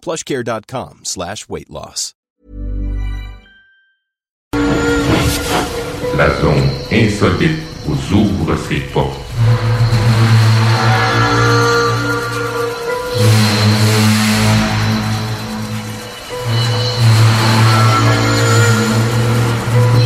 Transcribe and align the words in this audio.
plushcare.com 0.00 1.00
slash 1.04 1.48
weight 1.48 1.70
loss. 1.70 2.14
La 6.18 6.30
zone 6.40 6.68
insolite 6.90 7.60
vous 7.84 8.12
ouvre 8.12 8.56
ses 8.68 8.80
portes. 8.92 9.20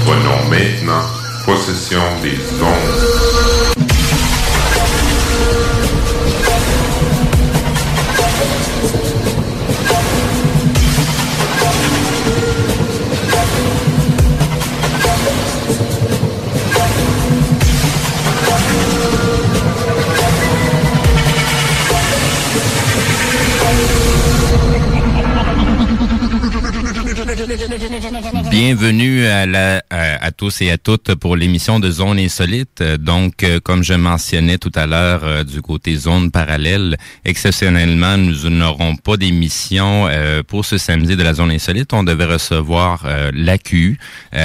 Prenons 0.04 0.50
maintenant 0.50 1.02
possession 1.46 2.02
des 2.22 2.36
ondes. 2.62 3.11
Bienvenue 28.50 29.26
à, 29.26 29.46
la, 29.46 29.82
à, 29.90 30.30
tous 30.30 30.60
et 30.60 30.70
à 30.70 30.78
toutes 30.78 31.14
pour 31.16 31.36
l'émission 31.36 31.80
de 31.80 31.90
Zone 31.90 32.18
Insolite. 32.18 32.82
Donc, 33.00 33.42
euh, 33.42 33.58
comme 33.58 33.82
je 33.82 33.94
mentionnais 33.94 34.58
tout 34.58 34.70
à 34.74 34.86
l'heure 34.86 35.24
euh, 35.24 35.42
du 35.42 35.60
côté 35.60 35.96
Zone 35.96 36.30
Parallèle, 36.30 36.96
exceptionnellement, 37.24 38.16
nous 38.16 38.48
n'aurons 38.48 38.94
pas 38.96 39.16
d'émission 39.16 40.06
euh, 40.08 40.42
pour 40.42 40.64
ce 40.64 40.78
samedi 40.78 41.16
de 41.16 41.22
la 41.22 41.34
Zone 41.34 41.50
Insolite. 41.50 41.92
On 41.92 42.04
devait 42.04 42.26
recevoir 42.26 43.06
l'AQ. 43.32 43.98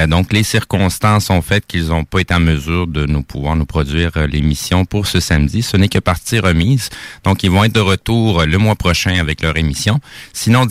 Donc, 0.07 0.33
les 0.33 0.43
circonstances 0.43 1.29
ont 1.29 1.41
fait 1.41 1.65
qu'ils 1.65 1.87
n'ont 1.87 2.03
pas 2.05 2.19
été 2.19 2.33
en 2.33 2.39
mesure 2.39 2.87
de 2.87 3.05
nous 3.05 3.21
pouvoir 3.21 3.55
nous 3.55 3.65
produire 3.65 4.11
l'émission 4.27 4.85
pour 4.85 5.07
ce 5.07 5.19
samedi. 5.19 5.61
Ce 5.61 5.77
n'est 5.77 5.89
que 5.89 5.99
partie 5.99 6.39
remise. 6.39 6.89
Donc, 7.23 7.43
ils 7.43 7.51
vont 7.51 7.63
être 7.63 7.73
de 7.73 7.79
retour 7.79 8.45
le 8.45 8.57
mois 8.57 8.75
prochain 8.75 9.19
avec 9.19 9.41
leur 9.41 9.57
émission. 9.57 9.99
Sinon, 10.33 10.65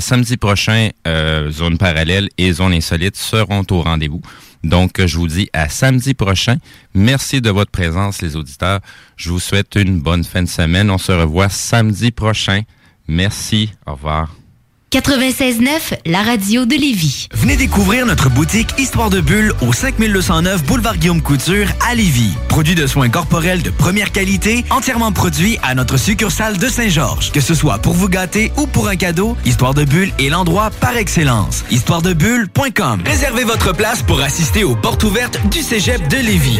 samedi 0.00 0.36
prochain, 0.36 0.90
euh, 1.06 1.50
Zone 1.70 1.78
Parallèle 1.78 2.28
et 2.36 2.52
Zone 2.52 2.72
Insolite 2.72 3.16
seront 3.16 3.64
au 3.70 3.82
rendez-vous. 3.82 4.20
Donc, 4.64 5.04
je 5.06 5.16
vous 5.16 5.28
dis 5.28 5.48
à 5.52 5.68
samedi 5.68 6.14
prochain. 6.14 6.56
Merci 6.94 7.40
de 7.40 7.50
votre 7.50 7.70
présence, 7.70 8.22
les 8.22 8.34
auditeurs. 8.34 8.80
Je 9.16 9.30
vous 9.30 9.38
souhaite 9.38 9.76
une 9.76 10.00
bonne 10.00 10.24
fin 10.24 10.42
de 10.42 10.48
semaine. 10.48 10.90
On 10.90 10.98
se 10.98 11.12
revoit 11.12 11.48
samedi 11.48 12.10
prochain. 12.10 12.62
Merci. 13.06 13.72
Au 13.86 13.92
revoir. 13.92 14.39
96.9, 14.92 16.00
la 16.04 16.20
radio 16.20 16.66
de 16.66 16.74
Lévis. 16.74 17.28
Venez 17.32 17.54
découvrir 17.54 18.06
notre 18.06 18.28
boutique 18.28 18.74
Histoire 18.76 19.08
de 19.08 19.20
Bulle 19.20 19.52
au 19.60 19.72
5209 19.72 20.64
Boulevard 20.64 20.96
Guillaume 20.96 21.22
Couture 21.22 21.68
à 21.88 21.94
Lévis. 21.94 22.32
Produit 22.48 22.74
de 22.74 22.88
soins 22.88 23.08
corporels 23.08 23.62
de 23.62 23.70
première 23.70 24.10
qualité, 24.10 24.64
entièrement 24.68 25.12
produit 25.12 25.58
à 25.62 25.76
notre 25.76 25.96
succursale 25.96 26.58
de 26.58 26.66
Saint-Georges. 26.66 27.30
Que 27.30 27.40
ce 27.40 27.54
soit 27.54 27.78
pour 27.78 27.92
vous 27.92 28.08
gâter 28.08 28.50
ou 28.56 28.66
pour 28.66 28.88
un 28.88 28.96
cadeau, 28.96 29.36
Histoire 29.44 29.74
de 29.74 29.84
Bulle 29.84 30.10
est 30.18 30.28
l'endroit 30.28 30.70
par 30.80 30.96
excellence. 30.96 31.64
Histoiredebulle.com 31.70 33.02
Réservez 33.06 33.44
votre 33.44 33.72
place 33.72 34.02
pour 34.02 34.20
assister 34.20 34.64
aux 34.64 34.74
portes 34.74 35.04
ouvertes 35.04 35.38
du 35.52 35.60
Cégep 35.60 36.08
de 36.08 36.16
Lévis. 36.16 36.58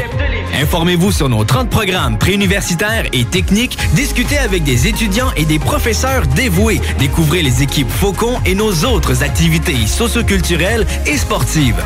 Informez-vous 0.63 1.11
sur 1.11 1.29
nos 1.29 1.43
30 1.45 1.69
programmes 1.69 2.17
préuniversitaires 2.17 3.07
et 3.13 3.25
techniques, 3.25 3.77
discutez 3.95 4.39
avec 4.39 4.63
des 4.63 4.87
étudiants 4.87 5.33
et 5.37 5.47
des 5.47 5.59
professeurs 5.59 6.29
dévoués, 6.29 6.81
découvrez 7.01 7.43
les 7.43 7.63
équipes 7.63 7.91
Et 8.45 8.55
nos 8.55 8.85
autres 8.85 9.23
activités 9.23 9.87
socioculturelles 9.87 10.87
et 11.07 11.17
sportives. 11.17 11.83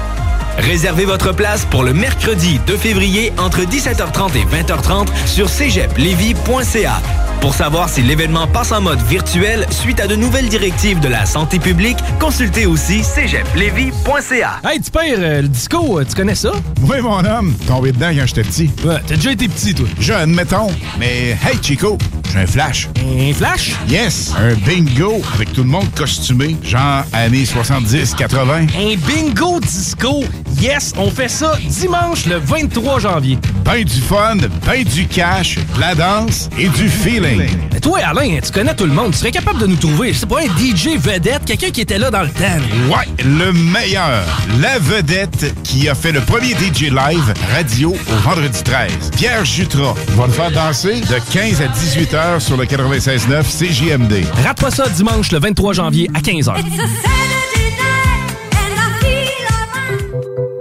Réservez 0.59 1.05
votre 1.05 1.33
place 1.35 1.65
pour 1.67 1.83
le 1.83 1.93
mercredi 1.93 2.61
2 2.67 2.77
février 2.77 3.33
entre 3.39 3.61
17h30 3.61 4.37
et 4.37 4.45
20h30 4.45 5.09
sur 5.27 5.49
cégeplevy.ca. 5.49 7.01
Pour 7.41 7.53
savoir 7.55 7.89
si 7.91 8.01
l'événement 8.01 8.47
passe 8.47 8.73
en 8.73 8.81
mode 8.81 9.03
virtuel 9.03 9.67
suite 9.71 10.01
à 10.01 10.07
de 10.07 10.17
nouvelles 10.17 10.49
directives 10.49 11.01
de 11.01 11.09
la 11.09 11.27
santé 11.27 11.59
publique, 11.59 11.99
consultez 12.19 12.65
aussi 12.65 13.03
cégeplevy.ca. 13.05 14.61
Hey, 14.65 14.81
tu 14.81 14.91
pères, 14.91 15.17
euh, 15.19 15.43
le 15.43 15.49
disco, 15.49 15.99
euh, 16.01 16.05
tu 16.09 16.15
connais 16.15 16.35
ça? 16.35 16.53
Oui, 16.83 17.01
mon 17.03 17.23
homme, 17.25 17.55
tombé 17.67 17.93
dedans 17.93 18.11
quand 18.17 18.27
j'étais 18.27 18.45
petit. 18.45 18.71
Ouais, 18.85 18.97
t'as 19.07 19.17
déjà 19.17 19.33
été 19.33 19.49
petit, 19.49 19.75
toi. 19.75 19.87
Jeune, 20.01 20.33
mettons. 20.35 20.69
Mais 20.99 21.37
hey, 21.45 21.59
Chico, 21.61 21.99
j'ai 22.33 22.39
un 22.39 22.47
flash. 22.47 22.89
Un 23.19 23.35
flash? 23.35 23.73
Yes, 23.91 24.33
un 24.39 24.55
bingo 24.55 25.21
avec 25.35 25.53
tout 25.53 25.65
le 25.65 25.69
monde 25.69 25.93
costumé, 25.95 26.57
genre 26.63 27.05
années 27.13 27.45
70-80. 27.45 28.69
Un 28.75 28.97
bingo 28.97 29.61
disco. 29.61 30.25
Yes, 30.61 30.93
on 30.97 31.11
fait 31.11 31.29
ça 31.29 31.55
dimanche 31.69 32.27
le 32.27 32.37
23 32.37 32.99
janvier. 33.01 33.39
Ben 33.65 33.83
du 33.85 34.01
fun, 34.01 34.37
ben 34.67 34.85
du 34.85 35.07
cash, 35.07 35.57
de 35.57 35.81
la 35.81 35.95
danse 35.95 36.49
et 36.59 36.69
du 36.69 36.89
feeling. 36.89 37.43
Mais 37.73 37.81
toi, 37.81 37.99
Alain, 38.05 38.39
tu 38.43 38.51
connais 38.53 38.75
tout 38.75 38.87
le 38.87 38.93
monde. 38.93 39.13
Tu 39.13 39.19
serais 39.19 39.31
capable 39.31 39.59
de 39.61 39.67
nous 39.67 39.77
trouver, 39.77 40.13
c'est 40.15 40.27
pas 40.29 40.41
un 40.41 40.47
DJ 40.59 40.97
vedette, 40.99 41.45
quelqu'un 41.45 41.71
qui 41.71 41.81
était 41.81 41.99
là 41.99 42.11
dans 42.11 42.23
le 42.23 42.31
temps. 42.31 42.41
là. 42.43 42.97
Ouais, 42.97 43.09
le 43.25 43.53
meilleur. 43.53 44.25
La 44.61 44.79
vedette 44.79 45.55
qui 45.65 45.89
a 45.89 45.95
fait 45.95 46.13
le 46.13 46.21
premier 46.21 46.51
DJ 46.55 46.83
live 46.91 47.35
radio 47.55 47.91
au 47.95 48.17
vendredi 48.29 48.63
13. 48.63 49.11
Pierre 49.17 49.45
Jutras 49.45 49.95
va 50.17 50.27
le 50.27 50.33
faire 50.33 50.51
danser 50.51 51.01
de 51.01 51.33
15 51.33 51.61
à 51.63 51.69
18 51.69 52.15
heures 52.15 52.43
sur 52.43 52.57
le 52.57 52.65
96.9 52.65 53.43
CJMD. 53.45 54.25
Rate 54.45 54.61
pas 54.61 54.71
ça 54.71 54.89
dimanche 54.89 55.33
le 55.33 55.41
23 55.41 55.73
janvier 55.75 56.11
à 56.15 56.21
15h. 56.21 56.55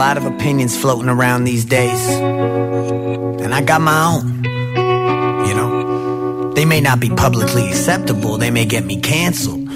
Lot 0.00 0.16
of 0.16 0.24
opinions 0.24 0.74
floating 0.74 1.10
around 1.10 1.44
these 1.44 1.66
days. 1.66 2.02
And 3.44 3.52
I 3.52 3.60
got 3.60 3.82
my 3.82 3.98
own. 4.12 4.44
You 5.46 5.54
know? 5.58 6.52
They 6.54 6.64
may 6.64 6.80
not 6.80 7.00
be 7.00 7.10
publicly 7.10 7.68
acceptable, 7.68 8.38
they 8.38 8.50
may 8.50 8.64
get 8.64 8.86
me 8.86 8.98
canceled. 8.98 9.66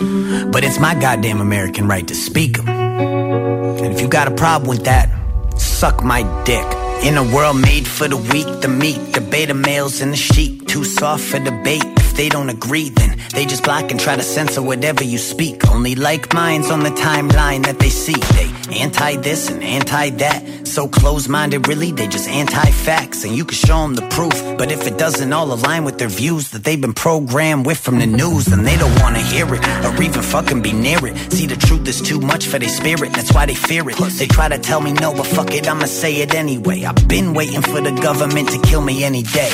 But 0.51 0.65
it's 0.65 0.81
my 0.81 0.95
goddamn 0.95 1.43
American 1.43 1.87
right 1.89 2.07
to 2.09 2.15
speak 2.15 2.59
'em. 2.59 2.69
And 2.69 3.93
if 3.95 4.01
you 4.01 4.09
got 4.09 4.27
a 4.27 4.31
problem 4.31 4.67
with 4.67 4.85
that, 4.85 5.11
suck 5.59 6.03
my 6.03 6.23
dick. 6.45 6.67
In 7.03 7.19
a 7.19 7.27
world 7.35 7.59
made 7.61 7.87
for 7.87 8.09
the 8.09 8.17
weak, 8.17 8.49
the 8.63 8.69
meek, 8.69 9.13
the 9.13 9.21
beta 9.21 9.53
males 9.53 10.01
and 10.01 10.11
the 10.15 10.17
sheep, 10.17 10.67
too 10.67 10.85
soft 10.85 11.23
for 11.23 11.39
debate. 11.39 11.85
If 12.15 12.19
they 12.19 12.29
don't 12.29 12.49
agree, 12.49 12.91
then 12.91 13.19
they 13.33 13.45
just 13.45 13.65
block 13.65 13.91
and 13.91 13.99
try 13.99 14.15
to 14.15 14.23
censor 14.23 14.63
whatever 14.63 15.03
you 15.03 15.19
speak. 15.19 15.69
Only 15.69 15.97
like 15.97 16.33
minds 16.33 16.71
on 16.71 16.85
the 16.85 16.91
timeline 16.91 17.65
that 17.67 17.81
they 17.81 17.89
see. 17.89 18.15
They 18.15 18.79
anti 18.81 19.17
this 19.17 19.51
and 19.51 19.65
anti 19.65 20.11
that. 20.11 20.65
So 20.65 20.87
close 20.87 21.27
minded, 21.29 21.67
really, 21.67 21.91
they 21.91 22.07
just 22.07 22.29
anti 22.29 22.71
facts. 22.71 23.25
And 23.25 23.35
you 23.35 23.45
can 23.45 23.57
show 23.57 23.83
them 23.83 23.95
the 23.97 24.07
proof. 24.11 24.35
But 24.57 24.71
if 24.71 24.87
it 24.87 24.97
doesn't 24.97 25.33
all 25.33 25.53
align 25.53 25.83
with 25.83 25.99
their 25.99 26.09
views 26.09 26.51
that 26.51 26.63
they've 26.63 26.81
been 26.81 26.95
programmed 26.95 27.67
with 27.67 27.79
from 27.79 27.99
the 27.99 28.07
news, 28.07 28.45
then 28.45 28.63
they 28.63 28.77
don't 28.77 28.97
wanna 29.01 29.21
hear 29.21 29.53
it 29.53 29.67
or 29.85 30.01
even 30.01 30.23
fucking 30.23 30.63
be 30.63 30.73
near 30.73 31.05
it. 31.05 31.17
See, 31.33 31.47
the 31.47 31.57
truth 31.57 31.89
is 31.89 32.01
too 32.01 32.21
much 32.21 32.47
for 32.47 32.61
their 32.61 32.69
spirit, 32.69 33.13
that's 33.13 33.33
why 33.33 33.47
they 33.47 33.57
fear 33.57 33.91
it. 33.91 33.97
They 33.97 34.29
try 34.29 34.49
to 34.49 34.59
tell 34.59 34.81
me 34.81 34.93
no, 34.93 35.13
but 35.13 35.27
fuck 35.27 35.53
it, 35.53 35.67
I'ma 35.67 35.87
say 35.87 36.15
it 36.23 36.33
anyway. 36.33 36.85
I've 36.85 37.09
been 37.09 37.35
waiting 37.35 37.63
for 37.63 37.81
the 37.81 37.91
government 37.91 38.51
to 38.51 38.59
kill 38.61 38.83
me 38.83 39.03
any 39.03 39.25
day. 39.25 39.51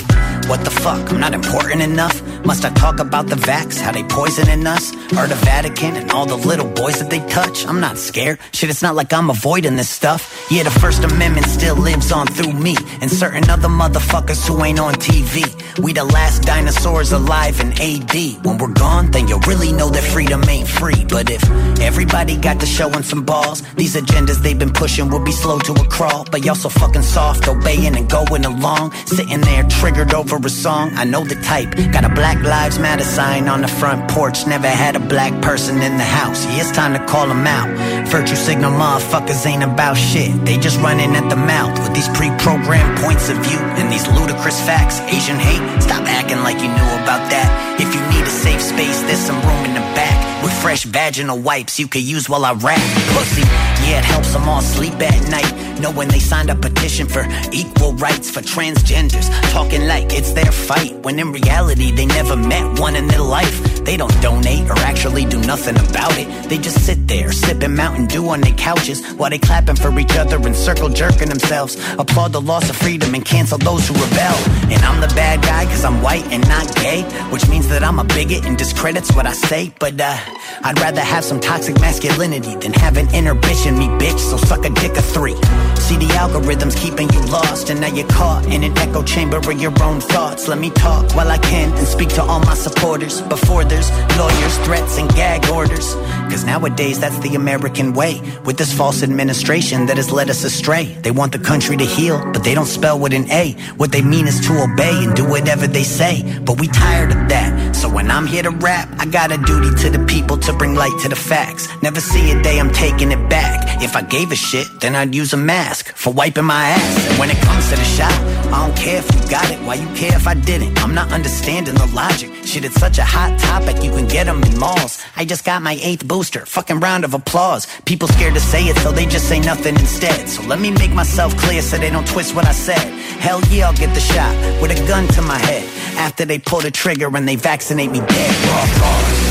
What 0.47 0.63
the 0.65 0.71
fuck? 0.71 1.11
I'm 1.11 1.21
not 1.21 1.33
important 1.33 1.81
enough? 1.81 2.21
Must 2.45 2.65
I 2.65 2.71
talk 2.71 3.01
about 3.01 3.27
the 3.27 3.37
vax, 3.37 3.79
how 3.79 3.93
they 3.93 4.03
poisoning 4.03 4.67
us? 4.67 4.93
Or 5.19 5.27
the 5.27 5.39
Vatican 5.45 5.97
and 5.97 6.11
all 6.11 6.27
the 6.27 6.37
little 6.37 6.69
boys 6.69 6.99
that 6.99 7.11
they 7.11 7.21
touch? 7.29 7.67
I'm 7.67 7.81
not 7.81 7.99
scared. 7.99 8.39
Shit, 8.53 8.71
it's 8.71 8.83
not 8.83 8.95
like 8.95 9.13
I'm 9.13 9.29
avoiding 9.29 9.77
this 9.77 9.91
stuff. 9.91 10.47
Yeah, 10.51 10.63
the 10.63 10.71
First 10.71 11.05
Amendment 11.05 11.47
still 11.47 11.77
lives 11.77 12.11
on 12.13 12.27
through 12.27 12.53
me 12.53 12.77
and 13.01 13.11
certain 13.11 13.49
other 13.51 13.69
motherfuckers 13.69 14.47
who 14.47 14.65
ain't 14.65 14.81
on 14.81 14.95
TV. 14.95 15.45
We 15.79 15.93
the 15.93 16.05
last 16.05 16.43
dinosaurs 16.43 17.13
alive 17.13 17.61
in 17.61 17.73
AD. 17.73 18.45
When 18.45 18.59
we're 18.59 18.73
gone, 18.73 19.11
then 19.11 19.29
you'll 19.29 19.41
really 19.41 19.73
know 19.73 19.91
that 19.91 20.03
freedom 20.03 20.43
ain't 20.49 20.69
free. 20.69 21.05
But 21.05 21.31
if 21.31 21.43
everybody 21.81 22.37
got 22.37 22.61
to 22.61 22.67
showing 22.67 23.03
some 23.03 23.23
balls, 23.23 23.63
these 23.75 23.97
agendas 23.97 24.43
they've 24.43 24.59
been 24.59 24.73
pushing 24.73 25.09
will 25.11 25.25
be 25.25 25.33
slow 25.33 25.59
to 25.59 25.73
a 25.73 25.85
crawl. 25.89 26.25
But 26.31 26.45
y'all 26.45 26.55
so 26.55 26.69
fucking 26.69 27.03
soft, 27.03 27.49
obeying 27.49 27.97
and 27.97 28.09
going 28.09 28.45
along. 28.45 28.93
Sitting 29.07 29.41
there 29.41 29.65
triggered 29.65 30.15
over 30.15 30.37
a 30.37 30.51
song. 30.51 30.93
I 30.95 31.05
know 31.05 31.25
the 31.25 31.37
type. 31.37 31.75
Got 31.93 32.05
a 32.05 32.09
Black 32.09 32.30
Lives 32.39 32.79
Matter 32.79 33.05
sign 33.05 33.49
on 33.49 33.61
the 33.61 33.69
front 33.69 34.11
porch. 34.11 34.47
Never 34.47 34.69
had 34.69 34.97
a 34.97 35.01
black 35.01 35.33
person 35.43 35.83
in 35.83 35.99
the 35.99 36.05
house. 36.05 36.45
Yeah, 36.47 36.61
it's 36.61 36.71
time 36.71 36.93
to 36.95 37.05
call 37.07 37.27
them 37.27 37.47
out. 37.47 37.69
Virtue 38.09 38.37
signal 38.37 38.73
motherfuckers 38.73 39.45
ain't 39.47 39.63
about 39.63 39.97
shit. 39.97 40.45
They 40.45 40.57
just 40.57 40.79
running 40.81 41.15
at 41.17 41.29
the 41.29 41.37
mouth 41.37 41.79
with 41.83 41.95
these 41.95 42.09
pre-programmed 42.09 42.99
points 42.99 43.29
of 43.29 43.37
view 43.39 43.59
and 43.59 43.93
these 43.93 44.07
ludicrous 44.09 44.61
facts. 44.63 45.01
Asian 45.13 45.39
hate, 45.39 45.83
stop 45.83 46.07
acting 46.07 46.39
like 46.41 46.57
you 46.57 46.69
knew 46.69 46.91
about 47.03 47.23
that. 47.31 47.49
If 47.81 47.95
you 47.95 48.01
need 48.15 48.27
a 48.27 48.31
safe 48.31 48.63
space, 48.63 49.01
there's 49.03 49.19
some 49.19 49.41
room 49.43 49.65
in 49.65 49.75
the 49.75 49.87
back. 49.99 50.30
Fresh 50.61 50.85
vaginal 50.85 51.39
wipes 51.39 51.79
you 51.81 51.89
could 51.89 52.03
use 52.03 52.29
while 52.29 52.45
I 52.45 52.53
rap. 52.53 52.79
Pussy, 53.15 53.43
yeah, 53.89 53.99
it 53.99 54.05
helps 54.05 54.33
them 54.35 54.47
all 54.47 54.61
sleep 54.61 54.93
at 54.95 55.31
night. 55.31 55.81
Knowing 55.81 56.09
they 56.09 56.19
signed 56.19 56.51
a 56.51 56.55
petition 56.55 57.07
for 57.07 57.27
equal 57.51 57.95
rights 57.95 58.31
for 58.31 58.41
transgenders. 58.41 59.31
Talking 59.51 59.87
like 59.87 60.13
it's 60.13 60.33
their 60.33 60.53
fight, 60.53 60.95
when 60.97 61.19
in 61.19 61.33
reality 61.33 61.91
they 61.91 62.05
never 62.05 62.37
met 62.37 62.79
one 62.79 62.95
in 62.95 63.09
their 63.09 63.23
life. 63.23 63.83
They 63.85 63.97
don't 63.97 64.15
donate 64.21 64.69
or 64.69 64.79
actually 64.81 65.25
do 65.25 65.41
nothing 65.41 65.77
about 65.79 66.13
it. 66.19 66.29
They 66.51 66.59
just 66.59 66.85
sit 66.85 67.09
there, 67.09 67.33
sipping 67.33 67.75
Mountain 67.75 68.09
Dew 68.09 68.29
on 68.29 68.43
their 68.43 68.55
couches 68.55 69.03
while 69.15 69.31
they 69.31 69.39
clapping 69.39 69.77
for 69.77 69.99
each 69.99 70.15
other 70.17 70.37
and 70.37 70.55
circle 70.55 70.91
jerking 70.91 71.31
themselves. 71.31 71.77
Applaud 71.99 72.33
the 72.33 72.41
loss 72.43 72.69
of 72.69 72.77
freedom 72.77 73.15
and 73.15 73.25
cancel 73.25 73.57
those 73.57 73.89
who 73.89 73.95
rebel. 73.95 74.37
And 74.69 74.83
I'm 74.85 75.01
the 75.01 75.13
bad 75.15 75.41
guy 75.41 75.65
cause 75.65 75.85
I'm 75.85 76.03
white 76.03 76.27
and 76.31 76.47
not 76.47 76.75
gay, 76.77 77.03
which 77.31 77.49
means 77.49 77.69
that 77.69 77.83
I'm 77.83 77.99
a 77.99 78.05
bigot 78.05 78.45
and 78.45 78.59
discredits 78.59 79.15
what 79.17 79.25
I 79.27 79.33
say. 79.33 79.73
But 79.81 79.99
uh, 79.99 80.19
I'd 80.63 80.79
rather 80.81 81.01
have 81.01 81.25
some 81.25 81.41
toxic 81.41 81.81
masculinity 81.81 82.55
than 82.57 82.73
have 82.75 82.97
an 82.97 83.13
inhibition 83.15 83.79
me, 83.79 83.87
bitch. 83.87 84.19
So 84.19 84.37
suck 84.37 84.65
a 84.65 84.71
dick 84.71 84.97
of 84.97 85.05
three. 85.05 85.35
See 85.77 85.97
the 85.97 86.11
algorithms 86.23 86.77
keeping 86.77 87.11
you 87.13 87.21
lost, 87.27 87.71
and 87.71 87.81
now 87.81 87.89
you're 87.89 88.07
caught 88.09 88.47
in 88.47 88.63
an 88.63 88.77
echo 88.79 89.03
chamber 89.03 89.39
of 89.39 89.61
your 89.61 89.73
own 89.83 90.01
thoughts. 90.01 90.49
Let 90.49 90.59
me 90.59 90.71
talk 90.71 91.15
while 91.17 91.31
I 91.31 91.39
can 91.39 91.73
and 91.73 91.87
speak 91.87 92.11
to 92.11 92.23
all 92.23 92.41
my 92.41 92.55
supporters 92.55 93.23
before 93.23 93.65
there's 93.65 93.91
lawyers, 94.17 94.57
threats, 94.59 94.99
and 94.99 95.09
gag 95.15 95.49
orders. 95.51 95.95
Cause 96.31 96.45
nowadays 96.45 97.01
that's 97.01 97.19
the 97.21 97.35
American 97.35 97.93
way. 97.93 98.21
With 98.45 98.57
this 98.57 98.73
false 98.73 99.03
administration 99.03 99.87
that 99.87 99.97
has 99.97 100.11
led 100.13 100.31
us 100.31 100.45
astray. 100.45 100.85
They 101.03 101.11
want 101.11 101.33
the 101.33 101.39
country 101.39 101.77
to 101.77 101.85
heal, 101.85 102.19
but 102.33 102.45
they 102.45 102.55
don't 102.55 102.67
spell 102.67 102.99
with 102.99 103.13
an 103.13 103.31
A. 103.31 103.53
What 103.77 103.93
they 103.93 104.03
mean 104.03 104.29
is 104.29 104.41
to 104.47 104.63
obey 104.63 105.05
and 105.05 105.15
do 105.17 105.29
whatever 105.29 105.67
they 105.67 105.83
say. 105.83 106.23
But 106.41 106.61
we 106.61 106.69
tired 106.69 107.11
of 107.11 107.29
that. 107.29 107.75
So 107.75 107.89
when 107.89 108.11
I'm 108.11 108.27
here 108.27 108.43
to 108.43 108.51
rap, 108.51 108.89
I 108.99 109.07
got 109.07 109.33
a 109.33 109.39
duty 109.39 109.75
to 109.83 109.91
the 109.91 110.05
people 110.07 110.37
to 110.43 110.53
bring 110.53 110.75
light 110.75 110.97
to 111.03 111.09
the 111.09 111.17
facts. 111.17 111.69
Never 111.83 112.01
see 112.01 112.31
a 112.31 112.43
day 112.43 112.59
I'm 112.59 112.71
taking 112.73 113.13
it 113.13 113.29
back. 113.29 113.83
If 113.83 113.97
I 113.97 114.03
gave 114.03 114.33
a 114.33 114.37
shit, 114.37 114.67
then 114.81 114.95
I'd 114.95 115.15
use 115.15 115.33
a 115.33 115.37
mask 115.37 115.95
for 115.95 116.13
wiping 116.13 116.45
my 116.45 116.69
ass. 116.69 117.09
And 117.09 117.19
when 117.19 117.31
it 117.31 117.39
comes 117.39 117.69
to 117.71 117.77
the 117.77 117.85
shot, 117.85 118.13
I 118.53 118.67
don't 118.67 118.77
care 118.77 118.99
if 118.99 119.15
you 119.15 119.31
got 119.31 119.51
it. 119.51 119.59
Why 119.61 119.75
you 119.75 119.87
care 119.95 120.15
if 120.15 120.27
I 120.27 120.35
didn't? 120.35 120.83
I'm 120.83 120.95
not 120.95 121.13
understanding 121.13 121.75
the 121.75 121.87
logic. 121.87 122.31
Shit, 122.45 122.65
it's 122.65 122.75
such 122.75 122.99
a 122.99 123.05
hot 123.05 123.39
topic, 123.39 123.83
you 123.83 123.91
can 123.91 124.07
get 124.07 124.27
them 124.27 124.43
in 124.43 124.59
malls. 124.59 125.03
I 125.17 125.25
just 125.25 125.45
got 125.45 125.63
my 125.63 125.79
eighth 125.83 126.07
booster. 126.07 126.45
Fucking 126.47 126.81
round 126.81 127.05
of 127.05 127.15
applause. 127.15 127.67
People 127.85 128.09
scared 128.09 128.35
to 128.35 128.41
say 128.41 128.65
it, 128.65 128.77
so 128.79 128.93
they 128.93 129.07
just 129.07 129.29
say 129.29 129.41
nothing 129.41 129.77
instead. 129.77 130.29
So 130.29 130.43
let 130.43 130.61
me 130.61 130.71
make 130.71 130.93
myself 130.93 131.37
clear 131.37 131.63
so 131.63 131.79
they 131.79 131.91
don't 131.91 132.07
twist 132.07 132.35
what 132.35 132.47
I 132.47 132.53
said. 132.53 132.85
Hell 133.21 133.41
yeah, 133.51 133.67
I'll 133.69 133.77
get 133.77 133.95
the 133.95 134.01
shot 134.01 134.35
with 134.61 134.71
a 134.71 134.87
gun 134.87 135.07
to 135.09 135.23
my 135.23 135.39
head. 135.39 135.65
After 135.97 136.25
they 136.25 136.39
pull 136.39 136.61
the 136.61 136.71
trigger 136.71 137.15
and 137.15 137.29
they 137.29 137.37
vaccinate 137.37 137.91
me 137.91 138.01
dead. 138.01 138.49
Raw 138.49 139.30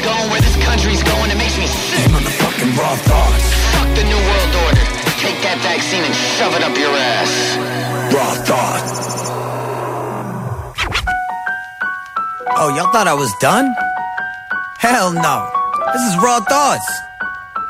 going, 0.00 0.30
where 0.30 0.40
this 0.40 0.56
country's 0.64 1.02
going, 1.02 1.30
it 1.30 1.38
makes 1.38 1.56
me 1.56 1.66
sick. 1.66 2.10
Motherfucking 2.10 2.72
raw 2.76 2.96
thoughts. 2.96 3.46
Fuck 3.76 3.90
the 3.94 4.04
New 4.04 4.20
World 4.20 4.54
Order. 4.66 4.84
Take 5.20 5.38
that 5.44 5.58
vaccine 5.62 6.04
and 6.04 6.14
shove 6.36 6.54
it 6.56 6.62
up 6.64 6.76
your 6.76 6.92
ass. 6.96 7.32
Raw 8.12 8.34
thoughts. 8.48 9.30
Oh, 12.56 12.68
y'all 12.76 12.92
thought 12.92 13.06
I 13.08 13.14
was 13.14 13.32
done? 13.40 13.72
Hell 14.78 15.12
no. 15.12 15.48
This 15.92 16.02
is 16.02 16.16
raw 16.22 16.40
thoughts. 16.40 16.88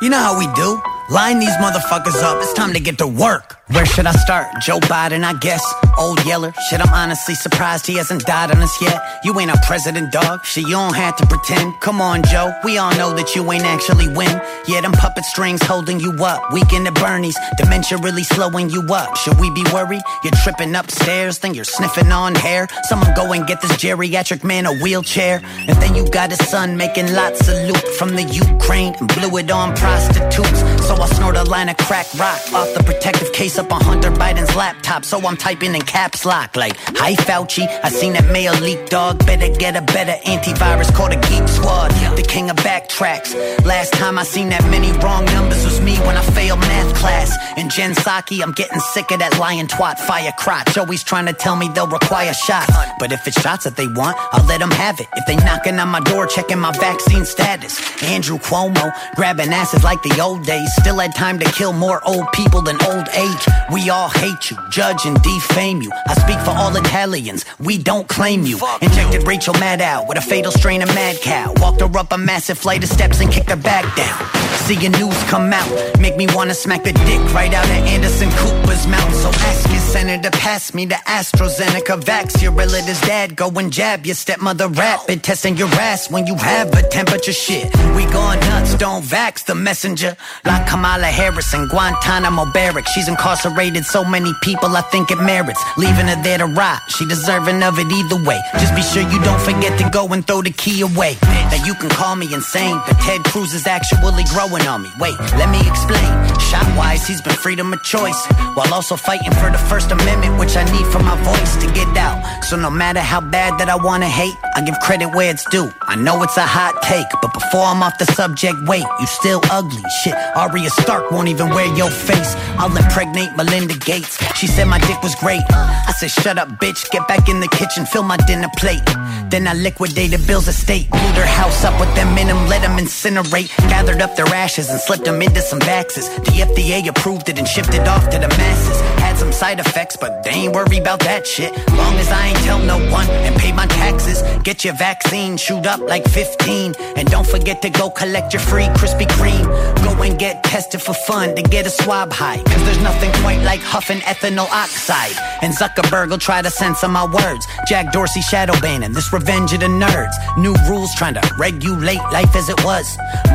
You 0.00 0.10
know 0.10 0.18
how 0.18 0.38
we 0.38 0.46
do. 0.54 0.80
Line 1.10 1.38
these 1.38 1.54
motherfuckers 1.56 2.22
up. 2.22 2.42
It's 2.42 2.52
time 2.54 2.72
to 2.72 2.80
get 2.80 2.98
to 2.98 3.06
work. 3.06 3.59
Where 3.72 3.86
should 3.86 4.06
I 4.06 4.12
start? 4.12 4.48
Joe 4.60 4.80
Biden, 4.80 5.22
I 5.22 5.32
guess. 5.34 5.62
Old 5.96 6.24
Yeller. 6.26 6.52
Shit, 6.68 6.80
I'm 6.80 6.92
honestly 6.92 7.36
surprised 7.36 7.86
he 7.86 7.94
hasn't 7.98 8.26
died 8.26 8.50
on 8.50 8.58
us 8.62 8.82
yet. 8.82 9.00
You 9.22 9.38
ain't 9.38 9.50
a 9.50 9.60
president, 9.64 10.10
dog. 10.10 10.44
Shit, 10.44 10.64
you 10.64 10.74
don't 10.74 10.96
have 10.96 11.16
to 11.18 11.26
pretend. 11.26 11.80
Come 11.80 12.00
on, 12.00 12.24
Joe. 12.24 12.52
We 12.64 12.78
all 12.78 12.92
know 12.96 13.14
that 13.14 13.36
you 13.36 13.50
ain't 13.52 13.64
actually 13.64 14.08
win. 14.08 14.40
Yeah, 14.66 14.80
them 14.80 14.92
puppet 14.92 15.24
strings 15.24 15.62
holding 15.62 16.00
you 16.00 16.12
up. 16.24 16.52
Weekend 16.52 16.88
at 16.88 16.94
Bernie's. 16.94 17.36
Dementia 17.58 17.98
really 17.98 18.24
slowing 18.24 18.70
you 18.70 18.82
up. 18.92 19.16
Should 19.16 19.38
we 19.38 19.50
be 19.54 19.62
worried? 19.72 20.02
You're 20.24 20.32
tripping 20.42 20.74
upstairs, 20.74 21.38
then 21.38 21.54
you're 21.54 21.64
sniffing 21.64 22.10
on 22.10 22.34
hair. 22.34 22.66
Someone 22.88 23.14
go 23.14 23.32
and 23.32 23.46
get 23.46 23.60
this 23.62 23.72
geriatric 23.72 24.42
man 24.42 24.66
a 24.66 24.74
wheelchair. 24.78 25.40
And 25.68 25.80
then 25.80 25.94
you 25.94 26.10
got 26.10 26.30
his 26.30 26.40
son 26.48 26.76
making 26.76 27.12
lots 27.12 27.46
of 27.46 27.54
loot 27.68 27.86
from 27.98 28.16
the 28.16 28.24
Ukraine 28.24 28.94
and 28.98 29.06
blew 29.14 29.36
it 29.38 29.50
on 29.50 29.76
prostitutes. 29.76 30.60
So 30.88 30.94
I 30.96 31.06
snort 31.06 31.36
a 31.36 31.44
line 31.44 31.68
of 31.68 31.76
crack 31.76 32.06
rock 32.18 32.40
off 32.52 32.74
the 32.74 32.82
protective 32.82 33.32
case 33.32 33.59
up 33.60 33.72
on 33.72 33.80
Hunter 33.82 34.10
Biden's 34.10 34.56
laptop. 34.56 35.04
So 35.04 35.18
I'm 35.26 35.36
typing 35.36 35.74
in 35.74 35.82
caps 35.82 36.24
lock 36.24 36.56
like, 36.56 36.76
Hi 36.96 37.12
Fauci, 37.14 37.66
I 37.84 37.90
seen 37.90 38.14
that 38.14 38.30
mail 38.32 38.54
leak, 38.60 38.88
dog. 38.88 39.24
Better 39.26 39.48
get 39.54 39.76
a 39.76 39.82
better 39.82 40.16
antivirus 40.24 40.92
called 40.94 41.12
a 41.12 41.20
Geek 41.28 41.46
Squad. 41.46 41.90
The 42.16 42.22
king 42.22 42.48
of 42.48 42.56
backtracks. 42.56 43.30
Last 43.64 43.92
time 43.92 44.18
I 44.18 44.24
seen 44.24 44.48
that 44.48 44.64
many 44.70 44.92
wrong 45.04 45.24
numbers 45.26 45.64
was 45.64 45.80
me 45.80 45.96
when 46.06 46.16
I 46.16 46.22
failed 46.22 46.60
math 46.60 46.94
class. 46.96 47.36
And 47.56 47.70
Jen 47.70 47.92
Psaki, 47.92 48.42
I'm 48.42 48.52
getting 48.52 48.80
sick 48.80 49.10
of 49.10 49.18
that 49.18 49.38
lion 49.38 49.66
twat 49.66 49.98
fire 49.98 50.32
crotch. 50.38 50.78
Always 50.78 51.04
trying 51.04 51.26
to 51.26 51.34
tell 51.34 51.56
me 51.56 51.68
they'll 51.68 51.86
require 51.86 52.32
shots. 52.32 52.72
But 52.98 53.12
if 53.12 53.26
it's 53.26 53.40
shots 53.40 53.64
that 53.64 53.76
they 53.76 53.86
want, 53.86 54.16
I'll 54.32 54.46
let 54.46 54.60
them 54.60 54.70
have 54.70 54.98
it. 55.00 55.06
If 55.16 55.26
they 55.26 55.36
knocking 55.44 55.78
on 55.78 55.88
my 55.88 56.00
door, 56.00 56.26
checking 56.26 56.58
my 56.58 56.72
vaccine 56.72 57.26
status. 57.26 57.78
Andrew 58.02 58.38
Cuomo, 58.38 58.90
grabbing 59.16 59.52
asses 59.52 59.84
like 59.84 60.02
the 60.02 60.18
old 60.20 60.46
days. 60.46 60.68
Still 60.80 60.98
had 60.98 61.14
time 61.14 61.38
to 61.40 61.46
kill 61.52 61.74
more 61.74 62.00
old 62.06 62.26
people 62.32 62.62
than 62.62 62.80
old 62.86 63.08
age. 63.14 63.49
We 63.72 63.88
all 63.90 64.08
hate 64.08 64.50
you, 64.50 64.56
judge 64.70 65.06
and 65.06 65.20
defame 65.22 65.80
you. 65.82 65.90
I 66.08 66.14
speak 66.14 66.38
for 66.40 66.50
all 66.50 66.74
Italians, 66.76 67.44
we 67.58 67.78
don't 67.78 68.08
claim 68.08 68.42
you. 68.42 68.58
Injected 68.82 69.26
Rachel 69.26 69.54
Maddow 69.54 70.06
with 70.08 70.18
a 70.18 70.20
fatal 70.20 70.52
strain 70.52 70.82
of 70.82 70.88
mad 70.88 71.20
cow. 71.22 71.52
Walked 71.56 71.80
her 71.80 71.98
up 71.98 72.12
a 72.12 72.18
massive 72.18 72.58
flight 72.58 72.82
of 72.82 72.90
steps 72.90 73.20
and 73.20 73.30
kicked 73.32 73.50
her 73.50 73.56
back 73.56 73.84
down. 73.96 74.18
seeing 74.66 74.92
news 74.92 75.16
come 75.24 75.52
out. 75.52 75.70
Make 75.98 76.16
me 76.16 76.26
wanna 76.34 76.54
smack 76.54 76.84
the 76.84 76.92
dick 76.92 77.20
right 77.34 77.52
out 77.52 77.64
of 77.64 77.70
Anderson 77.94 78.30
Cooper's 78.32 78.86
mouth. 78.86 79.14
So 79.14 79.28
ask 79.28 79.68
your 79.70 79.80
senator, 79.80 80.30
to 80.30 80.38
pass 80.38 80.74
me 80.74 80.84
the 80.86 81.00
AstraZeneca 81.06 82.00
vax. 82.02 82.42
Your 82.42 82.52
relative's 82.52 83.00
dad, 83.02 83.36
go 83.36 83.48
and 83.58 83.72
jab 83.72 84.06
your 84.06 84.14
stepmother 84.14 84.68
rapid. 84.68 85.22
Testing 85.22 85.56
your 85.56 85.68
ass 85.68 86.10
when 86.10 86.26
you 86.26 86.34
have 86.36 86.72
a 86.74 86.82
temperature 86.88 87.32
shit. 87.32 87.64
We 87.96 88.04
gone 88.06 88.38
nuts, 88.40 88.74
don't 88.74 89.02
vax 89.02 89.44
the 89.44 89.54
messenger. 89.54 90.16
Like 90.44 90.66
Kamala 90.66 91.06
Harris 91.06 91.52
in 91.54 91.66
Guantanamo 91.68 92.46
Barrack. 92.52 92.86
She's 92.88 93.08
incarcerated 93.08 93.39
so 93.84 94.04
many 94.04 94.32
people, 94.42 94.76
I 94.76 94.82
think 94.82 95.10
it 95.10 95.18
merits. 95.18 95.60
Leaving 95.76 96.06
her 96.06 96.22
there 96.22 96.38
to 96.38 96.46
rot. 96.46 96.80
She 96.88 97.06
deserving 97.06 97.62
of 97.62 97.78
it 97.78 97.90
either 97.90 98.22
way. 98.22 98.40
Just 98.54 98.74
be 98.74 98.82
sure 98.82 99.02
you 99.02 99.20
don't 99.22 99.40
forget 99.40 99.78
to 99.80 99.88
go 99.90 100.06
and 100.08 100.26
throw 100.26 100.42
the 100.42 100.50
key 100.50 100.82
away. 100.82 101.16
Now 101.22 101.64
you 101.64 101.74
can 101.74 101.90
call 101.90 102.16
me 102.16 102.32
insane, 102.32 102.80
but 102.86 102.98
Ted 103.00 103.24
Cruz 103.24 103.54
is 103.54 103.66
actually 103.66 104.24
growing 104.30 104.66
on 104.66 104.82
me. 104.82 104.90
Wait, 104.98 105.18
let 105.38 105.50
me 105.50 105.60
explain. 105.66 106.10
Shot 106.50 106.66
wise, 106.76 107.06
he's 107.06 107.20
been 107.22 107.34
freedom 107.34 107.72
of 107.72 107.82
choice. 107.82 108.20
While 108.54 108.72
also 108.72 108.96
fighting 108.96 109.32
for 109.32 109.50
the 109.50 109.58
First 109.58 109.90
Amendment, 109.90 110.38
which 110.38 110.56
I 110.56 110.64
need 110.64 110.86
for 110.92 111.02
my 111.02 111.16
voice 111.22 111.56
to 111.64 111.72
get 111.72 111.88
out. 111.96 112.44
So 112.44 112.56
no 112.56 112.70
matter 112.70 113.00
how 113.00 113.20
bad 113.20 113.58
that 113.58 113.68
I 113.68 113.76
wanna 113.76 114.08
hate, 114.08 114.34
I 114.54 114.62
give 114.62 114.78
credit 114.80 115.14
where 115.14 115.30
it's 115.30 115.44
due. 115.50 115.72
I 115.82 115.96
know 115.96 116.22
it's 116.22 116.36
a 116.36 116.46
hot 116.46 116.82
take, 116.82 117.06
but 117.22 117.32
before 117.32 117.64
I'm 117.64 117.82
off 117.82 117.98
the 117.98 118.06
subject, 118.06 118.56
wait, 118.66 118.84
you 119.00 119.06
still 119.06 119.40
ugly. 119.50 119.82
Shit, 120.02 120.14
Arya 120.36 120.70
Stark 120.70 121.10
won't 121.10 121.28
even 121.28 121.50
wear 121.50 121.66
your 121.76 121.90
face. 121.90 122.34
I'll 122.58 122.76
impregnate 122.76 123.29
Melinda 123.36 123.74
Gates. 123.74 124.18
She 124.36 124.46
said 124.46 124.66
my 124.66 124.78
dick 124.78 125.02
was 125.02 125.14
great. 125.16 125.42
I 125.50 125.92
said, 125.98 126.10
shut 126.10 126.38
up, 126.38 126.48
bitch. 126.60 126.90
Get 126.90 127.06
back 127.08 127.28
in 127.28 127.40
the 127.40 127.48
kitchen, 127.48 127.86
fill 127.86 128.02
my 128.02 128.16
dinner 128.28 128.48
plate. 128.56 128.82
Then 129.30 129.46
I 129.46 129.54
liquidated 129.54 130.26
Bill's 130.26 130.48
estate. 130.48 130.90
Blew 130.90 131.12
their 131.12 131.26
house 131.26 131.64
up 131.64 131.78
with 131.80 131.94
them 131.94 132.16
in 132.18 132.26
them, 132.26 132.48
let 132.48 132.62
them 132.62 132.78
incinerate. 132.78 133.48
Gathered 133.68 134.02
up 134.02 134.16
their 134.16 134.26
ashes 134.26 134.70
and 134.70 134.80
slipped 134.80 135.04
them 135.04 135.22
into 135.22 135.40
some 135.40 135.60
vaxes. 135.60 136.08
The 136.24 136.44
FDA 136.48 136.86
approved 136.88 137.28
it 137.28 137.38
and 137.38 137.46
shipped 137.46 137.74
it 137.74 137.86
off 137.86 138.08
to 138.10 138.18
the 138.18 138.28
masses. 138.28 138.80
Had 139.00 139.16
some 139.16 139.32
side 139.32 139.60
effects, 139.60 139.96
but 139.96 140.22
they 140.24 140.30
ain't 140.30 140.54
worry 140.54 140.78
about 140.78 141.00
that 141.00 141.26
shit. 141.26 141.52
Long 141.72 141.94
as 141.94 142.10
I 142.10 142.28
ain't 142.28 142.38
tell 142.38 142.58
no 142.58 142.78
one 142.90 143.08
and 143.08 143.36
pay 143.36 143.52
my 143.52 143.66
taxes. 143.66 144.22
Get 144.42 144.64
your 144.64 144.74
vaccine, 144.74 145.36
shoot 145.36 145.66
up 145.66 145.80
like 145.80 146.04
15. 146.08 146.74
And 146.96 147.08
don't 147.08 147.26
forget 147.26 147.62
to 147.62 147.70
go 147.70 147.90
collect 147.90 148.32
your 148.32 148.42
free 148.42 148.66
Krispy 148.78 149.06
Kreme. 149.06 149.46
Go 149.84 150.02
and 150.02 150.18
get 150.18 150.42
tested 150.44 150.82
for 150.82 150.94
fun 150.94 151.36
to 151.36 151.42
get 151.42 151.66
a 151.66 151.70
swab 151.70 152.12
high. 152.12 152.42
Cause 152.42 152.64
there's 152.64 152.82
nothing 152.82 153.09
quite 153.22 153.42
like 153.42 153.60
huffing 153.60 154.00
ethylene 154.00 154.38
oxide. 154.38 155.16
And 155.42 155.54
Zuckerberg 155.54 156.10
will 156.10 156.18
try 156.18 156.42
to 156.42 156.50
censor 156.50 156.88
my 156.88 157.04
words. 157.04 157.46
Jack 157.66 157.92
Dorsey 157.92 158.20
shadow 158.22 158.58
banning, 158.60 158.92
this 158.92 159.12
revenge 159.12 159.52
of 159.52 159.60
the 159.60 159.66
nerds. 159.66 160.12
New 160.36 160.54
rules 160.68 160.94
trying 160.94 161.14
to 161.14 161.34
regulate 161.38 162.02
life 162.12 162.34
as 162.36 162.48
it 162.48 162.64
was. 162.64 162.86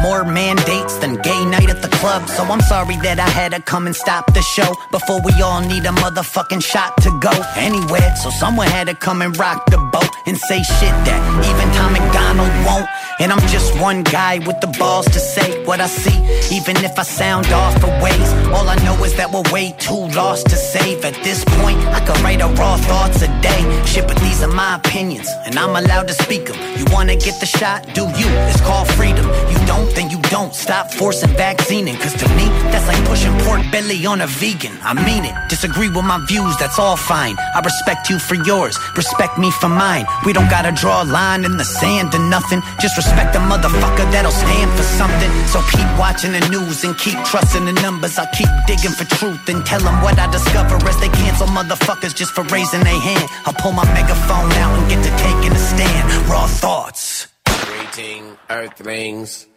More 0.01 0.24
mandates 0.24 0.98
than 0.98 1.15
gay 1.22 1.46
night 1.46 1.70
at 1.70 1.82
the 1.82 1.89
club. 1.98 2.27
So 2.29 2.44
I'm 2.44 2.62
sorry 2.62 2.98
that 2.98 3.20
I 3.20 3.29
had 3.29 3.53
to 3.53 3.62
come 3.62 3.88
and 3.88 3.96
stop 3.96 4.34
the 4.34 4.41
show 4.41 4.74
before 4.91 5.22
we 5.22 5.34
all 5.41 5.62
need 5.62 5.86
a 5.86 5.94
motherfucking 6.03 6.63
shot 6.63 6.96
to 7.01 7.10
go 7.20 7.32
anywhere. 7.55 8.15
So 8.17 8.29
someone 8.29 8.67
had 8.67 8.88
to 8.88 8.96
come 8.96 9.22
and 9.22 9.38
rock 9.38 9.65
the 9.70 9.77
boat 9.91 10.10
and 10.25 10.38
say 10.38 10.62
shit 10.63 10.96
that 11.05 11.20
even 11.50 11.67
Tom 11.74 11.94
MacDonald 11.94 12.51
won't. 12.65 12.88
And 13.20 13.32
I'm 13.32 13.39
just 13.48 13.79
one 13.79 14.03
guy 14.03 14.39
with 14.39 14.60
the 14.60 14.67
balls 14.77 15.05
to 15.05 15.20
say 15.20 15.63
what 15.63 15.79
I 15.79 15.88
see, 15.88 16.17
even 16.53 16.75
if 16.84 17.00
I 17.00 17.03
sound 17.03 17.48
off 17.48 17.79
for 17.79 17.88
ways. 18.03 18.29
All 18.51 18.67
I 18.67 18.75
know 18.84 19.01
is 19.03 19.15
that 19.15 19.32
we're 19.32 19.50
way 19.65 19.77
too 19.77 20.07
lost 20.15 20.48
to 20.50 20.55
save. 20.55 21.03
At 21.05 21.15
this 21.24 21.43
point, 21.60 21.79
I 21.98 22.00
could 22.05 22.19
write 22.22 22.41
a 22.41 22.48
raw 22.60 22.77
thoughts 22.77 23.22
a 23.22 23.29
day. 23.41 23.62
Shit, 23.86 24.07
but 24.07 24.17
these 24.17 24.41
are 24.43 24.53
my 24.63 24.75
opinions, 24.75 25.29
and 25.45 25.57
I'm 25.57 25.75
allowed 25.75 26.07
to 26.07 26.13
speak 26.13 26.45
them. 26.48 26.57
You 26.77 26.86
wanna 26.91 27.15
get 27.15 27.39
the 27.39 27.45
shot? 27.45 27.79
Do 27.93 28.03
you? 28.19 28.29
It's 28.50 28.62
called 28.62 28.88
freedom. 28.93 29.25
You 29.51 29.60
don't, 29.65 29.89
then 29.95 30.10
you 30.10 30.19
don't. 30.36 30.53
Stop 30.53 30.91
forcing 30.91 31.34
vaccinating, 31.36 31.98
cause 32.01 32.13
to 32.22 32.27
me, 32.39 32.45
that's 32.72 32.88
like 32.88 33.01
pushing 33.05 33.36
pork 33.45 33.62
belly 33.72 34.05
on 34.05 34.22
a 34.22 34.27
vegan. 34.27 34.74
I 34.84 34.93
mean 34.93 35.24
it. 35.25 35.36
Disagree 35.50 35.89
with 35.89 36.05
my 36.05 36.19
views, 36.27 36.55
that's 36.57 36.79
all 36.79 36.98
fine. 36.98 37.36
I 37.57 37.60
respect 37.60 38.10
you 38.10 38.19
for 38.19 38.36
yours, 38.36 38.77
respect 38.95 39.38
me 39.38 39.50
for 39.51 39.69
mine. 39.69 40.05
We 40.25 40.34
don't 40.34 40.50
gotta 40.50 40.72
draw 40.72 41.03
a 41.03 41.07
line 41.19 41.45
in 41.45 41.57
the 41.57 41.65
sand 41.65 42.13
or 42.13 42.24
nothing. 42.36 42.62
Just 42.79 42.98
respect 42.98 43.34
the 43.34 43.39
motherfucker 43.39 44.05
that'll 44.13 44.31
stand 44.31 44.72
for 44.77 44.84
something. 45.00 45.31
So 45.53 45.62
keep 45.75 45.89
watching 45.98 46.34
the 46.38 46.43
news 46.50 46.84
and 46.84 46.98
keep 46.98 47.17
trusting 47.25 47.65
the 47.65 47.74
numbers. 47.86 48.17
I 48.17 48.25
keep 48.38 48.50
digging 48.67 48.95
for 49.00 49.05
truth 49.17 49.48
and 49.55 49.65
tell 49.65 49.79
them 49.79 50.01
what 50.01 50.19
I 50.19 50.29
discover 50.31 50.75
as 50.88 50.97
they 51.00 51.09
cancel 51.09 51.47
motherfuckers 51.47 52.13
just 52.15 52.31
for 52.33 52.43
raising 52.55 52.83
their 52.83 53.00
hand. 53.00 53.29
I'll 53.45 53.53
pull 53.53 53.71
my 53.71 53.85
megaphone 53.93 54.51
out 54.63 54.71
and 54.77 54.89
get 54.89 55.01
to 55.03 55.12
taking 55.27 55.51
a 55.51 55.59
stand. 55.71 56.29
Raw 56.29 56.47
thoughts. 56.47 57.27
Greeting, 57.65 58.38
Earthlings. 58.50 59.47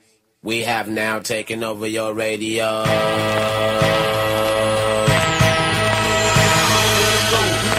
We 0.42 0.62
have 0.62 0.88
now 0.88 1.18
taken 1.18 1.64
over 1.64 1.86
your 1.86 2.14
radio. 2.14 2.84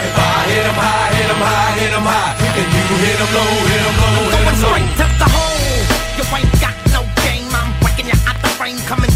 If 0.06 0.18
I 0.18 0.36
hit 0.52 0.64
'em 0.70 0.74
high, 0.84 1.10
hit 1.16 1.30
'em 1.30 1.42
high, 1.48 1.72
hit 1.80 1.92
'em 1.98 2.06
high, 2.12 2.32
and 2.60 2.68
you 2.74 2.96
hit 3.04 3.20
'em 3.24 3.30
low, 3.36 3.50
hit 3.70 3.82
'em 3.88 3.96
low, 4.00 4.16
hit 4.30 4.34
'em 4.34 4.44
Going 4.44 4.60
low. 4.60 4.68
straight 4.68 4.92
to 5.00 5.06
the 5.22 5.28
hole. 5.36 5.78
You 6.18 6.24
ain't 6.36 6.54
got 6.64 6.76
no 6.96 7.00
game. 7.24 7.48
I'm 7.60 7.70
breaking 7.80 8.06
you 8.12 8.18
out 8.28 8.38
the 8.42 8.50
frame, 8.58 8.78
coming 8.90 9.09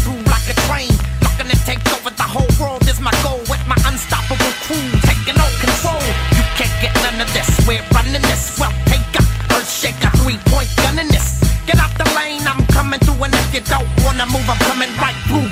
crew, 4.65 4.81
taking 5.05 5.37
all 5.37 5.53
control. 5.61 6.01
You 6.33 6.43
can't 6.57 6.75
get 6.81 6.93
none 7.05 7.21
of 7.21 7.29
this. 7.33 7.49
We're 7.67 7.85
running 7.93 8.21
this. 8.21 8.57
Well, 8.59 8.73
take 8.89 9.05
a 9.13 9.23
earth 9.53 9.69
shaker, 9.69 10.11
three 10.21 10.39
point 10.49 10.69
gun 10.81 10.97
in 10.99 11.07
this. 11.07 11.41
Get 11.67 11.77
out 11.77 11.93
the 11.97 12.07
lane, 12.17 12.45
I'm 12.47 12.65
coming 12.67 12.99
through, 12.99 13.23
and 13.23 13.33
if 13.33 13.53
you 13.53 13.61
don't 13.61 13.89
wanna 14.03 14.25
move, 14.25 14.47
I'm 14.49 14.57
coming 14.69 14.91
right 14.97 15.17
through. 15.27 15.44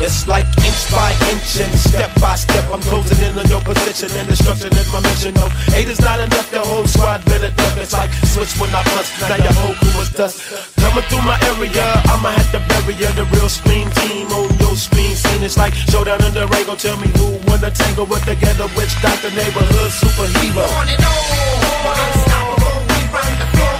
It's 0.00 0.26
like 0.26 0.46
inch 0.64 0.82
by 0.90 1.12
inch 1.30 1.60
and 1.60 1.72
step 1.78 2.10
by 2.20 2.34
step. 2.34 2.64
I'm 2.72 2.80
closing 2.82 3.20
in 3.24 3.38
on 3.38 3.46
your 3.48 3.60
position 3.60 4.08
and 4.16 4.28
destruction 4.28 4.72
is 4.72 4.88
my 4.92 5.00
mission. 5.00 5.34
No, 5.34 5.46
eight 5.76 5.88
is 5.88 6.00
not 6.00 6.20
enough. 6.20 6.50
The 6.50 6.60
whole 6.60 6.86
squad 6.86 7.24
built 7.24 7.44
it 7.44 7.52
up. 7.52 7.76
It's 7.76 7.92
like 7.92 8.10
switch 8.32 8.56
when 8.58 8.70
I 8.74 8.82
bust. 8.96 9.12
Now 9.20 9.36
your 9.36 9.52
whole 9.60 9.76
crew 9.76 10.00
is 10.00 10.10
dust. 10.10 10.40
Coming 10.80 11.04
through 11.04 11.22
my 11.22 11.38
area, 11.52 11.86
I'ma 12.08 12.32
have 12.32 12.50
to 12.52 12.60
bury 12.68 12.94
ya. 12.96 13.12
The 13.12 13.24
real 13.36 13.48
screen 13.48 13.88
team 14.00 14.26
on 14.32 14.48
your 14.58 14.74
screen 14.74 15.14
scene. 15.14 15.42
It's 15.44 15.58
like 15.58 15.74
showdown 15.74 16.24
in 16.24 16.32
the 16.32 16.48
ring. 16.48 16.64
Go 16.64 16.76
tell 16.76 16.96
me 16.96 17.08
who 17.20 17.40
the 17.60 17.70
tangle 17.70 18.06
with 18.06 18.24
the 18.24 18.34
ghetto 18.36 18.68
witch 18.74 18.94
doctor 19.02 19.30
neighborhood 19.36 19.92
superhero. 19.92 20.64
On 20.80 20.88
it 20.88 20.96
all, 20.96 21.92
unstoppable, 21.92 22.80
we 22.88 22.98
run 23.12 23.32
the 23.36 23.46
floor. 23.52 23.79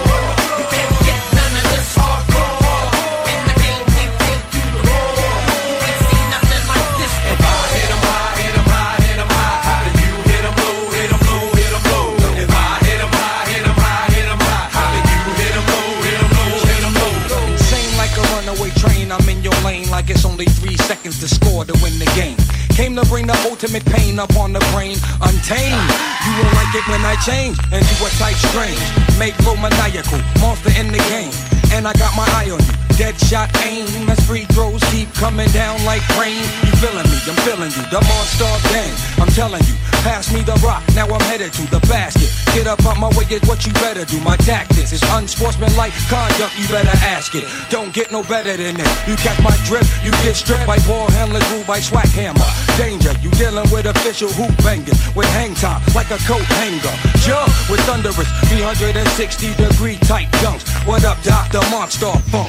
Only 20.41 20.53
three 20.53 20.77
seconds 20.87 21.21
to 21.21 21.29
score 21.29 21.67
to 21.67 21.73
win 21.83 21.99
the 21.99 22.11
game. 22.17 22.37
Came 22.71 22.97
to 22.97 23.05
bring 23.07 23.27
the 23.27 23.37
ultimate 23.51 23.85
pain 23.85 24.19
up 24.19 24.35
on 24.37 24.55
the 24.55 24.61
brain, 24.73 24.97
untamed. 25.21 25.91
You 26.25 26.33
won't 26.41 26.55
like 26.55 26.75
it 26.75 26.89
when 26.89 27.05
I 27.05 27.15
change 27.27 27.59
and 27.71 27.85
do 27.85 28.07
a 28.07 28.11
type 28.17 28.37
strange. 28.37 28.81
Make 29.19 29.35
flow 29.45 29.57
maniacal, 29.57 30.19
monster 30.41 30.73
in 30.81 30.89
the 30.89 30.99
game. 31.13 31.60
And 31.73 31.87
I 31.87 31.93
got 31.95 32.15
my 32.17 32.27
eye 32.35 32.51
on 32.51 32.59
you, 32.59 32.75
dead 32.99 33.17
shot 33.19 33.49
aim. 33.63 33.87
As 34.11 34.19
free 34.27 34.45
throws 34.53 34.83
keep 34.91 35.13
coming 35.15 35.49
down 35.51 35.83
like 35.85 36.03
rain. 36.19 36.43
You 36.67 36.73
feeling 36.83 37.07
me, 37.07 37.19
I'm 37.31 37.39
feeling 37.47 37.71
you, 37.71 37.85
the 37.89 38.01
monster 38.03 38.51
gang. 38.75 38.93
I'm 39.23 39.31
telling 39.33 39.63
you, 39.65 39.75
pass 40.03 40.33
me 40.33 40.43
the 40.43 40.59
rock, 40.67 40.83
now 40.95 41.07
I'm 41.07 41.21
headed 41.31 41.53
to 41.55 41.63
the 41.71 41.81
basket. 41.87 42.29
Get 42.55 42.67
up 42.67 42.85
on 42.85 42.99
my 42.99 43.09
way, 43.15 43.25
is 43.31 43.43
what 43.47 43.65
you 43.67 43.73
better 43.75 44.05
do. 44.05 44.19
My 44.21 44.37
tactics 44.37 44.93
is 44.93 45.03
unsportsmanlike 45.15 45.93
conduct, 46.11 46.59
you 46.59 46.67
better 46.69 46.97
ask 47.07 47.35
it. 47.35 47.45
Don't 47.71 47.95
get 47.95 48.11
no 48.11 48.23
better 48.25 48.57
than 48.57 48.75
this. 48.75 48.91
You 49.07 49.15
catch 49.17 49.41
my 49.43 49.55
drift, 49.65 49.89
you 50.05 50.11
get 50.27 50.35
stripped 50.35 50.67
by 50.67 50.79
ball 50.87 51.11
handlers, 51.13 51.47
ruled 51.53 51.67
by 51.67 51.81
swag 51.81 52.09
hammer. 52.09 52.49
Danger, 52.77 53.15
you 53.23 53.31
dealing 53.39 53.69
with 53.71 53.87
official 53.87 54.29
hoop 54.33 54.51
bangers 54.65 54.99
with 55.15 55.29
hang 55.39 55.55
time 55.55 55.81
like 55.95 56.11
a 56.11 56.19
coat 56.27 56.45
hanger. 56.59 56.95
Jump 57.23 57.49
with 57.71 57.81
thunderous 57.87 58.29
360 58.51 59.55
degree 59.55 59.97
tight 60.11 60.29
dunks. 60.43 60.67
What 60.87 61.05
up, 61.05 61.19
Dr. 61.61 61.71
Monster 61.71 62.13
Funk? 62.33 62.49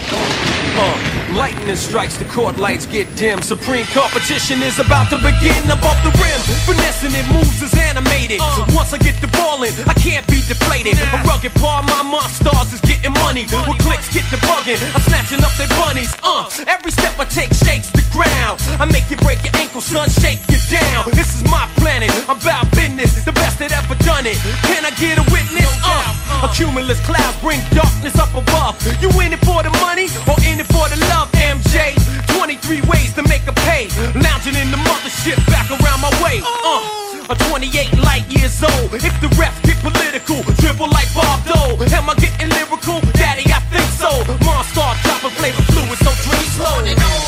Uh, 0.72 1.36
lightning 1.36 1.75
strikes, 1.75 2.15
the 2.18 2.25
court 2.25 2.58
lights 2.58 2.86
get 2.86 3.13
dim. 3.15 3.41
Supreme 3.41 3.86
competition 3.91 4.62
is 4.63 4.80
about 4.80 5.10
to 5.10 5.18
begin 5.18 5.60
above 5.68 6.00
the 6.03 6.12
rim. 6.15 6.39
Finessing 6.63 7.12
it 7.12 7.27
moves 7.27 7.62
is 7.62 7.74
animated. 7.75 8.39
So 8.39 8.63
once 8.72 8.94
I 8.94 8.98
get 9.00 9.20
the 9.20 9.27
ball 9.36 9.63
in, 9.63 9.74
I 9.88 9.94
can't 10.00 10.25
be 10.27 10.39
deflated. 10.48 10.96
A 10.96 11.20
rugged 11.27 11.53
part, 11.60 11.86
my 11.86 12.03
monsters 12.03 12.72
is 12.74 12.82
getting 12.82 13.12
money. 13.20 13.44
With 13.68 13.80
clicks 13.84 14.08
get 14.13 14.24
the 14.32 14.39
bugging, 14.48 14.80
I'm 14.96 15.03
snatching 15.03 15.44
up 15.44 15.51
their 15.60 15.68
bunnies. 15.75 16.15
Uh, 16.24 16.48
every 16.68 16.91
step 16.91 17.20
I 17.20 17.25
take 17.25 17.51
shakes 17.53 17.91
the 17.91 18.06
ground. 18.15 18.63
I 18.80 18.86
make 18.86 19.12
you 19.12 19.18
break 19.18 19.44
your 19.44 19.56
ankle, 19.60 19.82
son, 19.82 20.08
shake 20.10 20.39
you 20.48 20.60
down. 20.72 21.12
This 21.12 21.36
is 21.36 21.44
my 21.51 21.68
planet, 21.75 22.12
I'm 22.30 22.39
about 22.39 22.72
business, 22.72 23.25
the 23.25 23.34
best 23.34 23.60
that 23.60 23.75
ever 23.75 23.96
done 24.08 24.25
it. 24.25 24.39
Can 24.72 24.86
I 24.86 24.91
get 24.96 25.20
a 25.20 25.25
witness? 25.27 25.68
Uh, 25.84 26.48
a 26.48 26.50
cumulus 26.56 27.00
cloud 27.06 27.36
bring 27.41 27.60
darkness 27.75 28.18
up 28.18 28.34
above. 28.34 28.80
You 29.01 29.10
in 29.17 29.34
it 29.34 29.41
for 29.41 29.65
the 29.65 29.74
money 29.81 30.05
or 30.29 30.38
in 30.46 30.62
it 30.62 30.70
for 30.70 30.86
the 30.86 30.98
love, 31.10 31.25
MJ? 31.34 31.98
23 32.38 32.81
ways 32.86 33.13
to 33.17 33.24
make 33.25 33.41
a 33.50 33.53
pay. 33.65 33.89
Lounging 34.13 34.53
in 34.53 34.70
the 34.70 34.77
mothership 34.77 35.41
back 35.50 35.65
around 35.74 36.01
my 36.05 36.13
way. 36.22 36.38
Uh, 36.46 37.25
I'm 37.25 37.38
28 37.50 37.98
light 38.05 38.29
years 38.29 38.62
old. 38.62 38.93
If 38.93 39.17
the 39.17 39.29
ref 39.41 39.58
get 39.63 39.81
political, 39.81 40.46
dribble 40.62 40.89
like 40.93 41.10
Bob 41.17 41.41
Dole. 41.50 41.81
Am 41.81 42.10
I 42.10 42.15
getting 42.22 42.50
lyrical? 42.53 43.01
Daddy, 43.17 43.50
I 43.50 43.60
think 43.74 43.89
so. 43.98 44.12
Monster 44.46 44.86
dropping 45.01 45.34
flavor 45.34 45.65
fluid, 45.74 45.98
so 45.98 46.12
drink 46.22 46.46
slow. 46.53 47.20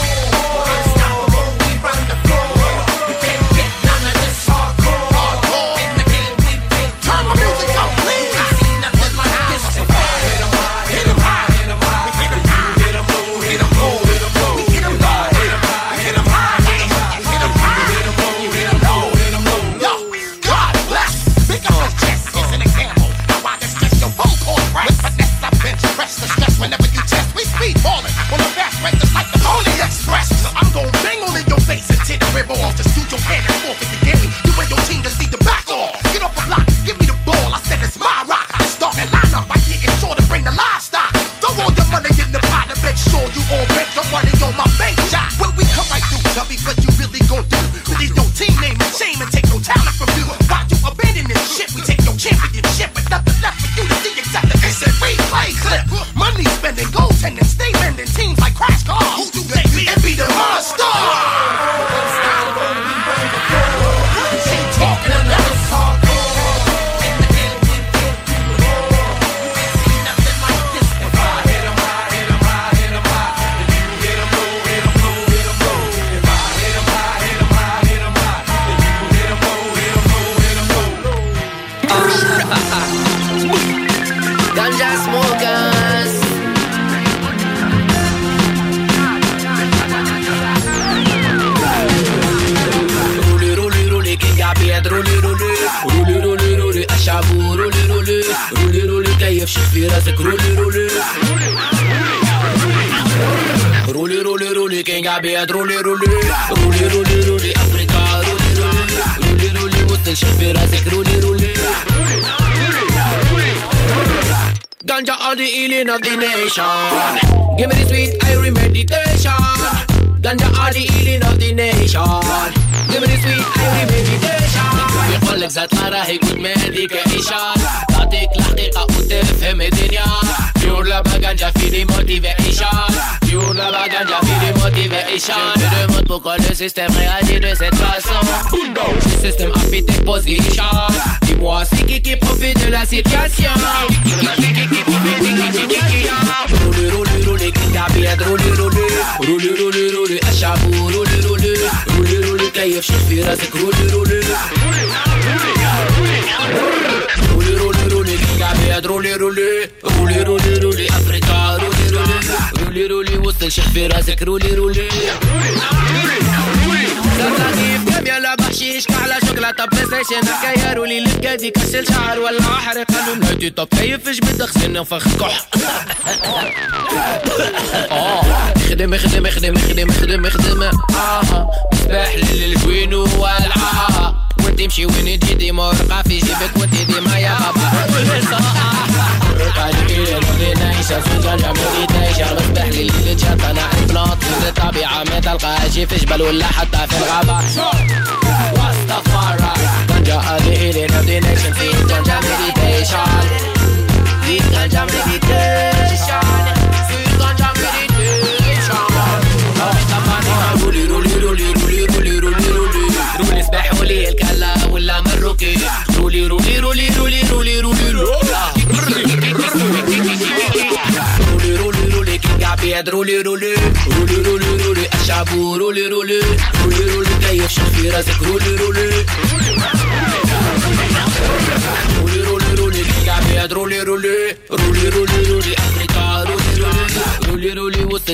up. 173.63 173.69
Pay 173.69 173.92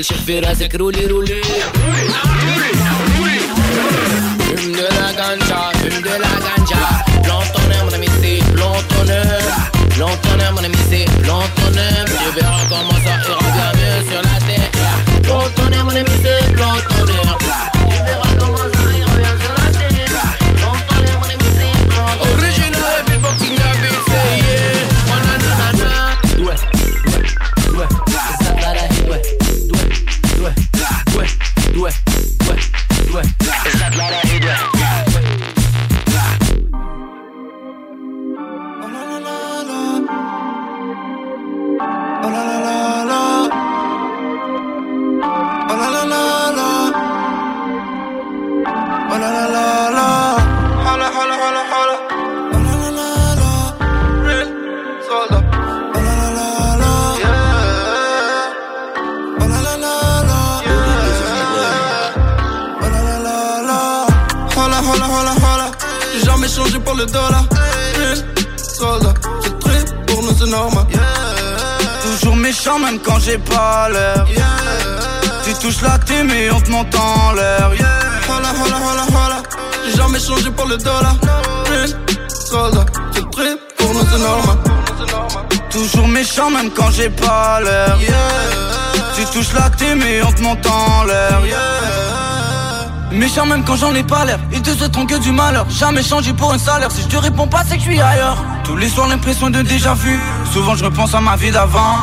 شفي 0.09 0.39
راسك 0.39 0.75
رولي 0.75 1.05
رولي 1.05 1.41
Fume 4.49 4.73
de 4.79 4.87
la 4.97 5.09
ganja, 5.19 5.61
fume 5.79 6.01
de 6.07 6.15
la 6.23 6.33
ganja. 6.45 6.83
L'entonneur 7.27 7.81
mon 7.85 7.93
ami 7.97 8.09
c'est 8.21 8.39
l'entonneur 8.59 9.41
L'entonneur 9.99 10.51
mon 10.55 10.63
ami 10.63 10.79
c'est 10.89 11.05
l'entonneur 11.27 12.05
Tu 12.19 12.27
verras 12.39 12.65
comment 12.71 12.99
ça 13.05 13.13
ira 13.29 13.49
bien 13.53 13.69
mieux 13.79 13.99
sur 14.09 14.21
la 14.29 14.37
terre. 14.47 14.71
L'entonneur 15.27 15.83
mon 15.85 15.95
ami 16.01 16.13
c'est 16.23 16.43
l'entonneur 16.59 16.88
j'ai 73.29 73.37
pas 73.37 73.89
l'air. 73.89 74.25
Tu 75.43 75.53
touches 75.61 75.81
la 75.81 75.97
thème 75.99 76.31
et 76.31 76.49
on 76.51 76.59
te 76.59 76.71
monte 76.71 76.95
en 76.95 77.33
l'air. 77.33 77.69
Holla, 78.27 78.49
holla, 78.49 78.77
holla, 78.77 79.05
holla. 79.07 79.43
J'ai 79.85 79.97
jamais 79.97 80.19
changé 80.19 80.49
pour 80.51 80.65
le 80.65 80.77
dollar. 80.77 81.15
Real 81.69 81.89
soldat, 82.29 82.85
c'est 83.13 83.29
très 83.29 83.55
pour 83.77 83.93
nous, 83.93 84.05
c'est 84.11 84.19
normal. 84.19 84.57
Toujours 85.69 86.07
méchant 86.07 86.49
même 86.49 86.71
quand 86.71 86.89
j'ai 86.91 87.09
pas 87.09 87.61
l'air. 87.61 87.97
Tu 89.15 89.25
touches 89.25 89.53
la 89.53 89.69
thème 89.69 90.01
et 90.01 90.23
on 90.23 90.31
te 90.31 90.41
monte 90.41 90.65
en 90.65 91.03
l'air. 91.03 91.41
Méchant 93.11 93.45
même 93.45 93.63
quand 93.63 93.75
j'en 93.75 93.93
ai 93.95 94.03
pas 94.03 94.23
l'air 94.23 94.37
Ils 94.51 94.61
te 94.61 94.69
souhaiteront 94.69 95.07
que 95.07 95.15
du 95.15 95.31
malheur 95.31 95.65
Jamais 95.67 96.03
changé 96.03 96.31
pour 96.31 96.53
un 96.53 96.59
salaire 96.59 96.91
Si 96.91 97.01
je 97.01 97.07
te 97.07 97.17
réponds 97.17 97.47
pas 97.47 97.63
c'est 97.67 97.77
que 97.77 97.81
je 97.81 97.89
suis 97.89 97.99
ailleurs 97.99 98.37
Tous 98.63 98.75
les 98.75 98.87
soirs 98.87 99.07
l'impression 99.07 99.49
de 99.49 99.63
déjà 99.63 99.95
vu 99.95 100.19
Souvent 100.53 100.75
je 100.75 100.85
repense 100.85 101.15
à 101.15 101.19
ma 101.19 101.35
vie 101.35 101.49
d'avant 101.49 101.97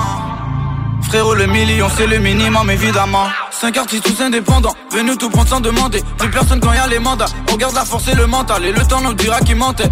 Frérot 1.08 1.34
le 1.34 1.46
million 1.46 1.88
c'est 1.96 2.06
le 2.06 2.18
minimum 2.18 2.68
évidemment 2.70 3.26
Cinq 3.50 3.76
artistes 3.76 4.04
tous 4.04 4.22
indépendants 4.22 4.74
Venus 4.92 5.16
tout 5.18 5.30
prendre 5.30 5.48
sans 5.48 5.60
demander 5.60 6.02
Plus 6.18 6.30
personne 6.30 6.60
quand 6.60 6.72
y 6.72 6.78
a 6.78 6.86
les 6.86 6.98
mandats 6.98 7.26
On 7.52 7.56
garde 7.56 7.74
la 7.74 7.84
force 7.84 8.08
et 8.08 8.14
le 8.14 8.26
mental 8.26 8.64
Et 8.64 8.72
le 8.72 8.84
temps 8.84 9.00
nous 9.00 9.14
dira 9.14 9.40
qui 9.40 9.54
mentait 9.54 9.90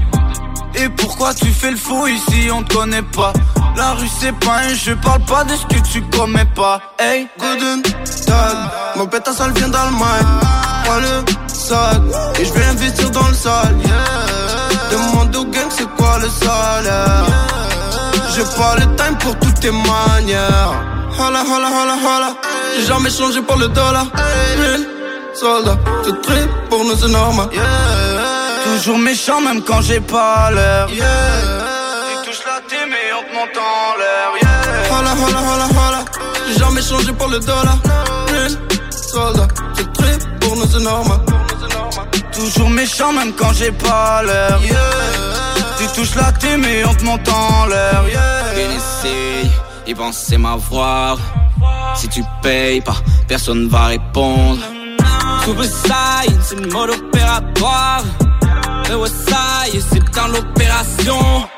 Et 0.74 0.88
pourquoi 0.88 1.32
tu 1.34 1.46
fais 1.46 1.70
le 1.70 1.76
fou 1.76 2.06
ici 2.06 2.50
on 2.52 2.62
te 2.62 2.74
connaît 2.74 3.02
pas 3.02 3.32
La 3.76 3.92
rue 3.92 4.08
c'est 4.20 4.34
pas 4.38 4.58
un 4.58 4.74
jeu 4.74 4.96
Parle 4.96 5.24
pas 5.24 5.44
de 5.44 5.54
ce 5.54 5.66
que 5.66 5.80
tu 5.88 6.02
commets 6.02 6.44
pas 6.46 6.80
Hey 6.98 7.28
Gooden, 7.38 7.82
tag. 8.26 8.56
Mon 8.96 9.06
pétasse, 9.06 9.40
vient 9.54 9.68
d'Allemagne. 9.68 10.26
Prends 10.84 11.00
le 11.00 11.24
sac 11.48 12.00
et 12.38 12.44
je 12.44 12.52
vais 12.52 12.64
investir 12.66 13.10
dans 13.10 13.26
le 13.26 13.34
sale. 13.34 13.76
Demande 14.90 15.34
au 15.34 15.44
gang, 15.44 15.68
c'est 15.70 15.88
quoi 15.96 16.18
le 16.20 16.28
salaire? 16.28 17.24
J'ai 18.34 18.44
pas 18.56 18.76
le 18.76 18.96
time 18.96 19.16
pour 19.18 19.38
toutes 19.38 19.60
tes 19.60 19.70
manières. 19.70 20.93
Holla, 21.18 21.42
holla, 21.50 21.68
holla, 21.68 21.96
holla. 22.04 22.36
J'ai 22.76 22.86
jamais 22.86 23.10
changé 23.10 23.40
pour 23.42 23.56
le 23.56 23.68
dollar. 23.68 24.06
Real 24.58 24.80
soldat, 25.34 25.78
c'est 26.04 26.20
très 26.22 26.46
pour 26.68 26.84
nous, 26.84 26.96
c'est 26.96 27.08
normal. 27.08 27.48
Toujours 28.64 28.98
méchant 28.98 29.40
même 29.40 29.62
quand 29.62 29.80
j'ai 29.82 30.00
pas 30.00 30.50
l'air 30.50 30.86
Tu 30.88 32.30
touches 32.30 32.44
la 32.46 32.60
thème 32.68 32.92
et 32.92 33.12
on 33.18 33.22
te 33.28 33.34
monte 33.36 33.58
en 33.58 33.98
l'air 33.98 34.28
Holla, 34.90 35.12
holla, 35.12 35.40
holla, 35.50 35.66
holla. 35.78 36.04
J'ai 36.48 36.58
jamais 36.58 36.82
changé 36.82 37.12
pour 37.12 37.28
le 37.28 37.38
dollar. 37.40 37.78
Real 38.28 38.50
soldat, 38.90 39.48
c'est 39.76 39.92
très 39.92 40.18
pour 40.40 40.56
nous, 40.56 40.66
c'est 40.72 40.82
normal. 40.82 41.20
Toujours 42.32 42.70
méchant 42.70 43.12
même 43.12 43.32
quand 43.34 43.52
j'ai 43.52 43.70
pas 43.70 44.22
l'air 44.24 44.58
Tu 45.78 45.86
touches 45.94 46.16
la 46.16 46.32
thème 46.32 46.64
et 46.64 46.84
on 46.84 46.94
te 46.94 47.04
monte 47.04 47.28
en 47.28 47.66
l'air 47.66 48.02
ici, 48.76 49.50
ils 49.86 49.96
pensaient 49.96 50.38
m'avoir. 50.38 51.18
Si 51.96 52.08
tu 52.08 52.22
payes 52.42 52.80
pas, 52.80 52.96
personne 53.28 53.68
va 53.68 53.86
répondre. 53.86 54.60
Suicide, 55.42 56.40
c'est 56.42 56.60
le 56.60 56.68
mode 56.68 56.90
opératoire. 56.90 58.02
Le 58.88 58.96
Westside, 58.96 59.82
c'est 59.90 60.14
dans 60.14 60.28
l'opération. 60.28 61.48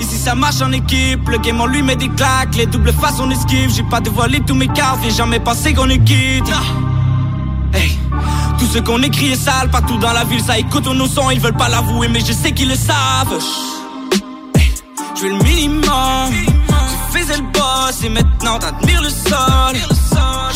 Ici 0.00 0.16
ça 0.16 0.34
marche 0.34 0.60
en 0.60 0.72
équipe, 0.72 1.28
le 1.28 1.38
game 1.38 1.60
on 1.60 1.66
lui 1.66 1.82
met 1.82 1.96
des 1.96 2.08
claques, 2.08 2.56
les 2.56 2.66
doubles 2.66 2.92
faces 2.92 3.20
on 3.20 3.30
esquive, 3.30 3.70
j'ai 3.70 3.84
pas 3.84 4.00
dévoilé 4.00 4.40
tous 4.40 4.54
mes 4.54 4.66
cartes, 4.68 5.00
j'ai 5.04 5.10
jamais 5.10 5.38
pensé 5.38 5.72
qu'on 5.72 5.88
est 5.88 6.02
quitte. 6.02 6.52
Hey, 7.72 7.96
tout 8.58 8.66
ce 8.66 8.80
qu'on 8.80 9.02
écrit 9.02 9.32
est 9.32 9.36
sale, 9.36 9.70
partout 9.70 9.96
dans 9.98 10.12
la 10.12 10.24
ville 10.24 10.42
ça 10.42 10.58
écoute 10.58 10.86
nos 10.86 11.06
sons, 11.06 11.30
ils 11.30 11.40
veulent 11.40 11.56
pas 11.56 11.68
l'avouer 11.68 12.08
mais 12.08 12.20
je 12.20 12.32
sais 12.32 12.52
qu'ils 12.52 12.68
le 12.68 12.74
savent. 12.74 13.38
Hey, 14.56 14.72
je 15.14 15.20
fais 15.20 15.28
le 15.28 15.38
minimum, 15.44 16.32
tu 16.88 17.18
faisais 17.18 17.36
le 17.36 17.42
boss 17.42 18.02
et 18.04 18.08
maintenant 18.08 18.58
t'admires 18.58 19.02
le 19.02 19.10
sol. 19.10 19.76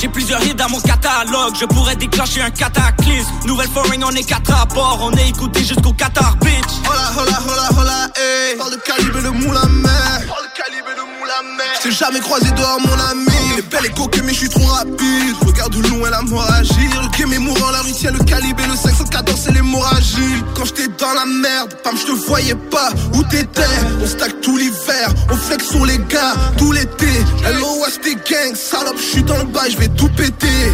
J'ai 0.00 0.08
plusieurs 0.08 0.40
hits 0.44 0.54
dans 0.54 0.68
mon 0.68 0.80
catalogue, 0.80 1.54
je 1.58 1.64
pourrais 1.66 1.96
déclencher 1.96 2.40
un 2.42 2.50
cataclysme. 2.50 3.30
Nouvelle 3.46 3.68
foreign, 3.68 4.04
on 4.04 4.10
est 4.12 4.22
quatre 4.22 4.52
à 4.52 4.64
bord, 4.66 5.00
on 5.02 5.10
est 5.12 5.28
écouté 5.28 5.64
jusqu'au 5.64 5.92
Qatar, 5.92 6.36
bitch. 6.36 6.70
Hola, 6.88 7.10
hola, 7.18 7.38
hola, 7.48 7.68
hola, 7.80 8.08
hey. 8.16 8.56
Par 8.56 8.70
le 8.70 8.76
calibre 8.76 9.22
de 9.22 9.28
moule 9.28 9.56
à 9.56 9.66
mer. 9.66 10.22
Par 10.28 10.38
le 10.40 10.50
calibre 10.56 10.90
de 10.94 11.02
moule 11.18 11.30
à 11.30 11.42
mer. 11.42 11.66
J't'ai 11.80 11.90
jamais 11.90 12.20
croisé 12.20 12.50
dehors, 12.52 12.78
mon 12.80 13.00
ami. 13.10 13.47
Il 13.58 13.64
est 13.64 13.70
belle 13.70 13.86
et 13.86 14.22
mais 14.22 14.32
je 14.32 14.38
suis 14.38 14.48
trop 14.48 14.66
rapide. 14.66 15.34
Regarde 15.44 15.72
de 15.72 15.88
loin 15.88 16.10
la 16.10 16.22
mort 16.22 16.48
agir. 16.52 17.02
Le 17.02 17.18
game 17.18 17.32
est 17.32 17.40
mourant, 17.40 17.72
la 17.72 17.80
rue 17.80 17.90
tient 17.90 18.12
le 18.12 18.22
calibre 18.22 18.62
et 18.62 18.68
le 18.68 18.76
514, 18.76 19.36
c'est 19.36 19.52
l'hémorragie. 19.52 20.44
Quand 20.54 20.64
j'étais 20.64 20.86
dans 20.86 21.12
la 21.12 21.26
merde, 21.26 21.74
pam, 21.82 21.96
j'te 21.96 22.10
voyais 22.28 22.54
pas 22.54 22.90
où 23.14 23.22
t'étais. 23.24 23.62
On 24.00 24.06
stack 24.06 24.40
tout 24.42 24.56
l'hiver, 24.56 25.08
on 25.32 25.34
flex 25.34 25.70
sur 25.70 25.84
les 25.86 25.98
gars, 25.98 26.34
tout 26.56 26.70
l'été. 26.70 27.10
LOS 27.52 27.98
tes 28.00 28.14
gang, 28.14 28.54
salope, 28.54 28.96
j'suis 28.96 29.24
dans 29.24 29.38
le 29.38 29.46
bail, 29.46 29.72
j'vais 29.72 29.88
tout 29.88 30.08
péter. 30.10 30.70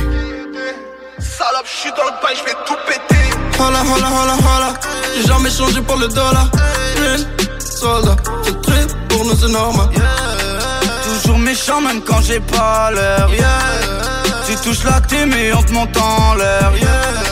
Salope, 1.20 1.64
j'suis 1.64 1.90
dans 1.96 2.04
le 2.04 2.22
bail, 2.22 2.36
j'vais 2.36 2.56
tout 2.66 2.76
péter. 2.86 3.62
Holla, 3.62 3.80
holla, 3.80 4.08
holla, 4.08 4.34
holla. 4.34 4.74
J'ai 5.16 5.26
jamais 5.26 5.50
changé 5.50 5.80
pour 5.80 5.96
le 5.96 6.08
dollar. 6.08 6.50
Real 7.00 7.26
soldat, 7.60 8.16
c'est 8.42 8.60
très 8.60 8.86
pour 9.08 9.24
nous, 9.24 9.36
c'est 9.40 9.48
normal. 9.48 9.88
Toujours 11.24 11.38
méchant 11.38 11.80
même 11.80 12.02
quand 12.02 12.20
j'ai 12.20 12.38
pas 12.38 12.90
l'air 12.90 13.30
Tu 14.46 14.56
touches 14.56 14.84
la 14.84 15.00
thème 15.00 15.32
et 15.32 15.54
on 15.54 15.62
te 15.62 15.72
monte 15.72 15.96
en 15.96 16.34
l'air 16.34 16.70
Holla, 16.70 17.23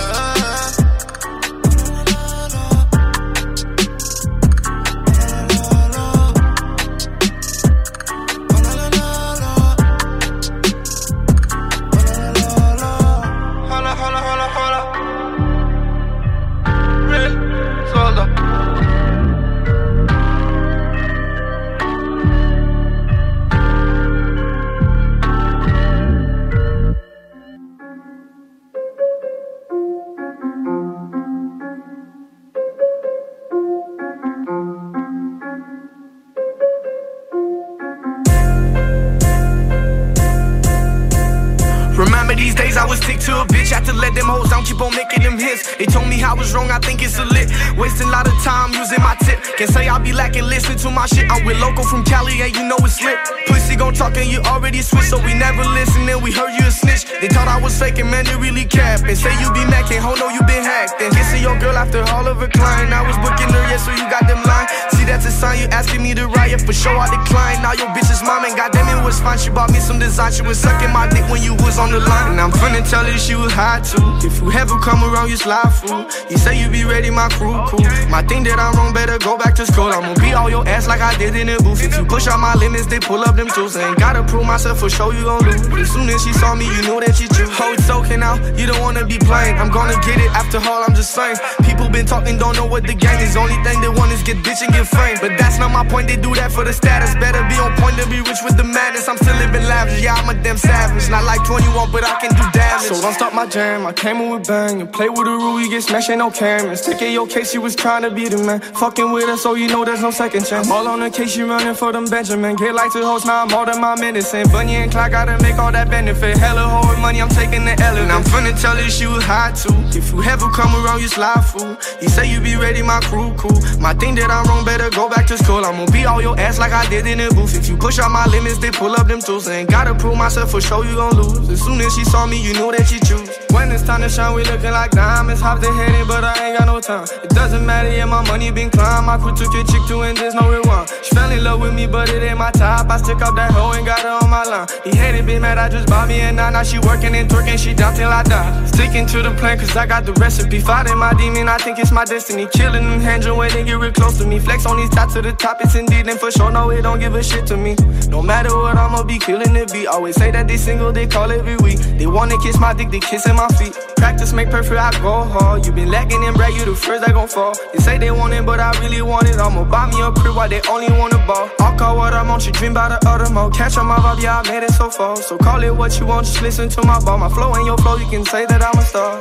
They 45.78 45.86
told 45.86 46.08
me 46.08 46.22
I 46.22 46.32
was 46.32 46.54
wrong, 46.54 46.70
I 46.70 46.78
think 46.78 47.02
it's 47.02 47.18
a 47.18 47.24
lit. 47.24 47.50
Wasting 47.76 48.08
a 48.08 48.10
lot 48.10 48.26
of 48.26 48.36
time 48.42 48.72
using 48.72 49.00
my 49.00 49.16
tip. 49.20 49.42
Can't 49.56 49.70
say 49.70 49.88
I 49.88 49.98
be 49.98 50.12
lacking, 50.12 50.44
listen 50.44 50.76
to 50.78 50.90
my 50.90 51.06
shit. 51.06 51.30
I'm 51.30 51.44
with 51.44 51.58
local 51.60 51.84
from 51.84 52.04
Cali, 52.04 52.40
and 52.40 52.54
you 52.54 52.64
know 52.64 52.76
it's 52.80 53.02
lit. 53.02 53.18
Pussy 53.46 53.76
gon' 53.76 53.94
talk 53.94 54.16
and 54.16 54.30
you 54.30 54.40
already 54.48 54.80
switch, 54.82 55.08
so 55.12 55.18
we 55.18 55.34
never 55.34 55.64
listen. 55.64 56.08
And 56.08 56.22
we 56.22 56.32
heard 56.32 56.52
you 56.58 56.66
a 56.66 56.70
snitch. 56.70 57.04
They 57.20 57.28
thought 57.28 57.48
I 57.48 57.60
was 57.60 57.78
faking, 57.78 58.10
man, 58.10 58.24
they 58.24 58.36
really 58.36 58.64
cap. 58.64 59.00
And 59.04 59.18
say 59.18 59.32
you 59.40 59.52
be 59.52 59.64
macking, 59.68 60.00
ho, 60.00 60.14
no, 60.14 60.28
you 60.28 60.40
been 60.44 60.64
hacked. 60.64 61.00
And 61.00 61.14
kissing 61.14 61.42
your 61.42 61.58
girl 61.58 61.76
after 61.76 62.02
all 62.14 62.26
of 62.26 62.38
her 62.38 62.48
climb. 62.48 62.92
I 62.92 63.02
was 63.06 63.16
booking 63.18 63.52
her, 63.52 63.62
yeah, 63.68 63.76
so 63.76 63.90
you 63.92 64.08
got 64.08 64.26
them 64.26 64.42
line. 64.44 64.91
See, 65.02 65.08
that's 65.08 65.26
a 65.26 65.32
sign 65.32 65.58
you 65.58 65.66
asking 65.74 66.02
me 66.02 66.14
to 66.14 66.28
riot. 66.28 66.60
For 66.60 66.72
sure, 66.72 66.96
I 66.96 67.10
decline. 67.10 67.60
Now 67.60 67.72
your 67.72 67.88
bitch's 67.88 68.22
mom, 68.22 68.44
and 68.44 68.54
goddamn, 68.56 68.86
it 68.86 69.02
was 69.04 69.18
fine. 69.20 69.36
She 69.36 69.50
bought 69.50 69.72
me 69.72 69.80
some 69.80 69.98
design. 69.98 70.30
She 70.30 70.42
was 70.42 70.58
sucking 70.58 70.92
my 70.92 71.08
dick 71.08 71.26
when 71.28 71.42
you 71.42 71.54
was 71.54 71.76
on 71.78 71.90
the 71.90 71.98
line. 71.98 72.32
And 72.32 72.40
I'm 72.40 72.52
finna 72.52 72.88
tell 72.88 73.04
her 73.04 73.18
she 73.18 73.34
was 73.34 73.52
hot 73.52 73.82
too. 73.82 73.98
If 74.24 74.40
you 74.40 74.52
ever 74.52 74.78
come 74.78 75.02
around, 75.02 75.30
you 75.30 75.36
slide 75.36 75.74
fool. 75.74 76.06
You 76.30 76.38
say 76.38 76.54
you 76.60 76.70
be 76.70 76.84
ready, 76.84 77.10
my 77.10 77.28
crew, 77.30 77.58
cool. 77.66 77.82
My 78.14 78.22
thing 78.22 78.44
that 78.44 78.60
I'm 78.60 78.74
wrong, 78.78 78.94
better 78.94 79.18
go 79.18 79.36
back 79.36 79.56
to 79.56 79.66
school. 79.66 79.90
I'ma 79.90 80.14
beat 80.22 80.34
all 80.34 80.48
your 80.48 80.66
ass 80.68 80.86
like 80.86 81.00
I 81.00 81.18
did 81.18 81.34
in 81.34 81.48
the 81.48 81.58
booth. 81.58 81.82
If 81.82 81.98
you 81.98 82.04
push 82.04 82.28
out 82.28 82.38
my 82.38 82.54
limits, 82.54 82.86
they 82.86 83.00
pull 83.00 83.22
up 83.26 83.34
them 83.34 83.48
tools. 83.48 83.76
Ain't 83.76 83.98
gotta 83.98 84.22
prove 84.22 84.46
myself 84.46 84.78
for 84.78 84.90
sure 84.90 85.12
you 85.12 85.24
gon' 85.24 85.42
lose. 85.42 85.66
As 85.66 85.90
soon 85.90 86.08
as 86.10 86.22
she 86.22 86.32
saw 86.34 86.54
me, 86.54 86.66
you 86.66 86.82
knew 86.86 87.00
that 87.02 87.16
she 87.16 87.26
true. 87.26 87.50
It's 87.74 87.90
okay 87.90 88.16
now, 88.16 88.38
you 88.54 88.66
don't 88.66 88.80
wanna 88.80 89.04
be 89.04 89.18
playing. 89.18 89.58
I'm 89.58 89.70
gonna 89.72 89.98
get 90.06 90.20
it 90.22 90.30
after 90.30 90.58
all, 90.58 90.84
I'm 90.86 90.94
just 90.94 91.10
saying. 91.10 91.36
People 91.66 91.88
been 91.88 92.06
talking, 92.06 92.38
don't 92.38 92.54
know 92.54 92.66
what 92.66 92.86
the 92.86 92.94
game 92.94 93.18
is. 93.18 93.36
Only 93.36 93.58
thing 93.66 93.80
they 93.80 93.88
want 93.88 94.12
is 94.12 94.22
get 94.22 94.36
bitch 94.46 94.62
and 94.62 94.72
get 94.72 94.91
But 95.22 95.38
that's 95.38 95.58
not 95.58 95.70
my 95.70 95.84
point, 95.86 96.08
they 96.08 96.16
do 96.16 96.34
that 96.34 96.50
for 96.52 96.64
the 96.64 96.72
status. 96.72 97.14
Better 97.14 97.42
be 97.48 97.56
on 97.56 97.74
point 97.76 97.96
to 97.98 98.08
be 98.08 98.18
rich 98.18 98.42
with 98.44 98.56
the 98.56 98.64
madness. 98.64 99.08
I'm 99.08 99.16
still 99.16 99.36
living 99.36 99.64
lavish, 99.64 100.02
yeah, 100.02 100.14
I'm 100.14 100.28
a 100.28 100.34
damn 100.42 100.56
savage. 100.56 101.08
Not 101.10 101.24
like 101.24 101.44
21, 101.44 101.90
but 101.92 102.04
I 102.04 102.20
can 102.20 102.30
do 102.34 102.44
damage. 102.52 102.88
So 102.88 103.00
don't 103.00 103.14
stop 103.14 103.34
my 103.34 103.46
jam, 103.46 103.86
I 103.86 103.92
came 103.92 104.16
in 104.16 104.30
with 104.30 104.46
bang. 104.48 104.80
And 104.80 104.92
play 104.92 105.08
with 105.08 105.24
the 105.24 105.32
rule, 105.32 105.60
you 105.60 105.70
get 105.70 105.82
smashed, 105.82 106.10
ain't 106.10 106.18
no 106.18 106.30
cameras. 106.30 106.82
Take 106.82 107.00
your 107.12 107.26
case, 107.26 107.54
you 107.54 107.60
was 107.60 107.76
trying 107.76 108.02
to 108.02 108.10
be 108.10 108.28
the 108.28 108.38
man. 108.38 108.60
Fucking 108.60 109.12
with 109.12 109.28
us, 109.28 109.42
so 109.42 109.54
you 109.54 109.68
know 109.68 109.84
there's 109.84 110.02
no 110.02 110.10
second 110.10 110.44
chance. 110.44 110.66
I'm 110.66 110.72
All 110.72 110.88
on 110.88 111.00
the 111.00 111.10
case, 111.10 111.36
you 111.36 111.46
running 111.48 111.74
for 111.74 111.92
them 111.92 112.06
Benjamin. 112.06 112.56
Get 112.56 112.74
like 112.74 112.92
to 112.92 113.04
host, 113.04 113.26
now 113.26 113.42
I'm 113.44 113.52
all 113.54 113.66
than 113.66 113.80
my 113.80 113.94
minutes. 113.98 114.34
And 114.34 114.50
Bonnie 114.50 114.76
and 114.76 114.90
Clyde 114.90 115.12
gotta 115.12 115.40
make 115.42 115.58
all 115.58 115.72
that 115.72 115.90
benefit. 115.90 116.36
Hella 116.36 116.62
hard 116.62 116.98
money, 116.98 117.20
I'm 117.22 117.28
taking 117.28 117.64
the 117.64 117.80
L. 117.80 117.96
And 117.96 118.10
I'm 118.10 118.22
finna 118.24 118.58
tell 118.60 118.76
her 118.76 118.88
she 118.88 119.06
was 119.06 119.24
hot 119.24 119.56
too. 119.56 119.74
If 119.96 120.12
you 120.12 120.22
ever 120.24 120.48
come 120.50 120.74
around, 120.84 121.00
you 121.00 121.08
slide 121.08 121.42
fool. 121.42 121.76
He 122.00 122.08
say 122.08 122.30
you 122.32 122.40
be 122.40 122.56
ready, 122.56 122.82
my 122.82 123.00
crew 123.00 123.32
cool. 123.36 123.58
My 123.78 123.94
thing 123.94 124.14
that 124.16 124.30
I'm 124.30 124.46
wrong, 124.46 124.64
better 124.64 124.81
go 124.90 125.08
back 125.08 125.26
to 125.26 125.38
school. 125.38 125.64
I'm 125.64 125.76
gonna 125.76 125.90
be 125.90 126.04
all 126.04 126.20
your 126.20 126.38
ass 126.38 126.58
like 126.58 126.72
I 126.72 126.88
did 126.88 127.06
in 127.06 127.18
the 127.18 127.34
booth. 127.34 127.54
If 127.56 127.68
you 127.68 127.76
push 127.76 127.98
out 127.98 128.10
my 128.10 128.26
limits, 128.26 128.58
they 128.58 128.70
pull 128.70 128.92
up 128.92 129.08
them 129.08 129.20
tools. 129.20 129.48
Ain't 129.48 129.70
gotta 129.70 129.94
prove 129.94 130.16
myself 130.16 130.50
for 130.50 130.60
sure, 130.60 130.84
you 130.84 130.94
gon' 130.94 131.16
lose. 131.16 131.48
As 131.48 131.60
soon 131.62 131.80
as 131.80 131.94
she 131.94 132.04
saw 132.04 132.26
me, 132.26 132.42
you 132.42 132.52
knew 132.52 132.70
that 132.72 132.86
she 132.86 132.98
choose. 133.00 133.31
When 133.50 133.70
it's 133.70 133.82
time 133.82 134.00
to 134.02 134.08
shine, 134.08 134.34
we 134.34 134.44
looking 134.44 134.72
like 134.72 134.90
diamonds. 134.90 135.40
Hop 135.40 135.60
the 135.60 135.72
head 135.72 135.94
in, 135.94 136.06
but 136.06 136.24
I 136.24 136.48
ain't 136.48 136.58
got 136.58 136.66
no 136.66 136.80
time. 136.80 137.06
It 137.22 137.30
doesn't 137.30 137.64
matter, 137.64 137.90
yeah, 137.90 138.04
my 138.04 138.26
money 138.26 138.50
been 138.50 138.70
climb. 138.70 139.08
I 139.08 139.18
quit 139.18 139.36
took 139.36 139.52
your 139.52 139.64
chick 139.64 139.82
to 139.88 140.02
and 140.02 140.16
there's 140.16 140.34
no 140.34 140.50
rewind. 140.50 140.88
She 141.02 141.14
fell 141.14 141.30
in 141.30 141.44
love 141.44 141.60
with 141.60 141.74
me, 141.74 141.86
but 141.86 142.08
it 142.08 142.22
ain't 142.22 142.38
my 142.38 142.50
type. 142.50 142.90
I 142.90 142.96
stick 142.98 143.20
up 143.22 143.34
that 143.36 143.50
hoe 143.52 143.72
and 143.72 143.86
got 143.86 144.00
her 144.00 144.18
on 144.22 144.30
my 144.30 144.44
line. 144.44 144.66
He 144.84 144.90
hated, 144.96 145.26
been 145.26 145.42
mad, 145.42 145.58
I 145.58 145.68
just 145.68 145.88
bought 145.88 146.08
me 146.08 146.20
a 146.20 146.32
nine. 146.32 146.52
Now 146.52 146.62
she 146.62 146.78
working 146.78 147.14
and 147.14 147.28
twerking, 147.28 147.58
she 147.58 147.74
down 147.74 147.94
till 147.94 148.10
I 148.10 148.22
die. 148.22 148.66
Sticking 148.66 149.06
to 149.06 149.22
the 149.22 149.30
plan, 149.32 149.58
cause 149.58 149.76
I 149.76 149.86
got 149.86 150.04
the 150.04 150.12
recipe. 150.14 150.58
Fighting 150.58 150.98
my 150.98 151.14
demon, 151.14 151.48
I 151.48 151.58
think 151.58 151.78
it's 151.78 151.92
my 151.92 152.04
destiny. 152.04 152.46
Killing 152.52 152.84
them 152.84 153.00
hands 153.00 153.26
when 153.28 153.50
they 153.52 153.64
get 153.64 153.78
real 153.78 153.92
close 153.92 154.18
to 154.18 154.26
me. 154.26 154.38
Flex 154.38 154.66
on 154.66 154.76
these 154.76 154.90
top 154.90 155.12
to 155.12 155.22
the 155.22 155.32
top, 155.32 155.58
it's 155.60 155.74
indeed, 155.74 156.08
and 156.08 156.18
for 156.18 156.30
sure, 156.30 156.50
no, 156.50 156.70
it 156.70 156.82
don't 156.82 156.98
give 156.98 157.14
a 157.14 157.22
shit 157.22 157.46
to 157.46 157.56
me. 157.56 157.76
No 158.08 158.22
matter 158.22 158.54
what, 158.56 158.76
I'ma 158.76 159.02
be 159.04 159.18
killing 159.18 159.52
the 159.52 159.70
beat. 159.72 159.86
Always 159.86 160.16
say 160.16 160.30
that 160.30 160.48
they 160.48 160.56
single, 160.56 160.92
they 160.92 161.06
call 161.06 161.30
every 161.30 161.56
week. 161.56 161.78
They 161.98 162.06
wanna 162.06 162.36
kiss 162.38 162.58
my 162.58 162.74
dick, 162.74 162.90
they 162.90 163.00
kissing 163.22 163.36
my 163.36 163.48
feet. 163.48 163.74
Practice 163.96 164.32
make 164.32 164.50
perfect, 164.50 164.78
I 164.78 164.90
go 165.00 165.24
hard. 165.24 165.66
You 165.66 165.72
been 165.72 165.90
lacking 165.90 166.24
and 166.24 166.36
brag, 166.36 166.54
you 166.54 166.64
the 166.64 166.74
first 166.74 167.04
that 167.04 167.14
gon' 167.14 167.28
fall. 167.28 167.54
They 167.72 167.78
say 167.78 167.98
they 167.98 168.10
want 168.10 168.34
it, 168.34 168.44
but 168.44 168.60
I 168.60 168.72
really 168.80 169.02
want 169.02 169.28
it. 169.28 169.36
I'ma 169.36 169.64
buy 169.64 169.86
me 169.90 170.00
a 170.02 170.10
crib 170.12 170.34
while 170.36 170.48
they 170.48 170.60
only 170.68 170.90
want 170.98 171.12
a 171.14 171.18
ball. 171.26 171.50
I'll 171.60 171.76
call 171.78 171.96
what 171.96 172.14
I 172.14 172.22
want, 172.28 172.46
you 172.46 172.52
dream 172.52 172.72
about 172.72 173.00
the 173.00 173.08
other 173.08 173.30
mode. 173.32 173.54
Catch 173.54 173.76
on 173.76 173.86
my 173.86 173.96
vibe, 173.96 174.22
yeah, 174.22 174.40
I 174.40 174.48
made 174.50 174.64
it 174.64 174.72
so 174.72 174.90
far. 174.90 175.16
So 175.16 175.38
call 175.38 175.62
it 175.62 175.74
what 175.74 175.98
you 175.98 176.06
want, 176.06 176.26
just 176.26 176.42
listen 176.42 176.68
to 176.70 176.82
my 176.84 176.98
ball. 177.00 177.18
My 177.18 177.28
flow 177.28 177.54
and 177.54 177.66
your 177.66 177.78
flow, 177.78 177.96
you 177.96 178.08
can 178.08 178.24
say 178.24 178.46
that 178.46 178.62
I'm 178.62 178.78
a 178.78 178.82
star. 178.82 179.20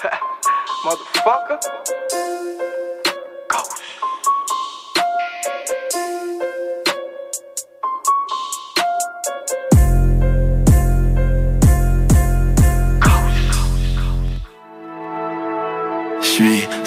Motherfucker. 0.84 2.09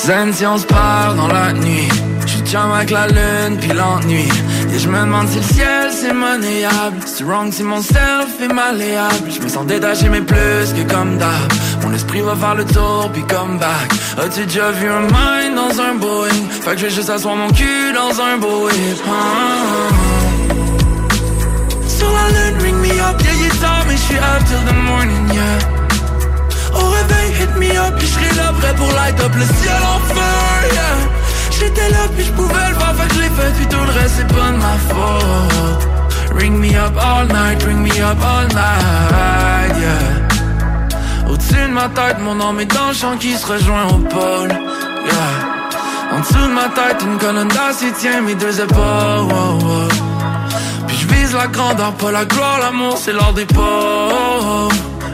Zen 0.05 0.33
si 0.33 0.45
on 0.45 0.57
se 0.57 0.65
parle 0.65 1.15
dans 1.15 1.27
la 1.27 1.53
nuit 1.53 1.87
J'suis 2.25 2.41
chum 2.41 2.71
avec 2.71 2.89
la 2.89 3.07
lune 3.07 3.57
puis 3.59 3.71
l'ennui. 3.73 4.27
Et 4.73 4.79
je 4.79 4.87
me 4.87 4.99
demande 4.99 5.27
si 5.27 5.37
le 5.37 5.43
ciel 5.43 5.89
c'est 5.91 6.13
monnayable. 6.13 6.97
C'est 7.05 7.23
wrong 7.23 7.51
si 7.51 7.63
mon 7.63 7.81
self 7.81 8.41
est 8.41 8.53
malléable. 8.53 9.29
Je 9.29 9.41
me 9.41 9.49
sens 9.49 9.65
détaché 9.65 10.09
mais 10.09 10.21
plus 10.21 10.73
que 10.73 10.93
comme 10.93 11.17
d'hab. 11.17 11.51
Mon 11.83 11.93
esprit 11.93 12.21
va 12.21 12.35
faire 12.35 12.55
le 12.55 12.65
tour 12.65 13.09
puis 13.13 13.23
come 13.23 13.57
back. 13.59 13.91
As-tu 14.17 14.45
déjà 14.45 14.71
vu 14.71 14.87
un 14.89 15.01
mind 15.01 15.55
dans 15.55 15.81
un 15.81 15.95
Boeing? 15.95 16.49
Fait 16.49 16.71
que 16.71 16.77
je 16.77 16.85
vais 16.85 16.91
juste 16.91 17.09
asseoir 17.09 17.35
mon 17.35 17.49
cul 17.49 17.93
dans 17.93 18.21
un 18.21 18.37
beau 18.37 18.65
whip 18.65 19.03
ah. 19.07 19.93
Sur 21.87 22.11
la 22.11 22.29
lune 22.29 22.61
ring 22.61 22.75
me 22.77 22.99
up. 23.01 23.21
Yeah 23.21 23.33
you 23.33 23.49
j'suis 23.97 24.17
up 24.17 24.43
till 24.47 24.63
the 24.65 24.75
morning 24.87 25.27
yeah 25.33 25.82
puis 27.97 28.07
j'serai 28.07 28.35
là 28.35 28.51
prêt 28.59 28.73
pour 28.75 28.91
light 28.91 29.19
up 29.19 29.31
le 29.35 29.45
ciel 29.45 29.81
en 29.83 29.99
feu, 30.13 30.73
yeah. 30.73 30.97
J'étais 31.59 31.89
là, 31.89 32.07
puis 32.15 32.25
j'pouvais 32.25 32.69
le 32.69 32.75
faire, 32.75 32.95
fait 32.95 33.07
que 33.07 33.13
je 33.15 33.19
l'ai 33.21 33.29
fait, 33.29 33.51
puis 33.57 33.67
tout 33.67 33.83
le 33.83 33.91
reste 33.99 34.15
c'est 34.17 34.27
pas 34.27 34.51
de 34.51 34.57
ma 34.57 34.75
faute. 34.89 35.87
Ring 36.35 36.57
me 36.57 36.75
up 36.75 36.97
all 36.97 37.27
night, 37.27 37.63
ring 37.63 37.79
me 37.81 37.91
up 38.01 38.17
all 38.21 38.47
night, 38.47 39.75
yeah. 39.79 41.29
Au-dessus 41.29 41.67
de 41.67 41.73
ma 41.73 41.89
tête, 41.89 42.17
mon 42.19 42.35
nom 42.35 42.57
est 42.59 42.65
dans 42.65 42.87
le 42.89 42.93
champ 42.93 43.17
qui 43.17 43.35
se 43.35 43.45
rejoint 43.45 43.85
au 43.87 43.97
pôle, 43.97 44.49
yeah. 44.49 45.53
En 46.15 46.19
dessous 46.19 46.33
de 46.33 46.53
ma 46.53 46.69
tête, 46.69 47.01
une 47.01 47.17
colonne 47.17 47.47
d'acier 47.47 47.91
tient 47.93 48.21
mes 48.21 48.35
deux 48.35 48.61
épaules. 48.61 49.89
Puis 50.87 50.97
j'vise 50.97 51.33
la 51.33 51.47
grandeur, 51.47 51.93
pas 51.93 52.11
la 52.11 52.25
gloire, 52.25 52.59
l'amour 52.59 52.97
c'est 52.97 53.13
l'or 53.13 53.33
des 53.33 53.45
pauvres 53.45 53.92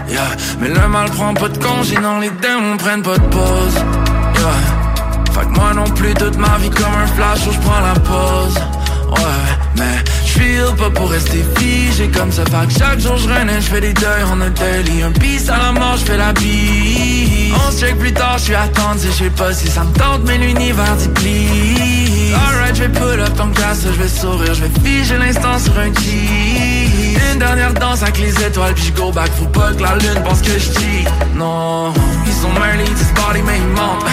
Yeah. 0.10 0.22
Mais 0.60 0.70
le 0.70 0.88
mal 0.88 1.10
prend 1.12 1.34
pas 1.34 1.50
de 1.50 1.58
congé, 1.58 1.96
non 1.98 2.20
les 2.20 2.32
démons 2.32 2.78
prennent 2.78 3.04
pas 3.04 3.18
de 3.18 3.28
pause. 3.28 3.76
Yeah. 3.76 5.34
Fait 5.34 5.46
que 5.46 5.52
moi 5.52 5.74
non 5.76 5.84
plus 5.84 6.14
toute 6.16 6.38
ma 6.38 6.58
vie 6.58 6.70
comme 6.70 6.96
un 7.04 7.08
flash 7.08 7.48
où 7.48 7.52
je 7.52 7.60
prends 7.60 7.80
la 7.82 7.94
pause. 8.00 8.56
Ouais, 9.10 9.76
mais 9.76 10.04
j'feel 10.26 10.76
pas 10.78 10.90
pour 10.90 11.10
rester 11.10 11.44
figé 11.58 12.10
comme 12.10 12.32
ça. 12.32 12.44
Fait 12.46 12.68
que 12.68 12.80
chaque 12.80 13.00
jour 13.00 13.18
je 13.18 13.28
je 13.28 13.62
fais 13.62 13.82
des 13.82 13.94
deuils 13.94 14.24
en 14.32 14.40
un 14.42 14.50
daily 14.50 15.04
Un 15.04 15.12
pisse 15.12 15.50
à 15.50 15.58
la 15.58 15.72
mort, 15.72 15.98
j'fais 15.98 16.18
la 16.18 16.34
bise. 16.34 17.54
On 17.68 17.72
se 17.72 17.80
check 17.80 17.98
plus 17.98 18.14
tard, 18.14 18.38
j'suis 18.38 18.56
attendu, 18.56 19.08
je 19.08 19.24
sais 19.24 19.30
pas 19.32 19.54
si 19.54 19.68
ça 19.68 19.84
me 19.84 19.94
tente 19.94 20.22
Mais 20.26 20.38
l'univers 20.38 20.96
dit 20.98 21.10
please. 21.10 22.34
Alright, 22.34 22.76
j'vais 22.76 22.90
pull 22.90 23.20
up 23.20 23.36
ton 23.36 23.50
casse, 23.50 23.86
j'vais 23.94 24.08
sourire 24.08 24.54
J'vais 24.54 24.72
figer 24.84 25.18
l'instant 25.18 25.58
sur 25.58 25.78
un 25.78 25.90
key 25.92 26.79
Une 27.32 27.40
dernière 27.40 27.74
danse 27.74 28.04
avec 28.04 28.20
les 28.20 28.44
étoiles 28.44 28.74
Puis 28.74 28.92
go 28.92 29.12
back, 29.12 29.30
faut 29.38 29.46
pas 29.46 29.74
que 29.74 29.82
la 29.82 29.96
lune 29.96 30.22
pense 30.24 30.42
que 30.42 30.58
j'cheat 30.58 31.06
Non, 31.36 31.94
ils 32.26 32.34
sont 32.34 32.50
early, 32.56 32.90
this 32.94 33.12
body 33.14 33.42
mais 33.46 33.58
ils 33.58 33.68
mentent 33.76 34.06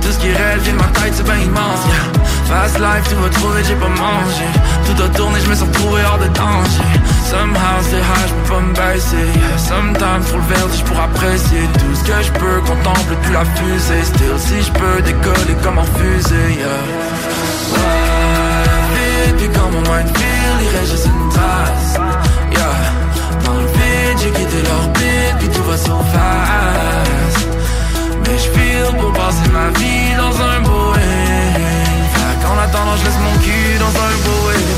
Tout 0.00 0.12
ce 0.12 0.18
qui 0.18 0.28
vient 0.28 0.74
de 0.74 0.78
ma 0.78 0.88
tête, 0.88 1.12
c'est 1.14 1.26
ben 1.26 1.38
immense 1.38 1.84
yeah. 1.86 2.18
Fast 2.48 2.78
life, 2.78 3.06
tu 3.08 3.14
vas 3.16 3.28
trouver, 3.28 3.62
j'ai 3.62 3.74
pas 3.74 3.88
mangé. 3.88 4.48
Tout 4.86 5.02
a 5.02 5.08
tourné, 5.10 5.38
je 5.44 5.50
me 5.50 5.54
sens 5.54 5.68
retrouvé 5.68 6.00
hors 6.02 6.18
de 6.18 6.28
danger. 6.28 6.88
Somehow 7.28 7.78
c'est 7.82 7.98
high, 7.98 8.26
j'peux 8.26 8.54
pas 8.54 8.60
me 8.60 8.72
baisser. 8.72 9.28
Sometimes 9.58 10.22
faut 10.22 10.38
le 10.38 10.54
vertige 10.54 10.82
pour 10.84 10.98
apprécier 10.98 11.60
Tout 11.74 11.94
ce 11.94 12.04
que 12.04 12.22
je 12.22 12.32
peux, 12.32 12.60
contemple 12.60 13.16
plus 13.22 13.32
la 13.34 13.44
fusée 13.44 14.02
Still 14.02 14.38
si 14.38 14.62
je 14.62 14.72
peux 14.72 15.02
décoller 15.02 15.54
comme 15.62 15.78
en 15.78 15.84
fusée 15.84 16.54
yeah. 16.56 16.68
Ouais, 17.72 19.34
puis 19.36 19.48
mon 19.48 19.80
mind 19.82 20.08
feel, 20.16 20.56
il 20.62 20.78
reste 20.78 20.92
juste 20.92 21.06
une 21.06 21.28
trace 21.28 22.07
yeah. 22.52 22.78
Dans 23.44 23.58
le 23.60 23.66
vide, 23.66 24.18
j'ai 24.22 24.30
quitté 24.30 24.58
l'orbite, 24.68 25.36
puis 25.38 25.48
tout 25.48 25.64
va 25.64 25.76
so 25.76 25.96
fast. 26.12 27.48
Mais 28.24 28.36
je 28.38 28.48
feel 28.54 28.88
pour 28.98 29.12
passer 29.12 29.48
ma 29.52 29.68
vie 29.78 30.10
dans 30.16 30.34
un 30.50 30.60
Boeing. 30.60 31.54
Fait 32.14 32.36
qu'en 32.42 32.58
attendant, 32.64 32.96
je 33.00 33.04
laisse 33.06 33.20
mon 33.26 33.36
cul 33.44 33.78
dans 33.84 33.94
un 34.06 34.14
Boeing. 34.24 34.68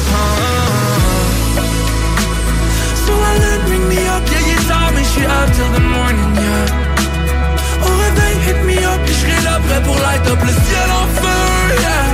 So 3.05 3.13
I 3.13 3.33
let 3.45 3.61
ring 3.71 3.85
me 3.89 4.01
up, 4.15 4.23
yeah, 4.31 4.43
you 4.51 4.59
saw 4.69 4.87
me, 4.95 5.03
j'suis 5.03 5.27
up 5.27 5.49
till 5.57 5.71
the 5.77 5.83
morning, 5.95 6.33
yeah. 6.37 7.87
Au 7.87 7.91
réveil, 8.05 8.37
hit 8.47 8.61
me 8.69 8.77
up, 8.87 9.01
puis 9.05 9.15
j'serai 9.15 9.39
là 9.45 9.59
prêt 9.67 9.83
pour 9.83 9.97
light 9.97 10.27
up 10.29 10.41
le 10.43 10.53
ciel 10.67 10.89
en 11.01 11.07
feu, 11.21 11.43
yeah. 11.81 12.07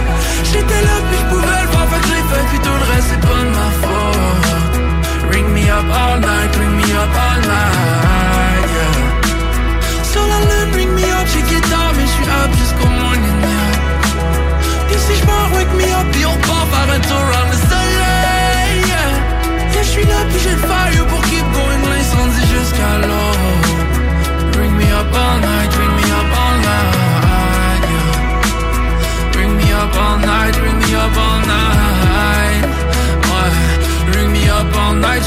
J'étais 0.44 0.82
là, 0.88 0.96
puis 1.08 1.18
j'pouvais 1.20 1.60
le 1.64 1.68
voir, 1.72 1.86
fait 1.90 2.00
que 2.00 2.06
j'ai 2.08 2.24
fait, 2.30 2.44
puis 2.50 2.60
tout 2.64 2.76
le 2.80 2.86
reste 2.92 3.08
c'est 3.10 3.20
pas 3.20 3.40
de 3.44 3.50
ma 3.58 3.68
faute 3.82 4.45
Ring 5.36 5.52
me 5.52 5.68
up 5.68 5.84
all 5.84 6.18
night, 6.18 6.56
ring 6.56 6.74
me 6.78 6.88
up 6.96 7.14
all 7.24 7.40
night, 7.44 8.68
yeah. 8.76 10.02
Sur 10.10 10.24
la 10.32 10.38
lune, 10.48 10.94
me 10.96 11.04
up, 11.12 11.26
j'ai 11.30 11.42
guitare 11.42 11.68
tard, 11.68 11.92
mais 11.94 12.06
je 12.06 12.14
suis 12.16 12.28
up 12.40 12.50
jusqu'au 12.60 12.88
morning, 13.02 13.38
yeah. 13.44 14.94
Et 14.94 14.98
si 15.04 15.14
je 15.20 15.24
m'en 15.26 15.44
wake 15.54 15.72
me 15.76 15.84
up, 15.92 16.08
et 16.18 16.24
on 16.24 16.36
part 16.48 16.66
faire 16.72 16.88
un 16.96 17.00
tour 17.08 17.22
around 17.28 17.50
the 17.52 17.60
soleil, 17.68 18.76
yeah. 18.92 19.76
Et 19.78 19.82
je 19.84 19.90
suis 19.94 20.06
là, 20.06 20.20
puis 20.30 20.40
j'ai 20.42 20.54
le 20.58 20.64
fire 20.70 21.04
pour 21.10 21.20
keep 21.28 21.46
going, 21.52 21.82
l'incendie 21.92 22.46
jusqu'à 22.56 22.92
l'eau. 23.04 23.36
Ring 24.58 24.74
me 24.80 24.88
up 25.00 25.12
all 25.22 25.36
night, 25.50 25.70
ring 25.80 25.94
me 25.98 26.06
up 26.18 26.30
all 26.42 26.56
night, 26.70 27.82
yeah. 27.92 29.48
Me 29.58 29.68
up 29.82 29.96
all 30.02 30.16
night, 30.18 30.56
ring 30.62 30.78
me 30.78 30.94
up 30.94 31.16
all 31.24 31.40
night. 31.46 31.65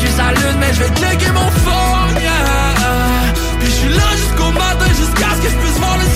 je 0.01 0.07
suis 0.07 0.21
à 0.21 0.31
mais 0.59 0.73
je 0.73 0.79
vais 0.83 0.93
checker 1.01 1.31
mon 1.31 1.49
phone, 1.63 2.15
yeah. 2.21 3.33
Puis 3.59 3.71
je 3.71 3.89
là 3.89 4.09
jusqu'au 4.17 4.51
matin, 4.51 4.87
jusqu'à 4.97 5.29
ce 5.35 5.41
que 5.41 5.49
je 5.49 5.57
puisse 5.57 5.77
voir 5.79 5.97
le 5.97 6.08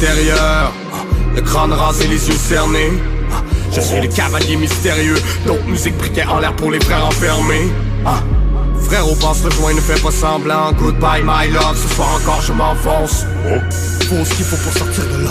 le 0.00 1.40
crâne 1.40 1.72
rasé, 1.72 2.06
les 2.06 2.28
yeux 2.28 2.36
cernés. 2.36 2.92
Je 3.72 3.80
suis 3.80 4.00
le 4.00 4.08
cavalier 4.08 4.56
mystérieux, 4.56 5.16
donc 5.46 5.58
musique 5.66 5.96
briquet 5.96 6.24
en 6.24 6.38
l'air 6.38 6.54
pour 6.54 6.70
les 6.70 6.80
frères 6.80 7.06
enfermés. 7.06 7.68
Ah, 8.06 8.22
Frérot, 8.84 9.16
passe 9.16 9.42
le 9.44 9.50
joint, 9.50 9.74
ne 9.74 9.80
fais 9.80 10.00
pas 10.00 10.10
semblant. 10.10 10.72
Goodbye, 10.72 11.22
my 11.24 11.50
love, 11.52 11.76
ce 11.76 11.94
soir 11.94 12.08
encore 12.14 12.40
je 12.40 12.52
m'enfonce. 12.52 13.24
Faut 14.08 14.24
ce 14.24 14.34
qu'il 14.34 14.44
faut 14.44 14.56
pour 14.56 14.72
sortir 14.72 15.04
de 15.04 15.24
là. 15.24 15.30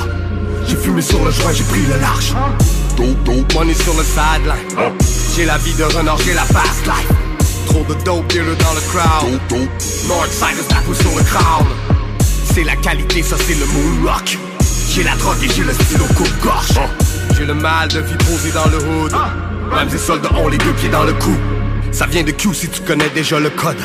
J'ai 0.68 0.76
fumé 0.76 1.02
sur 1.02 1.24
le 1.24 1.32
joint, 1.32 1.52
j'ai 1.54 1.64
pris 1.64 1.82
le 1.82 2.00
large. 2.00 2.36
Dope, 2.98 3.24
dope, 3.24 3.54
money 3.54 3.74
sur 3.74 3.94
le 3.94 4.04
sideline. 4.04 4.94
J'ai 5.36 5.46
la 5.46 5.58
vie 5.58 5.74
de 5.74 5.84
renard, 5.84 6.18
j'ai 6.20 6.34
la 6.34 6.44
fast 6.44 6.86
life. 6.86 7.10
Trop 7.68 7.86
de 7.88 7.94
dope 8.04 8.28
dealer 8.28 8.56
dans 8.58 8.74
le 8.74 8.82
crowd. 8.92 9.40
Northside 10.08 10.58
la 10.70 10.96
sur 10.96 11.18
le 11.18 11.24
crown. 11.24 11.66
C'est 12.54 12.64
la 12.64 12.76
qualité, 12.76 13.24
ça 13.24 13.38
c'est 13.38 13.56
le 13.56 13.66
moonrock. 13.66 14.38
J'ai 14.98 15.04
la 15.04 15.16
drogue 15.16 15.38
et 15.44 15.50
j'ai 15.50 15.64
le 15.64 15.74
stylo 15.74 16.06
coupe-gorge. 16.06 16.80
J'ai 17.38 17.46
le 17.46 17.54
mal 17.54 17.88
de 17.88 18.00
vie 18.00 18.16
posé 18.16 18.50
dans 18.52 18.66
le 18.66 18.78
hood. 18.78 19.14
Même 19.70 19.88
des 19.90 19.98
soldats 20.00 20.34
ont 20.34 20.48
les 20.48 20.58
deux 20.58 20.74
pieds 20.74 20.90
dans 20.90 21.04
le 21.04 21.14
cou. 21.14 21.36
Ça 21.92 22.08
vient 22.08 22.24
de 22.24 22.32
Q 22.32 22.52
si 22.56 22.68
tu 22.68 22.82
connais 22.82 23.08
déjà 23.14 23.40
le 23.40 23.52
code. 23.52 23.78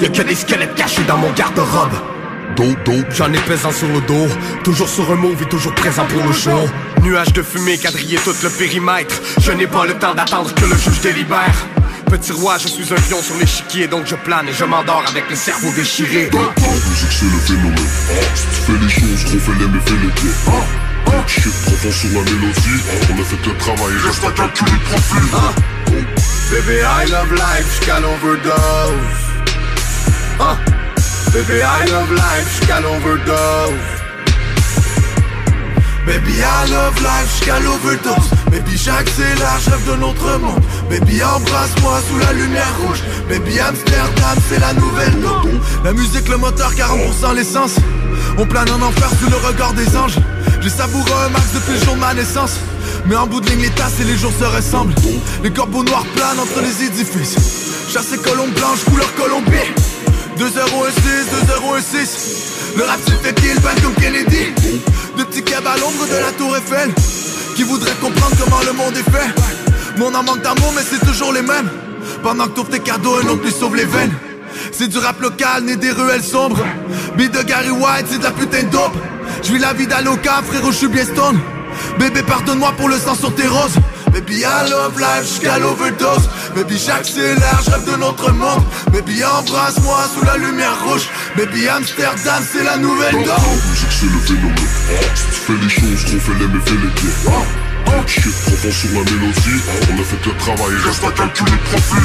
Y'a 0.00 0.10
que 0.10 0.22
des 0.22 0.36
squelettes 0.36 0.76
cachés 0.76 1.02
dans 1.08 1.16
mon 1.16 1.32
garde-robe. 1.32 1.96
J'en 3.10 3.32
ai 3.32 3.38
pesant 3.38 3.72
sur 3.72 3.88
le 3.88 4.00
dos. 4.02 4.32
Toujours 4.62 4.88
sur 4.88 5.10
un 5.10 5.16
move 5.16 5.42
et 5.42 5.46
toujours 5.46 5.74
présent 5.74 6.04
pour 6.04 6.22
le 6.24 6.32
show. 6.32 6.70
Nuage 7.02 7.32
de 7.32 7.42
fumée 7.42 7.76
quadrillé 7.76 8.16
tout 8.18 8.36
le 8.40 8.48
périmètre. 8.48 9.20
Je 9.40 9.50
n'ai 9.50 9.66
pas 9.66 9.86
le 9.86 9.94
temps 9.94 10.14
d'attendre 10.14 10.54
que 10.54 10.66
le 10.66 10.76
juge 10.76 11.00
délibère. 11.00 11.66
Petit 12.14 12.30
roi, 12.30 12.58
je 12.58 12.68
suis 12.68 12.92
un 12.92 13.00
pion 13.08 13.20
sur 13.20 13.36
l'échiquier, 13.38 13.88
donc 13.88 14.06
je 14.06 14.14
plane 14.14 14.48
et 14.48 14.52
je 14.52 14.64
m'endors 14.64 15.02
avec 15.08 15.28
le 15.28 15.34
cerveau 15.34 15.72
déchiré. 15.72 16.30
La 16.32 16.38
musique 16.38 17.10
c'est 17.10 17.24
le 17.24 17.38
phénomène. 17.40 17.76
Si 18.36 18.46
tu 18.46 18.54
fais 18.54 18.78
les 18.78 18.88
choses, 18.88 19.24
gros 19.24 19.38
fais-les 19.40 19.66
mais 19.66 19.80
fais-les 19.80 20.12
bien 20.12 20.30
Big 21.06 21.26
shit, 21.26 21.52
profond 21.64 21.90
sur 21.90 22.10
la 22.10 22.20
mélodie. 22.22 22.82
On 23.10 23.20
a 23.20 23.24
fait 23.24 23.44
le 23.44 23.56
travail, 23.56 23.94
reste 24.06 24.24
à 24.24 24.30
calculer 24.30 24.70
le 24.70 24.78
profil 24.78 25.24
Baby, 26.52 26.78
I 26.78 27.10
love 27.10 27.34
life 27.34 27.66
jusqu'à 27.68 27.98
l'overdose. 27.98 28.54
Baby, 31.32 31.62
I 31.62 31.90
love 31.90 32.14
life 32.14 32.60
jusqu'à 32.60 32.78
l'overdose. 32.78 33.93
Baby, 36.06 36.34
I 36.42 36.70
love 36.70 37.00
life 37.00 37.30
jusqu'à 37.30 37.58
l'overdose. 37.60 38.30
Baby, 38.50 38.76
j'accélère, 38.76 39.58
rêve 39.70 39.86
d'un 39.86 40.02
autre 40.02 40.38
monde. 40.38 40.62
Baby, 40.90 41.22
embrasse-moi 41.22 42.00
sous 42.08 42.18
la 42.18 42.32
lumière 42.34 42.72
rouge. 42.84 43.02
Baby, 43.28 43.58
Amsterdam, 43.58 44.36
c'est 44.48 44.60
la 44.60 44.74
nouvelle 44.74 45.18
dose. 45.20 45.60
La 45.82 45.92
musique, 45.94 46.28
le 46.28 46.36
moteur, 46.36 46.72
40% 46.74 47.34
l'essence. 47.34 47.76
On 48.36 48.44
plane 48.46 48.70
en 48.70 48.82
enfer 48.82 49.08
sous 49.18 49.30
le 49.30 49.36
regard 49.36 49.72
des 49.72 49.96
anges. 49.96 50.18
J'ai 50.60 50.68
savouré 50.68 51.10
un 51.26 51.30
max 51.30 51.46
depuis 51.54 51.78
le 51.78 51.84
jour 51.84 51.94
de 51.94 52.00
ma 52.00 52.12
naissance. 52.12 52.58
Mais 53.06 53.16
en 53.16 53.26
bout 53.26 53.40
de 53.40 53.48
ligne, 53.48 53.62
les 53.62 53.70
tasses 53.70 54.00
et 54.00 54.04
les 54.04 54.16
jours 54.16 54.32
se 54.38 54.44
ressemblent. 54.44 54.94
Les 55.42 55.50
corbeaux 55.50 55.84
noirs 55.84 56.06
planent 56.14 56.38
entre 56.38 56.60
les 56.60 56.84
édifices. 56.86 57.36
Chassé 57.90 58.18
colombe 58.18 58.52
blanche, 58.52 58.84
couleur 58.84 59.14
colombier. 59.14 59.72
2-0-1-6, 60.38 60.48
2-0-1-6. 61.96 62.63
Le 62.76 62.82
rap 62.82 62.98
se 63.06 63.12
fait 63.12 63.34
kill, 63.34 63.60
pas 63.60 63.74
comme 63.82 63.94
Kennedy. 63.94 64.52
De 65.16 65.24
petits 65.24 65.42
cabs 65.42 65.66
à 65.66 65.76
l'ombre 65.78 66.06
de 66.06 66.16
la 66.16 66.32
tour 66.32 66.56
Eiffel. 66.56 66.90
Qui 67.54 67.62
voudraient 67.62 67.94
comprendre 68.00 68.34
comment 68.42 68.60
le 68.66 68.72
monde 68.72 68.96
est 68.96 69.10
fait. 69.10 69.98
Mon 69.98 70.12
en 70.12 70.22
manque 70.24 70.42
d'amour, 70.42 70.72
mais 70.74 70.82
c'est 70.82 71.04
toujours 71.06 71.32
les 71.32 71.42
mêmes. 71.42 71.70
Pendant 72.22 72.46
que 72.46 72.50
t'ouvres 72.50 72.70
tes 72.70 72.80
cadeaux, 72.80 73.16
un 73.22 73.28
autre 73.28 73.44
lui 73.44 73.52
sauve 73.52 73.76
les 73.76 73.84
veines. 73.84 74.14
C'est 74.72 74.88
du 74.88 74.98
rap 74.98 75.20
local, 75.20 75.64
né 75.64 75.76
des 75.76 75.92
ruelles 75.92 76.24
sombres. 76.24 76.64
Beat 77.16 77.32
de 77.32 77.42
Gary 77.42 77.70
White, 77.70 78.06
c'est 78.10 78.18
de 78.18 78.24
la 78.24 78.32
putain 78.32 78.64
de 78.64 78.70
dope. 78.70 78.96
J'vis 79.42 79.58
la 79.58 79.72
vie 79.72 79.86
d'Aloca, 79.86 80.42
frérot, 80.44 80.72
j'suis 80.72 80.88
bien 80.88 81.04
stone. 81.04 81.38
Bébé, 81.98 82.22
pardonne-moi 82.22 82.72
pour 82.76 82.88
le 82.88 82.98
sang 82.98 83.14
sur 83.14 83.34
tes 83.34 83.46
roses. 83.46 83.76
Baby, 84.14 84.44
I 84.44 84.70
love 84.70 84.96
life 85.00 85.26
jusqu'à 85.26 85.58
l'overdose. 85.58 86.30
Baby, 86.54 86.78
j'accélère, 86.78 87.60
je 87.64 87.70
rêve 87.72 87.84
de 87.84 87.96
notre 87.96 88.30
monde. 88.30 88.62
Baby, 88.92 89.24
embrasse-moi 89.24 89.98
sous 90.14 90.24
la 90.24 90.36
lumière 90.36 90.78
rouge. 90.84 91.08
Baby, 91.36 91.68
Amsterdam, 91.68 92.40
c'est 92.52 92.62
la 92.62 92.76
nouvelle 92.76 93.12
dose. 93.12 93.64
musique 93.70 93.90
c'est 93.90 94.06
le 94.06 94.18
phénomène 94.20 94.54
Si 95.16 95.24
tu 95.26 95.40
fais 95.46 95.52
les 95.60 95.68
choses, 95.68 96.04
gros 96.04 96.20
fais-les 96.20 96.46
mais 96.46 96.60
fais-les 96.64 96.92
bien 96.94 97.42
Big 97.86 98.08
shit, 98.08 98.32
profond 98.46 98.70
sur 98.70 98.90
la 98.90 99.02
mélodie 99.10 99.60
On 99.90 100.00
a 100.00 100.04
fait 100.04 100.26
le 100.26 100.36
travail, 100.36 100.74
reste 100.86 101.04
à 101.04 101.10
calculer 101.10 101.50
le 101.50 101.58
profil 101.70 102.04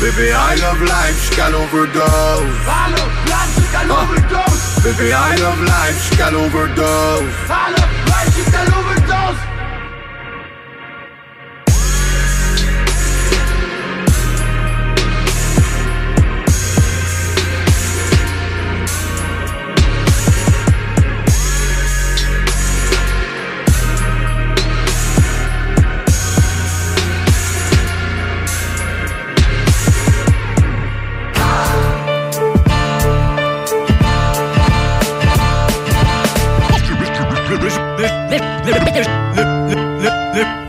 Baby, 0.00 0.28
I 0.28 0.60
love 0.60 0.82
life 0.84 1.16
jusqu'à 1.18 1.48
l'overdose. 1.48 2.04
I 2.04 2.90
love 2.90 3.14
life 3.24 3.54
jusqu'à 3.56 3.84
l'overdose. 3.84 4.60
Baby, 4.84 5.08
I 5.12 5.40
love 5.40 5.64
life 5.64 6.08
jusqu'à 6.10 6.30
l'overdose. 6.30 7.22
I 7.48 7.70
love 7.72 7.88
life 8.06 8.36
jusqu'à 8.36 8.64
l'overdose. 8.64 9.03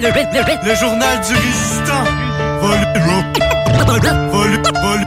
Le 0.06 0.76
journal 0.76 1.20
du 1.22 1.34
résistant. 1.34 2.04
Volume. 2.62 3.34
Volume. 3.88 4.30
Volume. 4.30 5.06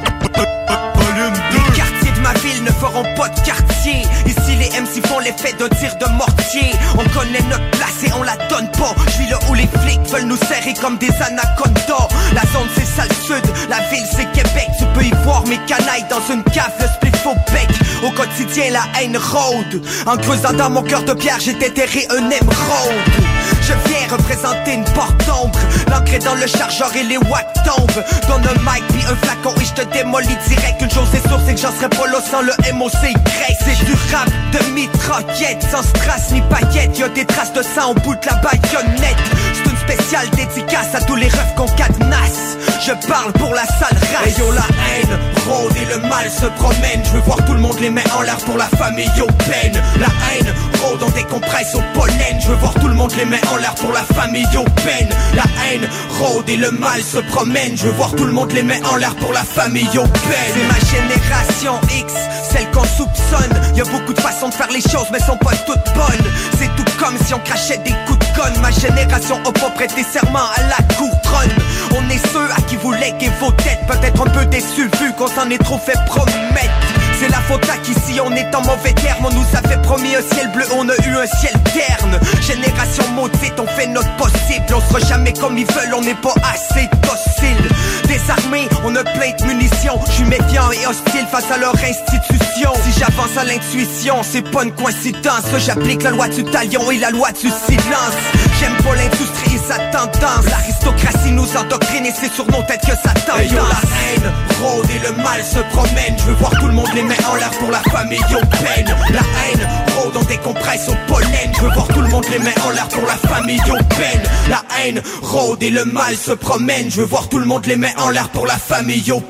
Volume 0.97 1.35
2. 1.53 1.57
Les 1.57 1.77
quartiers 1.77 2.11
de 2.11 2.21
ma 2.21 2.33
ville 2.33 2.65
ne 2.65 2.71
feront 2.71 3.05
pas 3.15 3.29
de 3.29 3.41
quartier. 3.43 4.03
Ici, 4.27 4.57
les 4.59 4.69
MC 4.81 5.07
font 5.07 5.21
l'effet 5.21 5.53
d'un 5.57 5.69
tir 5.69 5.95
de 5.99 6.07
mortier. 6.17 6.73
On 6.95 7.05
connaît 7.17 7.43
notre 7.49 7.71
place 7.79 8.03
et 8.05 8.13
on 8.19 8.25
la 8.25 8.35
donne 8.49 8.69
pas. 8.73 8.93
Je 9.07 9.11
suis 9.13 9.29
là 9.31 9.39
où 9.49 9.55
les 9.55 9.69
flics 9.69 10.01
veulent 10.11 10.27
nous 10.27 10.37
serrer 10.37 10.75
comme 10.75 10.99
des 10.99 11.13
anacondas. 11.23 12.09
La 12.35 12.43
zone, 12.53 12.69
c'est 12.75 12.85
salle 12.85 13.13
sud. 13.25 13.45
La 13.69 13.79
ville, 13.91 14.07
c'est 14.11 14.27
Québec. 14.33 14.67
Tu 14.81 14.85
peux 14.95 15.05
y 15.05 15.13
voir 15.23 15.47
mes 15.47 15.59
canailles 15.69 16.07
dans 16.11 16.35
une 16.35 16.43
cave. 16.43 16.73
Le 16.81 16.87
split 16.89 17.17
faux 17.23 17.37
bec. 17.53 17.69
Au 18.03 18.11
quotidien, 18.11 18.73
la 18.73 19.01
haine 19.01 19.17
rôde. 19.17 19.81
En 20.07 20.17
creusant 20.17 20.55
dans 20.55 20.71
mon 20.71 20.83
cœur 20.83 21.05
de 21.05 21.13
pierre, 21.13 21.39
j'ai 21.39 21.55
déterré 21.55 22.05
un 22.11 22.31
émeraude. 22.31 23.28
Je 23.69 23.75
viens 23.87 24.09
représenter 24.17 24.73
une 24.73 24.85
porte 24.95 25.27
d'ombre. 25.27 25.59
L'ancré 25.91 26.19
dans 26.21 26.35
le 26.35 26.47
chargeur 26.47 26.91
et 26.97 27.03
les 27.03 27.19
watts 27.19 27.53
tombent. 27.67 28.05
Donne 28.27 28.47
un 28.49 28.61
mic 28.61 28.83
puis 28.89 29.05
un 29.05 29.15
flacon 29.17 29.55
et 29.61 29.65
je 29.65 29.75
te 29.75 29.93
démolis 29.93 30.39
direct. 30.49 30.81
Une 30.81 30.91
chose 30.91 31.15
est 31.15 31.29
sûre 31.29 31.39
c'est 31.47 31.55
que 31.55 31.61
j'en 31.61 31.73
serais 31.73 31.91
pas 31.91 32.07
là 32.07 32.19
sans 32.31 32.41
le 32.41 32.53
MOC 32.73 32.93
C'est 32.93 33.85
du 33.85 33.93
rap 34.11 34.31
de 34.53 34.73
mitraillette 34.73 35.63
Sans 35.71 35.83
strass 35.83 36.31
ni 36.33 36.41
paillettes. 36.49 36.99
Y'a 36.99 37.11
des 37.11 37.27
traces 37.27 37.53
de 37.53 37.63
sang 37.63 37.91
au 37.91 37.95
bout 37.95 38.15
de 38.15 38.27
la 38.27 38.37
baïonnette. 38.37 39.17
C'est 39.53 39.71
une 39.71 39.77
spéciale 39.77 40.31
dédicace 40.31 40.95
à 40.95 41.03
tous 41.03 41.17
les 41.17 41.29
refs 41.29 41.55
qu'on 41.55 41.69
cadenasse. 41.69 42.57
Je 42.87 42.93
parle 43.07 43.33
pour 43.33 43.53
la 43.53 43.67
sale 43.67 43.99
race. 44.17 44.39
La 44.55 44.65
haine 44.89 45.19
rôde 45.47 45.77
et 45.77 45.95
le 45.95 46.09
mal 46.09 46.31
se 46.31 46.47
promène 46.47 47.03
Je 47.05 47.11
veux 47.11 47.21
voir 47.21 47.45
tout 47.45 47.53
le 47.53 47.61
monde 47.61 47.79
les 47.81 47.91
mains 47.91 48.09
en 48.17 48.23
l'air 48.23 48.39
pour 48.39 48.57
la 48.57 48.69
famille 48.79 49.11
au 49.21 49.27
peine. 49.27 49.83
La 50.01 50.07
haine 50.07 50.55
rôde 50.83 51.03
on 51.03 51.11
décompresse 51.11 51.75
au 51.75 51.83
pollen. 51.95 52.41
Je 52.41 52.49
veux 52.49 52.57
voir 52.57 52.75
tout 52.75 52.89
le 52.89 52.95
monde 52.95 53.13
les 53.17 53.25
mains 53.25 53.41
en 53.53 53.57
l'air 53.57 53.75
pour 53.75 53.93
la 53.93 54.03
famille 54.03 54.47
au 54.57 54.65
peine. 54.83 55.09
La 55.35 55.45
haine 55.67 55.89
rôde 56.19 56.49
et 56.49 56.57
le 56.57 56.71
mal 56.71 57.03
se 57.03 57.19
promène. 57.19 57.77
Je 57.77 57.85
veux 57.85 57.93
voir 57.93 58.15
tout 58.15 58.25
le 58.25 58.33
monde 58.33 58.53
les 58.53 58.63
mains 58.63 58.83
en 58.91 58.97
l'air 58.97 59.15
pour 59.17 59.33
la 59.33 59.45
famille 59.45 59.99
au 59.99 60.07
peine. 60.07 60.55
C'est 60.55 60.67
ma 60.67 60.81
génération 61.01 61.81
X, 61.97 62.13
celle 62.51 62.71
qu'on 62.71 62.85
soupçonne. 62.85 63.77
Y 63.77 63.81
a 63.81 63.85
beaucoup 63.85 64.13
de 64.13 64.21
façons 64.21 64.49
de 64.49 64.55
faire 64.55 64.71
les 64.73 64.81
choses 64.81 65.09
mais 65.13 65.21
sont 65.21 65.37
pas 65.37 65.57
toutes 65.67 65.95
bonnes. 65.95 66.33
C'est 66.59 66.75
tout 66.77 66.91
comme 66.99 67.17
si 67.25 67.35
on 67.35 67.41
crachait 67.41 67.79
des 67.79 67.95
coups 68.07 68.19
de 68.19 68.37
conne 68.37 68.61
Ma 68.61 68.71
génération 68.71 69.41
a 69.45 69.53
pas 69.53 69.71
prêté 69.71 70.03
serment 70.03 70.47
à 70.57 70.63
la 70.63 70.95
couronne. 70.97 71.55
On 71.97 72.09
est 72.11 72.25
ceux 72.33 72.49
à 72.57 72.61
qui 72.63 72.77
vous 72.77 72.93
léguez 72.93 73.31
vos 73.41 73.53
têtes. 73.53 73.81
Peut-être 73.87 74.21
un 74.27 74.31
peu 74.31 74.45
déçus 74.47 74.91
vu 75.01 75.13
qu'on 75.17 75.29
s'en 75.29 75.49
est 75.51 75.59
trop 75.59 75.79
fait 75.79 75.99
promettre 76.07 77.08
c'est 77.19 77.29
la 77.29 77.41
faute 77.41 77.69
à 77.69 77.77
qu'ici 77.79 78.21
on 78.21 78.33
est 78.33 78.55
en 78.55 78.63
mauvais 78.63 78.93
terme. 78.93 79.27
On 79.27 79.35
nous 79.35 79.47
avait 79.57 79.81
promis 79.83 80.15
un 80.15 80.23
ciel 80.35 80.51
bleu, 80.53 80.65
on 80.77 80.89
a 80.89 80.97
eu 81.07 81.17
un 81.17 81.27
ciel 81.27 81.53
terne. 81.65 82.19
Génération 82.41 83.05
maudite, 83.15 83.59
on 83.59 83.67
fait 83.67 83.87
notre 83.87 84.15
possible. 84.17 84.67
On 84.75 84.81
sera 84.81 85.01
jamais 85.01 85.33
comme 85.33 85.59
ils 85.59 85.67
veulent, 85.67 85.95
on 85.95 86.03
n'est 86.03 86.15
pas 86.15 86.35
assez 86.43 86.89
docile 87.03 87.69
Désarmé, 88.09 88.67
on 88.85 88.97
a 88.97 89.05
plein 89.05 89.33
de 89.39 89.45
munitions. 89.45 90.01
Je 90.07 90.13
suis 90.13 90.25
méfiant 90.25 90.71
et 90.73 90.87
hostile 90.87 91.27
face 91.31 91.51
à 91.51 91.59
leur 91.59 91.75
institution. 91.75 92.73
Si 92.83 92.99
j'avance 92.99 93.37
à 93.37 93.45
l'intuition, 93.45 94.23
c'est 94.23 94.43
pas 94.43 94.65
une 94.65 94.73
coïncidence. 94.73 95.45
J'applique 95.59 96.03
la 96.03 96.11
loi 96.11 96.27
du 96.29 96.43
talion 96.45 96.91
et 96.91 96.99
la 96.99 97.11
loi 97.11 97.31
du 97.33 97.49
silence. 97.49 98.17
J'aime 98.59 98.77
pas 98.79 98.95
l'industrie 98.97 99.57
et 99.57 99.59
sa 99.59 99.79
tendance. 99.91 100.47
L'aristocratie 100.51 101.33
nous 101.33 101.57
endoctrine 101.57 102.07
et 102.07 102.13
c'est 102.19 102.33
sur 102.33 102.47
nos 102.47 102.63
têtes 102.63 102.81
que 102.81 102.97
ça 102.97 103.13
tend. 103.27 103.37
Hey, 103.37 103.51
La 103.51 103.61
haine 103.61 104.33
rôde 104.63 104.89
et 104.91 105.07
le 105.07 105.23
mal 105.23 105.45
se 105.45 105.61
promène 105.75 106.17
Je 106.19 106.25
veux 106.25 106.35
voir 106.35 106.53
tout 106.59 106.67
le 106.67 106.73
monde 106.73 106.89
les 106.95 107.03
mains 107.03 107.15
en 107.31 107.37
l'air 107.37 107.51
pour 107.51 107.71
la 107.71 107.81
famille 107.91 108.19
au 108.33 108.47
peine. 108.57 108.87
La 109.11 109.21
haine 109.21 109.69
rôde, 110.09 110.17
on 110.21 110.25
décompresse 110.25 110.89
au 110.89 111.13
pollen. 111.13 111.53
Je 111.55 111.63
veux 111.63 111.71
voir 111.71 111.89
tout 111.89 112.01
le 112.01 112.09
monde 112.09 112.25
les 112.31 112.39
mains 112.39 112.51
en 112.67 112.71
l'air 112.71 112.89
pour 112.89 113.07
la 113.07 113.17
famille 113.17 113.61
au 113.69 113.85
peine. 113.95 114.23
La 114.49 114.63
haine 114.81 115.03
rôde 115.23 115.63
et 115.63 115.71
le 115.71 115.85
mal 115.85 116.17
se 116.17 116.33
promène. 116.33 116.91
Je 116.91 117.01
veux 117.01 117.07
voir 117.07 117.29
tout 117.29 117.39
le 117.39 117.47
monde 117.47 117.67
les 117.67 117.77
mains 117.77 117.95
en 117.99 118.11
l'air 118.11 118.29
pour 118.31 118.47
la 118.47 118.57
famille 118.57 119.11
au 119.13 119.23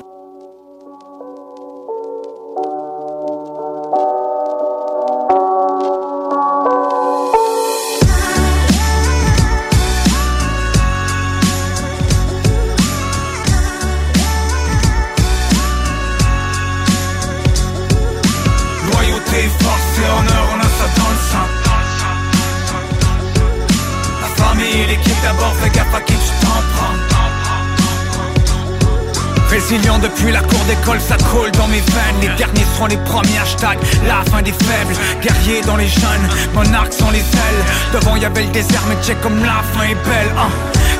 seront 32.79 32.87
les 32.87 32.97
premiers 32.99 33.39
hashtags. 33.39 33.79
La 34.07 34.23
fin 34.31 34.43
des 34.43 34.53
faibles, 34.53 34.95
guerriers 35.21 35.63
dans 35.63 35.77
les 35.77 35.89
jeunes 35.89 36.29
Monarques 36.55 36.93
sont 36.93 37.11
les 37.11 37.19
ailes. 37.19 37.65
Devant 37.93 38.17
y'avait 38.17 38.45
le 38.45 38.51
désert 38.51 38.83
mais 38.89 38.97
check 39.05 39.21
comme 39.21 39.41
la 39.43 39.63
fin 39.75 39.85
est 39.85 39.95
belle 40.07 40.33
hein. 40.37 40.49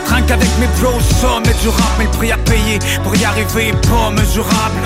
Trinque 0.07 0.31
avec 0.31 0.49
mes 0.59 0.67
bros, 0.81 1.01
sommet 1.01 1.55
du 1.63 1.69
rap 1.69 1.93
Mais 1.99 2.05
le 2.05 2.11
prix 2.11 2.33
à 2.33 2.37
payer 2.39 2.79
pour 3.05 3.15
y 3.15 3.25
arriver 3.25 3.73
pas 3.83 4.11
mesurable 4.11 4.83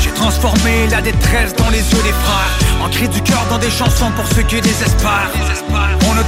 J'ai 0.00 0.10
transformé 0.10 0.86
la 0.90 1.00
détresse 1.00 1.54
dans 1.56 1.70
les 1.70 1.78
yeux 1.78 2.02
des 2.04 2.14
frères. 2.24 2.84
En 2.84 2.88
cri 2.88 3.08
du 3.08 3.20
cœur 3.22 3.44
dans 3.50 3.58
des 3.58 3.70
chansons 3.70 4.10
pour 4.14 4.26
ceux 4.28 4.42
qui 4.42 4.60
désespèrent 4.60 5.30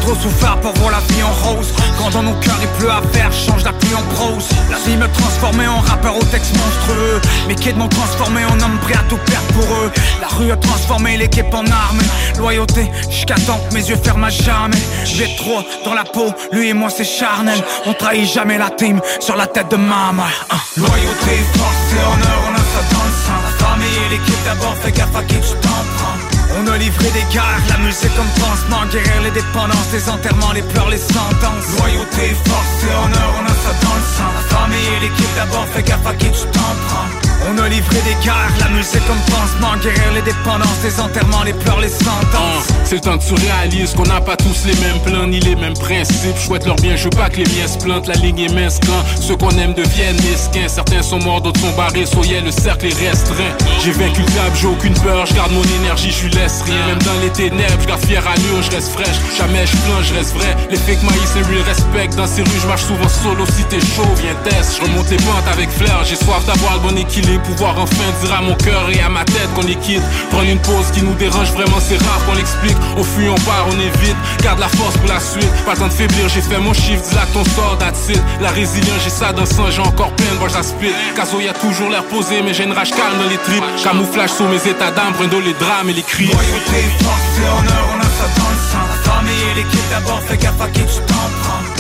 trop 0.01 0.14
souffert 0.14 0.59
pour 0.61 0.72
voir 0.74 0.92
la 0.92 1.01
vie 1.12 1.22
en 1.22 1.32
rose. 1.49 1.72
Quand 1.99 2.11
dans 2.11 2.22
nos 2.22 2.34
cœurs 2.40 2.59
il 2.61 2.68
pleut 2.78 2.90
à 2.90 3.03
faire, 3.12 3.32
change 3.32 3.64
la 3.64 3.72
pluie 3.72 3.94
en 3.94 4.03
prose. 4.14 4.49
La 4.70 4.78
vie 4.78 4.96
me 4.96 5.07
transformait 5.09 5.66
en 5.66 5.80
rappeur 5.80 6.16
au 6.16 6.22
texte 6.24 6.57
monstrueux. 6.57 7.20
Mes 7.49 7.55
kids 7.55 7.74
m'ont 7.74 7.88
transformé 7.88 8.44
en 8.44 8.61
homme 8.61 8.78
prêt 8.82 8.94
à 8.94 9.05
tout 9.09 9.18
perdre 9.26 9.46
pour 9.55 9.64
eux. 9.64 9.90
La 10.20 10.28
rue 10.28 10.51
a 10.51 10.57
transformé 10.57 11.16
l'équipe 11.16 11.53
en 11.53 11.64
arme. 11.66 12.01
Loyauté, 12.38 12.90
jusqu'à 13.11 13.34
temps 13.34 13.61
mes 13.72 13.88
yeux 13.88 13.96
ferment 14.03 14.26
à 14.26 14.30
jamais. 14.30 14.82
J'ai 15.05 15.36
trop 15.36 15.62
dans 15.84 15.94
la 15.94 16.05
peau, 16.05 16.32
lui 16.53 16.68
et 16.68 16.74
moi 16.74 16.90
c'est 16.90 17.05
charnel. 17.05 17.59
On 17.86 17.92
trahit 17.92 18.30
jamais 18.30 18.59
la 18.59 18.70
team 18.70 19.01
sur 19.20 19.36
la 19.36 19.46
tête 19.46 19.70
de 19.70 19.76
ma 19.76 20.12
mère. 20.12 20.46
Hein. 20.51 20.57
Loyauté, 20.76 21.44
force 21.57 21.92
et 21.92 22.05
honneur, 22.05 22.40
on 22.49 22.55
a 22.55 22.59
ça 22.59 22.94
dans 22.94 23.05
le 23.05 23.12
sang 23.12 23.40
La 23.44 23.66
famille 23.66 23.99
et 24.07 24.11
l'équipe 24.11 24.44
d'abord, 24.44 24.74
fais 24.82 24.92
gaffe 24.92 25.16
à 25.16 25.22
qui 25.22 25.34
tu 25.34 25.55
t'en 25.61 25.68
prends 25.96 26.28
on 26.59 26.66
a 26.66 26.78
livré 26.78 27.11
des 27.11 27.26
guerres, 27.32 27.62
la 27.68 27.78
musique 27.78 28.14
comme 28.16 28.32
pansement 28.40 28.86
Guérir 28.90 29.22
les 29.22 29.30
dépendances, 29.30 29.92
les 29.92 30.09
enterrements, 30.09 30.52
les 30.52 30.62
pleurs, 30.62 30.88
les 30.90 30.98
sentences. 30.98 31.68
Loyauté, 31.78 32.34
force 32.46 32.84
et 32.84 32.94
honneur, 32.94 33.30
on 33.40 33.44
a 33.44 33.54
ça 33.54 33.72
dans 33.82 33.94
le 33.94 34.06
sang. 34.16 34.30
La 34.34 34.56
famille 34.56 34.88
et 34.96 35.00
l'équipe 35.00 35.34
d'abord, 35.36 35.66
fais 35.72 35.82
gaffe 35.82 36.06
à 36.06 36.14
qui 36.14 36.30
tu 36.30 36.46
t'en 36.52 36.74
prends 36.86 37.28
on 37.47 37.59
a 37.59 37.68
livré 37.68 38.01
des 38.03 38.24
guerres, 38.24 38.53
la 38.61 38.68
musique 38.68 39.05
comme 39.07 39.20
pansement 39.30 39.76
Guérir 39.82 40.12
les 40.14 40.22
dépendances, 40.22 40.82
les 40.82 41.01
enterrements, 41.01 41.43
les 41.45 41.53
pleurs, 41.53 41.80
les 41.80 41.89
sentences. 41.89 42.66
C'est 42.84 42.97
le 42.97 43.01
temps 43.01 43.18
que 43.18 43.24
tu 43.24 43.34
réalises 43.34 43.95
qu'on 43.95 44.05
n'a 44.05 44.20
pas 44.20 44.36
tous 44.36 44.64
les 44.64 44.74
mêmes 44.76 45.01
plans 45.05 45.26
Ni 45.26 45.41
les 45.41 45.55
mêmes 45.57 45.74
principes, 45.74 46.36
chouette 46.36 46.66
leur 46.66 46.76
bien, 46.76 46.97
je 46.97 47.05
veux 47.05 47.11
pas 47.11 47.28
que 47.28 47.39
les 47.39 47.47
miens 47.47 47.68
se 47.68 47.78
plantent 47.78 48.07
La 48.07 48.14
ligne 48.14 48.41
est 48.41 48.55
mince 48.55 48.80
quand 48.84 49.20
ceux 49.20 49.36
qu'on 49.36 49.51
aime 49.51 49.74
deviennent 49.74 50.16
mesquins. 50.16 50.68
Certains 50.68 51.03
sont 51.03 51.18
morts, 51.20 51.41
d'autres 51.41 51.61
sont 51.61 51.74
barrés, 51.76 52.07
soyez 52.07 52.41
le 52.41 52.51
cercle 52.51 52.86
est 52.86 53.09
restreint. 53.09 53.53
J'ai 53.82 53.93
vaincu 53.93 54.20
le 54.22 54.26
diable, 54.26 54.57
j'ai 54.61 54.66
aucune 54.66 54.95
peur, 54.95 55.26
je 55.26 55.34
garde 55.34 55.53
mon 55.53 55.64
énergie, 55.80 56.11
je 56.11 56.28
laisse 56.36 56.62
rien. 56.62 56.86
Même 56.86 57.03
dans 57.03 57.20
les 57.22 57.30
ténèbres, 57.30 57.80
je 57.80 57.86
garde 57.86 58.05
fier 58.05 58.26
à 58.26 58.32
allure, 58.32 58.62
je 58.62 58.70
reste 58.70 58.93
fraîche. 58.93 59.18
Jamais 59.36 59.66
je 59.66 59.76
plonge, 59.76 60.07
je 60.09 60.14
reste 60.14 60.34
vrai. 60.34 60.57
Les 60.70 60.76
fake 60.76 61.03
maïs 61.03 61.36
et 61.36 61.43
real 61.43 61.62
respect 61.62 62.16
Dans 62.16 62.26
ces 62.26 62.43
rues, 62.43 62.61
je 62.62 62.66
marche 62.66 62.84
souvent 62.84 63.09
solo. 63.09 63.45
Si 63.47 63.64
t'es 63.64 63.80
chaud, 63.80 64.09
viens 64.16 64.34
test. 64.45 64.78
Je 64.78 64.82
remonte 64.82 65.11
les 65.11 65.16
pentes 65.16 65.49
avec 65.53 65.70
flair 65.70 66.03
J'ai 66.05 66.16
soif 66.16 66.45
d'avoir 66.47 66.74
le 66.74 66.80
bon 66.80 66.97
équilibre 66.97 67.28
Pouvoir 67.37 67.79
enfin 67.79 68.05
dire 68.22 68.35
à 68.35 68.41
mon 68.41 68.55
cœur 68.55 68.89
et 68.91 69.01
à 69.01 69.09
ma 69.09 69.24
tête 69.24 69.53
qu'on 69.55 69.66
est 69.66 69.81
quitte. 69.81 70.03
Prendre 70.31 70.49
une 70.49 70.59
pause 70.59 70.91
qui 70.93 71.03
nous 71.03 71.14
dérange 71.14 71.51
vraiment 71.53 71.79
c'est 71.81 71.99
rare 71.99 72.24
qu'on 72.26 72.35
l'explique. 72.35 72.76
Au 72.97 73.03
fui 73.03 73.29
on 73.29 73.35
part, 73.35 73.66
on 73.68 73.79
évite. 73.81 74.16
Garde 74.43 74.61
la 74.61 74.68
force 74.68 74.97
pour 74.97 75.09
la 75.09 75.20
suite. 75.20 75.51
Pas 75.64 75.72
le 75.72 75.79
temps 75.79 75.89
de 75.89 75.93
faiblir, 75.93 76.29
j'ai 76.29 76.41
fait 76.41 76.59
mon 76.59 76.72
chiffre 76.72 77.03
Dis 77.09 77.14
là 77.14 77.26
ton 77.33 77.45
sort, 77.45 77.76
that's 77.79 78.09
La 78.41 78.51
résilience, 78.51 79.03
j'ai 79.05 79.11
ça 79.11 79.33
dans 79.33 79.43
le 79.43 79.47
sang 79.47 79.70
J'ai 79.70 79.83
encore 79.83 80.12
plein 80.12 80.26
de 80.26 80.49
j'aspire 80.49 80.93
Caso 81.14 81.41
y 81.41 81.49
a 81.49 81.53
toujours 81.53 81.91
l'air 81.91 82.05
posé 82.05 82.43
Mais 82.43 82.55
j'ai 82.55 82.64
une 82.64 82.72
rage 82.72 82.91
calme 82.91 83.18
dans 83.22 83.29
les 83.29 83.39
tripes. 83.39 83.64
Camouflage 83.83 84.31
sous 84.31 84.45
mes 84.45 84.66
états 84.68 84.91
d'âme 84.91 85.12
Brindle 85.16 85.43
les 85.45 85.55
drames 85.55 85.89
et 85.89 85.93
les 85.93 86.03
cris. 86.03 86.26
Loyauté, 86.26 86.81
force 87.03 87.39
et 87.39 87.49
honneur, 87.49 87.85
on 87.95 88.01
a 88.01 88.05
ça 88.05 88.29
dans 88.37 88.51
le 88.51 88.59
sang. 88.70 88.85
La 88.89 89.11
famille 89.11 89.43
et 89.51 89.55
l'équipe 89.55 89.89
d'abord, 89.91 90.20
fais 90.26 90.37
gaffe 90.37 90.61
à 90.61 90.68
qui 90.68 90.81
tu 90.81 91.01
t'en 91.07 91.14
prends 91.43 91.78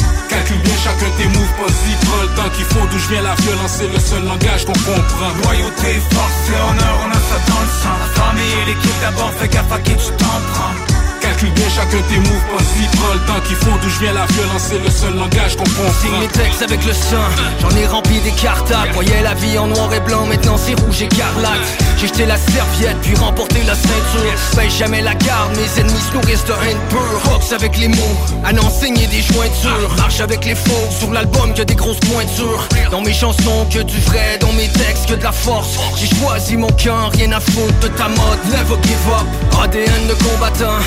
chacun 0.88 1.10
tes 1.16 1.28
moves, 1.28 1.52
prends 1.56 2.22
le 2.22 2.28
temps 2.36 2.50
qu'il 2.54 2.64
faut 2.64 2.86
D'où 2.90 2.98
je 2.98 3.08
viens 3.08 3.22
la 3.22 3.34
violence, 3.34 3.72
c'est 3.78 3.92
le 3.92 3.98
seul 3.98 4.24
langage 4.24 4.64
qu'on 4.64 4.72
comprend. 4.72 5.30
Loyauté, 5.44 6.00
force 6.10 6.48
et 6.48 6.70
honneur, 6.70 6.94
on 7.04 7.10
a 7.10 7.20
ça 7.28 7.38
dans 7.46 7.60
le 7.60 7.72
sang. 7.80 7.96
La 8.00 8.22
famille 8.22 8.52
et 8.62 8.64
l'équipe 8.66 9.00
d'abord, 9.00 9.32
fais 9.38 9.48
gaffe 9.48 9.72
à 9.72 9.78
qui 9.80 9.92
tu 9.92 10.10
t'en 10.16 10.40
prends 10.52 10.97
Calcule 11.38 11.54
bien 11.54 11.68
chacun 11.68 12.02
tes 12.08 12.18
moves, 12.18 12.46
pas-y, 12.56 12.96
prends 12.96 13.14
le 13.14 13.20
temps 13.20 13.40
qu'il 13.46 13.54
faut 13.54 13.78
D'où 13.80 13.88
je 13.88 14.00
viens 14.00 14.12
la 14.12 14.26
violence, 14.26 14.62
c'est 14.70 14.82
le 14.82 14.90
seul 14.90 15.14
langage 15.14 15.56
qu'on 15.56 15.62
comprend 15.62 16.18
mes 16.20 16.26
textes 16.26 16.62
avec 16.62 16.84
le 16.84 16.92
sang, 16.92 17.16
j'en 17.60 17.70
ai 17.76 17.86
rempli 17.86 18.18
des 18.20 18.32
cartables 18.32 18.90
Voyais 18.92 19.22
la 19.22 19.34
vie 19.34 19.56
en 19.56 19.68
noir 19.68 19.92
et 19.94 20.00
blanc, 20.00 20.26
maintenant 20.26 20.56
c'est 20.56 20.74
rouge 20.80 21.02
écarlate. 21.02 21.60
J'ai 21.98 22.08
jeté 22.08 22.26
la 22.26 22.36
serviette, 22.36 22.96
puis 23.02 23.14
remporté 23.16 23.60
la 23.66 23.74
ceinture. 23.74 24.56
Paye 24.56 24.70
jamais 24.70 25.02
la 25.02 25.14
garde, 25.14 25.50
mes 25.56 25.80
ennemis 25.80 26.00
se 26.00 26.14
nourrissent 26.14 26.44
de 26.44 26.52
haine 26.52 26.78
pure. 26.88 27.20
Box 27.24 27.52
avec 27.52 27.76
les 27.76 27.88
mots, 27.88 28.16
à 28.44 28.52
n'enseigner 28.52 29.06
des 29.08 29.20
jointures. 29.22 29.94
Marche 29.96 30.20
avec 30.20 30.44
les 30.44 30.54
faux, 30.54 30.90
sur 30.90 31.12
l'album 31.12 31.54
que 31.54 31.62
des 31.62 31.74
grosses 31.74 32.00
pointures. 32.00 32.68
Dans 32.90 33.00
mes 33.00 33.12
chansons, 33.12 33.66
que 33.72 33.82
du 33.82 33.98
vrai, 34.00 34.38
dans 34.40 34.52
mes 34.52 34.68
textes, 34.68 35.06
que 35.06 35.14
de 35.14 35.24
la 35.24 35.32
force. 35.32 35.76
J'ai 35.96 36.14
choisi 36.16 36.56
mon 36.56 36.70
cœur, 36.70 37.10
rien 37.14 37.32
à 37.32 37.40
foutre 37.40 37.78
de 37.80 37.88
ta 37.88 38.08
mode. 38.08 38.38
Never 38.46 38.80
give 38.82 39.12
up, 39.12 39.62
ADN 39.62 40.06
de 40.08 40.14
combattant 40.14 40.78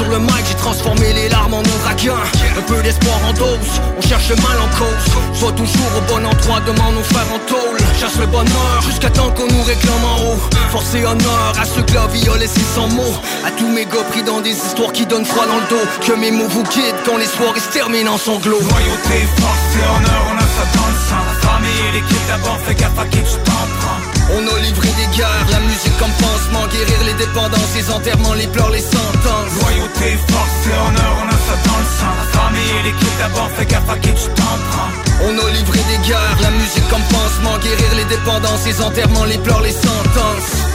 sur 0.00 0.10
le 0.10 0.18
mic, 0.18 0.44
j'ai 0.48 0.54
transformé 0.54 1.12
les 1.12 1.28
larmes 1.28 1.54
en 1.54 1.62
ouragan 1.62 2.16
Un 2.56 2.62
peu 2.62 2.80
d'espoir 2.82 3.16
en 3.28 3.32
dose, 3.32 3.72
on 3.98 4.00
cherche 4.00 4.28
le 4.30 4.36
mal 4.36 4.56
en 4.64 4.70
cause. 4.78 5.38
Sois 5.38 5.52
toujours 5.52 5.92
au 5.98 6.12
bon 6.12 6.24
endroit, 6.26 6.60
demande 6.60 6.94
nos 6.94 7.02
frères 7.02 7.30
en 7.34 7.38
tôle. 7.46 7.78
Chasse 7.98 8.18
le 8.18 8.26
bonheur, 8.26 8.82
jusqu'à 8.86 9.10
temps 9.10 9.30
qu'on 9.30 9.46
nous 9.46 9.62
réclame 9.62 10.04
en 10.04 10.16
haut. 10.24 10.40
Force 10.70 10.94
et 10.94 11.04
honneur 11.04 11.52
à 11.60 11.64
ceux 11.64 11.82
que 11.82 11.94
la 11.94 12.06
vie 12.06 12.26
a 12.28 12.36
laissé 12.38 12.60
sans 12.74 12.88
mots. 12.88 13.16
À 13.44 13.50
tous 13.50 13.68
mes 13.68 13.84
gars 13.84 14.04
pris 14.10 14.22
dans 14.22 14.40
des 14.40 14.52
histoires 14.52 14.92
qui 14.92 15.04
donnent 15.06 15.26
froid 15.26 15.46
dans 15.46 15.60
le 15.64 15.68
dos. 15.68 15.86
Que 16.06 16.12
mes 16.18 16.30
mots 16.30 16.48
vous 16.48 16.62
guident 16.64 17.02
quand 17.04 17.18
les 17.18 17.26
soirées 17.26 17.60
se 17.60 17.72
terminent 17.72 18.12
en 18.14 18.18
sanglots. 18.18 18.60
Loyauté, 18.60 19.18
force 19.38 19.70
et 19.76 19.84
honneur, 19.84 20.22
on 20.32 20.36
a 20.36 20.48
ça 20.56 20.64
dans 20.76 20.88
le 20.92 20.98
sang. 21.08 21.22
La 21.28 21.48
famille 21.48 21.80
et 21.88 21.92
l'équipe 21.92 22.26
d'abord, 22.28 22.58
fais 22.64 22.74
gaffe 22.74 22.98
à 22.98 23.06
qui 23.06 23.18
tu 23.18 23.36
t'en 23.44 23.66
prends 23.80 24.19
on 24.36 24.42
a 24.46 24.58
livré 24.60 24.88
des 24.88 25.16
guerres, 25.16 25.46
la 25.50 25.60
musique 25.60 25.96
comme 25.98 26.12
pansement 26.20 26.66
Guérir 26.72 27.00
les 27.04 27.14
dépendances, 27.14 27.74
les 27.74 27.90
enterrements, 27.90 28.34
les 28.34 28.46
pleurs, 28.46 28.70
les 28.70 28.80
sentences. 28.80 29.54
Loyauté, 29.60 30.18
force 30.28 30.60
et 30.66 30.76
honneur, 30.76 31.12
on 31.22 31.28
a 31.28 31.38
ça 31.46 31.56
dans 31.66 31.78
le 31.78 31.90
sang. 31.98 32.14
La 32.18 32.40
famille 32.40 32.70
et 32.78 32.82
l'équipe 32.84 33.16
d'abord, 33.18 33.50
fais 33.56 33.66
gaffe 33.66 33.90
à 33.90 33.98
qui 33.98 34.12
tu 34.14 34.28
t'en 34.34 34.56
prends. 34.70 34.92
On 35.26 35.32
a 35.46 35.50
livré 35.50 35.80
des 35.90 36.08
guerres, 36.08 36.38
la 36.42 36.50
musique 36.50 36.88
comme 36.88 37.06
pansement 37.10 37.58
Guérir 37.58 37.94
les 37.96 38.04
dépendances, 38.04 38.66
les 38.66 38.80
enterrements, 38.80 39.24
les 39.24 39.38
pleurs, 39.38 39.62
les 39.62 39.72
sentences 39.72 40.69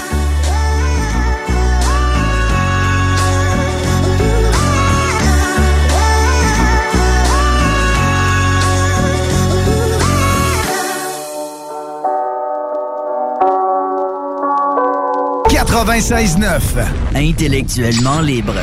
Intellectuellement 17.16 18.22
libre. 18.22 18.54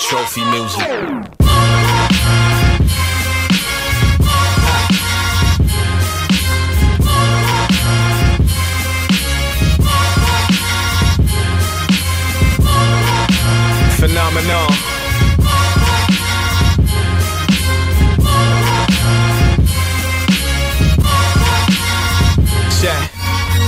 Trophy 0.00 0.40
music. 0.44 0.86
Phenomenon. 13.98 14.87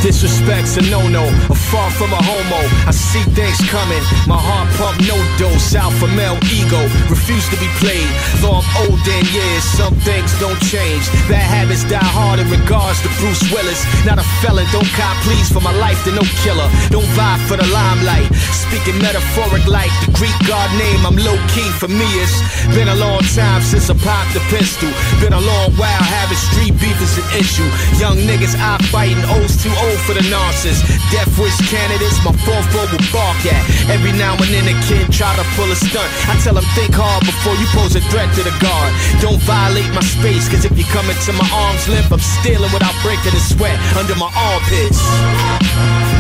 Disrespect's 0.01 0.80
a 0.80 0.82
no-no, 0.88 1.28
a 1.53 1.57
far 1.68 1.90
from 1.92 2.09
a 2.16 2.20
homo. 2.24 2.61
I 2.88 2.90
see 2.90 3.20
things 3.36 3.61
coming, 3.68 4.01
my 4.24 4.40
heart 4.40 4.72
pump 4.80 4.96
no 5.05 5.16
dose. 5.36 5.76
Alpha 5.76 6.09
male 6.16 6.40
ego, 6.48 6.80
refuse 7.12 7.44
to 7.53 7.57
be 7.61 7.68
played. 7.76 8.09
Though 8.40 8.64
I'm 8.64 8.68
old 8.80 8.96
in 9.05 9.24
years, 9.28 9.64
some 9.76 9.92
things 10.01 10.32
don't 10.40 10.57
change. 10.64 11.05
Bad 11.28 11.44
habits 11.44 11.84
die 11.84 12.01
hard 12.01 12.40
in 12.40 12.48
regards 12.48 13.05
to 13.05 13.12
Bruce 13.20 13.44
Willis. 13.53 13.84
Not 14.09 14.16
a 14.16 14.24
felon, 14.40 14.64
don't 14.72 14.88
cop 14.96 15.20
please 15.20 15.53
for 15.53 15.61
my 15.61 15.72
life 15.76 16.01
to 16.09 16.16
no 16.16 16.24
killer. 16.40 16.68
Don't 16.88 17.07
vie 17.12 17.36
for 17.44 17.61
the 17.61 17.68
limelight. 17.68 18.32
Speaking 18.57 18.96
metaphoric 19.05 19.68
like 19.68 19.92
the 20.01 20.16
Greek 20.16 20.34
god 20.48 20.72
name, 20.80 21.05
I'm 21.05 21.20
low 21.20 21.36
key 21.53 21.68
for 21.76 21.92
me. 21.92 22.09
It's 22.24 22.40
been 22.72 22.88
a 22.88 22.96
long 22.96 23.20
time 23.36 23.61
since 23.61 23.92
I 23.92 23.96
popped 24.01 24.32
the 24.32 24.40
pistol. 24.48 24.88
Been 25.20 25.36
a 25.36 25.44
long 25.44 25.76
while 25.76 26.05
having 26.16 26.40
street 26.40 26.72
beef 26.80 26.96
is 27.05 27.19
an 27.19 27.19
issue. 27.37 27.66
Young 27.99 28.18
niggas 28.26 28.57
eye 28.59 28.81
fighting, 28.91 29.20
O's 29.39 29.55
too 29.61 29.72
old 29.72 30.01
for 30.07 30.14
the 30.14 30.24
nonsense. 30.31 30.83
Death 31.12 31.31
wish 31.39 31.55
candidates, 31.70 32.18
my 32.24 32.35
fourth 32.43 32.66
row 32.74 32.87
will 32.91 33.05
bark 33.12 33.39
at. 33.47 33.62
Every 33.91 34.12
now 34.16 34.35
and 34.39 34.51
then 34.51 34.66
a 34.70 34.76
kid 34.87 35.11
try 35.12 35.31
to 35.37 35.45
pull 35.55 35.70
a 35.70 35.76
stunt. 35.76 36.09
I 36.31 36.35
tell 36.43 36.57
him 36.57 36.66
think 36.74 36.95
hard 36.95 37.22
before 37.26 37.55
you 37.59 37.66
pose 37.74 37.95
a 37.95 38.03
threat 38.11 38.31
to 38.39 38.43
the 38.43 38.55
guard. 38.59 38.91
Don't 39.20 39.41
violate 39.45 39.91
my 39.95 40.03
space, 40.03 40.49
cause 40.49 40.64
if 40.64 40.74
you 40.78 40.85
come 40.91 41.07
into 41.11 41.33
my 41.35 41.49
arm's 41.53 41.87
length, 41.89 42.12
I'm 42.12 42.22
stealing 42.22 42.70
without 42.72 42.95
breaking 43.03 43.35
a 43.35 43.43
sweat 43.43 43.78
under 43.95 44.16
my 44.16 44.31
armpits. 44.33 45.01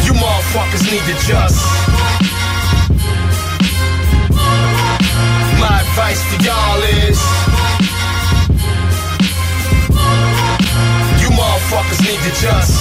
You 0.06 0.12
motherfuckers 0.14 0.84
need 0.90 1.04
to 1.10 1.16
just. 1.26 1.60
My 5.60 5.80
advice 5.84 6.22
to 6.30 6.36
y'all 6.44 6.82
is. 7.06 7.69
Motherfuckers 11.70 12.00
need 12.02 12.18
to 12.26 12.32
just. 12.40 12.74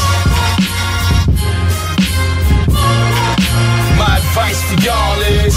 My 3.97 4.17
advice 4.17 4.61
to 4.69 4.75
y'all 4.83 5.21
is. 5.21 5.55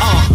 Uh. 0.00 0.28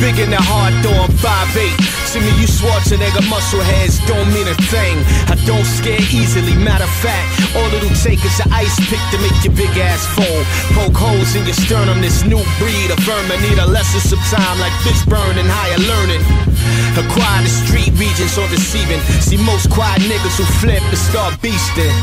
Big 0.00 0.18
in 0.18 0.30
the 0.30 0.38
heart, 0.38 0.74
though 0.84 0.94
I'm 0.94 1.10
5'8. 1.10 1.72
See 2.06 2.20
me, 2.20 2.32
you 2.40 2.46
Schwarzenegger 2.46 3.28
muscle 3.28 3.60
heads 3.60 3.98
don't 4.06 4.28
mean 4.32 4.48
a 4.48 4.54
thing. 4.68 4.96
I 5.28 5.36
don't 5.44 5.64
scare 5.64 6.00
easily, 6.12 6.54
matter 6.54 6.84
of 6.84 6.94
fact, 7.00 7.56
all 7.56 7.68
it'll 7.72 7.88
take 7.96 8.24
is 8.24 8.40
an 8.40 8.52
ice 8.52 8.76
pick 8.88 9.00
to 9.12 9.18
make 9.20 9.36
your 9.44 9.54
big 9.54 9.72
ass 9.76 10.04
fold. 10.16 10.44
Poke 10.76 10.96
holes 10.96 11.34
in 11.36 11.44
your 11.44 11.56
sternum, 11.56 12.00
this 12.00 12.24
new 12.24 12.40
breed 12.60 12.90
of 12.90 12.98
vermin 13.00 13.40
need 13.42 13.58
a 13.58 13.66
lesson 13.66 14.00
some 14.00 14.22
time 14.28 14.60
like 14.60 14.72
fish 14.84 15.04
burn 15.04 15.36
and 15.36 15.48
higher 15.48 15.80
learning. 15.84 16.47
Acquire 16.98 17.46
street 17.46 17.92
regions 17.98 18.38
or 18.38 18.48
deceiving. 18.48 19.00
See 19.22 19.38
most 19.38 19.70
quiet 19.70 20.02
niggas 20.02 20.36
who 20.38 20.46
flip 20.58 20.82
and 20.82 20.98
start 20.98 21.34
beasting. 21.40 21.94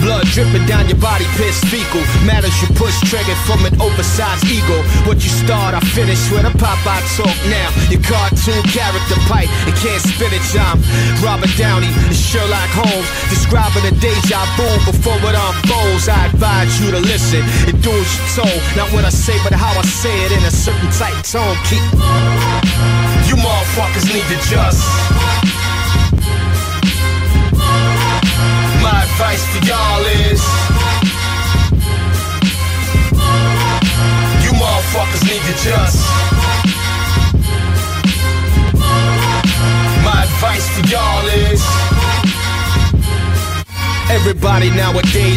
Blood 0.00 0.26
dripping 0.32 0.66
down 0.66 0.88
your 0.88 1.00
body, 1.00 1.24
piss 1.36 1.60
fecal. 1.70 2.02
Matters 2.24 2.54
you 2.60 2.68
push 2.76 2.94
triggered 3.08 3.38
from 3.48 3.64
an 3.64 3.74
oversized 3.80 4.44
ego. 4.46 4.82
What 5.08 5.22
you 5.24 5.32
start, 5.32 5.74
I 5.74 5.80
finish 5.80 6.20
with 6.30 6.44
a 6.44 6.52
Popeye 6.56 7.04
talk 7.16 7.36
now. 7.48 7.68
Your 7.88 8.02
cartoon 8.04 8.62
character 8.68 9.18
pipe 9.28 9.48
and 9.66 9.74
can't 9.80 10.02
spit 10.02 10.32
it, 10.32 10.44
I'm 10.54 10.78
Robert 11.24 11.50
Downey 11.56 11.90
Sherlock 12.12 12.70
Holmes. 12.76 13.08
Describing 13.30 13.84
a 13.88 13.92
deja 13.98 14.44
vu 14.56 14.68
before 14.86 15.18
it 15.24 15.36
unfolds. 15.36 16.08
I 16.08 16.26
advise 16.26 16.80
you 16.80 16.90
to 16.92 17.00
listen 17.00 17.42
and 17.66 17.82
do 17.82 17.90
as 17.90 18.10
you're 18.16 18.44
told. 18.44 18.60
Not 18.76 18.92
what 18.92 19.04
I 19.04 19.10
say, 19.10 19.36
but 19.42 19.52
how 19.52 19.72
I 19.78 19.82
say 19.82 20.14
it 20.24 20.32
in 20.32 20.44
a 20.44 20.50
certain 20.50 20.90
tight 20.92 21.24
tone. 21.24 21.56
Keep. 21.66 23.13
You 23.34 23.40
motherfuckers 23.42 24.06
need 24.12 24.22
to 24.28 24.36
just. 24.48 25.53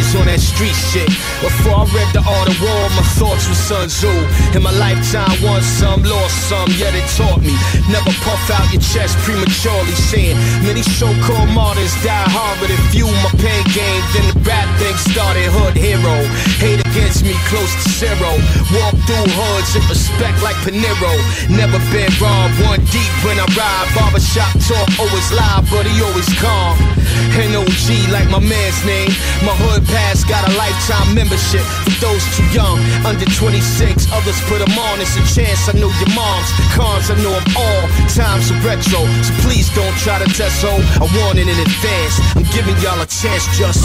Nowadays 0.08 0.20
on 0.20 0.26
that 0.26 0.40
street 0.40 0.74
shit. 0.74 1.08
Before 1.40 1.76
I 1.76 1.84
read 1.92 2.08
the 2.12 2.22
Art 2.24 2.48
of 2.48 2.56
War, 2.60 2.84
my 2.96 3.04
thoughts 3.16 3.48
were 3.48 3.54
Sun 3.54 3.88
Tzu. 3.88 4.10
In 4.56 4.62
my 4.62 4.72
lifetime, 4.72 5.32
won 5.42 5.62
some, 5.62 6.02
lost 6.02 6.48
some, 6.48 6.68
yet 6.76 6.94
it 6.94 7.06
taught 7.16 7.40
me. 7.40 7.54
Never 7.90 8.12
puff 8.24 8.50
out 8.50 8.68
your 8.72 8.82
chest 8.82 9.16
prematurely, 9.24 9.94
saying 10.10 10.36
many 10.64 10.82
so-called 10.82 11.50
martyrs 11.50 11.94
die 12.04 12.28
hard, 12.28 12.58
but 12.60 12.70
if 12.70 12.82
you 12.94 13.06
my 13.24 13.32
pain 13.40 13.64
game, 13.72 14.02
then 14.14 14.24
the 14.32 14.36
rap 14.44 14.68
thing 14.78 14.96
started. 14.96 15.48
Hood 15.48 15.76
hero, 15.76 16.16
hate 16.60 16.80
against 16.92 17.24
me 17.24 17.34
close 17.48 17.72
to 17.84 17.88
zero. 17.88 18.32
Walk 18.76 18.94
through 19.08 19.28
hoods 19.32 19.76
in 19.76 19.84
respect 19.88 20.42
like 20.42 20.56
Panero. 20.64 21.12
Never 21.48 21.78
been 21.92 22.12
robbed, 22.20 22.56
one 22.64 22.82
deep 22.92 23.12
when 23.24 23.38
I 23.40 23.46
ride. 23.56 23.88
Barbershop 23.96 24.52
talk 24.68 24.88
always 25.00 25.28
live, 25.32 25.64
but 25.70 25.86
he 25.86 26.02
always 26.02 26.28
calm. 26.40 26.97
NOG 27.38 28.10
like 28.10 28.28
my 28.30 28.40
man's 28.40 28.80
name. 28.84 29.10
My 29.46 29.54
hood 29.54 29.86
pass 29.86 30.24
got 30.24 30.42
a 30.48 30.52
lifetime 30.58 31.14
membership 31.14 31.62
for 31.84 31.94
those 32.02 32.24
too 32.36 32.46
young, 32.50 32.78
under 33.06 33.24
26. 33.24 34.10
Others 34.12 34.38
put 34.50 34.58
them 34.58 34.74
on. 34.78 35.00
It's 35.00 35.14
a 35.16 35.24
chance. 35.28 35.68
I 35.68 35.74
know 35.78 35.90
your 36.02 36.12
moms. 36.12 36.48
Cons, 36.74 37.10
I 37.10 37.16
know 37.22 37.32
them 37.32 37.48
all. 37.56 37.84
Times 38.10 38.50
are 38.50 38.60
retro, 38.66 39.06
so 39.22 39.32
please 39.46 39.70
don't 39.74 39.94
try 40.02 40.18
to 40.18 40.28
test 40.34 40.60
so. 40.60 40.72
I 40.72 41.06
warn 41.22 41.38
it 41.38 41.48
in 41.48 41.58
advance. 41.58 42.14
I'm 42.36 42.46
giving 42.50 42.76
y'all 42.82 43.00
a 43.00 43.08
chance. 43.08 43.46
Just 43.56 43.84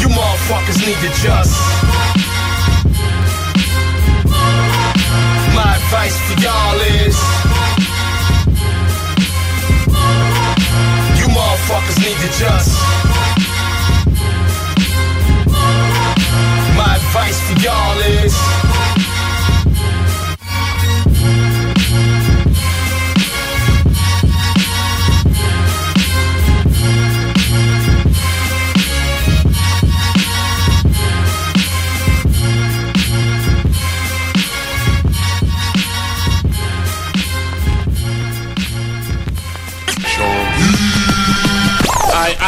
you 0.00 0.08
motherfuckers 0.12 0.78
need 0.84 0.98
to 1.02 1.10
just. 1.24 1.56
My 5.56 5.74
advice 5.74 6.16
to 6.28 6.34
y'all 6.42 6.80
is. 7.02 7.47
Motherfuckers 11.68 11.98
need 11.98 12.16
to 12.16 12.38
just. 12.38 12.80
My 16.76 16.96
advice 16.96 17.48
to 17.48 17.62
y'all 17.62 17.98
is. 18.00 18.67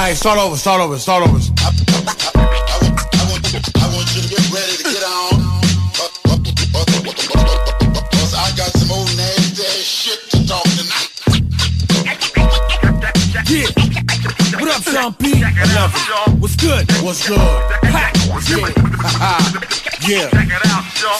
Alright, 0.00 0.16
alright, 0.16 0.16
start 0.16 0.38
over, 0.40 0.56
start 0.56 0.80
over, 0.80 0.98
start 0.98 1.28
over. 1.28 1.38
Cause 8.08 8.34
I 8.34 8.50
got 8.56 8.72
some 8.72 8.90
old 8.92 9.14
nasty 9.14 9.62
ass 9.62 9.84
shit 9.84 10.18
to 10.30 10.46
talk 10.46 10.64
tonight. 10.64 11.10
Yeah. 13.50 13.68
What 14.58 14.70
up, 14.74 14.82
Sean 14.84 15.12
P? 15.16 15.44
I 15.44 15.46
love 15.74 15.94
it. 15.94 16.40
What's 16.40 16.56
good? 16.56 16.90
What's 17.02 17.28
good? 17.28 17.38
Ha! 17.38 18.19
Yeah. 20.08 20.28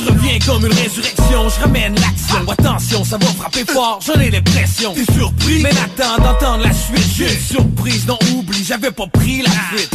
Je 0.01 0.05
reviens 0.07 0.39
comme 0.47 0.65
une 0.65 0.73
résurrection, 0.73 1.49
je 1.49 1.61
ramène 1.61 1.95
l'action. 1.95 2.51
Attention, 2.51 3.05
ça 3.05 3.19
va 3.19 3.27
frapper 3.27 3.65
fort, 3.71 4.01
j'en 4.05 4.19
ai 4.21 4.31
l'impression. 4.31 4.95
T'es 4.95 5.13
surpris? 5.13 5.63
Mais 5.63 5.71
attends 5.71 6.23
d'entendre 6.23 6.65
la 6.65 6.73
suite. 6.73 7.07
J'ai 7.17 7.33
une 7.33 7.41
surprise, 7.41 8.07
non 8.07 8.19
oublie, 8.35 8.65
j'avais 8.65 8.91
pas 8.91 9.07
pris 9.07 9.43
la 9.43 9.51
suite. 9.77 9.91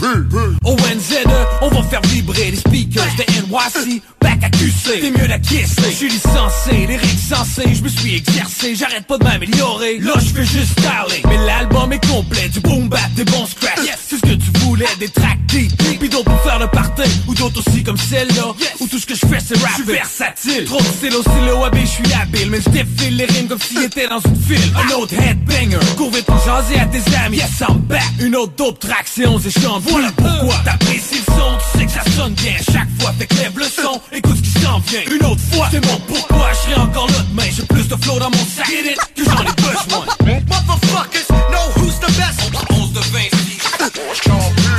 ONZ, 0.63 1.15
on 1.61 1.69
va 1.69 1.83
faire 1.83 2.01
vibrer 2.03 2.51
les 2.51 2.57
speakers 2.57 3.03
de 3.17 3.23
NYC. 3.23 4.01
Back 4.21 4.43
à 4.43 4.49
QC, 4.49 5.01
t'es 5.01 5.11
mieux 5.11 5.27
d'acquiescer. 5.27 5.81
Je 5.89 5.95
suis 5.95 6.09
licencié, 6.09 6.87
les 6.87 6.97
règles 6.97 7.19
sensées, 7.29 7.73
je 7.75 7.81
me 7.81 7.89
suis 7.89 8.15
exercé, 8.15 8.75
j'arrête 8.75 9.05
pas 9.07 9.17
de 9.17 9.23
m'améliorer. 9.23 9.99
Là, 9.99 10.13
je 10.17 10.33
fais 10.33 10.45
juste 10.45 10.79
parler. 10.81 11.21
Mais 11.27 11.37
l'album 11.45 11.91
est 11.91 12.05
complet, 12.07 12.49
du 12.49 12.59
boom 12.59 12.87
bap, 12.87 13.13
des 13.15 13.25
bons 13.25 13.45
scratch. 13.47 13.79
C'est 14.07 14.17
ce 14.17 14.21
que 14.21 14.35
tu 14.35 14.51
voulais, 14.59 14.85
des 14.99 15.09
tracks 15.09 15.39
deep. 15.47 15.73
D'autres 16.05 16.25
pour 16.25 16.41
faire 16.43 16.59
le 16.59 16.67
party, 16.67 17.01
ou 17.27 17.33
d'autres 17.33 17.59
aussi 17.59 17.83
comme 17.83 17.97
celle-là. 17.97 18.53
Où 18.79 18.87
tout 18.87 18.99
ce 18.99 19.05
que 19.05 19.15
je 19.15 19.25
fais 19.25 19.39
c'est 19.39 19.57
rap. 19.59 19.71
Je 19.77 19.83
suis 19.83 19.93
versatile. 19.93 20.65
Trop 20.65 20.79
de 20.79 20.85
stylo, 20.85 21.21
stylo, 21.21 21.65
je 21.73 21.85
suis 21.85 22.13
habile. 22.13 22.49
Mais 22.51 22.61
je 22.61 22.69
défile 22.69 23.17
les 23.17 23.25
rimes 23.25 23.47
comme 23.47 23.59
s'il 23.59 23.83
était 23.83 24.07
dans 24.07 24.19
une 24.19 24.35
file. 24.35 24.73
Un 24.75 24.95
autre 24.95 25.13
headbanger. 25.13 25.79
Cours 25.97 26.11
vite 26.11 26.25
pour 26.25 26.37
jaser 26.45 26.79
à 26.79 26.85
tes 26.85 27.15
amis. 27.17 27.37
Yes, 27.37 27.61
I'm 27.61 27.79
back. 27.79 28.03
Une 28.19 28.35
autre 28.35 28.53
dope 28.57 28.79
track, 28.79 29.05
c'est 29.05 29.25
11 29.25 29.45
et 29.45 29.51
chante. 29.51 29.83
Voilà 29.87 30.11
pourquoi 30.15 30.55
t'apprécies 30.63 31.21
le 31.27 31.33
son? 31.33 31.57
Tu 31.57 31.79
sais 31.79 31.85
que 31.85 31.91
ça 31.91 32.03
sonne 32.15 32.33
bien 32.33 32.55
chaque 32.71 32.89
fois. 32.99 33.13
Fait 33.17 33.27
que 33.27 33.35
lève 33.35 33.57
le 33.57 33.65
son. 33.65 34.01
Écoute 34.11 34.37
ce 34.37 34.41
qui 34.41 34.59
s'en 34.61 34.79
vient. 34.79 35.01
Une 35.11 35.25
autre 35.25 35.41
fois. 35.51 35.67
C'est 35.71 35.85
mon 35.85 35.99
pourquoi. 36.07 36.49
Je 36.53 36.71
serai 36.71 36.81
encore 36.81 37.07
là 37.07 37.25
demain. 37.29 37.49
J'ai 37.55 37.63
plus 37.63 37.87
de 37.87 37.95
flow 37.95 38.19
dans 38.19 38.29
mon 38.29 38.45
sac. 38.55 38.67
Get 38.67 38.91
it? 38.91 38.99
Que 39.15 39.23
j'en 39.23 39.41
ai 39.41 39.53
besoin. 39.55 40.05
Motherfuckers 40.47 41.27
know 41.49 41.71
who's 41.77 41.99
the 41.99 42.11
best. 42.17 42.39
11 42.69 42.93
de 42.93 42.99
20. 42.99 43.45
My 43.85 44.71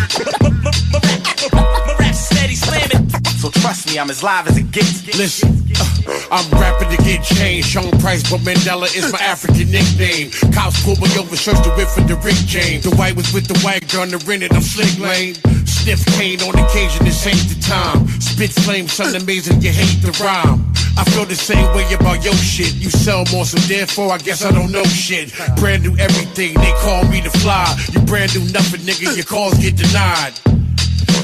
rap 0.42 0.65
trust 3.66 3.90
me, 3.90 3.98
I'm 3.98 4.10
as 4.10 4.22
live 4.22 4.46
as 4.46 4.56
it 4.56 4.70
gets. 4.70 5.02
Listen, 5.18 5.50
uh, 5.74 6.28
I'm 6.30 6.46
rapping 6.54 6.88
to 6.94 6.98
get 7.02 7.24
changed. 7.24 7.66
Sean 7.66 7.90
Price, 7.98 8.22
but 8.30 8.38
Mandela 8.46 8.86
is 8.94 9.10
my 9.12 9.18
African 9.18 9.68
nickname. 9.72 10.30
Cops 10.54 10.78
pulled 10.84 11.02
me 11.02 11.10
over, 11.18 11.34
searched 11.34 11.64
the 11.64 11.74
whip 11.74 11.88
for 11.88 12.02
the 12.02 12.14
Rick 12.22 12.38
James. 12.46 12.84
The 12.84 12.94
white 12.94 13.16
was 13.16 13.32
with 13.34 13.48
the 13.48 13.58
white 13.66 13.82
girl, 13.90 14.06
the 14.06 14.22
rented, 14.22 14.52
I'm 14.52 14.62
slick 14.62 14.94
lane. 15.02 15.34
Sniff 15.66 16.06
cane 16.14 16.40
on 16.46 16.54
occasion, 16.54 17.04
this 17.04 17.26
ain't 17.26 17.42
the 17.50 17.58
time. 17.58 18.06
Spit 18.20 18.52
flame, 18.52 18.86
something 18.86 19.22
amazing, 19.22 19.60
you 19.60 19.72
hate 19.72 19.98
the 19.98 20.14
rhyme. 20.22 20.62
I 20.96 21.02
feel 21.10 21.26
the 21.26 21.34
same 21.34 21.66
way 21.74 21.90
about 21.92 22.22
your 22.24 22.38
shit. 22.38 22.72
You 22.74 22.90
sell 22.90 23.24
more, 23.32 23.44
so 23.44 23.58
therefore 23.66 24.12
I 24.12 24.18
guess 24.18 24.44
I 24.44 24.52
don't 24.52 24.70
know 24.70 24.84
shit. 24.84 25.34
Brand 25.58 25.82
new 25.82 25.96
everything, 25.98 26.54
they 26.54 26.72
call 26.86 27.02
me 27.10 27.20
the 27.20 27.34
fly. 27.42 27.66
You 27.90 27.98
brand 28.06 28.30
new 28.36 28.46
nothing, 28.52 28.86
nigga, 28.86 29.16
your 29.16 29.26
calls 29.26 29.58
get 29.58 29.74
denied. 29.76 30.55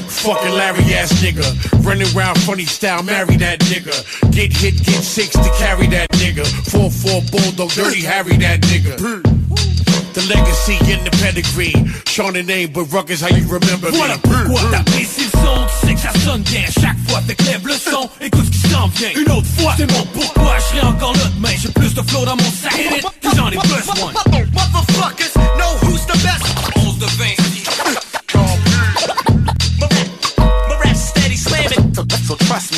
Fucking 0.07 0.53
Larry 0.53 0.93
ass 0.93 1.13
nigga. 1.21 1.45
Running 1.85 2.07
around 2.15 2.39
funny 2.41 2.65
style, 2.65 3.03
marry 3.03 3.37
that 3.37 3.59
nigga. 3.61 3.93
Get 4.31 4.53
hit, 4.53 4.75
get 4.83 5.03
six 5.03 5.29
to 5.31 5.49
carry 5.57 5.87
that 5.87 6.09
nigga. 6.11 6.43
4-4 6.71 7.31
Bulldog, 7.31 7.71
dirty 7.71 8.01
Harry 8.01 8.37
that 8.37 8.61
nigga. 8.61 8.97
The 10.13 10.21
legacy 10.29 10.77
in 10.91 11.03
the 11.03 11.09
pedigree. 11.23 11.73
Sean 12.05 12.33
the 12.33 12.43
name, 12.43 12.71
but 12.71 12.85
Ruckus, 12.93 13.21
how 13.21 13.29
you 13.29 13.47
remember 13.47 13.89
me? 13.91 13.97
Voilà 13.97 14.17
pourquoi 14.19 14.61
t'apprécies 14.69 15.25
le 15.25 15.31
son, 15.31 15.65
tu 15.65 15.87
sais 15.87 15.93
que 15.95 15.99
ça 15.99 16.13
sonne 16.23 16.43
bien 16.43 16.61
Chaque 16.79 16.97
fois 17.07 17.19
t'éclèves 17.27 17.65
le 17.65 17.73
son, 17.73 18.07
écoute 18.21 18.45
ce 18.45 18.51
qui 18.51 18.69
s'en 18.69 18.87
vient 18.89 19.09
Une 19.15 19.31
autre 19.31 19.47
fois, 19.57 19.73
c'est 19.75 19.91
mon 19.91 20.05
pourquoi, 20.13 20.57
je 20.59 20.77
serai 20.77 20.85
encore 20.85 21.13
là 21.13 21.25
demain 21.35 21.55
J'ai 21.57 21.69
plus 21.69 21.95
de 21.95 22.01
flow 22.03 22.25
dans 22.25 22.35
mon 22.35 22.43
sac, 22.43 22.73
que 23.21 23.35
j'en 23.35 23.49
ai 23.49 23.57
besoin 23.57 24.13
Motherfuckers 24.53 25.42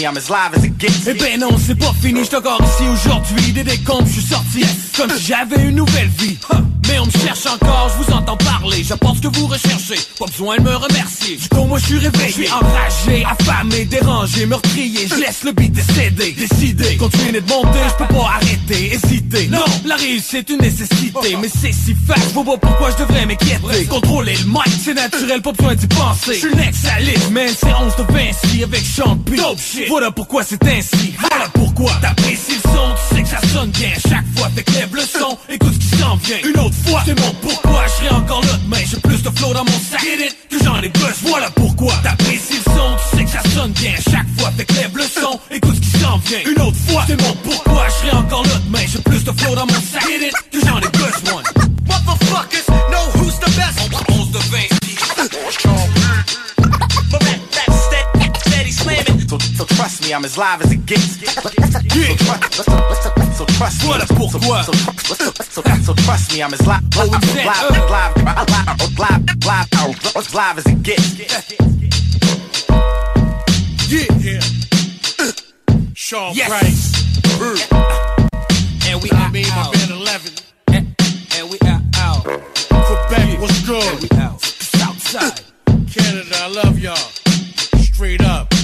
I'm 0.06 0.18
as 0.18 0.30
live 0.30 0.54
as 0.56 0.64
it 0.64 0.78
gets. 0.78 1.08
Eh 1.08 1.14
ben 1.14 1.40
non, 1.40 1.58
c'est 1.58 1.76
pas 1.76 1.92
fini, 2.00 2.24
j'suis 2.24 2.36
encore 2.36 2.62
ici 2.62 2.88
aujourd'hui 2.88 3.52
Des 3.54 3.64
décomptes, 3.64 4.08
j'suis 4.08 4.22
sorti 4.22 4.64
comme 4.96 5.10
si 5.12 5.26
j'avais 5.26 5.70
une 5.70 5.76
nouvelle 5.76 6.10
vie. 6.10 6.38
Mais 6.88 7.00
on 7.00 7.06
me 7.06 7.12
cherche 7.12 7.46
encore, 7.46 7.92
je 7.98 8.04
vous 8.04 8.14
entends 8.14 8.38
parler 8.38 8.84
J'apporte 8.84 9.18
ce 9.18 9.22
que 9.22 9.38
vous 9.38 9.48
recherchez, 9.48 10.00
pas 10.20 10.26
besoin 10.26 10.58
de 10.58 10.62
me 10.62 10.76
remercier 10.76 11.38
coup 11.50 11.66
moi 11.66 11.80
je 11.80 11.86
suis 11.86 11.98
réveillé, 11.98 12.28
je 12.28 12.34
suis 12.34 12.52
enragé, 12.52 13.26
affamé, 13.26 13.86
dérangé, 13.86 14.46
meurtrier. 14.46 15.08
Je 15.08 15.16
laisse 15.16 15.44
le 15.44 15.52
beat 15.52 15.72
décéder, 15.72 16.32
décider. 16.32 16.98
Continuer 16.98 17.42
de 17.42 17.50
monter, 17.50 17.80
je 17.88 18.04
peux 18.04 18.14
pas 18.14 18.30
arrêter, 18.36 18.94
hésiter. 18.94 19.48
Non, 19.48 19.66
la 19.86 19.96
réussite 19.96 20.50
est 20.50 20.54
une 20.54 20.62
nécessité. 20.62 21.38
Mais 21.42 21.50
c'est 21.50 21.72
si 21.72 21.96
fast, 22.08 22.22
je 22.30 22.34
vois 22.34 22.44
pas 22.44 22.58
pourquoi 22.58 22.92
je 22.92 22.98
devrais 22.98 23.26
m'inquiéter. 23.26 23.86
Contrôler 23.90 24.36
le 24.36 24.46
mic, 24.46 24.82
c'est 24.84 24.94
naturel, 24.94 25.42
pas 25.42 25.52
besoin 25.52 25.76
d'y 25.76 25.88
penser. 25.88 26.34
Je 26.34 26.48
suis 26.48 26.56
next 26.56 26.86
à 26.86 27.00
liste, 27.00 27.32
man, 27.32 27.50
c'est 27.58 27.74
11 27.74 27.96
de 27.96 28.14
Vinci 28.14 28.64
avec 28.64 28.82
Sean 28.86 29.18
P 29.18 29.36
Dope 29.38 29.60
shit, 29.60 29.88
voilà 29.88 30.12
pourquoi 30.12 30.44
c'est 30.44 30.64
ainsi. 30.66 31.14
Voilà 31.20 31.48
pourquoi 31.54 31.92
t'apprécies 32.02 32.56
le 32.56 32.72
son, 32.72 33.15
que 33.26 33.32
ça 33.32 33.42
sonne 33.54 33.70
bien. 33.72 33.90
Chaque 34.08 34.26
fois 34.38 34.50
t'éclèves 34.56 34.96
le 34.96 35.02
son, 35.02 35.38
écoute 35.50 35.74
ce 35.74 35.80
qui 35.80 36.02
s'en 36.02 36.16
vient. 36.18 36.38
Une 36.44 36.60
autre 36.60 36.76
fois, 36.86 37.02
c'est 37.06 37.20
mon 37.20 37.34
pourquoi, 37.42 37.86
je 37.88 38.06
serai 38.06 38.16
encore 38.16 38.42
là 38.42 38.58
demain. 38.64 38.84
J'ai 38.90 38.98
plus 38.98 39.22
de 39.24 39.30
flow 39.30 39.54
dans 39.54 39.66
mon 39.66 39.80
sac, 39.90 40.02
hit 40.04 40.20
it, 40.26 40.38
que 40.50 40.64
j'en 40.64 40.82
ai 40.82 40.90
besoin. 40.90 41.12
Voilà 41.24 41.50
pourquoi. 41.52 41.94
T'apprécies 42.04 42.62
le 42.66 42.72
son, 42.72 42.90
tu 42.98 43.18
sais 43.18 43.24
que 43.26 43.32
ça 43.32 43.42
sonne 43.54 43.72
bien. 43.72 43.94
Chaque 44.12 44.28
fois 44.38 44.52
t'éclèves 44.58 44.96
le 44.96 45.04
son, 45.04 45.40
écoute 45.52 45.76
ce 45.76 45.82
qui 45.82 46.00
s'en 46.00 46.18
vient. 46.18 46.40
Une 46.46 46.62
autre 46.62 46.78
fois, 46.88 47.04
c'est 47.08 47.22
mon 47.22 47.34
pourquoi, 47.44 47.88
je 47.90 48.08
serai 48.08 48.18
encore 48.18 48.44
là 48.44 48.60
demain. 48.66 48.86
J'ai 48.88 49.00
plus 49.00 49.24
de 49.24 49.32
flow 49.32 49.56
dans 49.56 49.66
mon 49.66 49.82
sac, 49.92 50.04
hit 50.04 50.22
it, 50.22 50.34
que 50.52 50.66
j'en 50.66 50.80
ai 50.80 50.96
Motherfuckers 51.88 52.68
know 52.90 53.06
who's 53.16 53.38
the 53.40 53.50
best. 53.56 53.80
11 54.10 54.32
de 54.32 54.40
20 54.40 54.76
I'm 60.16 60.24
as 60.24 60.38
live 60.38 60.62
as 60.62 60.72
it 60.72 60.86
gets. 60.86 61.20
So, 61.36 61.42
trust, 63.46 63.84
me. 63.84 63.90
So, 65.84 65.94
trust 65.94 66.32
me, 66.34 66.42
I'm 66.42 66.54
as 66.54 66.66
live, 66.66 66.82
live, 66.96 67.12
live, 67.12 67.36
live, 67.44 67.72
live, 67.90 68.16
live, 68.98 69.26
live, 69.46 69.68
as 70.16 70.34
live 70.34 70.58
as 70.58 70.66
it 70.68 70.82
gets. 70.84 71.20
Yeah, 71.20 71.42
Yes. 76.34 76.48
Price. 76.48 76.94
Uh. 77.42 77.58
And 78.88 79.04
we 79.04 79.12
I 79.12 79.26
out, 79.26 79.34
mean, 79.34 79.50
my 79.50 79.70
band 79.74 79.92
11. 79.92 80.32
And 81.38 81.50
we 81.50 81.58
out, 81.68 81.82
out 81.98 82.24
Quebec, 82.24 83.40
what's 83.42 83.60
good? 83.68 84.10
Southside 84.42 85.42
Canada, 85.92 86.36
I 86.36 86.48
love 86.48 86.80
y'all. 86.80 86.96
Straight 87.82 88.22
up. 88.22 88.55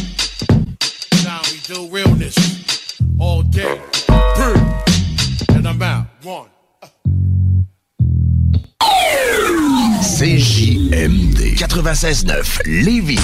Realness 1.74 3.00
all 3.18 3.44
day. 3.44 3.82
And 5.50 5.66
I'm 5.66 5.82
out. 5.82 6.06
One. 6.22 6.50
CJMD 10.02 11.56
96.9 11.56 12.62
Lévis. 12.84 13.22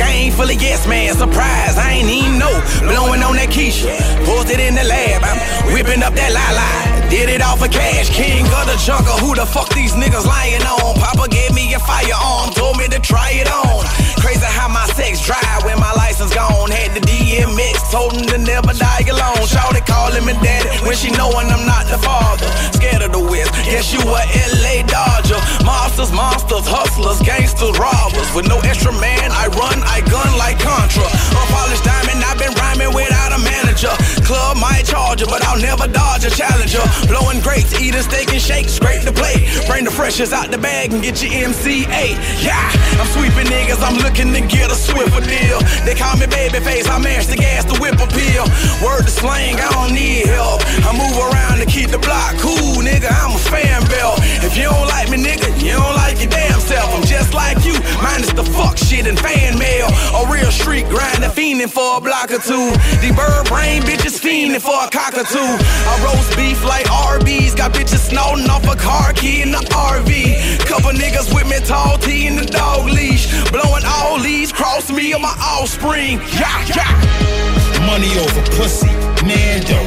Game 0.00 0.32
full 0.32 0.48
of 0.48 0.62
yes 0.62 0.86
man, 0.86 1.14
surprise, 1.14 1.76
I 1.76 2.00
ain't 2.00 2.08
even 2.08 2.38
know. 2.38 2.56
Blowing 2.80 3.22
on 3.22 3.36
that 3.36 3.50
Keisha, 3.50 3.92
posted 4.24 4.60
in 4.60 4.74
the 4.74 4.84
lab, 4.84 5.22
I'm 5.22 5.38
whipping 5.74 6.02
up 6.02 6.14
that 6.14 6.32
la 6.32 6.99
Did 7.10 7.28
it 7.28 7.42
all 7.42 7.56
for 7.56 7.66
cash, 7.66 8.08
king 8.08 8.46
of 8.46 8.70
the 8.70 8.78
jungle. 8.86 9.18
Who 9.18 9.34
the 9.34 9.44
fuck 9.44 9.68
these 9.74 9.98
niggas 9.98 10.24
lying 10.24 10.62
on? 10.62 10.94
Papa 10.94 11.26
gave 11.26 11.52
me 11.52 11.74
a 11.74 11.80
firearm, 11.82 12.54
told 12.54 12.78
me 12.78 12.86
to 12.86 13.00
try 13.02 13.34
it 13.34 13.50
on. 13.50 13.82
Crazy 14.22 14.46
how 14.46 14.70
my 14.70 14.86
sex 14.94 15.18
drive 15.26 15.66
when 15.66 15.74
my 15.82 15.90
license 15.98 16.32
gone. 16.32 16.70
Had 16.70 16.94
the 16.94 17.02
DMX, 17.02 17.90
told 17.90 18.14
him 18.14 18.30
to 18.30 18.38
never 18.38 18.70
die 18.78 19.02
alone. 19.10 19.42
Shawty 19.42 19.82
calling 19.82 20.22
me 20.22 20.38
daddy 20.38 20.70
when 20.86 20.94
she 20.94 21.10
knowing 21.10 21.50
I'm 21.50 21.66
not 21.66 21.90
the 21.90 21.98
father. 21.98 22.46
Scared 22.78 23.02
of 23.02 23.10
the 23.10 23.18
West, 23.26 23.50
guess 23.66 23.90
you 23.90 23.98
a 24.06 24.22
LA 24.62 24.86
Dodger. 24.86 25.42
Monsters, 25.66 26.14
monsters, 26.14 26.62
hustlers, 26.70 27.18
gangsters, 27.26 27.74
robbers. 27.74 28.30
With 28.38 28.46
no 28.46 28.62
extra 28.62 28.94
man, 29.02 29.34
I 29.34 29.50
run, 29.58 29.82
I 29.82 29.98
gun 30.06 30.30
like 30.38 30.62
Contra. 30.62 31.02
Unpolished 31.34 31.82
diamond, 31.82 32.22
I've 32.22 32.38
been 32.38 32.54
rhyming 32.54 32.94
without 32.94 33.34
a 33.34 33.40
manager. 33.42 33.90
Club 34.22 34.62
might 34.62 34.86
charge 34.86 35.20
you, 35.20 35.26
but 35.26 35.42
I'll 35.50 35.58
never 35.58 35.90
dodge 35.90 36.22
a 36.22 36.30
challenger. 36.30 36.86
Blowing 37.08 37.40
grapes, 37.40 37.72
eating 37.80 38.02
steak 38.02 38.32
and 38.32 38.42
shake, 38.42 38.68
scrape 38.68 39.02
the 39.02 39.12
plate. 39.12 39.46
Bring 39.66 39.84
the 39.84 39.90
freshers 39.90 40.32
out 40.32 40.50
the 40.50 40.58
bag 40.58 40.92
and 40.92 41.02
get 41.02 41.22
your 41.22 41.32
MCA. 41.32 42.16
Yeah, 42.42 42.70
I'm 43.00 43.08
sweeping 43.14 43.48
niggas, 43.48 43.80
I'm 43.80 43.96
looking 44.02 44.32
to 44.34 44.42
get 44.44 44.70
a 44.70 44.74
swifter 44.74 45.24
deal. 45.24 45.60
They 45.86 45.94
call 45.94 46.16
me 46.16 46.26
babyface, 46.26 46.90
I 46.90 46.98
mash 46.98 47.26
the 47.26 47.36
gas 47.36 47.64
to 47.72 47.78
whip 47.80 47.96
appeal. 47.96 48.44
Word 48.84 49.08
to 49.08 49.12
slang, 49.12 49.56
I 49.56 49.68
don't 49.72 49.94
need 49.94 50.26
help. 50.26 50.60
I 50.84 50.92
move 50.92 51.16
around 51.16 51.58
to 51.60 51.66
keep 51.66 51.90
the 51.90 51.98
block 51.98 52.36
cool, 52.38 52.82
nigga. 52.82 53.08
I'm 53.08 53.32
a 53.34 53.38
fan 53.38 53.86
belt. 53.88 54.18
If 54.44 54.56
you 54.56 54.68
don't 54.68 54.88
like 54.88 55.08
me, 55.10 55.22
nigga, 55.22 55.48
you 55.62 55.72
don't 55.78 55.96
like 55.96 56.20
your 56.20 56.30
damn 56.30 56.60
self. 56.60 56.92
I'm 56.92 57.06
just 57.06 57.32
like 57.34 57.64
you, 57.64 57.78
minus 58.02 58.32
the 58.32 58.44
fuck 58.44 58.76
shit 58.76 59.06
and 59.06 59.18
fan 59.18 59.58
mail. 59.58 59.88
A 60.18 60.26
real 60.28 60.50
street 60.50 60.88
grinder, 60.88 61.30
fiending 61.30 61.70
for 61.70 61.98
a 61.98 62.00
block 62.00 62.30
or 62.30 62.42
two. 62.42 62.70
The 63.00 63.12
bird 63.16 63.46
brain 63.48 63.82
bitches 63.82 64.18
fiending 64.20 64.60
for 64.60 64.76
a 64.76 64.88
cockatoo. 64.90 65.38
I 65.40 65.92
roast 66.04 66.36
beef 66.36 66.60
like 66.64 66.89
Arby's, 66.90 67.54
got 67.54 67.72
bitches 67.72 68.10
snorting 68.10 68.50
off 68.50 68.66
a 68.66 68.76
car 68.76 69.12
key 69.12 69.42
in 69.42 69.52
the 69.52 69.62
RV. 69.70 70.58
Couple 70.66 70.90
niggas 70.90 71.32
with 71.34 71.48
me, 71.48 71.58
tall 71.64 71.96
T 71.98 72.26
in 72.26 72.36
the 72.36 72.44
dog 72.44 72.86
leash. 72.86 73.30
Blowing 73.50 73.84
all 73.86 74.18
leads, 74.18 74.52
cross 74.52 74.90
me 74.90 75.14
or 75.14 75.20
my 75.20 75.34
offspring. 75.40 76.18
Yeah, 76.34 76.66
yeah. 76.74 77.86
Money 77.86 78.10
over 78.18 78.42
pussy, 78.56 78.90
Mando. 79.22 79.78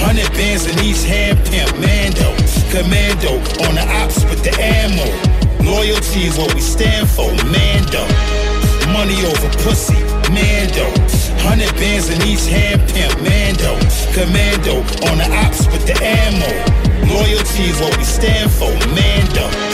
Hundred 0.00 0.30
bands 0.32 0.66
in 0.66 0.78
each 0.84 1.04
hand, 1.04 1.38
pimp, 1.46 1.70
Mando. 1.76 2.30
Commando 2.70 3.38
on 3.66 3.74
the 3.74 3.84
ops 4.02 4.24
with 4.24 4.42
the 4.42 4.54
ammo. 4.60 5.06
Loyalty 5.64 6.24
is 6.24 6.36
what 6.38 6.54
we 6.54 6.60
stand 6.60 7.08
for, 7.08 7.30
Mando. 7.50 8.53
Money 8.94 9.26
over 9.26 9.50
pussy, 9.64 9.98
Mando. 10.30 10.86
Hundred 11.42 11.74
bands 11.74 12.08
in 12.10 12.22
each 12.22 12.46
hand, 12.46 12.80
pimp, 12.88 13.12
Mando. 13.26 13.74
Commando 14.14 14.76
on 15.10 15.18
the 15.18 15.28
ops 15.44 15.66
with 15.66 15.84
the 15.84 15.98
ammo. 16.00 16.46
Loyalty 17.12 17.64
is 17.64 17.80
what 17.80 17.96
we 17.98 18.04
stand 18.04 18.52
for, 18.52 18.70
Mando. 18.94 19.73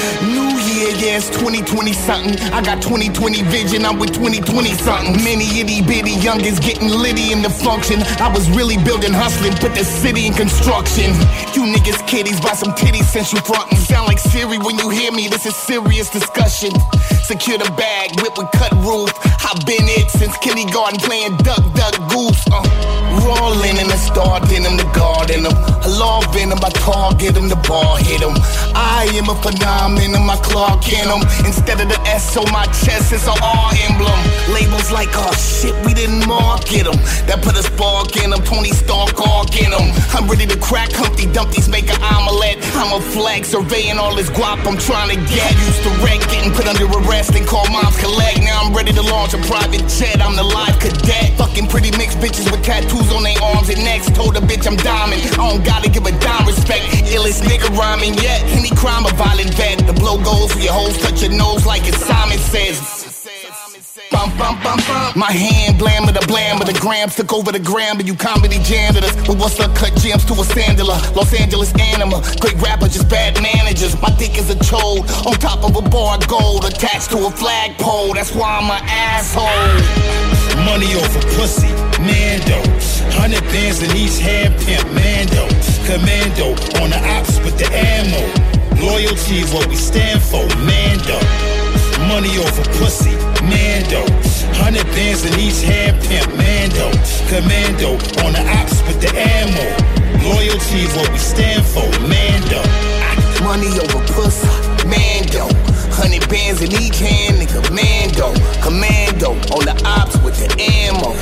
Yeah, 1.00 1.16
it's 1.16 1.28
2020. 1.30 1.60
2020 1.60 1.92
something. 1.92 2.52
I 2.52 2.62
got 2.62 2.82
2020 2.82 3.42
vision, 3.50 3.84
I'm 3.84 3.98
with 3.98 4.12
2020 4.14 4.70
something. 4.74 5.12
Many 5.24 5.44
itty 5.58 5.82
bitty 5.82 6.14
youngins 6.20 6.60
getting 6.60 6.88
litty 6.88 7.32
in 7.32 7.42
the 7.42 7.50
function. 7.50 8.02
I 8.20 8.28
was 8.32 8.48
really 8.50 8.76
building, 8.84 9.12
hustling, 9.12 9.54
put 9.58 9.74
the 9.74 9.84
city 9.84 10.26
in 10.26 10.32
construction. 10.32 11.12
You 11.54 11.66
niggas 11.68 12.06
kiddies 12.06 12.40
buy 12.40 12.54
some 12.54 12.72
titties 12.72 13.08
since 13.08 13.32
you 13.32 13.40
frontin'. 13.40 13.78
Sound 13.78 14.06
like 14.08 14.18
Siri 14.18 14.58
when 14.58 14.78
you 14.78 14.90
hear 14.90 15.12
me, 15.12 15.28
this 15.28 15.46
is 15.46 15.56
serious 15.56 16.10
discussion. 16.10 16.72
Secure 17.22 17.58
the 17.58 17.70
bag, 17.76 18.20
whip 18.20 18.36
with 18.38 18.50
cut 18.52 18.72
roof. 18.84 19.10
I've 19.44 19.64
been 19.66 19.86
it 19.88 20.10
since 20.10 20.36
kindergarten 20.38 20.98
playing 21.00 21.36
duck, 21.38 21.62
duck, 21.74 21.94
goose. 22.10 22.44
Uh, 22.50 23.09
rolling 23.22 23.76
in 23.76 23.88
the 23.88 23.96
star 23.96 24.40
denim, 24.46 24.76
the 24.76 24.88
garden 24.96 25.44
them. 25.44 25.54
I 25.54 25.88
love 25.88 26.32
venom, 26.32 26.58
I 26.62 26.70
target 26.70 27.34
them, 27.34 27.48
the 27.48 27.56
ball 27.68 27.96
hit 27.96 28.20
them. 28.20 28.34
I 28.74 29.08
am 29.14 29.28
a 29.28 29.36
phenomenon, 29.36 30.26
my 30.26 30.36
Clark 30.40 30.88
in 30.92 31.08
them. 31.08 31.22
Instead 31.44 31.80
of 31.80 31.88
the 31.88 32.00
S 32.08 32.36
on 32.36 32.50
my 32.52 32.64
chest, 32.80 33.12
it's 33.12 33.26
a 33.26 33.34
R 33.36 33.70
emblem. 33.88 34.20
Labels 34.52 34.90
like, 34.90 35.10
oh 35.14 35.34
shit, 35.36 35.74
we 35.84 35.94
didn't 35.94 36.26
market 36.26 36.84
them. 36.84 36.98
That 37.28 37.42
put 37.42 37.56
a 37.56 37.62
spark 37.62 38.16
in 38.16 38.30
them, 38.30 38.42
Tony 38.42 38.72
Stark 38.72 39.14
arc 39.20 39.54
in 39.60 39.70
them. 39.70 39.92
I'm 40.16 40.26
ready 40.26 40.46
to 40.46 40.58
crack 40.58 40.92
Humpty 40.92 41.26
Dumpty's, 41.30 41.68
make 41.68 41.88
an 41.90 42.00
omelet. 42.02 42.58
I'm 42.74 42.92
a 42.96 43.00
flag 43.12 43.44
surveying 43.44 43.98
all 43.98 44.14
this 44.14 44.30
guap 44.30 44.64
I'm 44.66 44.78
trying 44.78 45.10
to 45.14 45.18
get. 45.28 45.52
Used 45.60 45.82
to 45.84 45.92
wreck, 46.02 46.20
getting 46.32 46.52
put 46.52 46.66
under 46.66 46.86
arrest 47.04 47.36
and 47.36 47.46
call 47.46 47.68
moms 47.70 47.98
collect. 48.00 48.40
Now 48.40 48.64
I'm 48.64 48.72
ready 48.74 48.92
to 48.92 49.02
launch 49.02 49.34
a 49.34 49.40
private 49.44 49.86
jet, 49.86 50.20
I'm 50.20 50.36
the 50.36 50.44
live 50.44 50.78
cadet. 50.80 51.36
Fucking 51.38 51.68
pretty 51.68 51.90
mixed 51.96 52.18
bitches 52.18 52.50
with 52.50 52.62
tattoos 52.64 53.09
on 53.12 53.22
their 53.22 53.40
arms 53.42 53.68
and 53.68 53.82
necks. 53.84 54.10
Told 54.10 54.36
a 54.36 54.40
bitch 54.40 54.66
I'm 54.66 54.76
diamond, 54.76 55.22
I 55.22 55.36
don't 55.36 55.64
gotta 55.64 55.90
give 55.90 56.06
a 56.06 56.12
dime 56.18 56.46
respect. 56.46 56.84
Illest 57.14 57.42
nigga 57.42 57.68
rhyming 57.76 58.14
yet. 58.14 58.42
Any 58.56 58.70
crime 58.70 59.06
a 59.06 59.10
violent 59.14 59.54
vet. 59.54 59.86
The 59.86 59.92
blow 59.92 60.22
goes 60.22 60.52
for 60.52 60.60
your 60.60 60.72
hoes, 60.72 60.96
touch 60.98 61.22
your 61.22 61.32
nose 61.32 61.66
like 61.66 61.86
it's 61.86 62.04
Simon 62.04 62.38
says. 62.38 63.09
Bum, 64.10 64.28
bum, 64.36 64.58
bum, 64.62 64.78
bum. 64.88 65.12
My 65.14 65.30
hand 65.30 65.78
blam 65.78 66.04
with 66.04 66.18
the 66.18 66.26
blam 66.26 66.58
with 66.58 66.66
the 66.66 66.78
grams 66.80 67.14
took 67.14 67.32
over 67.32 67.52
the 67.52 67.60
gram, 67.60 67.96
but 67.96 68.06
you 68.06 68.16
comedy 68.16 68.58
us. 68.58 69.14
But 69.26 69.38
what's 69.38 69.60
up, 69.60 69.74
cut 69.76 69.94
gems 70.02 70.24
to 70.26 70.34
a 70.34 70.42
sandala? 70.42 70.98
Los 71.14 71.32
Angeles 71.32 71.72
anima, 71.78 72.20
great 72.40 72.58
rapper, 72.60 72.88
just 72.88 73.08
bad 73.08 73.40
managers. 73.40 73.94
My 74.02 74.10
dick 74.18 74.36
is 74.36 74.50
a 74.50 74.56
chode 74.66 75.06
on 75.26 75.34
top 75.38 75.62
of 75.62 75.76
a 75.76 75.88
bar 75.88 76.16
of 76.16 76.26
gold 76.26 76.64
attached 76.64 77.10
to 77.10 77.18
a 77.26 77.30
flagpole. 77.30 78.14
That's 78.14 78.34
why 78.34 78.58
I'm 78.58 78.66
an 78.66 78.82
asshole. 78.90 79.46
Money 80.66 80.90
over 80.98 81.22
pussy, 81.38 81.70
Mando. 82.02 82.58
Hundred 83.14 83.44
bands 83.54 83.80
in 83.82 83.94
each 83.96 84.18
hand, 84.18 84.58
pimp, 84.66 84.90
Mando. 84.90 85.46
Commando 85.86 86.50
on 86.82 86.90
the 86.90 87.00
ops 87.14 87.38
with 87.46 87.56
the 87.58 87.70
ammo. 87.70 88.26
Loyalty 88.82 89.38
is 89.46 89.52
what 89.54 89.68
we 89.68 89.76
stand 89.76 90.20
for, 90.20 90.42
Mando. 90.66 91.59
Money 92.08 92.38
over 92.38 92.64
pussy, 92.78 93.14
Mando. 93.42 94.04
Hundred 94.56 94.86
bands 94.92 95.24
in 95.24 95.38
each 95.38 95.62
hand, 95.62 95.96
pimp, 96.04 96.28
Mando. 96.36 96.90
Commando 97.28 97.92
on 98.24 98.32
the 98.32 98.42
ops 98.60 98.82
with 98.86 99.00
the 99.00 99.10
ammo. 99.16 99.66
Loyalty 100.24 100.84
is 100.84 100.92
what 100.96 101.10
we 101.12 101.18
stand 101.18 101.64
for, 101.64 101.88
Mando. 102.08 102.60
Money 103.44 103.72
over 103.80 104.00
pussy, 104.12 104.48
Mando. 104.84 105.48
Hundred 105.92 106.28
bands 106.28 106.62
in 106.62 106.72
each 106.72 106.98
hand, 106.98 107.36
nigga, 107.40 107.60
Mando. 107.72 108.32
Commando 108.60 109.32
on 109.54 109.64
the 109.64 109.76
ops 109.84 110.16
with 110.24 110.36
the 110.36 110.48
ammo. 110.60 111.12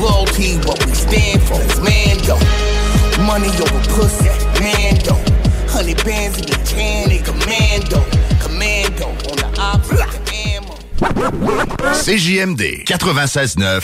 Loyalty, 0.00 0.58
what 0.66 0.78
we 0.86 0.92
stand 0.94 1.42
for 1.42 1.60
is 1.62 1.78
Mando. 1.80 2.36
Money 3.24 3.48
over 3.48 3.82
pussy, 3.94 4.30
Mando. 4.60 5.14
Hundred 5.70 6.02
bands 6.04 6.38
in 6.38 6.44
each 6.44 6.72
hand, 6.72 7.10
nigga, 7.10 7.34
Mando. 7.46 8.04
CJMD 12.04 12.84
96.9 12.84 13.82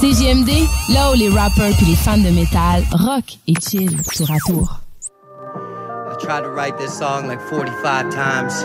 CJMD, 0.00 0.50
là 0.90 1.10
où 1.10 1.14
les 1.14 1.28
rappers 1.30 1.72
puis 1.76 1.86
les 1.86 1.96
fans 1.96 2.18
de 2.18 2.30
métal 2.30 2.84
rock 2.92 3.24
et 3.46 3.54
chill 3.60 4.02
tour 4.16 4.30
à 4.30 4.38
tour. 4.46 4.80
I 6.10 6.16
tried 6.18 6.42
to 6.42 6.50
write 6.50 6.78
this 6.78 6.92
song 6.96 7.26
like 7.28 7.40
45 7.40 8.10
times. 8.10 8.64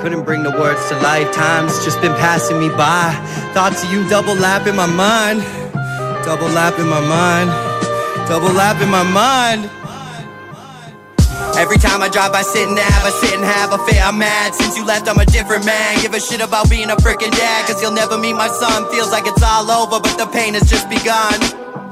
Couldn't 0.00 0.24
bring 0.24 0.42
the 0.42 0.50
words 0.50 0.88
to 0.88 0.96
life. 0.96 1.30
Time's 1.32 1.84
just 1.84 2.00
been 2.00 2.14
passing 2.14 2.58
me 2.58 2.68
by. 2.70 3.12
Thoughts 3.54 3.84
of 3.84 3.92
you 3.92 4.08
double 4.08 4.34
lap 4.34 4.66
in 4.66 4.74
my 4.74 4.86
mind. 4.86 5.42
Double 6.24 6.48
lap 6.48 6.78
in 6.78 6.88
my 6.88 7.00
mind. 7.00 7.50
Double 8.28 8.52
lap 8.52 8.80
in 8.80 8.88
my 8.88 9.02
mind. 9.02 9.70
Every 11.62 11.78
time 11.78 12.02
I 12.02 12.08
drive, 12.10 12.34
I 12.34 12.42
sit 12.42 12.66
and 12.66 12.76
have, 12.76 13.06
I 13.06 13.14
sit 13.22 13.38
and 13.38 13.44
have 13.46 13.70
a 13.70 13.78
fit. 13.86 14.02
I'm 14.02 14.18
mad 14.18 14.52
since 14.52 14.76
you 14.76 14.84
left. 14.84 15.06
I'm 15.06 15.22
a 15.22 15.24
different 15.24 15.64
man. 15.64 16.02
Give 16.02 16.12
a 16.12 16.18
shit 16.18 16.42
about 16.42 16.68
being 16.68 16.90
a 16.90 16.96
freaking 16.96 17.30
dad, 17.30 17.70
cause 17.70 17.80
you'll 17.80 17.94
never 17.94 18.18
meet 18.18 18.34
my 18.34 18.48
son. 18.48 18.90
Feels 18.90 19.12
like 19.12 19.30
it's 19.30 19.44
all 19.46 19.70
over, 19.70 20.02
but 20.02 20.18
the 20.18 20.26
pain 20.26 20.54
has 20.54 20.68
just 20.68 20.90
begun. 20.90 21.38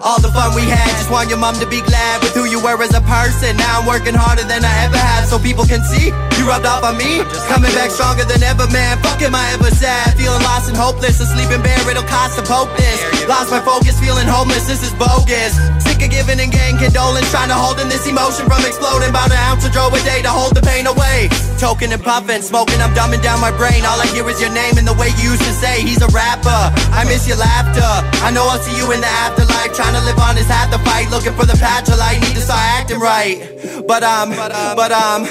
All 0.03 0.19
the 0.19 0.33
fun 0.35 0.59
we 0.59 0.67
had, 0.67 0.91
just 0.99 1.09
want 1.09 1.31
your 1.31 1.39
mom 1.39 1.55
to 1.63 1.71
be 1.71 1.79
glad 1.87 2.19
with 2.19 2.35
who 2.35 2.51
you 2.51 2.59
were 2.59 2.83
as 2.83 2.99
a 2.99 3.01
person. 3.07 3.57
Now 3.57 3.79
I'm 3.79 3.87
working 3.87 4.19
harder 4.19 4.43
than 4.43 4.67
I 4.67 4.75
ever 4.91 4.99
have, 4.99 5.31
so 5.31 5.39
people 5.39 5.63
can 5.63 5.87
see 5.87 6.11
you 6.41 6.49
rubbed 6.49 6.65
off 6.65 6.83
on 6.83 6.97
me. 6.97 7.21
Coming 7.53 7.71
back 7.77 7.93
stronger 7.93 8.25
than 8.25 8.41
ever, 8.43 8.65
man. 8.73 8.97
Fuck 9.05 9.21
am 9.21 9.37
I 9.37 9.53
ever 9.53 9.69
sad? 9.69 10.17
Feeling 10.17 10.41
lost 10.41 10.73
and 10.73 10.77
hopeless, 10.77 11.21
asleep 11.21 11.53
in 11.53 11.61
bed, 11.61 11.77
it'll 11.85 12.03
cost 12.09 12.41
a 12.41 12.43
poke 12.43 12.73
this. 12.81 12.99
Lost 13.29 13.53
my 13.53 13.61
focus, 13.61 14.01
feeling 14.01 14.27
homeless, 14.27 14.65
this 14.65 14.81
is 14.81 14.97
bogus. 14.97 15.61
Sick 15.85 16.01
of 16.01 16.09
giving 16.09 16.41
and 16.41 16.51
getting 16.51 16.81
condolence, 16.81 17.29
trying 17.29 17.53
to 17.53 17.59
hold 17.59 17.77
in 17.79 17.93
this 17.93 18.09
emotion 18.09 18.49
from 18.49 18.65
exploding. 18.65 19.13
About 19.13 19.29
an 19.29 19.39
ounce 19.53 19.69
of 19.69 19.73
Joe 19.77 19.93
a 19.93 20.01
day 20.03 20.25
to 20.25 20.33
hold 20.33 20.57
the 20.57 20.65
pain 20.65 20.89
away. 20.89 21.29
Toking 21.61 21.93
and 21.93 22.03
puffing, 22.03 22.41
smoking, 22.41 22.81
I'm 22.81 22.97
dumbing 22.97 23.21
down 23.21 23.39
my 23.45 23.53
brain. 23.53 23.85
All 23.85 24.01
I 24.01 24.09
hear 24.09 24.25
is 24.33 24.41
your 24.41 24.53
name 24.57 24.81
and 24.81 24.89
the 24.89 24.97
way 24.97 25.13
you 25.21 25.37
used 25.37 25.45
to 25.45 25.53
say 25.53 25.85
he's 25.85 26.01
a 26.01 26.09
rapper. 26.09 26.63
I 26.97 27.05
miss 27.05 27.29
your 27.29 27.37
laughter. 27.37 27.85
I 28.25 28.33
know 28.33 28.49
I'll 28.49 28.63
see 28.65 28.73
you 28.81 28.89
in 28.97 29.05
the 29.05 29.13
afterlife. 29.29 29.77
Trying 29.77 29.93
to 29.93 30.03
live 30.09 30.19
on 30.19 30.39
is 30.41 30.49
half 30.49 30.73
the 30.73 30.81
fight. 30.89 31.11
Looking 31.13 31.37
for 31.37 31.45
the 31.45 31.59
patch 31.61 31.93
of 31.93 31.99
light, 31.99 32.23
need 32.25 32.35
to 32.39 32.41
start 32.41 32.65
acting 32.81 33.01
right. 33.01 33.45
But 33.87 34.05
I'm, 34.05 34.31
but 34.31 34.55
I'm, 34.55 34.77
but 34.77 34.93
I'm, 34.93 35.25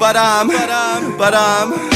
but 0.00 0.16
um, 0.70 1.16
but 1.18 1.34
um. 1.34 1.94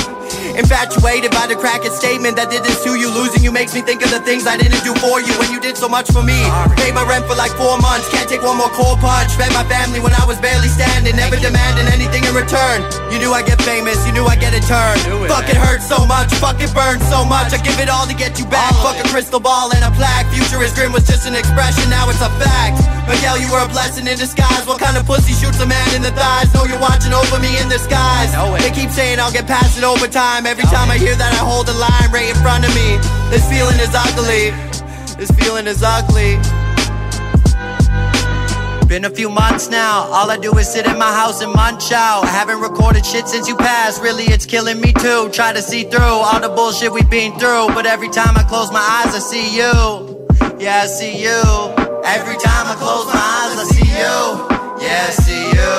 Infatuated 0.59 1.30
by 1.30 1.46
the 1.46 1.54
cracked 1.54 1.86
statement 1.94 2.34
that 2.34 2.50
did 2.50 2.66
this 2.66 2.82
to 2.82 2.98
you. 2.98 3.06
Losing 3.14 3.46
you 3.46 3.54
makes 3.54 3.78
me 3.78 3.80
think 3.80 4.02
of 4.02 4.11
the 4.11 4.18
things 4.18 4.42
I 4.42 4.59
didn't 4.59 4.82
do 4.82 4.90
for 4.98 5.22
you 5.22 5.30
when 5.38 5.54
you 5.54 5.62
did 5.62 5.78
so 5.78 5.86
much 5.86 6.11
for 6.11 6.18
me. 6.18 6.34
Paid 6.74 6.98
my 6.98 7.06
rent 7.06 7.30
for 7.30 7.38
like 7.38 7.54
four 7.54 7.78
months, 7.78 8.11
can't 8.11 8.26
take 8.26 8.42
one 8.42 8.59
more 8.59 8.72
cold 8.74 8.98
punch. 8.98 9.30
Fed 9.38 9.54
my 9.54 9.62
family 9.70 10.02
when 10.02 10.11
I 10.18 10.26
was 10.26 10.34
barely 10.42 10.66
standing, 10.66 11.14
never 11.14 11.38
demanding 11.38 11.86
anything 11.94 12.26
in 12.26 12.34
return. 12.34 12.82
You 13.06 13.22
knew 13.22 13.30
I 13.30 13.46
get 13.46 13.62
famous, 13.62 14.02
you 14.02 14.11
knew 14.11 14.26
I 14.26 14.34
get 14.34 14.50
a 14.50 14.62
turn. 14.66 14.98
Fuck 15.30 15.46
it 15.46 15.54
hurts 15.54 15.86
so 15.86 16.02
much, 16.02 16.34
fuck 16.42 16.59
it 16.59 16.74
burns 16.74 17.06
so 17.06 17.22
much. 17.22 17.54
I 17.54 17.62
give 17.62 17.78
it 17.78 17.86
all 17.86 18.11
to 18.11 18.16
get 18.18 18.34
you 18.42 18.46
back. 18.50 18.74
Fuck 18.82 18.98
a 18.98 19.06
crystal 19.06 19.38
ball 19.38 19.70
and 19.70 19.86
a 19.86 19.94
plaque. 19.94 20.26
Future 20.34 20.59
is 20.66 20.74
grim 20.74 20.90
was 20.90 21.06
just 21.06 21.22
an 21.30 21.38
expression, 21.38 21.86
now 21.86 22.11
it's 22.11 22.18
a 22.18 22.30
fact. 22.42 22.97
Miguel, 23.09 23.40
you 23.40 23.50
were 23.50 23.64
a 23.64 23.68
blessing 23.68 24.06
in 24.06 24.16
disguise. 24.16 24.66
What 24.66 24.78
kind 24.78 24.96
of 24.96 25.06
pussy 25.06 25.32
shoots 25.32 25.59
a 25.61 25.66
man 25.66 25.88
in 25.96 26.02
the 26.02 26.12
thighs? 26.12 26.52
Know 26.52 26.64
you're 26.64 26.80
watching 26.80 27.12
over 27.12 27.40
me 27.40 27.56
in 27.56 27.68
disguise. 27.68 28.30
They 28.61 28.70
keep 28.70 28.90
saying 28.90 29.18
I'll 29.18 29.32
get 29.32 29.46
past 29.46 29.78
it 29.78 29.84
over 29.84 30.06
time. 30.06 30.46
Every 30.46 30.64
time 30.64 30.90
I 30.90 30.98
hear 30.98 31.16
that, 31.16 31.32
I 31.32 31.42
hold 31.42 31.66
the 31.66 31.74
line 31.74 32.12
right 32.12 32.28
in 32.28 32.36
front 32.44 32.68
of 32.68 32.72
me. 32.76 33.00
This 33.32 33.48
feeling 33.48 33.80
is 33.80 33.90
ugly. 33.96 34.52
This 35.16 35.32
feeling 35.32 35.66
is 35.66 35.82
ugly. 35.82 36.36
Been 38.88 39.04
a 39.04 39.11
few 39.11 39.28
months 39.28 39.68
now, 39.68 40.09
all 40.09 40.30
I 40.30 40.38
do 40.38 40.56
is 40.56 40.66
sit 40.66 40.86
in 40.86 40.98
my 40.98 41.12
house 41.12 41.42
and 41.42 41.52
munch 41.52 41.92
out. 41.92 42.24
I 42.24 42.28
haven't 42.28 42.59
recorded 42.61 43.04
shit 43.04 43.28
since 43.28 43.46
you 43.46 43.54
passed, 43.54 44.00
really 44.00 44.24
it's 44.24 44.46
killing 44.46 44.80
me 44.80 44.94
too. 44.94 45.28
Try 45.28 45.52
to 45.52 45.61
see 45.61 45.84
through 45.84 46.00
all 46.00 46.40
the 46.40 46.48
bullshit 46.48 46.90
we've 46.90 47.11
been 47.11 47.38
through, 47.38 47.68
but 47.74 47.84
every 47.84 48.09
time 48.09 48.34
I 48.38 48.44
close 48.44 48.72
my 48.72 48.80
eyes, 48.80 49.14
I 49.14 49.18
see 49.18 49.54
you. 49.54 50.26
Yeah, 50.59 50.84
I 50.84 50.86
see 50.86 51.22
you. 51.22 51.78
Every 52.09 52.38
time 52.38 52.66
I 52.66 52.74
close 52.74 53.04
my 53.12 53.20
eyes, 53.20 53.59
I 53.61 53.64
see 53.68 53.84
you. 53.84 54.16
Yeah, 54.80 55.09
I 55.09 55.12
see 55.12 55.44
you. 55.52 55.74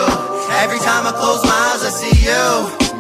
Every 0.62 0.78
time 0.78 1.08
I 1.08 1.12
close 1.12 1.42
my 1.44 1.50
eyes, 1.74 1.82
I 1.82 1.90
see 1.90 2.22
you. 2.22 2.46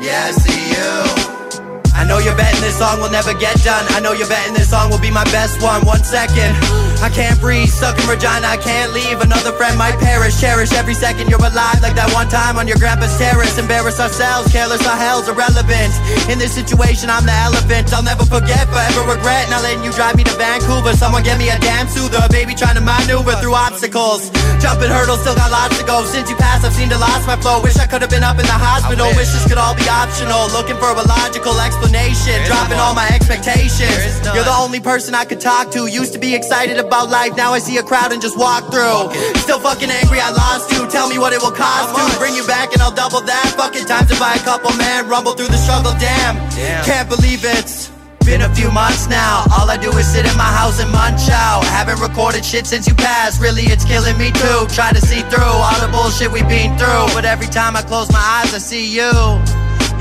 Yeah, 0.01 0.29
I 0.29 0.31
see 0.33 0.73
you. 0.73 1.93
I 1.93 2.05
know 2.05 2.17
you're 2.17 2.35
betting 2.35 2.61
this 2.61 2.79
song 2.79 2.99
will 2.99 3.11
never 3.11 3.33
get 3.35 3.61
done. 3.61 3.85
I 3.89 3.99
know 3.99 4.13
you're 4.13 4.27
betting 4.27 4.55
this 4.55 4.71
song 4.71 4.89
will 4.89 4.99
be 4.99 5.11
my 5.11 5.25
best 5.25 5.61
one. 5.61 5.85
One 5.85 6.03
second. 6.03 6.88
I 6.99 7.07
can't 7.07 7.39
breathe, 7.39 7.71
stuck 7.71 7.95
in 7.95 8.03
Regina, 8.11 8.43
I 8.43 8.59
can't 8.59 8.91
leave. 8.91 9.23
Another 9.23 9.55
friend 9.55 9.79
might 9.79 9.95
perish. 10.03 10.35
Cherish 10.35 10.75
every 10.75 10.93
second 10.93 11.31
you're 11.31 11.39
alive, 11.39 11.79
like 11.79 11.95
that 11.95 12.11
one 12.11 12.27
time 12.27 12.59
on 12.59 12.67
your 12.67 12.75
grandpa's 12.75 13.15
terrace. 13.15 13.55
Embarrass 13.57 14.03
ourselves, 14.03 14.51
careless, 14.51 14.83
our 14.83 14.99
hell's 14.99 15.31
irrelevant. 15.31 15.95
In 16.27 16.35
this 16.35 16.51
situation, 16.51 17.07
I'm 17.07 17.23
the 17.23 17.31
elephant. 17.47 17.95
I'll 17.95 18.03
never 18.03 18.27
forget, 18.27 18.67
forever 18.67 19.15
regret. 19.15 19.47
Not 19.47 19.63
letting 19.63 19.79
you 19.87 19.95
drive 19.95 20.19
me 20.19 20.27
to 20.27 20.35
Vancouver. 20.35 20.91
Someone 20.91 21.23
get 21.23 21.39
me 21.39 21.47
a 21.47 21.57
damn 21.63 21.87
soother. 21.87 22.19
Baby 22.27 22.51
trying 22.51 22.75
to 22.75 22.83
maneuver 22.83 23.31
through 23.39 23.55
obstacles. 23.55 24.27
Jumping 24.59 24.91
hurdles, 24.91 25.23
still 25.23 25.39
got 25.39 25.55
lots 25.55 25.79
to 25.79 25.87
go. 25.87 26.03
Since 26.03 26.27
you 26.27 26.35
passed, 26.35 26.67
I've 26.67 26.75
seen 26.75 26.91
to 26.91 26.99
lost 26.99 27.23
my 27.23 27.39
flow. 27.39 27.63
Wish 27.63 27.79
I 27.79 27.87
could 27.87 28.03
have 28.03 28.11
been 28.11 28.27
up 28.27 28.35
in 28.35 28.45
the 28.45 28.59
hospital. 28.59 29.07
Wish 29.15 29.31
this 29.31 29.47
could 29.47 29.57
all 29.57 29.71
be 29.71 29.87
optional. 29.87 30.51
Looking 30.51 30.75
for 30.75 30.91
a 30.91 31.05
logical 31.07 31.55
explanation. 31.63 32.43
Dropping 32.43 32.75
all 32.75 32.91
my 32.91 33.07
expectations. 33.15 34.19
You're 34.35 34.43
the 34.43 34.59
only 34.59 34.83
person 34.83 35.15
I 35.15 35.23
could 35.23 35.39
talk 35.39 35.71
to. 35.71 35.87
Used 35.87 36.11
to 36.11 36.19
be 36.19 36.35
excited 36.35 36.75
about 36.75 36.88
about 36.89 37.13
life, 37.13 37.37
now 37.37 37.53
I 37.53 37.59
see 37.59 37.77
a 37.77 37.83
crowd 37.83 38.11
and 38.11 38.19
just 38.19 38.33
walk 38.33 38.73
through. 38.73 39.13
Still 39.45 39.61
fucking 39.61 39.93
angry, 39.93 40.17
I 40.17 40.33
lost 40.33 40.73
you. 40.73 40.89
Tell 40.89 41.05
me 41.07 41.21
what 41.21 41.37
it 41.37 41.41
will 41.41 41.53
cost 41.53 41.93
to 41.93 42.17
bring 42.17 42.33
you 42.33 42.41
back 42.49 42.73
and 42.73 42.81
I'll 42.81 42.91
double 42.93 43.21
that. 43.21 43.53
Fucking 43.53 43.85
time 43.85 44.09
to 44.09 44.17
buy 44.17 44.33
a 44.33 44.41
couple, 44.41 44.73
man. 44.73 45.07
Rumble 45.07 45.37
through 45.37 45.53
the 45.53 45.61
struggle, 45.61 45.93
damn. 46.01 46.33
Can't 46.81 47.07
believe 47.07 47.45
it's 47.45 47.93
been 48.25 48.41
a 48.41 48.49
few 48.57 48.73
months 48.73 49.05
now. 49.05 49.45
All 49.53 49.69
I 49.69 49.77
do 49.77 49.93
is 50.01 50.09
sit 50.09 50.25
in 50.25 50.33
my 50.33 50.49
house 50.49 50.81
and 50.81 50.89
munch 50.89 51.29
out. 51.29 51.61
Haven't 51.69 52.01
recorded 52.01 52.43
shit 52.43 52.65
since 52.65 52.87
you 52.89 52.95
passed. 52.97 53.39
Really, 53.39 53.69
it's 53.69 53.85
killing 53.85 54.17
me 54.17 54.33
too. 54.33 54.65
Try 54.73 54.89
to 54.89 55.01
see 55.01 55.21
through 55.29 55.45
all 55.45 55.77
the 55.77 55.93
bullshit 55.93 56.33
we've 56.33 56.49
been 56.49 56.73
through. 56.81 57.13
But 57.13 57.23
every 57.23 57.47
time 57.53 57.77
I 57.77 57.85
close 57.85 58.09
my 58.09 58.25
eyes, 58.41 58.49
I 58.53 58.57
see 58.57 58.89
you. 58.89 59.13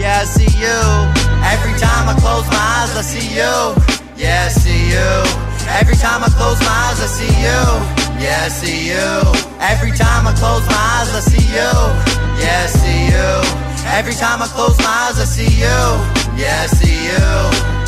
Yeah, 0.01 0.25
I 0.25 0.25
see 0.25 0.49
you. 0.57 0.81
Every 1.53 1.77
time 1.77 2.09
I 2.09 2.17
close 2.17 2.49
my 2.49 2.65
eyes, 2.81 2.97
I 2.97 3.05
see 3.05 3.29
you. 3.37 3.53
Yeah, 4.17 4.49
I 4.49 4.51
see 4.57 4.89
you. 4.97 5.48
Every 5.71 5.97
time 5.97 6.25
I 6.25 6.29
close 6.29 6.59
my 6.61 6.73
eyes, 6.89 7.01
I 7.01 7.07
see 7.07 7.35
you. 7.45 7.61
Yeah, 8.19 8.45
I 8.45 8.49
see 8.49 8.89
you. 8.89 9.09
Every 9.61 9.93
time 9.93 10.27
I 10.27 10.33
close 10.35 10.65
my 10.67 10.75
eyes, 10.97 11.15
I 11.15 11.21
see 11.21 11.47
you. 11.53 11.73
Yeah, 12.41 12.65
I 12.65 12.67
see 12.67 13.07
you. 13.13 13.29
Every 13.87 14.15
time 14.15 14.43
I 14.43 14.47
close 14.47 14.79
my 14.79 14.87
eyes, 14.87 15.21
I 15.21 15.25
see 15.25 15.61
you. 15.61 15.79
Yeah, 16.41 16.63
I 16.63 16.67
see 16.67 17.05
you. 17.09 17.79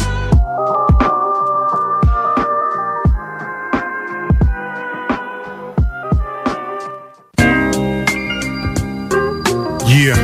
Yeah. 9.90 10.16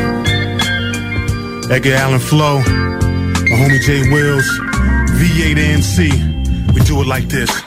Edgar 1.71 1.95
Allan 1.95 2.21
Flow, 2.21 2.59
my 2.59 3.57
homie 3.59 3.81
Jay 3.81 4.09
Wills, 4.13 4.47
VA 5.19 5.55
to 5.55 5.61
NC. 5.61 6.36
We 6.77 6.83
do 6.83 7.01
it 7.01 7.07
like 7.07 7.27
this. 7.29 7.66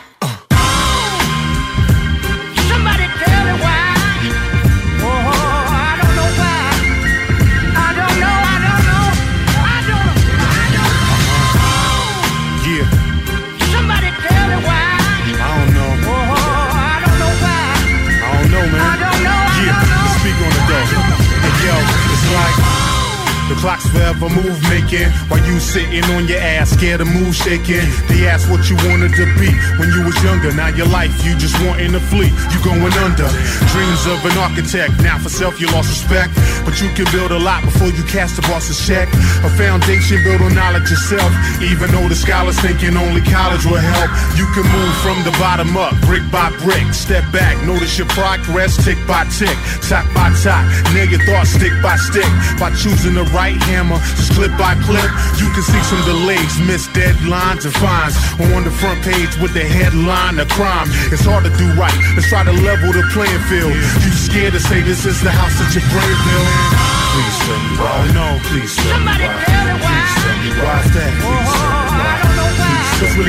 Clock's 23.59 23.87
forever 23.91 24.31
move 24.31 24.55
making 24.71 25.11
while 25.27 25.43
you 25.43 25.59
sitting 25.59 26.03
on 26.15 26.27
your 26.27 26.39
ass, 26.39 26.71
scared 26.71 27.01
of 27.01 27.11
move 27.11 27.35
shaking. 27.35 27.83
They 28.07 28.23
ask 28.27 28.47
what 28.49 28.63
you 28.71 28.79
wanted 28.87 29.11
to 29.19 29.27
be 29.35 29.51
when 29.75 29.91
you 29.91 30.07
was 30.07 30.15
younger. 30.23 30.51
Now 30.55 30.71
your 30.71 30.87
life, 30.87 31.11
you 31.27 31.35
just 31.35 31.59
wanting 31.67 31.91
to 31.91 31.99
flee. 31.99 32.31
You 32.55 32.59
going 32.63 32.95
under. 33.03 33.27
Dreams 33.75 34.03
of 34.07 34.23
an 34.23 34.35
architect. 34.39 34.95
Now 35.03 35.19
for 35.19 35.29
self, 35.29 35.59
you 35.59 35.67
lost 35.75 35.91
respect. 35.91 36.31
But 36.63 36.79
you 36.79 36.87
can 36.95 37.05
build 37.11 37.31
a 37.31 37.39
lot 37.39 37.63
before 37.63 37.91
you 37.91 38.03
cast 38.07 38.39
the 38.39 38.43
boss's 38.47 38.79
check. 38.79 39.11
A 39.43 39.49
foundation 39.59 40.23
built 40.23 40.41
on 40.41 40.55
knowledge 40.55 40.89
yourself. 40.89 41.29
Even 41.59 41.91
though 41.91 42.07
the 42.07 42.15
scholars 42.15 42.59
thinking 42.63 42.95
only 42.95 43.21
college 43.27 43.65
will 43.67 43.83
help. 43.83 44.09
You 44.39 44.47
can 44.55 44.63
move 44.71 44.93
from 45.03 45.19
the 45.27 45.35
bottom 45.35 45.75
up, 45.75 45.93
brick 46.07 46.23
by 46.31 46.49
brick. 46.63 46.87
Step 46.95 47.27
back, 47.35 47.59
notice 47.67 47.97
your 47.99 48.07
progress, 48.15 48.79
tick 48.83 48.97
by 49.03 49.27
tick, 49.35 49.55
top 49.83 50.07
by 50.15 50.31
top. 50.39 50.63
Nail 50.95 51.11
your 51.11 51.23
thoughts 51.27 51.51
stick 51.51 51.75
by 51.83 51.99
stick. 51.99 52.29
By 52.55 52.71
choosing 52.79 53.15
the 53.15 53.27
right 53.35 53.48
hammer, 53.57 53.97
just 54.17 54.33
clip 54.33 54.51
by 54.57 54.75
clip. 54.85 55.09
You 55.41 55.49
can 55.55 55.63
see 55.63 55.81
some 55.87 56.03
delays, 56.05 56.59
missed 56.67 56.91
deadlines 56.93 57.65
and 57.65 57.73
fines. 57.73 58.15
On 58.53 58.63
the 58.63 58.71
front 58.71 59.01
page 59.03 59.35
with 59.41 59.53
the 59.53 59.63
headline 59.63 60.39
of 60.39 60.49
crime. 60.49 60.87
It's 61.13 61.25
hard 61.25 61.43
to 61.45 61.53
do 61.57 61.67
right. 61.73 61.93
Let's 62.15 62.29
try 62.29 62.43
to 62.43 62.51
level 62.51 62.91
the 62.93 63.03
playing 63.13 63.43
field. 63.47 63.73
You 63.73 64.11
scared 64.13 64.53
to 64.53 64.59
say 64.59 64.81
this 64.81 65.05
is 65.05 65.21
the 65.21 65.31
house 65.31 65.55
that 65.59 65.71
your 65.75 65.85
brain 65.89 66.17
built? 66.27 66.99
Please 67.13 67.37
tell 67.45 67.59
me 67.59 67.73
why. 67.77 68.09
No, 68.13 68.27
please 68.49 68.73
tell 68.75 68.99
me 68.99 69.05
why. 69.05 69.33
Please 69.79 70.13
tell 70.19 70.37
me 70.39 70.49
why. 70.57 70.81
Please 70.81 70.93
tell 70.93 71.11
me 71.13 71.21
why. 71.23 71.79
Please, 71.89 73.01
what's 73.01 73.15
really 73.15 73.28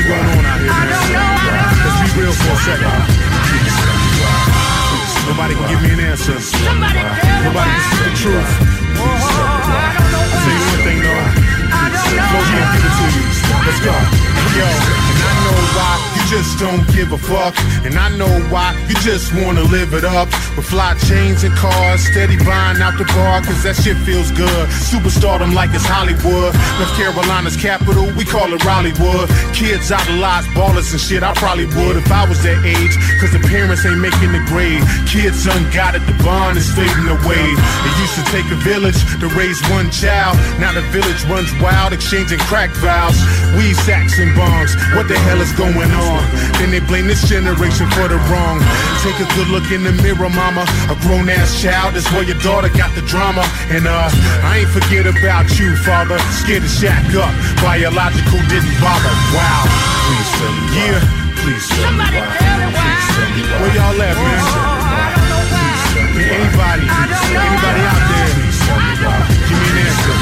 don't 16.61 16.85
give 16.93 17.11
a 17.11 17.17
fuck. 17.17 17.57
And 17.81 17.97
I 17.97 18.13
know 18.15 18.29
why 18.53 18.77
you 18.87 18.93
just 19.01 19.33
wanna 19.33 19.65
live 19.73 19.93
it 19.97 20.05
up. 20.05 20.29
With 20.55 20.69
fly 20.69 20.93
chains 21.09 21.43
and 21.43 21.53
cars, 21.57 22.05
steady 22.05 22.37
buying 22.37 22.77
out 22.77 23.01
the 23.01 23.05
bar, 23.17 23.41
cause 23.41 23.63
that 23.65 23.75
shit 23.81 23.97
feels 24.05 24.29
good. 24.31 24.69
Superstardom 24.69 25.57
like 25.57 25.73
it's 25.73 25.83
Hollywood. 25.83 26.53
North 26.77 26.93
Carolina's 26.93 27.57
capital, 27.57 28.05
we 28.13 28.23
call 28.23 28.53
it 28.53 28.61
Raleighwood. 28.63 29.27
Kids 29.57 29.91
idolize 29.91 30.45
ballers 30.53 30.93
and 30.93 31.01
shit, 31.01 31.23
I 31.23 31.33
probably 31.33 31.65
would 31.65 31.97
if 31.97 32.11
I 32.13 32.29
was 32.29 32.37
their 32.45 32.61
age. 32.61 32.93
Cause 33.17 33.33
the 33.33 33.41
parents 33.49 33.81
ain't 33.83 33.97
making 33.97 34.31
the 34.31 34.43
grade. 34.45 34.85
Kids 35.09 35.41
unguided, 35.49 36.05
the 36.05 36.13
bond 36.21 36.61
is 36.61 36.69
fading 36.77 37.09
away. 37.09 37.41
It 37.41 37.93
used 38.05 38.21
to 38.21 38.25
take 38.29 38.45
a 38.53 38.59
village 38.61 39.01
to 39.17 39.27
raise 39.33 39.57
one 39.73 39.89
child. 39.89 40.37
Now 40.61 40.77
the 40.77 40.85
village 40.93 41.25
runs 41.25 41.49
wild, 41.57 41.91
exchanging 41.91 42.39
crack 42.45 42.69
vows. 42.77 43.17
Weed 43.57 43.73
sacks 43.81 44.21
and 44.21 44.29
bongs. 44.37 44.77
What 44.93 45.07
the 45.09 45.17
hell 45.25 45.41
is 45.41 45.51
going 45.57 45.89
on? 45.89 46.50
Then 46.59 46.69
they 46.71 46.79
blame 46.79 47.07
this 47.07 47.23
generation 47.27 47.87
for 47.97 48.07
the 48.07 48.17
wrong. 48.29 48.61
Take 49.01 49.19
a 49.19 49.27
good 49.35 49.49
look 49.49 49.71
in 49.71 49.83
the 49.83 49.91
mirror, 50.03 50.29
mama. 50.29 50.65
A 50.89 50.95
grown 51.01 51.29
ass 51.29 51.61
child 51.61 51.95
is 51.95 52.05
where 52.11 52.23
your 52.23 52.37
daughter 52.39 52.69
got 52.69 52.93
the 52.95 53.01
drama. 53.03 53.43
And 53.69 53.87
uh, 53.87 54.09
I 54.45 54.63
ain't 54.63 54.69
forget 54.69 55.05
about 55.05 55.49
you, 55.57 55.75
father. 55.81 56.19
Scared 56.41 56.63
to 56.63 56.69
shack 56.69 57.05
up. 57.15 57.33
Biological 57.61 58.39
didn't 58.51 58.77
bother. 58.77 59.13
Wow. 59.33 59.65
Please 60.05 60.29
tell 60.37 60.53
me 60.53 60.63
why. 60.69 60.85
Yeah. 60.85 61.01
Please 61.41 61.65
tell 61.65 61.91
me 61.97 62.05
why. 62.13 62.29
Please 62.29 63.07
tell 63.09 63.29
me 63.33 63.41
why. 63.41 63.57
Where 63.61 63.73
y'all 63.73 64.01
at, 64.01 64.15
man? 64.21 64.37
Please 64.37 65.81
tell 65.97 66.05
me 66.13 66.21
why. 66.21 66.37
Anybody? 66.37 66.85
Anybody 66.85 67.81
out 67.89 68.03
there? 68.05 68.29
Please 68.37 68.59
tell 68.61 68.77
me 68.77 68.93
why. 69.01 69.17
Give 69.49 69.57
me 69.57 69.65
an 69.65 69.89
answer. 69.89 70.17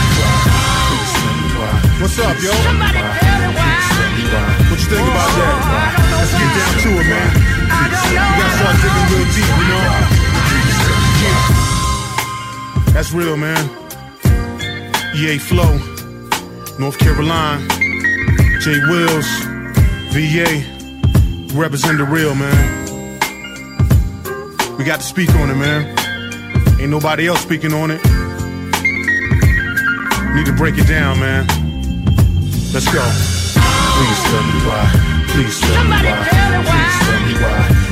Please 0.87 1.11
tell 1.19 1.35
me 1.35 1.47
why. 1.59 1.99
What's 1.99 2.15
up, 2.19 2.37
yo? 2.39 2.55
What 4.69 4.79
you 4.79 4.87
think 4.87 5.03
about 5.03 5.31
that? 5.35 5.98
Let's 6.29 6.43
get 6.43 6.53
down 6.61 6.73
to 6.83 6.89
it, 7.01 7.07
man. 7.09 7.29
We 7.33 8.13
gotta 8.37 8.53
start 8.57 8.75
digging 8.85 9.07
real 9.09 9.25
deep, 9.33 9.49
you 9.57 9.65
know? 9.65 9.85
That's 12.93 13.11
real, 13.11 13.35
man. 13.35 13.69
EA 15.15 15.39
Flow, 15.39 15.77
North 16.77 16.99
Carolina, 16.99 17.65
Jay 18.59 18.79
Wills, 18.89 19.25
VA, 20.11 20.63
represent 21.57 21.97
the 21.97 22.03
real, 22.05 22.35
man. 22.35 22.77
We 24.77 24.83
got 24.83 24.99
to 24.99 25.05
speak 25.05 25.33
on 25.35 25.49
it, 25.49 25.55
man. 25.55 25.97
Ain't 26.79 26.91
nobody 26.91 27.27
else 27.27 27.41
speaking 27.41 27.73
on 27.73 27.89
it. 27.89 28.03
Need 30.35 30.45
to 30.45 30.53
break 30.55 30.77
it 30.77 30.87
down, 30.87 31.19
man. 31.19 31.47
Let's 32.71 32.85
go. 32.93 33.01
Please 33.97 34.23
tell 34.29 34.43
me 34.43 34.59
why. 34.67 35.18
Please 35.31 35.59
tell 35.61 35.83
me 35.83 35.89
why. 35.89 36.63
Please 36.65 36.99
tell 37.07 37.25
me 37.27 37.33
why. 37.35 37.88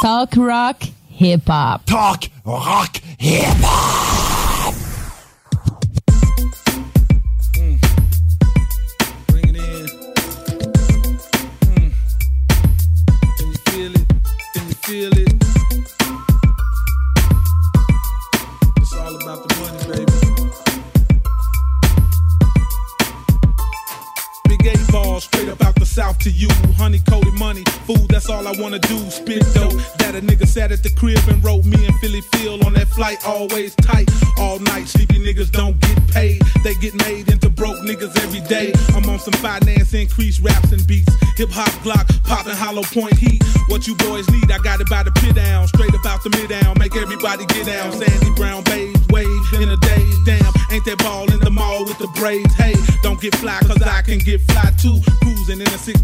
Talk 0.00 0.36
rock, 0.36 0.84
hip 1.08 1.48
hop. 1.48 1.84
Talk 1.86 2.24
rock, 2.44 2.98
hip 3.18 3.56
hop. 3.58 4.07
I 28.48 28.52
wanna 28.58 28.78
do. 28.78 28.98
Spit 29.10 29.44
dope. 29.52 29.76
That 29.98 30.14
a 30.14 30.22
nigga 30.22 30.48
sat 30.48 30.72
at 30.72 30.82
the 30.82 30.88
crib 30.96 31.20
and 31.28 31.44
wrote 31.44 31.66
me 31.66 31.84
and 31.84 31.94
Philly 32.00 32.22
Phil 32.32 32.64
on 32.64 32.72
that 32.72 32.88
flight, 32.88 33.18
always 33.26 33.74
tight. 33.74 34.08
All 34.38 34.58
night, 34.58 34.88
sleepy 34.88 35.18
niggas 35.20 35.52
don't 35.52 35.78
get 35.80 36.08
paid. 36.08 36.40
They 36.64 36.74
get 36.76 36.94
made 37.04 37.28
into 37.28 37.50
broke 37.50 37.76
niggas 37.84 38.16
every 38.24 38.40
day. 38.48 38.72
I'm 38.96 39.04
on 39.10 39.18
some 39.18 39.34
finance 39.34 39.92
increase 39.92 40.40
raps 40.40 40.72
and 40.72 40.80
beats. 40.86 41.12
Hip 41.36 41.50
hop 41.50 41.68
Glock, 41.84 42.08
popping 42.24 42.56
hollow 42.56 42.84
point 42.84 43.18
heat. 43.18 43.44
What 43.68 43.86
you 43.86 43.94
boys 43.96 44.26
need, 44.30 44.50
I 44.50 44.56
got 44.58 44.80
it 44.80 44.88
by 44.88 45.02
the 45.02 45.12
pit 45.12 45.34
down. 45.34 45.68
Straight 45.68 45.94
about 45.94 46.24
the 46.24 46.30
mid 46.30 46.48
down, 46.48 46.78
make 46.78 46.96
everybody 46.96 47.44
get 47.52 47.66
down. 47.66 47.92
Sandy 47.92 48.32
Brown, 48.34 48.64
babes, 48.64 49.06
waves 49.08 49.37
in 49.54 49.68
a 49.70 49.76
daze. 49.76 50.18
Damn, 50.24 50.52
ain't 50.70 50.84
that 50.84 50.98
ball 50.98 51.30
in 51.32 51.40
the 51.40 51.50
mall 51.50 51.84
with 51.84 51.98
the 51.98 52.08
braids? 52.18 52.52
Hey, 52.54 52.74
don't 53.02 53.20
get 53.20 53.34
fly, 53.36 53.58
cause 53.60 53.82
I 53.82 54.02
can 54.02 54.18
get 54.18 54.40
fly 54.42 54.70
too. 54.80 55.00
Cruising 55.22 55.60
in 55.60 55.68
a 55.68 55.78
6 55.78 56.02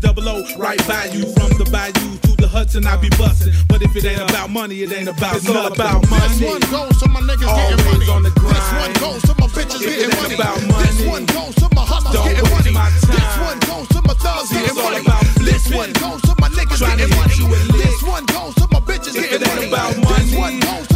right 0.56 0.80
by 0.88 1.04
you. 1.12 1.22
From 1.34 1.50
the 1.58 1.68
bayou 1.70 2.16
to 2.24 2.32
the 2.40 2.48
Hudson, 2.48 2.86
I 2.86 2.96
be 2.96 3.08
busting. 3.18 3.52
But 3.68 3.82
if 3.82 3.94
it 3.96 4.04
ain't 4.04 4.20
about 4.20 4.50
money, 4.50 4.82
it 4.82 4.92
ain't 4.92 5.08
about 5.08 5.36
It's 5.36 5.48
all 5.48 5.66
about 5.72 6.08
money. 6.10 6.28
This 6.28 6.40
one 6.40 6.64
goes 6.70 6.96
to 7.00 7.08
my 7.08 7.20
niggas 7.20 7.46
Always 7.46 7.76
getting 7.76 7.92
money. 7.92 8.10
on 8.10 8.22
the 8.22 8.30
grind. 8.30 8.56
This 8.56 8.72
one 8.72 8.92
goes 9.04 9.22
to 9.22 9.34
my 9.40 9.46
bitches 9.52 9.82
it 9.82 9.86
getting 9.86 10.16
money. 10.16 10.34
about 10.34 10.56
This 10.58 11.06
one 11.06 11.24
goes 11.26 11.54
to 11.56 11.68
my 11.74 11.84
hustlers 11.84 12.14
don't 12.14 12.28
getting 12.28 12.50
money. 12.50 12.70
my 12.72 12.88
time. 13.04 13.20
This 13.20 13.36
one 13.44 13.58
goes 13.68 13.88
to 13.88 14.00
my 14.08 14.14
thugs 14.14 14.50
getting 14.52 14.76
money. 14.80 15.00
This 15.44 15.64
one 15.74 15.92
goes 15.92 16.20
to 16.22 16.32
my 16.40 16.48
niggas 16.48 16.80
getting 16.80 17.12
money. 17.12 17.34
This 17.76 18.02
one 18.02 18.24
goes 18.26 18.54
to 18.56 18.64
my 18.72 18.80
bitches 18.80 19.14
If 19.14 19.28
getting 19.28 19.42
it 19.42 19.48
ain't 19.48 19.70
money. 19.70 20.00
about 20.00 20.16
This 20.16 20.32
one 20.34 20.56
goes 20.60 20.93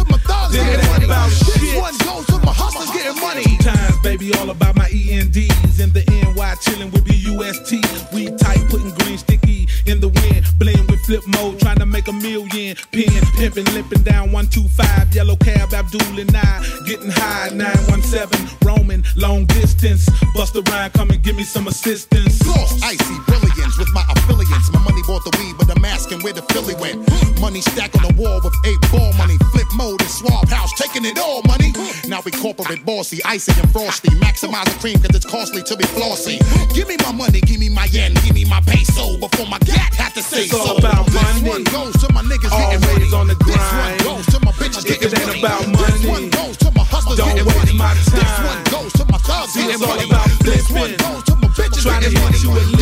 to 0.51 0.57
thugs 0.57 0.65
then 0.65 0.67
it 0.67 0.81
getting 0.81 0.91
money. 0.91 1.05
about 1.05 1.29
This 1.29 1.61
shit. 1.61 1.81
one 1.81 1.97
goes 1.97 2.25
to 2.27 2.37
my 2.45 2.53
hustlers 2.53 2.91
getting 2.91 3.19
money. 3.21 3.57
Times, 3.57 3.97
baby, 4.01 4.33
all 4.35 4.49
about 4.49 4.75
my 4.75 4.89
ENDs. 4.89 5.79
In 5.79 5.91
the 5.93 6.03
NY, 6.35 6.55
chilling 6.61 6.91
with 6.91 7.05
BUST. 7.05 8.13
We 8.13 8.31
tight, 8.37 8.63
putting 8.69 8.91
green 8.99 9.17
sticky 9.17 9.67
in 9.85 9.99
the 9.99 10.09
wind. 10.09 10.45
Blend 10.57 10.89
with 10.89 10.99
flip 11.05 11.23
mode, 11.27 11.59
trying 11.59 11.79
to 11.79 11.85
make 11.85 12.07
a 12.07 12.13
million. 12.13 12.75
Pin, 12.91 13.21
pimping, 13.37 13.65
limping 13.73 14.03
down 14.03 14.31
125. 14.31 15.15
Yellow 15.15 15.35
cab, 15.37 15.73
Abdul 15.73 16.19
and 16.19 16.35
I. 16.35 16.63
Getting 16.85 17.11
high, 17.11 17.49
917. 17.53 18.57
Roaming, 18.63 19.03
long 19.15 19.45
distance. 19.45 20.09
Bust 20.35 20.55
a 20.55 20.61
rhyme, 20.71 20.91
come 20.91 21.09
and 21.11 21.21
give 21.23 21.35
me 21.35 21.43
some 21.43 21.67
assistance. 21.67 22.45
Lost 22.45 22.83
icy 22.83 23.15
brilliance 23.25 23.38
with 23.79 23.91
my 23.93 24.03
affiliates. 24.11 24.69
My 24.71 24.83
money 24.83 25.01
bought 25.07 25.23
the 25.23 25.31
weed, 25.39 25.55
but 25.57 25.71
I'm 25.71 25.83
asking 25.85 26.21
where 26.21 26.33
the 26.33 26.43
Philly 26.51 26.75
went. 26.75 26.99
Money 27.39 27.61
stacked 27.61 27.95
on 27.95 28.03
the 28.03 28.13
wall 28.21 28.41
with 28.43 28.53
eight 28.67 28.79
ball 28.91 29.13
money. 29.17 29.37
Flip 29.55 29.67
mode 29.75 30.01
and 30.01 30.11
Suave 30.11 30.49
House, 30.51 30.71
taking 30.77 31.05
it 31.05 31.17
all 31.17 31.41
money. 31.47 31.71
Now 32.07 32.19
we 32.21 32.31
corporate 32.31 32.83
bossy, 32.85 33.23
icy 33.23 33.55
and 33.59 33.71
frosty. 33.71 34.09
Maximize 34.19 34.65
the 34.67 34.77
cream 34.83 34.99
cause 34.99 35.15
it's 35.15 35.25
costly 35.25 35.63
to 35.63 35.75
be 35.77 35.85
flossy. 35.95 36.37
Give 36.75 36.87
me 36.87 36.97
my 37.07 37.11
money, 37.15 37.39
give 37.41 37.59
me 37.59 37.69
my 37.69 37.85
yen, 37.85 38.13
give 38.25 38.35
me 38.35 38.43
my 38.45 38.59
peso 38.67 39.17
before 39.17 39.47
my 39.47 39.57
gat 39.59 39.95
had 39.95 40.13
to 40.13 40.21
say 40.21 40.43
It's 40.43 40.53
all 40.53 40.75
so. 40.75 40.77
about 40.77 41.05
this 41.07 41.23
money. 41.41 41.49
one 41.49 41.63
goes 41.71 41.95
to 42.03 42.11
my 42.13 42.21
niggas 42.27 42.51
getting 42.51 42.83
Always 42.83 43.09
money. 43.09 43.15
on 43.15 43.27
the 43.31 43.35
grind. 43.39 43.59
This 43.59 43.71
one 43.79 44.15
goes 44.19 44.25
to 44.35 44.37
my 44.45 44.51
bitches 44.59 44.83
getting 44.85 45.07
it 45.07 45.15
ain't 45.15 45.25
money. 45.25 45.39
about 45.39 45.63
This 45.63 46.03
money, 46.03 46.07
one 46.11 46.29
goes 46.29 46.57
to 46.57 46.67
my 46.75 46.83
hustlers 46.83 47.17
don't 47.17 47.31
getting 47.31 47.47
waste 47.47 47.73
money. 47.73 47.77
my 47.79 47.93
time. 47.95 48.19
This 48.19 48.35
one 48.43 48.61
goes 48.75 48.91
to 48.99 49.03
my 49.07 49.17
thugs 49.23 49.53
getting 49.55 49.79
money. 49.79 50.05
about 50.09 50.27
This 50.43 50.67
one 50.69 50.93
goes 50.99 51.23
to 51.23 51.33
my 51.39 51.47
bitches 51.55 51.85
getting 51.87 52.19
money. 52.19 52.78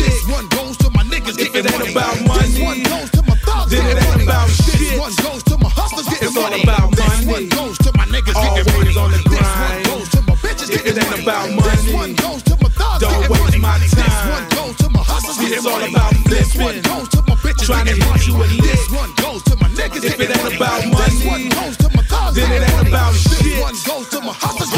It 1.58 1.66
ain't 1.66 1.78
money. 1.78 1.92
about 1.92 2.14
This 2.14 2.58
money, 2.58 2.62
one 2.62 2.82
goes 2.82 3.10
to 3.10 3.22
my 3.26 3.34
thugs 3.46 3.70
then 3.70 3.86
it 3.86 3.96
ain't 3.98 4.08
money. 4.08 4.24
about 4.24 4.46
This 4.48 4.78
shit. 4.78 4.98
one 4.98 5.14
goes 5.22 5.42
to 5.44 5.54
my 5.58 5.68
hustlers 5.70 6.06
getting 6.08 6.28
It's 6.28 6.36
all 6.36 6.50
money. 6.50 6.62
about 6.62 6.90
This 6.94 7.08
money. 7.08 7.26
one 7.26 7.48
goes 7.48 7.76
to 7.78 7.90
my 7.98 8.04
niggas 8.06 8.36
getting 8.38 8.66
money. 8.74 8.94
on 8.98 9.10
the 9.10 9.20
This 9.28 9.50
one 9.58 9.82
goes 9.90 10.08
to 10.14 10.20
my 10.28 10.34
bitches 10.42 10.70
If 10.70 10.76
it 10.78 10.84
getting 10.84 11.02
ain't 11.02 11.10
money. 11.10 11.22
about 11.22 11.46
This 11.48 11.84
money, 11.92 11.94
one 11.94 12.12
goes 12.14 12.42
to 12.48 12.54
my 12.62 12.68
thugs 12.78 13.00
don't 13.02 13.18
waste 13.28 13.40
money. 13.42 13.58
my 13.58 13.78
This 13.78 13.94
time. 13.94 14.30
one 14.30 14.46
goes 14.54 14.74
to 14.82 14.86
my 14.90 15.02
hustlers 15.02 15.38
getting 15.38 15.58
it's 15.58 15.66
all 15.66 15.78
money. 15.80 15.90
about 15.94 16.12
This 16.30 16.50
one 16.54 16.78
goes 16.82 17.08
to 17.14 17.20
my 17.26 17.34
bitches 17.42 17.66
Trying 17.66 17.86
to 17.86 17.94
getting 17.94 18.02
hit 18.02 18.08
money. 18.08 18.26
you 18.28 18.34
with 18.38 18.52
This 18.62 18.84
one 18.90 19.10
goes 19.18 19.42
to 19.48 19.54
my 19.58 19.68
niggas 19.74 20.04
If 20.04 20.14
it 20.14 20.18
getting 20.18 20.30
ain't 20.30 20.42
money. 20.44 20.56
about 20.56 20.78
This 20.82 21.24
money, 21.26 21.26
one 21.26 21.44
goes 21.58 21.76
to 21.82 21.88
my 21.96 22.02
thugs 22.06 22.34
then 22.38 22.46
it 22.52 22.60
getting 22.60 22.68
ain't 22.68 22.76
money. 22.78 22.90
about 22.94 23.12
This 23.12 23.38
shit. 23.42 23.58
one 23.62 23.76
goes 23.88 24.06
to 24.14 24.18
my 24.22 24.32
hustlers 24.32 24.70
getting 24.70 24.77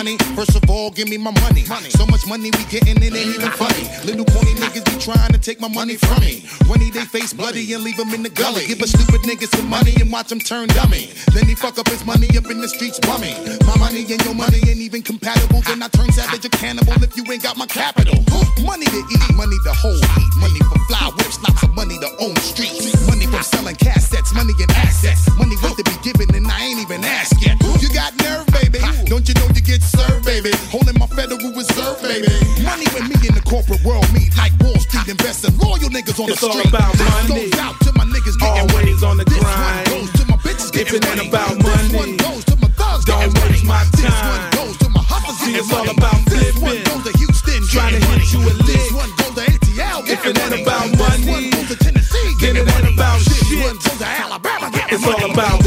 Yo, 0.00 0.06
sonny, 0.06 0.16
first 0.34 0.56
of 0.56 0.70
all, 0.70 0.90
give 0.90 1.08
me 1.08 1.18
my 1.18 1.30
money. 1.40 1.64
So 1.90 2.06
much 2.06 2.26
money 2.26 2.50
we 2.56 2.64
getting, 2.70 2.96
it 3.02 3.12
ain't 3.12 3.36
even 3.36 3.50
funny. 3.50 3.84
Little 4.04 4.24
corny 4.24 4.54
niggas 4.54 4.84
be 4.84 4.96
trying 4.98 5.32
to 5.32 5.38
take 5.38 5.60
my 5.60 5.68
money 5.68 5.96
from 5.96 6.20
me. 6.20 6.40
When 6.68 6.80
he 6.80 6.90
they 6.90 7.04
face 7.04 7.32
bloody 7.34 7.72
and 7.74 7.84
leave 7.84 7.98
him 7.98 8.14
in 8.14 8.22
the 8.22 8.30
gully. 8.30 8.66
Give 8.66 8.80
a 8.80 8.86
stupid 8.86 9.20
nigga 9.28 9.46
some 9.54 9.68
money 9.68 9.94
and 10.00 10.10
watch 10.10 10.32
him 10.32 10.40
turn 10.40 10.68
dummy. 10.68 11.12
Then 11.34 11.46
he 11.46 11.54
fuck 11.54 11.78
up 11.78 11.88
his 11.88 12.04
money 12.06 12.28
up 12.38 12.50
in 12.50 12.60
the 12.60 12.68
streets 12.68 12.98
bummy. 13.00 13.34
My 13.66 13.76
money 13.76 14.06
and 14.08 14.24
your 14.24 14.34
money 14.34 14.60
ain't 14.68 14.80
even 14.80 15.02
compatible. 15.02 15.60
Then 15.62 15.82
I 15.82 15.88
turn 15.88 16.10
savage 16.12 16.46
or 16.46 16.50
cannibal 16.50 17.02
if 17.02 17.16
you 17.16 17.24
ain't 17.30 17.42
got 17.42 17.58
my 17.58 17.66
capital. 17.66 18.16
Money 18.64 18.86
to 18.86 19.00
eat, 19.04 19.36
money 19.36 19.56
to 19.64 19.72
hold 19.72 20.00
money 20.40 20.60
for 20.60 20.78
fly 20.88 21.10
whips, 21.16 21.38
lots 21.42 21.62
of 21.62 21.74
money 21.74 21.98
to 21.98 22.08
own 22.20 22.36
streets. 22.36 22.88
Money 23.06 23.26
from 23.26 23.42
selling 23.42 23.76
cassettes, 23.76 24.34
money 24.34 24.54
and 24.60 24.70
assets. 24.72 25.28
Money 25.36 25.56
worth 25.62 25.76
to 25.76 25.84
be 25.84 25.96
given 26.02 26.34
and 26.34 26.46
I 26.46 26.64
ain't 26.64 26.80
even 26.80 27.04
asked 27.04 27.40
yet. 27.44 27.60
You 27.80 27.88
got 27.92 28.16
nerve, 28.24 28.46
baby. 28.48 28.80
Don't 29.06 29.28
you 29.28 29.34
know 29.34 29.48
you 29.54 29.60
get 29.60 29.82
served, 29.90 30.24
baby? 30.24 30.50
Holding 30.70 30.98
my 30.98 31.06
Federal 31.06 31.50
Reserve, 31.52 32.00
baby. 32.02 32.30
Money 32.62 32.86
when 32.94 33.08
me 33.10 33.16
in 33.28 33.34
the 33.34 33.42
corporate 33.44 33.82
world 33.84 34.06
meet 34.12 34.30
like 34.36 34.52
Wall 34.62 34.76
Street 34.78 35.08
investing. 35.08 35.56
Loyal 35.58 35.90
niggas 35.90 36.18
on 36.22 36.30
It's 36.30 36.40
the 36.40 36.46
all 36.48 36.52
street. 36.58 36.68
about 36.72 36.92
This 36.94 37.08
money. 37.28 37.50
goes 37.50 37.60
out 37.60 37.76
to 37.84 37.90
my 37.98 38.04
niggas 38.04 38.36
getting 38.38 38.66
money. 38.72 38.92
Always 38.94 39.02
on 39.02 39.16
the 39.18 39.24
This 39.24 39.38
grind. 39.38 39.88
one 39.88 40.00
goes 40.06 40.10
to 40.20 40.24
my 40.30 40.36
bitches 40.44 40.70
getting 40.72 41.00
money. 41.08 41.28
about 41.28 41.54
This 41.58 41.64
money, 41.66 41.96
one 41.98 42.16
goes 42.16 42.44
to 42.50 42.54
my 42.62 42.68
thugs 42.78 43.04
don't 43.04 43.18
getting 43.20 43.34
waste 43.50 43.64
money. 43.64 43.68
my 43.68 43.82
This 43.92 44.06
time. 44.06 44.28
one 44.30 44.44
goes 44.58 44.76
to 44.78 44.88
my 44.90 45.02
hustlers 45.02 45.38
getting 45.40 45.56
it's 45.60 45.72
all 45.72 45.88
about 45.90 46.18
This 46.30 46.54
one 46.56 46.78
flipping. 46.78 46.84
goes 46.90 47.02
to 47.04 47.12
Houston 47.18 47.60
Trying 47.70 47.94
to 47.94 48.00
hit 48.00 48.08
money. 48.10 48.26
you 48.30 48.40
This 48.64 48.90
lick. 48.90 48.94
one 48.94 49.10
goes 49.20 49.34
to 49.38 49.42
ATL 49.50 49.98
If 50.00 50.22
getting 50.22 50.30
it 50.30 50.38
ain't 50.38 50.50
money. 50.50 50.62
about 50.62 50.86
This 50.90 51.00
money, 51.00 51.26
one 51.30 51.50
goes 51.50 51.68
to 51.70 51.76
Tennessee 51.84 52.28
getting 52.40 52.66
money. 52.66 52.94
about 52.94 53.18
This 53.20 53.50
one 53.58 53.76
goes 53.78 53.98
to 53.98 54.06
Alabama 54.06 54.66
getting 54.70 54.94
It's 54.94 55.04
all 55.06 55.18
money. 55.20 55.32
about 55.34 55.58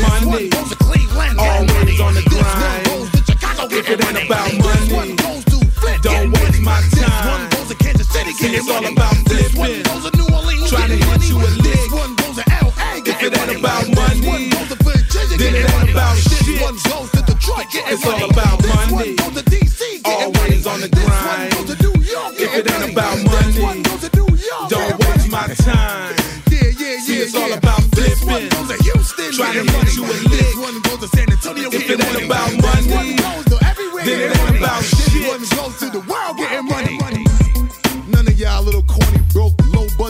it's 8.51 8.69
all 8.69 8.85
about 8.85 9.15
This 9.25 9.53
one 9.55 9.67
flipping. 9.67 9.83
goes 9.83 10.03
to 10.09 10.17
New 10.17 10.27
Orleans 10.35 10.69
Trying 10.69 10.89
to 10.89 10.97
hit 10.97 11.29
you 11.29 11.39
This 11.39 11.57
lick. 11.63 11.91
one 11.91 12.15
goes 12.15 12.35
to 12.35 12.43
LA 12.51 12.99
If 13.05 13.23
it 13.23 13.31
ain't 13.39 13.59
about 13.59 13.85
money, 13.95 14.27
one 14.27 14.49
goes 14.49 14.67
to 14.69 14.77
Virginia 14.83 15.37
then 15.37 15.55
it 15.55 15.69
ain't 15.71 15.89
about 15.91 16.17
shit. 16.17 16.61
one 16.61 16.75
goes 16.83 17.09
to 17.15 17.21
Detroit 17.23 17.67
getting 17.71 17.93
It's 17.93 18.05
all 18.05 18.23
about 18.29 18.59
This 18.59 18.75
money. 18.91 18.91
one 18.91 19.15
goes 19.15 19.33
to 19.39 19.43
DC 19.49 19.81
getting 20.03 20.33
money. 20.33 20.39
Always 20.43 20.67
on 20.67 20.79
the 20.81 20.87
This 20.89 21.03
one 21.03 21.23
grind. 21.23 21.51
goes 21.53 21.67
to 21.71 21.75
New 21.83 21.95
York 22.03 22.33
If 22.35 22.51
it 22.53 22.67
ain't 22.67 22.79
money. 22.81 22.91
about 22.93 23.15
money, 23.23 23.61
one 23.63 23.81
goes 23.83 24.01
to 24.03 24.09
New 24.17 24.29
York 24.35 24.69
don't 24.69 24.99
waste 25.07 25.29
my 25.29 25.47
time. 25.63 26.15
Yeah, 26.51 26.69
yeah, 26.77 26.99
See, 27.03 27.17
yeah, 27.17 27.23
it's 27.25 27.35
all 27.35 27.51
about 27.53 27.81
flipping. 27.95 28.49
goes 28.49 28.67
to 28.71 28.77
Houston 28.83 29.31
Trying 29.33 29.53
to 29.53 29.71
hit 29.71 29.95
you 29.95 30.03
This 30.05 30.23
lick. 30.29 30.55
one 30.59 30.77
goes 30.83 30.99
to 31.03 31.07
San 31.15 31.27
Antonio 31.31 31.67
If 31.71 31.89
it 31.89 31.99
ain't 31.99 32.13
money. 32.13 32.25
about 32.25 32.49
This 32.51 32.61
one 32.63 32.89
money, 32.91 33.15
goes 33.15 33.45
to 33.51 33.57
everywhere 33.65 34.03
then 34.05 34.19
it 34.19 34.39
ain't 34.39 34.57
about 34.59 34.83
shit. 34.83 35.11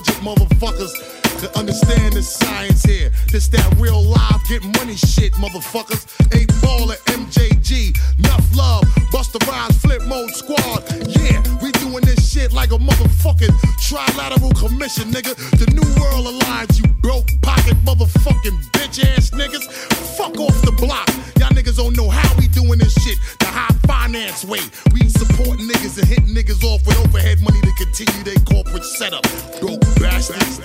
Budget 0.03 0.21
motherfuckers 0.23 1.22
can 1.43 1.59
understand 1.59 2.13
the 2.13 2.21
science 2.21 2.83
here. 2.83 3.11
This 3.31 3.47
that 3.49 3.67
real 3.77 4.01
live 4.01 4.41
get 4.47 4.63
money 4.79 4.95
shit, 4.95 5.33
motherfuckers. 5.33 6.07
Eight 6.33 6.49
ball 6.61 6.87
MJG, 6.87 7.97
enough 8.19 8.45
love, 8.55 8.83
Busta 9.11 9.39
Rhymes, 9.47 9.77
flip 9.81 10.03
mode 10.05 10.31
squad. 10.31 10.83
Yeah, 11.07 11.43
we 11.61 11.71
doing 11.83 12.05
this 12.05 12.31
shit 12.31 12.53
like 12.53 12.71
a 12.71 12.77
motherfucking 12.77 13.51
trilateral 13.83 14.55
commission, 14.55 15.11
nigga. 15.11 15.35
The 15.59 15.67
New 15.75 15.87
World 15.99 16.27
Alliance, 16.27 16.79
you 16.79 16.87
broke 17.01 17.27
pocket 17.41 17.75
motherfucking 17.83 18.57
bitch 18.71 19.03
ass 19.03 19.31
niggas. 19.31 19.67
Fuck 20.15 20.37
off 20.37 20.61
the 20.61 20.71
block. 20.71 21.07
Y'all 21.39 21.49
niggas 21.49 21.77
don't 21.77 21.97
know 21.97 22.09
how 22.09 22.29
we 22.37 22.47
doing 22.47 22.79
this 22.79 22.93
shit 23.03 23.17
the 23.39 23.47
high 23.47 23.73
finance 23.85 24.45
way. 24.45 24.61
We 24.93 25.09
support 25.09 25.59
niggas 25.59 25.97
and 25.97 26.07
hit 26.07 26.23
niggas 26.23 26.63
off 26.63 26.85
with 26.87 26.97
overhead 26.99 27.41
money 27.41 27.59
to 27.61 27.73
continue 27.75 28.23
their 28.23 28.39
corporate 28.45 28.85
setup. 28.85 29.23
Broke 29.59 29.81
bastards. 29.99 30.61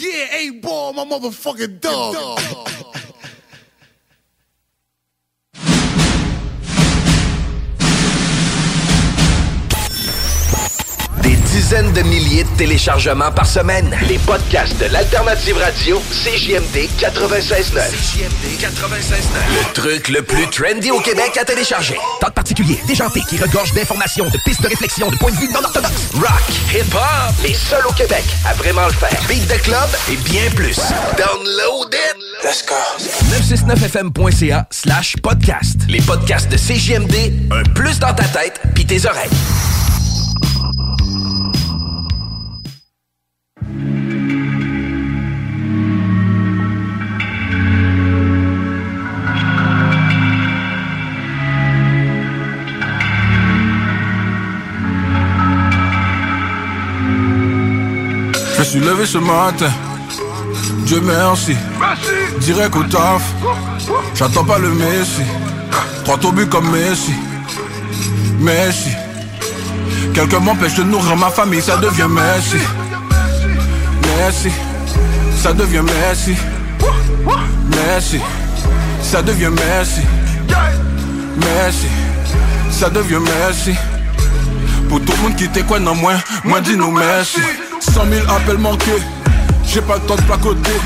Yeah, 0.00 0.36
eight 0.38 0.62
ball, 0.62 0.92
my 0.92 1.04
motherfucking 1.04 1.80
dog. 1.80 2.14
Des 2.14 2.99
dizaines 11.50 11.92
de 11.92 12.02
milliers 12.02 12.44
de 12.44 12.56
téléchargements 12.56 13.32
par 13.32 13.46
semaine. 13.46 13.96
Les 14.08 14.18
podcasts 14.18 14.78
de 14.78 14.86
l'Alternative 14.86 15.56
Radio, 15.56 16.00
CJMD 16.10 16.88
96.9. 16.98 17.90
CJMD 17.90 18.60
96.9. 18.60 19.18
Le 19.48 19.72
truc 19.72 20.08
le 20.08 20.22
plus 20.22 20.46
trendy 20.48 20.90
au 20.92 21.00
Québec 21.00 21.36
à 21.40 21.44
télécharger. 21.44 21.98
Tant 22.20 22.30
particulier, 22.30 22.80
déjanté, 22.86 23.20
qui 23.28 23.36
regorge 23.36 23.72
d'informations, 23.72 24.26
de 24.26 24.38
pistes 24.44 24.62
de 24.62 24.68
réflexion, 24.68 25.10
de 25.10 25.16
points 25.16 25.32
de 25.32 25.36
vue 25.36 25.48
non 25.52 25.64
orthodoxes. 25.64 26.10
Rock, 26.14 26.42
hip-hop, 26.72 27.34
les 27.42 27.54
seuls 27.54 27.86
au 27.88 27.92
Québec 27.92 28.24
à 28.48 28.54
vraiment 28.54 28.86
le 28.86 28.92
faire. 28.92 29.20
Beat 29.28 29.48
the 29.48 29.60
club 29.62 29.88
et 30.10 30.16
bien 30.30 30.48
plus. 30.54 30.78
Download 31.16 31.92
it! 31.92 32.16
Let's 32.44 32.64
go. 32.64 32.74
969fm.ca 33.28 34.66
slash 34.70 35.16
podcast. 35.22 35.80
Les 35.88 36.00
podcasts 36.00 36.50
de 36.50 36.56
CJMD, 36.56 37.52
un 37.52 37.64
plus 37.74 37.98
dans 37.98 38.14
ta 38.14 38.24
tête 38.24 38.60
pis 38.74 38.86
tes 38.86 39.04
oreilles. 39.06 39.30
Suis 58.70 58.78
levé 58.78 59.04
ce 59.04 59.18
matin. 59.18 59.68
Dieu 60.86 61.00
merci. 61.00 61.56
Direct 62.38 62.76
au 62.76 62.84
taf. 62.84 63.22
J'attends 64.14 64.44
pas 64.44 64.58
le 64.58 64.68
Messi. 64.68 65.22
Trois 66.04 66.24
au 66.24 66.30
but 66.30 66.48
comme 66.48 66.70
Messi. 66.70 67.12
Messi. 68.38 68.90
Quelqu'un 70.14 70.38
m'empêche 70.38 70.74
de 70.74 70.84
nourrir 70.84 71.16
ma 71.16 71.30
famille, 71.30 71.60
ça 71.60 71.78
devient 71.78 72.06
Messi. 72.08 72.64
Messi. 74.06 74.52
Ça 75.36 75.52
devient 75.52 75.82
Messi. 75.82 76.36
Messi. 77.70 78.20
Ça 79.02 79.20
devient 79.20 79.50
Messi. 79.50 80.02
Messi. 81.38 81.88
Ça 82.70 82.88
devient 82.88 83.18
Messi. 83.18 83.74
Pour 84.88 85.00
tout 85.00 85.12
le 85.16 85.22
monde 85.22 85.34
qui 85.34 85.48
quoi, 85.64 85.80
non, 85.80 85.96
moins, 85.96 86.20
moins 86.44 86.60
dis-nous 86.60 86.92
merci. 86.92 87.40
100 87.94 88.06
000 88.08 88.26
appels 88.30 88.58
manqués, 88.58 89.02
j'ai 89.66 89.80
pas 89.80 89.96
le 89.96 90.02
temps 90.02 90.16
de 90.16 90.22
placoter. 90.22 90.80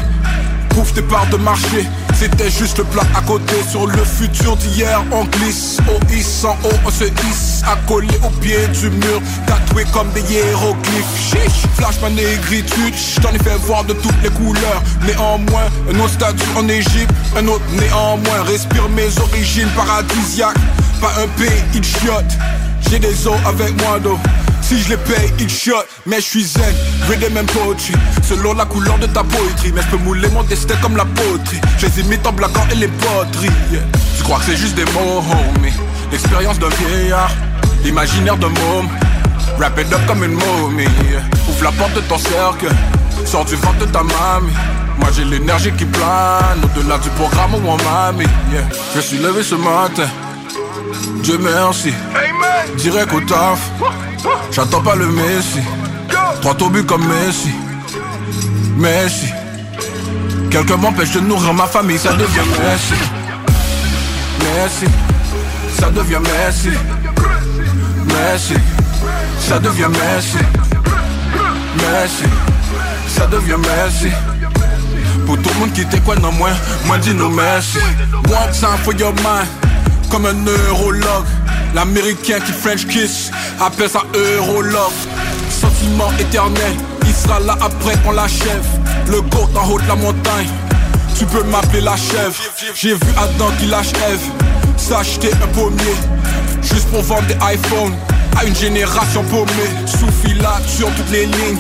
Pouf 0.71 0.93
tes 0.93 1.03
parts 1.03 1.27
de 1.27 1.37
marché, 1.37 1.87
c'était 2.19 2.51
juste 2.51 2.79
le 2.79 2.85
plat 2.85 3.05
à 3.15 3.21
côté. 3.21 3.55
Sur 3.71 3.87
le 3.87 4.03
futur 4.05 4.57
d'hier, 4.57 5.03
on 5.13 5.25
glisse. 5.25 5.79
Au 5.89 6.01
is, 6.13 6.45
en 6.45 6.57
haut, 6.67 6.75
on 6.85 6.91
se 6.91 7.05
hisse. 7.05 7.63
Accolé 7.71 8.09
au 8.25 8.31
pied 8.41 8.57
du 8.81 8.91
mur, 8.91 9.21
tatoué 9.47 9.85
comme 9.93 10.11
des 10.13 10.23
hiéroglyphes. 10.23 11.37
Flash 11.77 12.01
ma 12.03 12.11
négritude, 12.11 12.95
j't'en 12.95 13.31
ai 13.31 13.39
fait 13.39 13.57
voir 13.67 13.85
de 13.85 13.93
toutes 13.93 14.21
les 14.23 14.31
couleurs. 14.31 14.83
Néanmoins, 15.07 15.69
un 15.93 16.01
autre 16.01 16.15
statut 16.15 16.49
en 16.57 16.69
Égypte, 16.69 17.13
un 17.37 17.47
autre 17.47 17.65
néanmoins. 17.79 18.43
Respire 18.47 18.89
mes 18.89 19.09
origines 19.21 19.69
paradisiaques, 19.77 20.57
pas 21.01 21.13
un 21.23 21.29
pays 21.39 21.83
chiottes. 21.83 22.37
J'ai 22.91 22.99
des 22.99 23.27
os 23.27 23.37
avec 23.47 23.81
moi 23.83 24.01
d'eau. 24.01 24.19
Si 24.75 24.83
je 24.83 24.89
les 24.89 24.97
paye, 24.97 25.33
ils 25.39 25.49
shot, 25.49 25.85
mais 26.05 26.17
je 26.17 26.23
suis 26.23 26.43
zen, 26.43 26.75
read 27.09 27.33
même 27.33 27.47
poetry. 27.47 27.95
Selon 28.25 28.55
la 28.55 28.65
couleur 28.65 28.99
de 28.99 29.07
ta 29.07 29.23
poétrie. 29.23 29.71
Mais 29.73 29.83
je 29.83 29.97
peux 29.97 30.03
mouler 30.03 30.29
mon 30.31 30.43
destin 30.43 30.75
comme 30.83 30.97
la 30.97 31.05
poterie. 31.05 31.61
Je 31.79 31.87
les 31.87 32.01
imite 32.01 32.27
en 32.27 32.33
blaguant 32.33 32.67
et 32.73 32.75
les 32.75 32.89
poteries. 32.89 33.53
Yeah. 33.71 33.83
Tu 34.17 34.25
crois 34.25 34.39
que 34.39 34.47
c'est 34.47 34.57
juste 34.57 34.75
des 34.75 34.85
mots, 34.87 35.23
homie? 35.31 35.73
L'expérience 36.11 36.59
d'un 36.59 36.71
vieillard, 36.71 37.31
l'imaginaire 37.85 38.37
d'un 38.37 38.49
môme. 38.49 38.89
Wrap 39.59 39.79
it 39.79 39.93
up 39.93 40.01
comme 40.09 40.25
une 40.25 40.33
momie. 40.33 40.89
Ouvre 41.49 41.63
la 41.63 41.71
porte 41.71 41.95
de 41.95 42.01
ton 42.01 42.19
cercle, 42.19 42.67
sors 43.25 43.45
du 43.45 43.55
ventre 43.55 43.79
de 43.79 43.93
ta 43.93 44.03
mamie. 44.03 44.53
Moi 44.99 45.09
j'ai 45.15 45.25
l'énergie 45.25 45.71
qui 45.73 45.85
plane 45.85 46.59
Au-delà 46.65 46.99
du 46.99 47.11
programme 47.11 47.55
où 47.55 47.69
on 47.69 47.77
m'a 47.77 48.11
mis. 48.11 48.25
Yeah. 48.53 48.65
Je 48.97 49.01
suis 49.01 49.19
levé 49.19 49.45
ce 49.45 49.55
matin. 49.55 50.09
Dieu 51.23 51.39
merci. 51.39 51.93
Direct 52.77 53.13
au 53.13 53.21
taf 53.21 53.71
J'attends 54.51 54.81
pas 54.81 54.95
le 54.95 55.07
Messi. 55.07 55.61
Trois 56.41 56.55
but 56.71 56.87
comme 56.87 57.07
Messi. 57.07 57.51
Messi. 58.77 59.29
Quelqu'un 60.51 60.77
m'empêche 60.77 61.13
de 61.13 61.21
nourrir 61.21 61.53
ma 61.55 61.67
famille 61.67 61.99
Ça 61.99 62.13
devient 62.13 62.49
Messi. 62.61 62.95
Messi. 64.41 64.87
Ça 65.79 65.91
devient 65.91 66.21
Messi. 66.21 66.71
Messi. 68.07 68.55
Ça 69.41 69.59
devient 69.59 69.89
Messi. 69.89 70.39
Messi. 71.77 72.25
Ça 73.09 73.27
devient 73.27 73.57
Messi. 73.59 74.13
Pour 75.27 75.37
tout 75.39 75.51
le 75.55 75.61
monde 75.61 75.73
qui 75.73 75.85
quoi 76.01 76.17
non 76.17 76.33
moins 76.33 76.53
Moi 76.87 76.99
dis 76.99 77.15
nous 77.15 77.31
merci 77.31 77.79
One 78.29 78.53
time 78.53 78.79
for 78.83 78.95
your 78.95 79.13
mind. 79.15 79.49
Comme 80.11 80.27
un 80.27 80.35
neurologue 80.35 81.27
L'américain 81.75 82.39
qui 82.39 82.53
French 82.53 82.87
kiss 82.87 83.31
appelle 83.61 83.91
ça 83.91 84.03
eurologue. 84.15 84.93
Sentiment 85.51 86.11
éternel, 86.21 86.73
il 87.05 87.13
sera 87.13 87.41
là 87.41 87.59
après 87.61 87.97
qu'on 88.05 88.13
l'achève. 88.13 88.65
Le 89.09 89.21
goat 89.23 89.49
en 89.57 89.69
haut 89.69 89.81
de 89.81 89.89
la 89.89 89.97
montagne, 89.97 90.49
tu 91.19 91.27
peux 91.27 91.43
m'appeler 91.43 91.81
la 91.81 91.97
chèvre. 91.97 92.35
J'ai 92.75 92.95
vu 92.95 93.07
Adam 93.17 93.51
qui 93.59 93.67
lâche 93.67 93.93
Eve, 94.09 94.21
s'acheter 94.77 95.31
un 95.43 95.47
pommier 95.49 95.95
Juste 96.63 96.89
pour 96.89 97.03
vendre 97.03 97.27
des 97.27 97.35
iPhones 97.35 97.95
à 98.39 98.45
une 98.45 98.55
génération 98.55 99.25
paumée. 99.25 99.71
Sous 99.87 100.07
sur 100.69 100.89
toutes 100.95 101.11
les 101.11 101.27
lignes, 101.27 101.59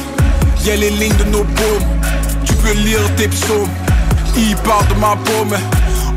y'a 0.64 0.76
les 0.76 0.90
lignes 0.90 1.16
de 1.16 1.24
nos 1.24 1.44
paumes 1.44 1.86
Tu 2.44 2.54
peux 2.54 2.72
lire 2.72 3.00
tes 3.16 3.28
psaumes, 3.28 3.68
il 4.36 4.56
parle 4.56 4.86
de 4.88 4.94
ma 4.94 5.16
paume 5.16 5.56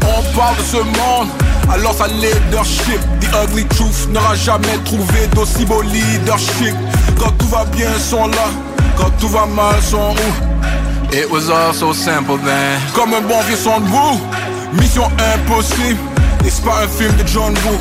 On 0.01 0.37
parle 0.37 0.55
de 0.57 0.63
ce 0.63 0.77
monde 0.77 1.29
alors 1.69 1.93
sa 1.93 2.07
leadership 2.07 2.99
The 3.19 3.27
ugly 3.43 3.65
truth 3.65 4.07
n'aura 4.09 4.35
jamais 4.35 4.77
trouvé 4.85 5.27
d'aussi 5.33 5.65
beau 5.65 5.81
leadership. 5.81 6.75
Quand 7.19 7.31
tout 7.37 7.47
va 7.47 7.65
bien, 7.65 7.89
sont 7.99 8.27
là. 8.27 8.49
Quand 8.95 9.09
tout 9.19 9.27
va 9.27 9.45
mal, 9.45 9.81
sont 9.81 10.13
où? 10.13 11.13
It 11.15 11.29
was 11.31 11.49
all 11.49 11.73
so 11.73 11.93
simple 11.93 12.37
then. 12.43 12.79
Comme 12.93 13.13
un 13.13 13.21
bon 13.21 13.41
vieux 13.47 13.57
son 13.57 13.79
de 13.79 14.81
Mission 14.81 15.09
impossible. 15.35 15.99
C'est 16.43 16.63
pas 16.63 16.83
un 16.83 16.87
film 16.87 17.13
de 17.15 17.27
John 17.27 17.53
Woo? 17.65 17.77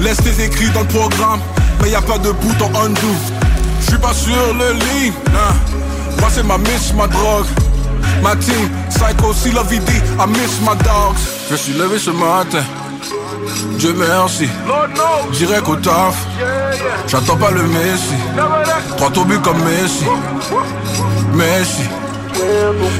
Laisse 0.00 0.18
tes 0.18 0.44
écrits 0.44 0.70
dans 0.70 0.80
le 0.80 0.86
programme. 0.86 1.40
Mais 1.82 1.90
y 1.90 1.94
a 1.94 2.02
pas 2.02 2.18
de 2.18 2.32
bouton 2.32 2.70
undo. 2.84 3.08
J'suis 3.82 3.98
pas 3.98 4.12
sur 4.12 4.54
le 4.54 4.72
lit 4.72 5.12
hein. 5.28 5.54
Moi 6.20 6.28
c'est 6.32 6.42
ma 6.42 6.58
miss, 6.58 6.92
ma 6.96 7.06
drogue. 7.06 7.46
Ma 8.22 8.34
team, 8.34 8.68
psycho, 8.90 9.32
si 9.32 9.52
la 9.52 9.62
vie 9.62 9.78
dit 9.78 10.02
I 10.18 10.26
miss 10.28 10.60
my 10.60 10.76
dogs. 10.78 11.20
Je 11.50 11.56
suis 11.56 11.74
levé 11.74 11.98
ce 11.98 12.10
matin 12.10 12.64
Dieu 13.78 13.94
merci. 13.96 14.48
Direct 15.32 15.68
au 15.68 15.76
taf. 15.76 16.26
J'attends 17.06 17.36
pas 17.36 17.50
le 17.50 17.62
Messi. 17.62 18.14
Trois 18.96 19.10
au 19.16 19.24
but 19.24 19.40
comme 19.42 19.58
Messi. 19.64 20.04
Messi. 21.34 21.88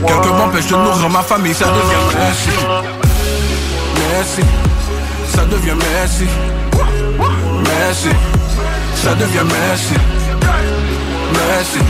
Quelqu'un 0.06 0.36
m'empêche 0.36 0.66
de 0.66 0.76
nourrir 0.76 1.08
ma 1.10 1.22
famille, 1.22 1.54
ça 1.54 1.66
devient 1.66 2.18
Messi. 2.18 2.56
Messi. 3.96 4.48
Ça 5.34 5.44
devient 5.44 5.74
Messi. 5.74 6.26
Messi. 7.60 8.16
Ça 8.94 9.14
devient 9.14 9.44
Messi. 9.44 9.94
Messi. 11.32 11.84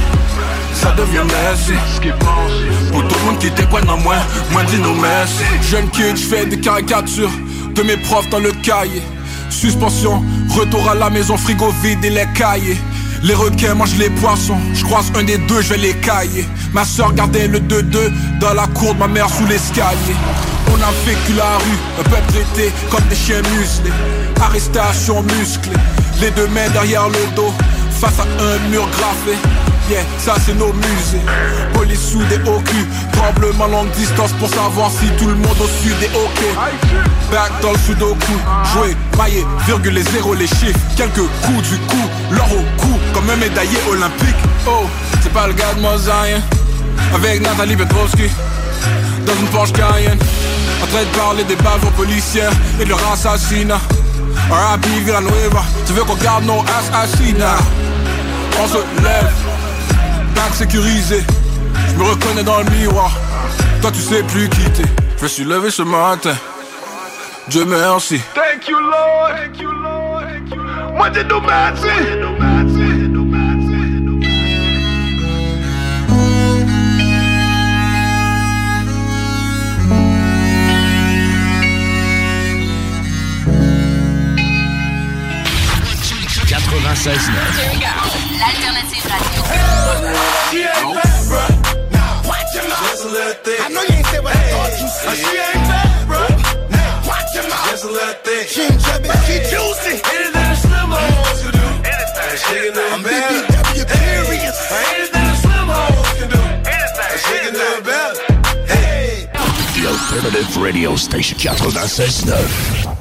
Ça 0.75 0.93
devient 0.93 1.25
Messi 1.25 1.73
Pour 2.93 3.03
tout 3.09 3.17
le 3.19 3.25
monde 3.25 3.39
qui 3.39 3.51
quoi 3.69 3.81
non 3.81 3.97
moins 3.99 4.19
Moins 4.53 4.63
dis 4.65 4.79
nous 4.79 4.95
merci 4.95 5.43
Jeune 5.63 5.89
kid, 5.91 6.17
j'fais 6.17 6.47
des 6.47 6.61
caricatures 6.61 7.31
de 7.79 7.83
mes 7.85 7.97
profs 7.97 8.29
dans 8.31 8.41
le 8.41 8.51
cahier. 8.51 9.03
Suspension, 9.51 10.23
retour 10.51 10.91
à 10.91 10.95
la 10.95 11.11
maison, 11.11 11.37
frigo 11.37 11.73
vide 11.83 12.05
et 12.05 12.11
les 12.11 12.27
cahiers. 12.35 12.77
Les 13.23 13.35
requins 13.35 13.75
mangent 13.75 13.97
les 13.99 14.11
poissons, 14.11 14.59
je 14.75 14.85
croise 14.85 15.13
un 15.15 15.23
des 15.23 15.39
deux, 15.39 15.61
je 15.61 15.71
vais 15.71 15.79
les 15.79 15.95
cailler. 15.95 16.47
Ma 16.73 16.85
soeur 16.85 17.13
gardait 17.13 17.47
le 17.47 17.61
2-2 17.61 18.13
dans 18.41 18.55
la 18.55 18.67
cour 18.69 18.95
de 18.95 18.99
ma 18.99 19.07
mère 19.07 19.29
sous 19.31 19.47
l'escalier. 19.47 20.17
On 20.73 20.83
a 20.83 20.91
vécu 21.07 21.33
la 21.37 21.59
rue, 21.59 21.79
un 22.01 22.03
peuple 22.03 22.33
traité 22.33 22.73
comme 22.91 23.05
des 23.09 23.17
chiens 23.17 23.43
musclés. 23.57 23.93
Arrestation 24.41 25.23
musclée, 25.23 25.73
les 26.21 26.31
deux 26.33 26.49
mains 26.49 26.69
derrière 26.73 27.09
le 27.09 27.37
dos, 27.37 27.53
face 28.01 28.19
à 28.19 28.25
un 28.25 28.71
mur 28.71 28.89
graffé. 28.91 29.68
Ça 30.19 30.35
c'est 30.45 30.55
nos 30.55 30.73
musées. 30.73 31.23
Police 31.73 32.11
sous 32.11 32.23
des 32.25 32.37
hauts 32.49 32.61
culs, 32.61 32.87
tremblement 33.13 33.67
longue 33.67 33.91
distance 33.93 34.33
pour 34.33 34.49
savoir 34.49 34.91
si 34.91 35.07
tout 35.19 35.29
le 35.29 35.35
monde 35.35 35.57
au 35.59 35.69
sud 35.83 35.97
est 36.03 36.15
ok. 36.15 36.45
Back 37.31 37.53
dans 37.63 37.73
le 37.73 37.79
sudoku, 37.79 38.33
jouer, 38.73 38.95
mailler, 39.17 39.47
virgule 39.67 39.95
les 39.95 40.03
zéros, 40.03 40.35
les 40.35 40.47
chiffres. 40.47 40.79
Quelques 40.97 41.27
coups 41.43 41.69
du 41.71 41.79
cou, 41.89 41.97
l'or 42.31 42.49
au 42.53 42.81
cou, 42.81 42.99
comme 43.15 43.31
un 43.31 43.37
médaillé 43.37 43.79
olympique. 43.91 44.37
Oh, 44.67 44.87
c'est 45.23 45.33
pas 45.33 45.47
le 45.47 45.55
gars 45.55 45.73
de 45.75 45.81
Mosaïen, 45.81 46.43
avec 47.15 47.41
Nathalie 47.41 47.77
Petrovski, 47.77 48.29
dans 49.27 49.35
une 49.35 49.49
Porsche 49.49 49.73
Cayenne. 49.73 50.19
En 50.83 50.87
train 50.87 51.01
de 51.01 51.19
parler 51.19 51.45
des 51.45 51.57
bavures 51.57 51.93
policières 51.93 52.53
et 52.79 52.85
de 52.85 52.91
leur 52.91 53.13
assassinat. 53.13 53.81
R.I.P. 54.51 54.89
Villanueva, 55.05 55.65
tu 55.87 55.95
veux 55.95 56.05
qu'on 56.05 56.15
garde 56.17 56.45
nos 56.45 56.63
assassinats? 56.63 57.59
On 58.61 58.67
se 58.67 58.79
lève 59.03 59.48
sécurisé. 60.53 61.25
Je 61.91 61.97
me 61.97 62.05
reconnais 62.05 62.43
dans 62.43 62.59
le 62.59 62.71
miroir. 62.71 63.13
Toi, 63.81 63.91
tu 63.93 64.01
sais 64.01 64.23
plus 64.23 64.49
quitter. 64.49 64.85
Je 65.19 65.23
me 65.25 65.29
suis 65.29 65.45
levé 65.45 65.71
ce 65.71 65.83
matin. 65.83 66.35
Dieu 67.49 67.65
merci. 67.65 68.21
Thank 68.35 68.69
you, 68.69 68.79
Lord. 68.79 69.31
Thank 69.37 69.61
you, 69.61 69.71
Lord. 69.71 70.23
Thank 70.23 70.51
you, 70.51 70.63
Lord. 70.63 70.95
Moi, 70.97 71.11
j'ai 71.15 71.25
no 71.25 71.41
L'alternative. 88.39 88.98
Radio. 89.09 89.43
She 90.51 90.61
ain't 90.65 90.95
bad, 90.97 91.21
bruh. 91.29 91.53
Watch 92.29 92.53
your 92.55 92.65
mouth. 92.69 92.99
A 92.99 93.09
little. 93.09 93.35
I 93.65 93.69
know 93.69 93.83
you 93.83 93.97
ain't 93.97 94.23
what 94.25 94.37
I. 94.37 94.73
She 95.17 95.33
ain't 95.39 95.65
watch 97.09 97.31
your 97.35 97.45
mouth. 97.49 97.85
A 97.85 97.89
little. 97.89 98.15
She 98.47 98.63
ain't. 98.63 98.81
She 99.27 99.37
juicy. 99.51 99.95
Can 106.19 106.29
do. 106.29 106.41
Anything. 106.69 107.17
She 107.25 107.35
can 107.45 107.53
do 107.55 107.61
do. 107.85 108.01
Hey. 108.67 109.29
The 109.75 109.83
Alternative 109.89 110.57
Radio 110.57 110.97
Station 110.97 111.37
96.9. 111.39 112.97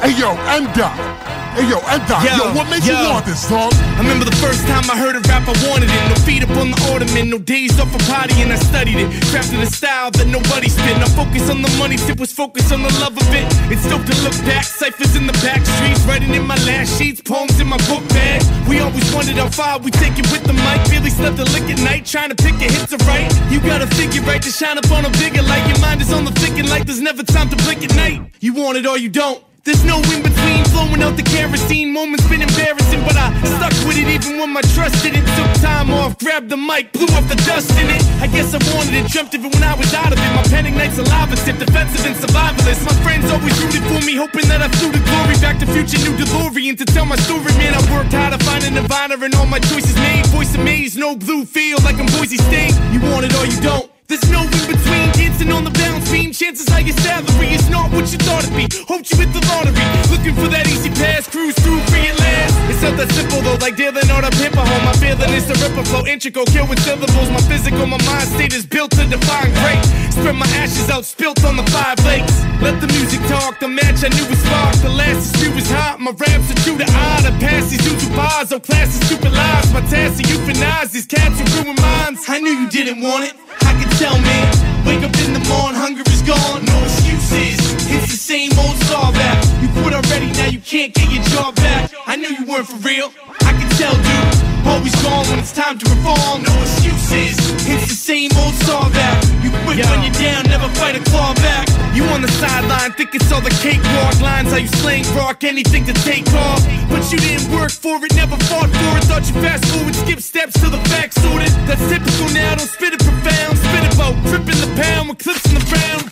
Hey 0.00 0.12
yo, 0.18 0.30
M-Dot. 0.32 1.29
Hey 1.50 1.66
yo, 1.66 1.82
M-Dot. 1.82 2.22
Yo, 2.22 2.54
what 2.54 2.70
makes 2.70 2.86
you 2.86 2.94
want 2.94 3.26
this, 3.26 3.42
dog? 3.50 3.74
I 3.74 4.06
remember 4.06 4.22
the 4.22 4.38
first 4.38 4.62
time 4.70 4.86
I 4.86 4.94
heard 4.94 5.18
a 5.18 5.22
rap, 5.26 5.42
I 5.50 5.54
wanted 5.66 5.90
it. 5.90 6.02
No 6.06 6.14
feet 6.22 6.46
up 6.46 6.54
on 6.54 6.70
the 6.70 6.78
ottoman, 6.86 7.28
no 7.28 7.38
days 7.42 7.74
off 7.82 7.90
a 7.90 7.98
potty, 8.06 8.38
and 8.38 8.52
I 8.52 8.56
studied 8.56 9.02
it. 9.02 9.10
Crafted 9.34 9.58
a 9.58 9.66
style 9.66 10.14
that 10.14 10.30
nobody 10.30 10.70
spit. 10.70 10.94
Now 11.02 11.10
focus 11.10 11.50
on 11.50 11.60
the 11.62 11.72
money, 11.74 11.96
tip 11.98 12.20
was 12.22 12.30
focused 12.30 12.70
on 12.70 12.86
the 12.86 12.92
love 13.02 13.18
of 13.18 13.26
it. 13.34 13.50
It's 13.66 13.82
dope 13.90 14.06
to 14.06 14.14
look 14.22 14.38
back, 14.46 14.62
ciphers 14.62 15.16
in 15.16 15.26
the 15.26 15.34
back 15.42 15.66
streets, 15.66 16.06
writing 16.06 16.30
in 16.38 16.46
my 16.46 16.54
last 16.70 16.94
sheets, 16.94 17.20
poems 17.20 17.58
in 17.58 17.66
my 17.66 17.82
book 17.90 18.06
bag. 18.14 18.46
We 18.70 18.78
always 18.78 19.10
wanted 19.10 19.34
how 19.34 19.50
far 19.50 19.82
we 19.82 19.90
take 19.90 20.22
it 20.22 20.30
with 20.30 20.46
the 20.46 20.54
mic. 20.54 20.78
Barely 20.86 21.10
slept 21.10 21.42
a 21.42 21.46
lick 21.50 21.66
at 21.66 21.82
night, 21.82 22.06
trying 22.06 22.30
to 22.30 22.38
pick 22.38 22.54
a 22.62 22.70
hit 22.70 22.86
to 22.94 22.98
write. 23.10 23.26
You 23.50 23.58
gotta 23.58 23.90
figure 23.98 24.22
right 24.22 24.40
to 24.40 24.50
shine 24.54 24.78
up 24.78 24.86
on 24.94 25.02
a 25.04 25.10
bigger 25.18 25.42
light. 25.42 25.66
Your 25.66 25.82
mind 25.82 25.98
is 26.00 26.12
on 26.14 26.24
the 26.24 26.32
thinking 26.38 26.70
like 26.70 26.86
there's 26.86 27.02
never 27.02 27.24
time 27.24 27.50
to 27.50 27.56
blink 27.66 27.82
at 27.82 27.90
night. 27.98 28.22
You 28.38 28.54
want 28.54 28.78
it 28.78 28.86
or 28.86 28.96
you 28.96 29.10
don't. 29.10 29.49
There's 29.62 29.84
no 29.84 30.00
in 30.08 30.22
between, 30.24 30.64
flowing 30.72 31.02
out 31.02 31.16
the 31.16 31.22
kerosene. 31.22 31.92
Moments 31.92 32.26
been 32.28 32.40
embarrassing, 32.40 33.04
but 33.04 33.16
I 33.16 33.28
stuck 33.44 33.76
with 33.84 34.00
it 34.00 34.08
even 34.08 34.40
when 34.40 34.50
my 34.56 34.62
trust 34.72 35.02
didn't. 35.02 35.26
Took 35.36 35.52
time 35.60 35.90
off, 35.90 36.16
grabbed 36.18 36.48
the 36.48 36.56
mic, 36.56 36.92
blew 36.92 37.04
off 37.12 37.28
the 37.28 37.36
dust 37.44 37.68
in 37.76 37.90
it. 37.92 38.00
I 38.24 38.26
guess 38.26 38.54
I 38.56 38.60
wanted 38.72 38.94
it, 38.94 39.10
dreamt 39.12 39.34
of 39.34 39.44
it 39.44 39.52
when 39.52 39.62
I 39.62 39.74
was 39.76 39.92
out 39.92 40.12
of 40.12 40.18
it. 40.18 40.30
My 40.32 40.42
pen 40.48 40.64
ignites 40.64 40.96
a 40.96 41.02
lava 41.02 41.36
defensive 41.36 42.06
and 42.08 42.16
survivalist. 42.16 42.88
My 42.88 42.96
friends 43.04 43.28
always 43.30 43.52
rooted 43.60 43.84
for 43.84 44.00
me, 44.06 44.16
hoping 44.16 44.48
that 44.48 44.62
I 44.62 44.68
flew 44.80 44.92
to 44.92 45.02
glory. 45.04 45.36
Back 45.44 45.58
to 45.60 45.66
future, 45.66 46.00
new 46.08 46.16
DeLorean 46.16 46.78
to 46.78 46.84
tell 46.86 47.04
my 47.04 47.16
story. 47.16 47.52
Man, 47.60 47.74
I 47.74 47.82
worked 47.92 48.12
hard 48.12 48.32
to 48.32 48.40
find 48.44 48.64
a 48.64 48.70
Nirvana 48.70 49.20
and 49.20 49.34
all 49.34 49.46
my 49.46 49.60
choices 49.60 49.96
made. 49.96 50.24
Voice 50.28 50.54
of 50.54 50.60
amazed, 50.60 50.96
no 50.96 51.16
blue 51.16 51.44
field 51.44 51.84
like 51.84 52.00
I'm 52.00 52.06
Boise 52.16 52.38
State. 52.38 52.72
You 52.92 53.00
want 53.12 53.26
it 53.26 53.34
or 53.36 53.44
you 53.44 53.60
don't. 53.60 53.89
There's 54.10 54.26
no 54.26 54.42
in 54.42 54.66
between, 54.66 55.06
dancing 55.14 55.54
on 55.54 55.62
the 55.62 55.70
balance 55.70 56.10
beam. 56.10 56.34
Chances 56.34 56.66
are 56.74 56.82
your 56.82 56.98
salary 56.98 57.54
is 57.54 57.70
not 57.70 57.94
what 57.94 58.10
you 58.10 58.18
thought 58.18 58.42
it'd 58.42 58.58
be. 58.58 58.66
Hoped 58.90 59.06
you 59.06 59.22
hit 59.22 59.30
the 59.30 59.38
lottery, 59.46 59.86
looking 60.10 60.34
for 60.34 60.50
that 60.50 60.66
easy 60.66 60.90
pass, 60.90 61.30
cruise 61.30 61.54
through 61.62 61.78
free 61.86 62.10
at 62.10 62.18
last. 62.18 62.58
It's 62.66 62.82
not 62.82 62.98
that 62.98 63.06
simple 63.14 63.38
though, 63.38 63.54
like 63.62 63.78
dealing 63.78 64.10
on 64.10 64.26
a 64.26 64.32
pimper 64.34 64.66
home. 64.66 64.82
My 64.82 64.98
feeling 64.98 65.30
is 65.30 65.46
the 65.46 65.54
ripper 65.62 65.86
flow, 65.86 66.02
integral, 66.10 66.42
kill 66.50 66.66
with 66.66 66.82
syllables. 66.82 67.30
My 67.30 67.38
physical, 67.46 67.86
my 67.86 68.02
mind 68.02 68.26
state 68.34 68.50
is 68.50 68.66
built 68.66 68.90
to 68.98 69.06
define 69.06 69.54
great. 69.62 69.78
Spread 70.10 70.34
my 70.34 70.50
ashes 70.58 70.90
out, 70.90 71.06
spilt 71.06 71.38
on 71.46 71.54
the 71.54 71.66
five 71.70 71.94
lakes. 72.02 72.34
Let 72.58 72.82
the 72.82 72.90
music 72.98 73.22
talk, 73.30 73.62
the 73.62 73.70
match 73.70 74.02
I 74.02 74.10
knew 74.10 74.26
was 74.26 74.42
sparked. 74.42 74.82
The 74.82 74.90
last 74.90 75.22
is 75.22 75.38
few 75.38 75.54
was 75.54 75.70
hot, 75.70 76.02
my 76.02 76.10
raps 76.10 76.50
are 76.50 76.58
true 76.66 76.74
to 76.82 76.86
eye. 76.90 77.22
The 77.22 77.30
past 77.38 77.70
these 77.70 77.86
YouTube 77.86 78.18
bars, 78.18 78.50
oh 78.50 78.58
class 78.58 78.90
is 78.90 79.06
stupid 79.06 79.30
lies. 79.30 79.70
My 79.70 79.86
task 79.86 80.18
to 80.18 80.26
euthanize 80.26 80.90
these 80.90 81.06
cats 81.06 81.38
who 81.38 81.46
ruin 81.62 81.78
minds. 81.78 82.26
I 82.26 82.42
knew 82.42 82.58
you 82.58 82.66
didn't 82.66 83.06
want 83.06 83.30
it. 83.30 83.38
I 83.60 83.72
can 83.78 83.90
tell, 83.98 84.18
man. 84.20 84.86
Wake 84.86 85.02
up 85.02 85.16
in 85.24 85.32
the 85.32 85.44
morning, 85.48 85.78
hunger 85.78 86.02
is 86.06 86.22
gone, 86.22 86.64
no 86.64 86.82
excuses. 86.84 87.58
It's 87.90 88.10
the 88.10 88.16
same 88.16 88.52
old 88.58 88.76
star 88.84 89.12
back. 89.12 89.49
Quit 89.82 89.94
already, 89.94 90.32
now 90.32 90.48
you 90.48 90.60
can't 90.60 90.92
get 90.94 91.10
your 91.10 91.22
job 91.24 91.54
back. 91.56 91.92
I 92.06 92.16
knew 92.16 92.28
you 92.28 92.46
weren't 92.46 92.66
for 92.66 92.76
real. 92.86 93.12
I 93.40 93.52
can 93.52 93.68
tell, 93.78 93.94
dude. 93.94 94.50
Always 94.66 94.94
gone 95.02 95.26
when 95.28 95.38
it's 95.38 95.52
time 95.52 95.78
to 95.78 95.84
reform, 95.88 96.42
no 96.42 96.52
excuses. 96.60 97.38
It's 97.64 97.88
the 97.88 97.96
same 97.96 98.30
old 98.36 98.54
star 98.54 98.90
that 98.90 99.16
You 99.42 99.50
quit 99.64 99.80
when 99.88 100.02
you're 100.04 100.20
down, 100.20 100.44
never 100.44 100.68
fight 100.76 100.96
a 100.96 101.02
claw 101.10 101.34
back. 101.34 101.66
You 101.94 102.04
on 102.14 102.20
the 102.22 102.30
sideline, 102.38 102.92
think 102.92 103.14
it's 103.14 103.32
all 103.32 103.40
the 103.40 103.54
cakewalk 103.64 104.20
lines. 104.20 104.50
How 104.50 104.58
you 104.58 104.68
slang 104.82 105.04
rock, 105.16 105.44
anything 105.44 105.86
to 105.86 105.94
take 106.04 106.28
off. 106.34 106.62
But 106.90 107.10
you 107.10 107.18
didn't 107.18 107.50
work 107.50 107.70
for 107.70 107.96
it, 108.04 108.14
never 108.14 108.36
fought 108.50 108.68
for 108.68 108.92
it. 108.98 109.04
Thought 109.04 109.26
you 109.26 109.34
fast 109.40 109.64
forward, 109.72 109.94
skip 109.94 110.20
steps 110.20 110.60
till 110.60 110.70
the 110.70 110.82
facts 110.90 111.16
sorted. 111.22 111.50
That's 111.66 111.82
typical 111.88 112.28
now, 112.34 112.54
don't 112.54 112.68
spit 112.68 112.92
it 112.94 113.00
profound. 113.00 113.58
Spit 113.58 113.84
it 113.84 113.94
about 113.94 114.14
tripping 114.28 114.60
the 114.60 114.70
pound 114.76 115.08
with 115.08 115.18
clips 115.18 115.46
in 115.46 115.54
the 115.54 115.64
round. 115.72 116.09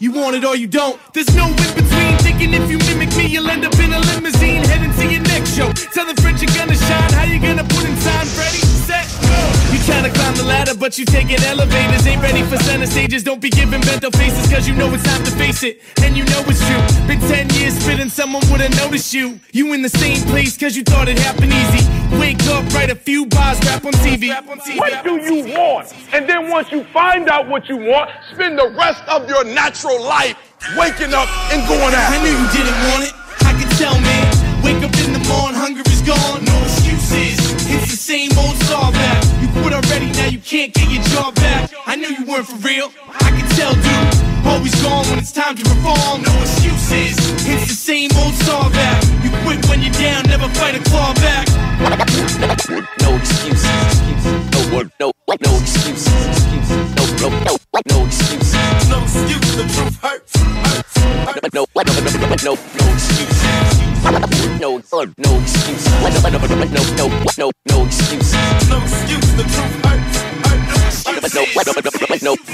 You 0.00 0.12
want 0.12 0.36
it 0.36 0.44
or 0.44 0.54
you 0.54 0.68
don't. 0.68 0.96
There's 1.12 1.34
no 1.34 1.48
in 1.48 1.74
between. 1.74 2.16
Thinking 2.18 2.54
if 2.54 2.70
you 2.70 2.78
mimic 2.78 3.10
me, 3.16 3.26
you'll 3.26 3.50
end 3.50 3.64
up 3.64 3.74
in 3.80 3.92
a 3.92 3.98
limousine 3.98 4.62
heading 4.62 4.94
to 4.94 5.12
your 5.12 5.22
next 5.22 5.56
show. 5.56 5.72
Tell 5.92 6.06
the 6.06 6.14
French 6.22 6.40
you're 6.40 6.54
gonna 6.54 6.76
shine. 6.76 7.12
How 7.12 7.24
you 7.24 7.40
gonna 7.40 7.67
ladder, 10.58 10.74
but 10.74 10.98
you 10.98 11.04
taking 11.04 11.40
elevators. 11.44 12.06
Ain't 12.06 12.22
ready 12.22 12.42
for 12.42 12.56
center 12.58 12.86
stages. 12.86 13.22
Don't 13.22 13.40
be 13.40 13.50
giving 13.50 13.80
bento 13.80 14.10
faces, 14.10 14.50
cause 14.52 14.66
you 14.66 14.74
know 14.74 14.92
it's 14.92 15.04
time 15.04 15.22
to 15.24 15.30
face 15.32 15.62
it. 15.62 15.80
And 16.02 16.16
you 16.16 16.24
know 16.24 16.42
it's 16.50 16.62
true. 16.66 16.82
Been 17.06 17.20
10 17.20 17.50
years 17.50 17.74
spitting, 17.78 18.08
someone 18.08 18.42
would've 18.50 18.74
noticed 18.76 19.14
you. 19.14 19.38
You 19.52 19.72
in 19.72 19.82
the 19.82 19.88
same 19.88 20.20
place, 20.26 20.56
cause 20.56 20.76
you 20.76 20.82
thought 20.82 21.08
it 21.08 21.18
happened 21.18 21.52
easy. 21.52 21.82
Wake 22.18 22.42
up, 22.54 22.64
write 22.74 22.90
a 22.90 22.96
few 22.96 23.26
bars, 23.26 23.58
rap 23.64 23.84
on 23.84 23.92
TV. 23.92 24.34
What 24.76 25.04
do 25.04 25.14
you 25.22 25.54
want? 25.54 25.94
And 26.12 26.28
then 26.28 26.50
once 26.50 26.72
you 26.72 26.82
find 26.84 27.28
out 27.28 27.48
what 27.48 27.68
you 27.68 27.76
want, 27.76 28.10
spend 28.32 28.58
the 28.58 28.68
rest 28.70 29.02
of 29.08 29.28
your 29.28 29.44
natural 29.44 30.02
life 30.02 30.36
waking 30.76 31.14
up 31.14 31.28
and 31.52 31.66
going 31.68 31.94
out. 31.94 32.10
I 32.10 32.18
knew 32.22 32.34
you 32.34 32.48
didn't 32.50 32.78
want 32.90 33.02
it. 33.06 33.14
I 33.46 33.52
could 33.58 33.70
tell, 33.78 33.98
man. 34.00 34.26
Wake 34.64 34.82
up 34.82 34.94
in 35.04 35.12
the 35.12 35.22
morning, 35.30 35.54
hunger 35.54 35.82
is 35.86 36.02
gone. 36.02 36.44
No 36.44 36.56
excuses. 36.62 37.38
It's 37.70 37.90
the 37.92 37.96
same 37.96 38.36
old 38.36 38.56
star 38.66 38.90
back. 38.90 39.37
Quit 39.68 39.84
already, 39.84 40.10
now 40.12 40.28
you 40.28 40.38
can't 40.38 40.72
get 40.72 40.90
your 40.90 41.02
job 41.12 41.34
back. 41.34 41.70
I 41.84 41.94
knew 41.94 42.08
you 42.08 42.24
weren't 42.24 42.46
for 42.46 42.56
real. 42.66 42.90
I 43.20 43.28
could 43.36 43.50
tell, 43.52 43.74
dude. 43.74 44.46
Always 44.46 44.74
gone 44.80 45.04
when 45.10 45.18
it's 45.18 45.30
time 45.30 45.56
to 45.56 45.62
reform. 45.68 46.22
No 46.22 46.32
excuses. 46.40 47.18
It's 47.44 47.68
the 47.68 47.76
same 47.76 48.08
old 48.16 48.32
star 48.32 48.70
back. 48.70 49.04
You 49.22 49.28
quit 49.44 49.60
when 49.68 49.82
you're 49.82 49.92
down, 49.92 50.24
never 50.24 50.48
fight 50.56 50.74
a 50.74 50.82
claw 50.88 51.12
back. 51.20 51.46
No 52.98 53.14
excuses. 53.16 54.00
No, 54.56 54.88
no, 55.00 55.12
no 55.28 55.60
excuses. 55.60 56.08
No, 56.96 57.04
no, 57.20 57.44
no, 57.44 57.56
no 57.92 58.06
excuses. 58.06 58.88
No 58.88 59.02
excuse, 59.02 59.56
the 59.56 59.64
truth 59.68 60.00
hurts. 60.00 60.32
hurts. 60.34 60.87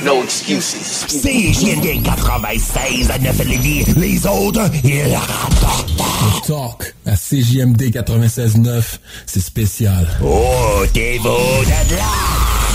No, 0.04 0.22
excuse, 0.22 0.76
96 2.02 3.10
à 3.10 3.18
9. 3.18 3.36
Les 3.96 4.26
autres, 4.26 4.70
ils 4.84 5.14
rapportent. 5.14 5.92
Talk 6.46 6.94
à 7.06 7.16
CJMD 7.16 7.90
96.9, 7.90 8.82
c'est 9.26 9.40
spécial. 9.40 10.06
Oh, 10.22 10.84
t'es 10.92 11.18
de 11.18 11.96
là! 11.96 12.73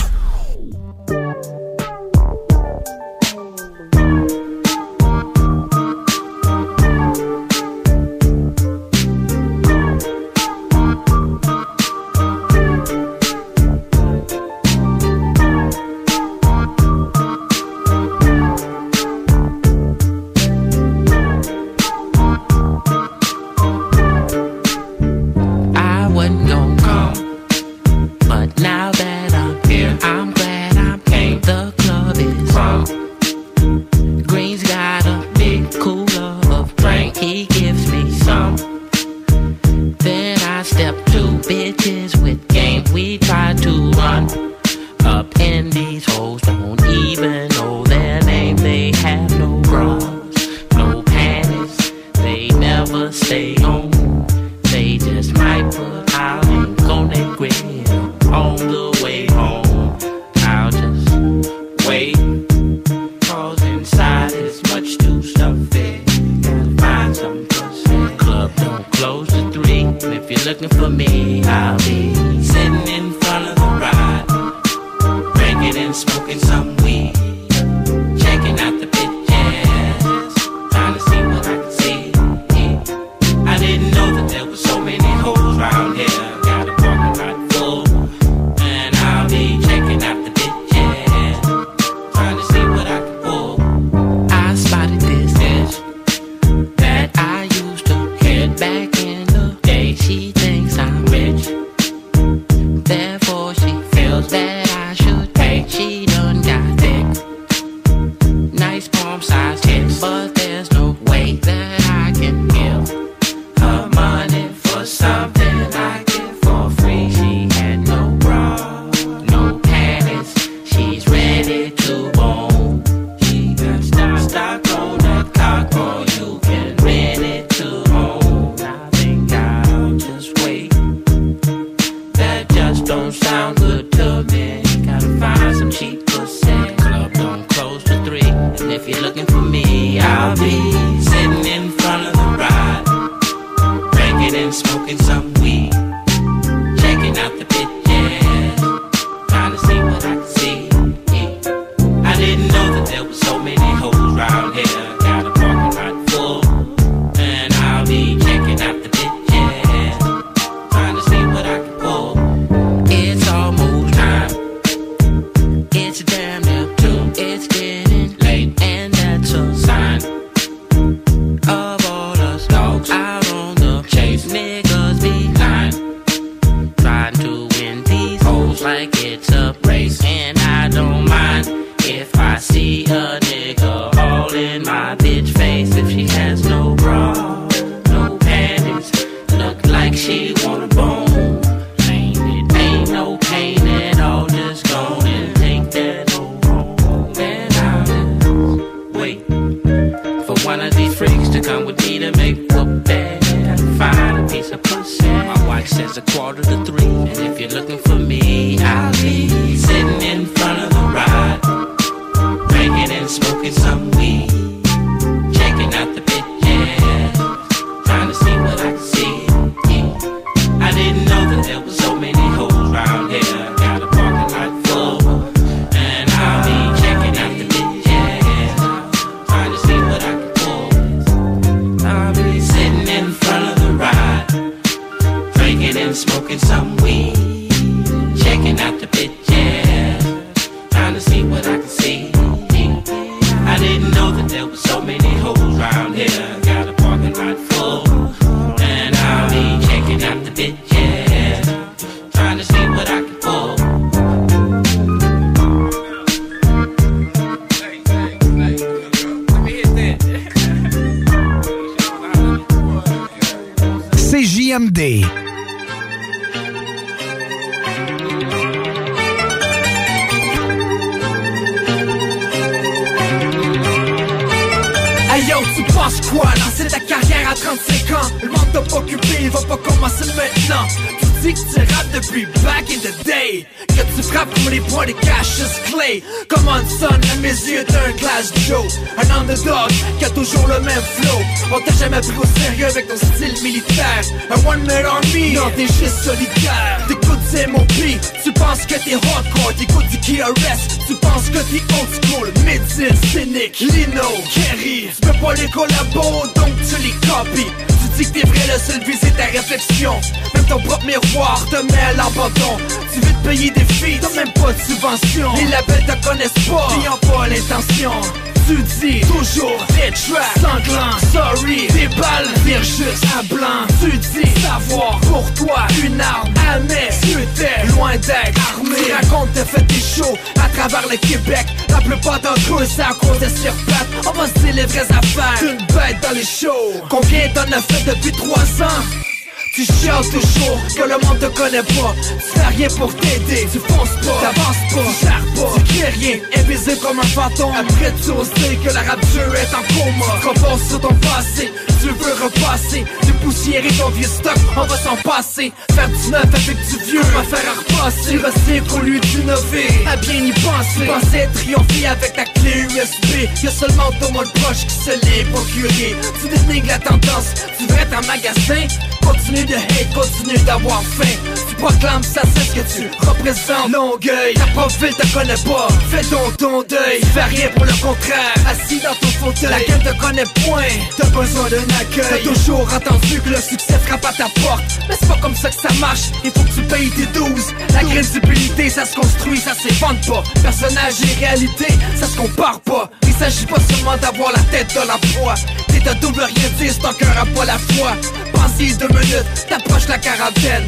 toujours 340.08 340.58
que 340.76 340.84
le 340.84 341.06
monde 341.06 341.20
te 341.20 341.26
connaît 341.26 341.64
pas. 341.64 341.96
Tu 342.34 342.58
rien 342.58 342.68
pour 342.70 342.96
t'aider, 342.96 343.48
tu 343.52 343.60
fonces 343.60 343.96
pas, 344.02 344.18
t'avances 344.22 344.64
pas, 344.74 344.82
tu 344.90 345.06
charres 345.06 345.26
pas. 345.36 345.54
Tu 345.58 345.64
crées 345.64 345.90
rien, 345.90 346.18
invisible 346.38 346.78
comme 346.82 347.00
un 347.00 347.04
fantôme. 347.04 347.54
Après 347.56 347.94
tu 347.98 348.04
sais 348.04 348.56
que 348.56 348.74
la 348.74 348.82
rap 348.82 349.00
est 349.02 349.56
en 349.56 349.64
coma. 349.74 350.20
Compose 350.24 350.68
sur 350.68 350.80
ton 350.80 350.96
passé, 350.96 351.52
tu 351.82 351.88
veux 351.88 352.24
repasser. 352.24 352.86
Tu 353.06 353.14
poussières 353.14 353.66
et 353.66 353.74
ton 353.74 353.90
vieux 353.90 354.08
stock, 354.08 354.38
on 354.56 354.66
va 354.66 354.78
s'en 354.78 354.96
passer. 354.98 355.52
Ferdinand 355.80 356.18
avec 356.18 356.58
du 356.58 356.78
vieux. 356.92 357.02
Va 357.02 357.24
faire 357.24 357.56
repasser 357.58 358.18
Recycle 358.18 358.74
au 358.74 358.80
lieu 358.80 359.00
d'innover. 359.00 359.68
A 359.88 359.96
bien 359.96 360.26
y 360.26 360.32
penser. 360.34 360.86
Penser 360.86 361.28
triompher 361.34 361.88
avec 361.88 362.18
la 362.18 362.26
clé 362.26 362.66
USB 362.76 363.30
Y'a 363.44 363.52
seulement 363.52 363.90
ton 364.00 364.12
mode 364.12 364.32
proche 364.34 364.66
qui 364.68 364.76
se 364.76 364.92
l'est 364.92 365.24
procuré 365.32 365.96
Tu 366.22 366.28
dénigres 366.28 366.68
la 366.68 366.80
tendance 366.80 367.34
Tu 367.58 367.66
vrai 367.68 367.88
un 367.96 368.06
magasin. 368.08 368.68
Continue 369.02 369.46
de 369.46 369.56
hate, 369.56 369.94
continue 369.94 370.38
d'avoir 370.46 370.84
faim. 370.84 371.18
Tu 371.48 371.56
proclames 371.56 372.04
ça 372.04 372.22
c'est 372.36 372.44
ce 372.44 372.56
que 372.56 372.80
tu 372.80 373.08
représentes. 373.08 373.72
Longueuil 373.72 374.34
Ta 374.36 374.46
profil 374.48 374.94
te 374.94 375.08
connaît 375.14 375.34
pas. 375.34 375.68
Fais 375.90 376.04
donc 376.10 376.38
ton 376.38 376.62
deuil. 376.64 377.00
Fais 377.14 377.24
rien 377.24 377.48
pour 377.56 377.66
le 377.66 377.72
contraire. 377.82 378.34
Assis 378.48 378.82
dans 378.82 378.94
ton 378.96 379.08
fauteuil. 379.08 379.50
La 379.50 379.60
gueule 379.64 379.84
te 379.84 380.00
connaît 380.00 380.30
point. 380.46 380.76
T'as 380.98 381.10
besoin 381.10 381.50
d'un 381.50 381.76
accueil. 381.80 382.06
T'as 382.10 382.30
toujours 382.30 382.68
entendu 382.74 383.22
que 383.22 383.30
le 383.30 383.42
succès 383.42 383.80
frappe 383.86 384.06
à 384.06 384.14
ta 384.14 384.28
porte. 384.42 384.80
Mais 384.88 384.96
c'est 385.00 385.08
pas 385.08 385.18
comme 385.22 385.36
ça 385.36 385.50
que 385.50 385.56
ça 385.56 385.69
marche, 385.80 386.12
il 386.24 386.32
faut 386.32 386.44
que 386.44 386.54
tu 386.54 386.62
payes 386.64 386.90
tes 386.92 387.06
12 387.08 387.30
La 387.74 387.84
crédibilité 387.84 388.70
ça 388.70 388.86
se 388.86 388.96
construit, 388.96 389.40
ça 389.40 389.54
s'évente 389.54 390.06
pas. 390.08 390.24
Personnage 390.42 390.96
et 391.02 391.26
réalité, 391.26 391.68
ça 391.96 392.08
se 392.08 392.18
compare 392.18 392.60
pas. 392.62 392.90
Il 393.04 393.14
s'agit 393.14 393.46
pas 393.46 393.60
seulement 393.60 393.98
d'avoir 393.98 394.32
la 394.32 394.42
tête 394.52 394.74
dans 394.76 394.86
la 394.86 394.98
foi. 395.14 395.36
T'es 395.68 395.88
un 395.88 395.96
double 395.96 396.22
rien 396.22 396.50
dire, 396.58 396.74
cœur 396.98 397.18
à 397.18 397.26
pas 397.26 397.46
la 397.46 397.58
foi. 397.58 397.92
Pense-y 398.34 398.76
deux 398.78 398.88
minutes, 398.88 399.48
t'approches 399.50 399.88
la 399.88 399.98
quarantaine 399.98 400.68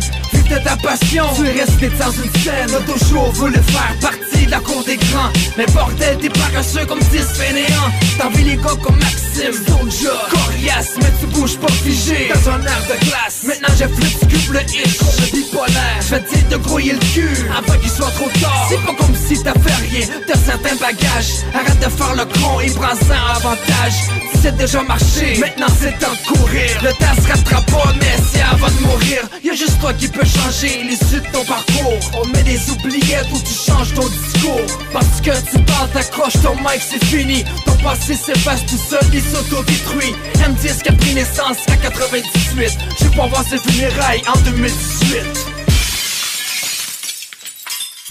de 0.52 0.57
ta 0.64 0.76
passion, 0.76 1.26
tu 1.36 1.48
es 1.48 1.52
resté 1.52 1.90
dans 1.98 2.11
une 2.11 2.32
scène 2.41 2.68
T'as 2.68 2.94
toujours 2.94 3.32
voulu 3.32 3.53
faire 3.53 3.95
partie 4.02 4.45
de 4.45 4.52
la 4.52 4.60
cour 4.60 4.84
des 4.84 4.98
grands. 4.98 5.32
Mais 5.57 5.65
bordel, 5.68 6.18
t'es 6.18 6.30
paresseux 6.30 6.86
comme 6.86 6.99
10 6.99 7.19
fainéants 7.40 7.91
T'envies 8.19 8.44
les 8.44 8.56
gars 8.57 8.76
comme 8.84 8.98
Maxime, 8.98 9.53
Soulja, 9.53 10.11
Coriace 10.30 10.95
Mais 11.02 11.11
tu 11.19 11.28
bouges 11.28 11.57
pas 11.57 11.72
figé. 11.72 12.30
Dans 12.34 12.52
un 12.52 12.61
air 12.61 12.82
de 12.90 13.06
glace 13.06 13.44
Maintenant 13.45 13.73
j'ai 13.78 13.88
plus 13.88 14.03
de 14.03 14.32
cube 14.32 14.53
le 14.53 14.61
hit 14.61 14.98
contre 14.98 15.32
bipolaire. 15.32 15.99
Je 16.02 16.15
vais 16.15 16.22
dire 16.22 16.49
de 16.49 16.57
grouiller 16.57 16.94
le 16.94 16.99
cul 17.14 17.49
avant 17.57 17.80
qu'il 17.80 17.90
soit 17.90 18.11
trop 18.11 18.30
tard. 18.41 18.68
C'est 18.69 18.86
pas 18.86 18.94
comme 18.94 19.15
si 19.15 19.41
t'as 19.41 19.53
fait 19.53 19.82
rien 19.90 20.06
de 20.28 20.34
certains 20.45 20.76
bagages. 20.76 21.34
Arrête 21.53 21.80
de 21.80 21.90
faire 21.90 22.15
le 22.15 22.26
con 22.26 22.60
et 22.60 22.72
prends 22.72 22.95
ça 22.95 23.15
avantage 23.36 23.99
C'est 24.41 24.56
déjà 24.57 24.84
marché, 24.84 25.38
maintenant 25.40 25.73
c'est 25.80 25.98
temps 25.99 26.11
de 26.11 26.28
courir. 26.28 26.69
Le 26.84 26.91
temps 26.91 27.22
se 27.22 27.28
rattrape 27.28 27.72
pas 27.72 27.94
mais 27.99 28.18
c'est 28.32 28.41
avant 28.41 28.68
de 28.68 28.82
mourir. 28.86 29.22
Y'a 29.44 29.53
juste 29.53 29.80
toi 29.80 29.94
qui 29.94 30.07
peux 30.07 30.26
changer 30.26 30.40
l'issue 30.84 31.22
de 31.22 31.31
ton 31.31 31.43
parcours 31.45 31.99
On 32.13 32.27
met 32.27 32.43
des 32.43 32.69
oubliettes 32.69 33.27
où 33.34 33.39
tu 33.39 33.53
changes 33.53 33.93
ton 33.93 34.07
discours 34.07 34.80
Parce 34.91 35.22
que 35.22 35.31
tu 35.49 35.63
parles, 35.63 35.89
t'accroches 35.93 36.41
ton 36.41 36.55
mic, 36.55 36.81
c'est 36.81 37.03
fini 37.05 37.43
Ton 37.65 37.76
passé 37.84 38.15
s'efface 38.15 38.65
tout 38.65 38.77
seul, 38.77 39.03
il 39.13 39.22
s'auto-détruit 39.22 40.15
M10 40.35 40.81
qui 40.81 40.89
a 40.89 40.93
pris 40.93 41.13
naissance 41.13 41.57
à 41.68 41.77
98 41.77 42.77
Je 42.99 43.05
vais 43.05 43.15
pas 43.15 43.27
voir 43.27 43.43
ses 43.43 43.57
funérailles 43.57 44.22
en 44.27 44.38
2018 44.39 45.51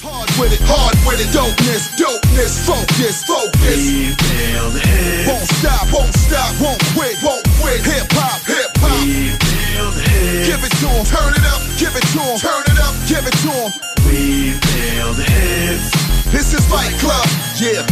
Hard 0.02 0.31
with 0.39 0.52
it, 0.52 0.61
hard 0.65 0.97
with 1.07 1.20
it, 1.20 1.31
dopeness, 1.35 1.94
dopeness, 1.98 2.65
focus, 2.65 3.23
focus. 3.24 3.77
We 3.77 4.16
build 4.16 4.81
hits. 4.81 5.28
Won't 5.28 5.47
stop, 5.61 5.93
won't 5.93 6.15
stop, 6.15 6.59
won't 6.59 6.81
quit, 6.97 7.16
won't 7.23 7.44
quit. 7.61 7.85
Hip 7.85 8.11
hop, 8.12 8.40
hip 8.47 8.70
hop. 8.81 9.50
We 9.71 9.77
build 9.77 9.95
hits. 9.95 10.49
Give 10.49 10.65
it 10.65 10.73
to 10.81 10.89
'em, 10.89 11.05
turn 11.05 11.33
it 11.35 11.47
up, 11.47 11.63
give 11.79 11.95
it 11.97 12.07
to 12.13 12.21
'em, 12.21 12.39
turn 12.39 12.65
it 12.67 12.79
up, 12.81 12.95
give 13.07 13.27
it 13.27 13.37
to 13.43 13.51
'em. 13.51 13.71
We 14.07 14.55
build 14.67 15.17
hits. 15.19 15.91
This 16.33 16.55
is 16.55 16.65
Fight 16.67 16.99
Club, 16.99 17.27
yeah. 17.61 17.83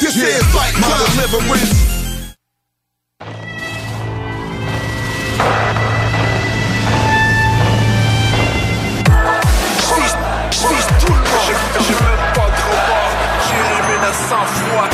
This 0.00 0.16
is 0.16 0.42
Fight 0.52 0.74
Club. 0.74 1.00
My 1.16 1.26
deliverance. 1.26 1.92
J'vise 10.50 10.86
tout 11.00 11.12
le 11.12 11.18
monde 11.18 11.52
pas 12.34 12.50
de 12.50 12.62
remords 12.70 13.14
J'élimine 13.48 14.04
à 14.04 14.12
100 14.12 14.46
fois 14.46 14.88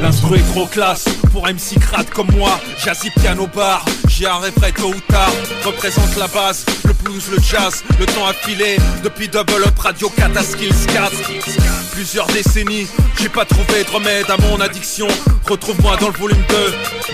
L'instru 0.00 0.38
est 0.38 0.52
trop 0.52 0.66
classe 0.66 1.04
pour 1.32 1.46
MC 1.46 1.78
crade 1.80 2.08
comme 2.10 2.30
moi. 2.32 2.58
Jazzy 2.82 3.10
piano 3.10 3.46
bar, 3.46 3.84
j'y 4.08 4.26
arriverai 4.26 4.72
tôt 4.72 4.88
ou 4.88 5.00
tard. 5.08 5.32
Représente 5.64 6.16
la 6.16 6.26
base, 6.28 6.64
le 6.84 6.92
blues, 6.94 7.30
le 7.30 7.38
jazz, 7.40 7.84
le 7.98 8.06
temps 8.06 8.26
a 8.26 8.32
filé 8.32 8.78
depuis 9.04 9.28
Double 9.28 9.62
Up 9.64 9.78
Radio 9.78 10.08
4 10.08 10.36
à 10.36 10.42
Skills 10.42 10.86
4. 10.92 11.12
Plusieurs 11.92 12.26
décennies, 12.28 12.86
j'ai 13.20 13.28
pas 13.28 13.44
trouvé 13.44 13.84
de 13.84 13.90
remède 13.90 14.30
à 14.30 14.36
mon 14.38 14.60
addiction. 14.60 15.08
Retrouve-moi 15.48 15.96
dans 15.98 16.08
le 16.08 16.18
volume 16.18 16.42
2, 16.48 16.56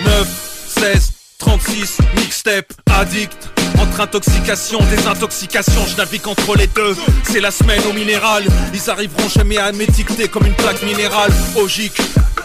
9, 0.03 0.27
16. 0.67 1.13
36, 1.39 1.99
mixtape, 2.15 2.73
addict 2.87 3.56
Entre 3.79 4.01
intoxication, 4.01 4.79
désintoxication 4.89 5.85
Je 5.87 5.97
navigue 5.97 6.27
entre 6.27 6.55
les 6.55 6.67
deux. 6.67 6.95
C'est 7.23 7.39
la 7.39 7.51
semaine 7.51 7.81
au 7.89 7.93
minéral. 7.93 8.43
Ils 8.73 8.89
arriveront 8.89 9.29
jamais 9.29 9.57
à 9.57 9.71
m'étiqueter 9.71 10.27
comme 10.27 10.45
une 10.45 10.53
plaque 10.53 10.81
minérale. 10.83 11.31
Ogique 11.55 12.01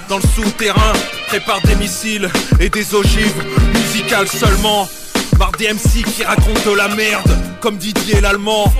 dans 0.08 0.16
le 0.16 0.22
souterrain 0.22 0.92
Prépare 1.28 1.62
des 1.62 1.76
missiles 1.76 2.28
et 2.60 2.68
des 2.68 2.94
ogives 2.94 3.42
Musicales 3.74 4.28
seulement 4.28 4.88
Marre 5.38 5.52
des 5.52 5.72
MC 5.72 6.04
qui 6.04 6.24
racontent 6.24 6.74
la 6.74 6.88
merde 6.88 7.30
Comme 7.60 7.76
Didier 7.76 8.20
l'allemand. 8.20 8.72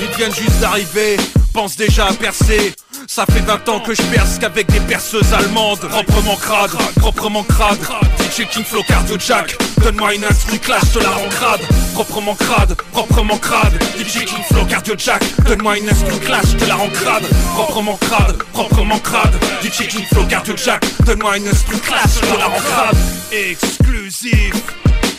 Ils 0.00 0.16
viennent 0.16 0.34
juste 0.34 0.60
d'arriver 0.60 1.16
Pensent 1.54 1.76
déjà 1.76 2.06
à 2.06 2.12
percer. 2.12 2.74
Ça 3.06 3.24
fait 3.26 3.38
20 3.38 3.68
ans 3.68 3.78
que 3.78 3.94
je 3.94 4.02
perce 4.02 4.40
qu'avec 4.40 4.66
des 4.72 4.80
perceuses 4.80 5.32
allemandes. 5.32 5.78
Proprement 5.78 6.34
crade, 6.34 6.72
proprement 6.96 7.44
crade. 7.44 7.78
DJ 8.18 8.44
King 8.50 8.64
Flow 8.64 8.82
Cardio 8.82 9.16
Jack. 9.20 9.56
Donne-moi 9.80 10.14
une 10.14 10.24
instru 10.24 10.58
clash, 10.58 10.82
je 10.92 10.98
te 10.98 11.04
la 11.04 11.10
rends 11.10 11.28
crade. 11.28 11.60
Proprement 11.92 12.34
crade, 12.34 12.74
proprement 12.90 13.38
crade. 13.38 13.80
DJ 13.96 14.24
King 14.24 14.42
Flow 14.50 14.64
Cardio 14.64 14.94
Jack. 14.98 15.22
Donne-moi 15.46 15.78
une 15.78 15.88
instru 15.88 16.18
clash, 16.18 16.46
je 16.50 16.56
te 16.56 16.64
la 16.64 16.74
rends 16.74 16.88
crade. 16.88 17.24
Proprement 17.54 17.98
crade, 17.98 18.36
proprement 18.52 18.98
crade. 18.98 19.34
DJ 19.62 19.86
King 19.86 20.06
Flow 20.12 20.24
Cardio 20.24 20.56
Jack. 20.56 20.84
Donne-moi 21.06 21.36
une 21.36 21.46
instru 21.46 21.78
clash, 21.78 22.16
je 22.20 22.32
te 22.32 22.36
la 22.36 22.46
rends 22.46 22.60
crade. 22.60 22.96
Exclusif 23.30 24.54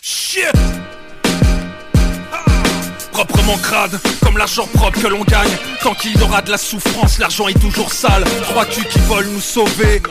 Shit 0.08 0.52
proprement 3.12 3.58
crade, 3.58 4.00
comme 4.22 4.38
l'argent 4.38 4.68
propre 4.72 5.02
que 5.02 5.08
l'on 5.08 5.24
gagne. 5.24 5.50
Tant 5.82 5.96
qu'il 5.96 6.16
y 6.16 6.22
aura 6.22 6.44
de 6.44 6.52
la 6.52 6.60
souffrance, 6.60 7.18
l'argent 7.18 7.48
est 7.48 7.60
toujours 7.60 7.92
sale. 7.92 8.24
Trois 8.44 8.66
culs 8.66 8.86
qui 8.86 9.00
veulent 9.00 9.30
nous 9.30 9.42
sauver? 9.42 10.04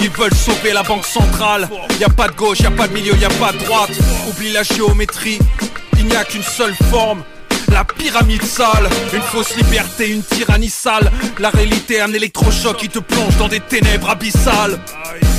Ils 0.00 0.10
veulent 0.10 0.34
sauver 0.34 0.74
la 0.74 0.82
banque 0.82 1.06
centrale. 1.06 1.66
Y 1.98 2.04
a 2.04 2.10
pas 2.10 2.28
de 2.28 2.34
gauche, 2.34 2.60
y 2.60 2.66
a 2.66 2.70
pas 2.70 2.88
de 2.88 2.92
milieu, 2.92 3.16
y 3.16 3.24
a 3.24 3.30
pas 3.30 3.52
de 3.52 3.58
droite. 3.58 3.92
Oublie 4.28 4.52
la 4.52 4.64
géométrie, 4.64 5.38
il 5.96 6.04
n'y 6.04 6.16
a 6.16 6.24
qu'une 6.24 6.42
seule 6.42 6.74
forme. 6.90 7.22
La 7.72 7.84
pyramide 7.84 8.44
sale, 8.44 8.90
une 9.14 9.22
fausse 9.22 9.56
liberté, 9.56 10.10
une 10.10 10.22
tyrannie 10.22 10.70
sale 10.70 11.10
La 11.38 11.50
réalité, 11.50 12.00
un 12.00 12.12
électrochoc 12.12 12.76
qui 12.76 12.88
te 12.88 12.98
plonge 12.98 13.36
dans 13.36 13.48
des 13.48 13.60
ténèbres 13.60 14.10
abyssales 14.10 14.78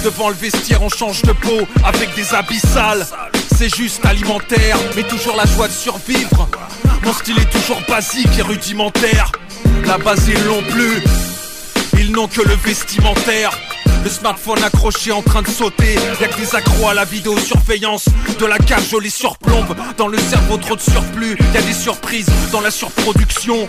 Devant 0.04 0.30
le 0.30 0.36
vestiaire, 0.36 0.82
on 0.82 0.90
change 0.90 1.22
de 1.24 1.34
peau 1.34 1.68
avec 1.84 2.16
des 2.16 2.34
abyssales 2.34 3.06
C'est 3.60 3.76
juste 3.76 4.06
alimentaire, 4.06 4.78
mais 4.96 5.04
toujours 5.04 5.36
la 5.36 5.46
joie 5.46 5.68
de 5.68 5.74
survivre. 5.74 6.48
Mon 7.04 7.12
style 7.12 7.38
est 7.40 7.52
toujours 7.52 7.82
basique 7.90 8.30
et 8.38 8.42
rudimentaire. 8.42 9.34
La 9.86 9.98
base 9.98 10.30
ils 10.30 10.42
l'ont 10.46 10.64
plus, 10.64 11.04
ils 12.00 12.10
n'ont 12.10 12.30
que 12.30 12.40
le 12.40 12.56
vestimentaire. 12.56 13.52
Le 14.06 14.10
smartphone 14.10 14.64
accroché 14.64 15.12
en 15.12 15.22
train 15.22 15.42
de 15.42 15.50
sauter. 15.50 15.96
Y'a 16.22 16.30
que 16.30 16.38
des 16.40 16.56
accros 16.56 16.88
à 16.88 16.94
la 16.94 17.04
vidéosurveillance. 17.04 18.06
De 18.40 18.46
la 18.46 18.60
cage 18.60 18.92
je 18.92 18.98
les 18.98 19.10
surplombe. 19.10 19.76
Dans 19.98 20.08
le 20.08 20.18
cerveau 20.20 20.56
trop 20.56 20.78
de 20.78 20.82
surplus. 20.82 21.38
Y'a 21.54 21.62
des 21.62 21.74
surprises 21.74 22.32
dans 22.54 22.62
la 22.62 22.72
surproduction 22.72 23.66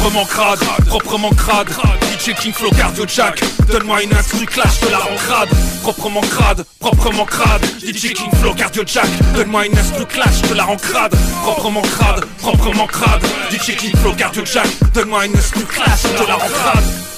Proprement 0.00 0.24
crade, 0.24 0.60
proprement 0.86 1.30
crade. 1.30 1.68
DJ 2.10 2.32
King 2.34 2.54
Flow 2.54 2.70
Cardio 2.70 3.04
Jack 3.06 3.38
Donne-moi 3.68 4.02
une 4.02 4.14
instru 4.14 4.46
clash, 4.46 4.80
te 4.80 4.86
la 4.86 4.98
crade. 4.98 5.50
Proprement 5.82 6.22
crade, 6.22 6.64
proprement 6.78 7.26
crade. 7.26 7.66
DJ 7.80 8.14
King 8.14 8.30
Flow 8.40 8.54
Cardio 8.54 8.82
Jack 8.86 9.08
Donne-moi 9.34 9.66
une 9.66 9.78
instru 9.78 10.06
clash, 10.06 10.40
te 10.40 10.54
la 10.54 10.64
crade. 10.64 11.14
Proprement 11.42 11.82
crade, 11.82 12.24
proprement 12.38 12.86
crade. 12.86 13.22
DJ 13.50 13.76
King 13.76 13.94
Flow 13.96 14.14
Cardio 14.14 14.42
Jack 14.46 14.68
Donne-moi 14.94 15.26
une 15.26 15.36
instru 15.36 15.64
clash, 15.64 16.02
te 16.02 16.26
la 16.26 16.36
crade 16.36 17.09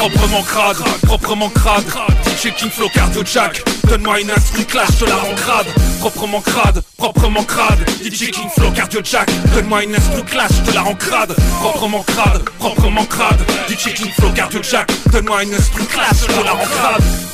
Proprement 0.00 0.42
crade, 0.42 0.76
proprement 1.02 1.50
crade. 1.50 1.84
DJ 2.24 2.54
King 2.56 2.70
Flow 2.70 2.88
Cardio 2.88 3.22
Jack. 3.22 3.62
Donne-moi 3.86 4.22
une 4.22 4.30
instru 4.30 4.64
clash, 4.64 4.88
je 4.98 5.04
la 5.04 5.16
rends 5.16 5.34
crade 5.34 5.66
Proprement 5.98 6.40
crade, 6.40 6.82
proprement 6.96 7.44
crade. 7.44 7.78
DJ 8.02 8.30
King 8.30 8.48
Flow 8.48 8.70
Cardio 8.70 9.02
Jack. 9.04 9.28
Donne-moi 9.54 9.84
une 9.84 9.94
instru 9.94 10.22
clash, 10.22 10.52
je 10.66 10.72
la 10.72 10.80
rends 10.80 10.94
crade 10.94 11.34
Proprement 11.60 12.02
crade, 12.02 12.42
proprement 12.58 13.04
crade. 13.04 13.40
DJ 13.68 13.92
King 13.92 14.10
Flow 14.18 14.30
Cardio 14.30 14.62
Jack. 14.62 14.90
Donne-moi 15.12 15.42
une 15.42 15.52
instru 15.52 15.84
clash, 15.84 16.26
je 16.26 16.44
la 16.44 16.52
rends 16.52 16.64
crade 16.64 17.29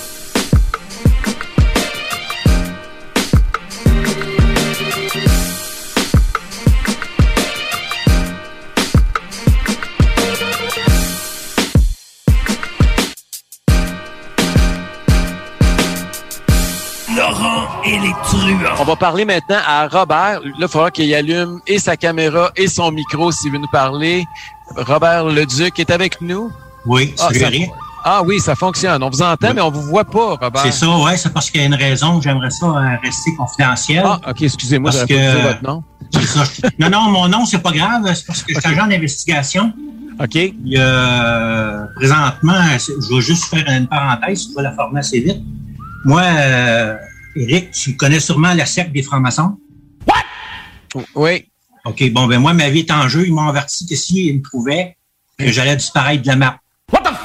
Laurent 17.99 18.05
et 18.05 18.07
les 18.09 18.13
truands. 18.59 18.75
On 18.81 18.85
va 18.85 18.97
parler 18.97 19.25
maintenant 19.25 19.59
à 19.67 19.89
Robert. 19.89 20.41
Là, 20.41 20.51
il 20.61 20.69
faudra 20.69 20.91
qu'il 20.91 21.13
allume 21.15 21.61
et 21.67 21.79
sa 21.79 21.97
caméra 21.97 22.51
et 22.57 22.69
son 22.69 22.91
micro 22.91 23.31
s'il 23.33 23.53
veut 23.53 23.59
nous 23.59 23.71
parler. 23.71 24.25
Robert 24.77 25.25
Leduc 25.27 25.79
est 25.79 25.91
avec 25.91 26.21
nous. 26.21 26.51
Oui, 26.85 27.15
Ah, 27.19 27.29
c'est 27.33 27.39
ça- 27.41 27.47
vrai. 27.47 27.71
Ah 28.09 28.23
oui, 28.25 28.39
ça 28.39 28.55
fonctionne. 28.55 29.03
On 29.03 29.11
vous 29.11 29.23
entend, 29.23 29.53
mais 29.53 29.61
on 29.61 29.71
vous 29.71 29.83
voit 29.83 30.05
pas, 30.05 30.37
Robert. 30.41 30.63
C'est 30.63 30.71
ça, 30.71 30.89
ouais, 30.99 31.17
c'est 31.17 31.33
parce 31.33 31.51
qu'il 31.51 31.61
y 31.61 31.65
a 31.65 31.67
une 31.67 31.75
raison. 31.75 32.21
J'aimerais 32.21 32.51
ça 32.51 32.67
euh, 32.67 32.97
rester 33.03 33.35
confidentiel. 33.37 34.05
Ah, 34.07 34.21
OK, 34.31 34.43
excusez-moi, 34.43 34.91
Parce 34.93 35.03
pas 35.03 35.09
que- 35.09 35.37
dit 35.37 35.43
votre 35.43 35.63
nom. 35.65 35.83
Ça. 36.13 36.45
Non, 36.79 36.89
non, 36.89 37.01
mon 37.11 37.29
nom, 37.29 37.45
c'est 37.47 37.59
pas 37.59 37.73
grave. 37.73 38.03
C'est 38.15 38.25
parce 38.27 38.43
que 38.45 38.55
je 38.55 38.61
suis 38.61 38.69
agent 38.69 38.87
d'investigation. 38.87 39.73
OK. 40.23 40.35
Il 40.37 40.55
y 40.67 40.77
a, 40.79 40.83
euh, 40.83 41.85
présentement, 41.97 42.55
je 42.79 43.15
vais 43.15 43.21
juste 43.21 43.47
faire 43.47 43.65
une 43.69 43.89
parenthèse, 43.89 44.47
tu 44.49 44.55
vas 44.55 44.63
la 44.63 44.73
former 44.73 45.01
assez 45.01 45.19
vite. 45.21 45.43
Moi, 46.05 46.23
euh, 46.23 46.95
Eric, 47.37 47.71
tu 47.71 47.97
connais 47.97 48.21
sûrement 48.21 48.55
la 48.55 48.67
secte 48.67 48.93
des 48.93 49.03
francs-maçons? 49.03 49.59
Oui. 51.15 51.47
OK, 51.85 52.11
bon, 52.11 52.27
ben 52.27 52.39
moi, 52.39 52.55
ma 52.55 52.69
vie 52.71 52.81
est 52.81 52.91
en 52.91 53.09
jeu. 53.09 53.27
Ils 53.27 53.33
m'ont 53.33 53.49
averti 53.49 53.87
que 53.87 53.95
s'ils 53.95 54.37
me 54.37 54.43
trouvaient, 54.43 54.97
que 55.39 55.53
j'allais 55.53 55.77
disparaître 55.77 56.23
de 56.23 56.29
la 56.29 56.37
map. 56.37 56.61
What 56.93 57.03
the 57.03 57.09
f***? 57.09 57.23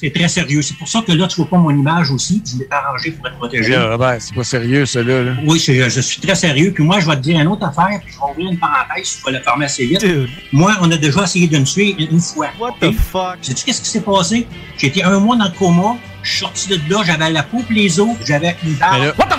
C'est 0.00 0.12
très 0.12 0.28
sérieux. 0.28 0.62
C'est 0.62 0.76
pour 0.76 0.86
ça 0.86 1.00
que 1.00 1.10
là, 1.12 1.26
tu 1.26 1.36
vois 1.36 1.48
pas 1.48 1.56
mon 1.56 1.70
image 1.70 2.10
aussi. 2.10 2.42
Je 2.46 2.58
l'ai 2.58 2.68
arrangé 2.70 3.10
pour 3.10 3.26
être 3.26 3.36
protégé. 3.36 3.76
Robert, 3.76 4.16
c'est 4.20 4.34
pas 4.34 4.44
sérieux, 4.44 4.86
celui-là. 4.86 5.22
là. 5.22 5.32
Oui, 5.46 5.58
je 5.58 6.00
suis 6.00 6.20
très 6.20 6.34
sérieux. 6.34 6.72
Puis 6.72 6.84
moi, 6.84 7.00
je 7.00 7.06
vais 7.06 7.16
te 7.16 7.22
dire 7.22 7.40
une 7.40 7.48
autre 7.48 7.66
affaire, 7.66 8.00
puis 8.04 8.12
je 8.12 8.18
vais 8.18 8.30
ouvrir 8.30 8.52
une 8.52 8.58
parenthèse, 8.58 9.18
je 9.18 9.24
vais 9.24 9.32
la 9.32 9.40
fermer 9.40 9.64
assez 9.64 9.86
vite. 9.86 10.06
Moi, 10.52 10.76
on 10.80 10.90
a 10.90 10.96
déjà 10.96 11.24
essayé 11.24 11.48
de 11.48 11.58
me 11.58 11.64
tuer 11.64 11.96
une, 11.98 12.12
une 12.12 12.20
fois. 12.20 12.48
What 12.60 12.74
the 12.80 12.92
fuck? 12.92 13.38
Sais-tu 13.42 13.64
qu'est-ce 13.64 13.82
qui 13.82 13.88
s'est 13.88 14.02
passé? 14.02 14.46
J'ai 14.78 14.86
été 14.88 15.02
un 15.02 15.18
mois 15.18 15.36
dans 15.36 15.46
le 15.46 15.58
coma, 15.58 15.96
je 16.24 16.30
suis 16.30 16.38
sorti 16.40 16.68
de 16.68 16.80
là, 16.92 17.02
j'avais 17.04 17.30
la 17.30 17.42
peau 17.44 17.62
et 17.70 17.72
les 17.72 18.00
os, 18.00 18.08
j'avais 18.26 18.56
une 18.64 18.74
barbe. 18.74 19.14
What 19.18 19.26
the 19.26 19.38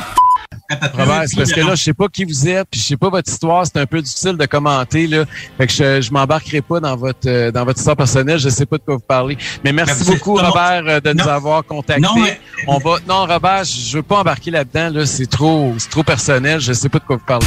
Robert, 0.98 1.24
c'est 1.28 1.36
parce 1.38 1.52
que 1.52 1.60
là, 1.62 1.76
je 1.76 1.84
sais 1.84 1.94
pas 1.94 2.08
qui 2.08 2.26
vous 2.26 2.48
êtes, 2.48 2.68
puis 2.72 2.80
je 2.82 2.86
sais 2.88 2.98
pas 2.98 3.10
votre 3.10 3.32
histoire, 3.32 3.66
c'est 3.68 3.78
un 3.80 3.86
peu 3.86 4.02
difficile 4.02 4.36
de 4.36 4.46
commenter, 4.48 5.06
là. 5.06 5.26
Fait 5.60 5.68
que 5.68 5.74
je, 5.74 6.02
je 6.02 6.12
m'embarquerai 6.12 6.62
pas 6.62 6.80
dans 6.80 6.96
votre 6.96 7.28
euh, 7.28 7.52
dans 7.52 7.66
votre 7.66 7.78
histoire 7.78 7.96
personnelle, 7.96 8.40
je 8.40 8.50
sais 8.50 8.66
pas 8.66 8.78
de 8.80 8.82
quoi 8.84 8.96
vous 8.96 9.02
parlez. 9.08 9.38
Mais 9.64 9.72
merci 9.74 9.94
Mais 10.00 10.00
vous 10.06 10.12
êtes- 10.14 10.18
beaucoup, 10.18 10.36
Robert, 10.38 10.84
euh, 10.88 11.00
de 11.00 11.14
nous 11.14 11.24
non. 11.24 11.30
avoir 11.30 11.64
contactés. 11.66 12.02
Non, 12.02 12.16
mais- 12.16 12.40
On 12.66 12.80
va. 12.80 12.98
Non, 13.08 13.28
Robert, 13.28 13.64
je 13.64 13.80
je 13.92 13.98
veux 13.98 14.04
pas 14.04 14.18
embarquer 14.22 14.50
là-dedans, 14.50 14.90
là. 14.90 15.06
C'est 15.06 15.30
trop, 15.30 15.76
c'est 15.78 15.90
trop 15.90 16.04
personnel, 16.04 16.60
je 16.60 16.74
sais 16.74 16.90
pas 16.90 16.98
de 16.98 17.04
quoi 17.06 17.18
vous 17.18 17.26
parlez. 17.28 17.46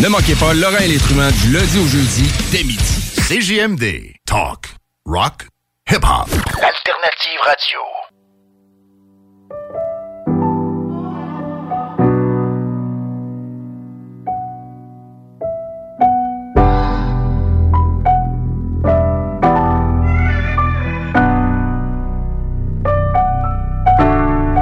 Ne 0.00 0.08
manquez 0.08 0.34
pas 0.34 0.52
Laurent 0.52 0.76
et 0.78 0.88
les 0.88 0.98
du 0.98 1.52
lundi 1.52 1.78
au 1.78 1.86
jeudi 1.86 2.24
dès 2.52 2.64
midi. 2.64 2.78
CJMD. 3.28 4.12
Talk. 4.26 4.66
Rock. 5.06 5.46
Hip-hop. 5.88 6.28
Alternative 6.28 7.40
Radio. 7.46 7.80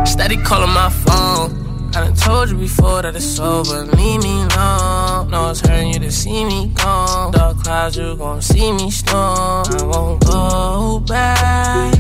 Steady 0.07 0.37
calling 0.37 0.71
my 0.71 0.89
phone. 0.91 1.66
I 1.97 2.01
done 2.05 2.15
told 2.15 2.51
you 2.51 2.59
before 2.59 3.01
that 3.01 3.17
it's 3.17 3.41
over. 3.41 3.87
Leave 3.97 4.23
me 4.23 4.43
alone. 4.43 5.31
No, 5.31 5.49
it's 5.49 5.67
hurting 5.67 5.95
you 5.95 5.99
to 6.01 6.13
see 6.13 6.45
me 6.45 6.67
gone. 6.75 7.33
Dark 7.33 7.57
clouds, 7.63 7.97
you 7.97 8.15
gon' 8.17 8.43
see 8.43 8.71
me 8.71 8.91
storm. 8.91 9.65
I 9.67 9.83
won't 9.83 10.23
go 10.27 11.01
back. 11.09 11.95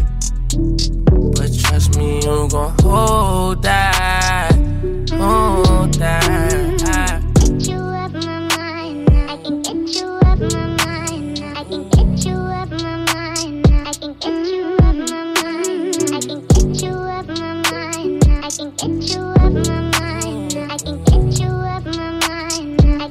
But 1.37 1.51
trust 1.59 1.97
me, 1.97 2.17
you 2.17 2.47
gon' 2.51 2.75
hold 2.83 3.63
that. 3.63 4.53
Hold 5.13 5.95
that. 5.95 6.56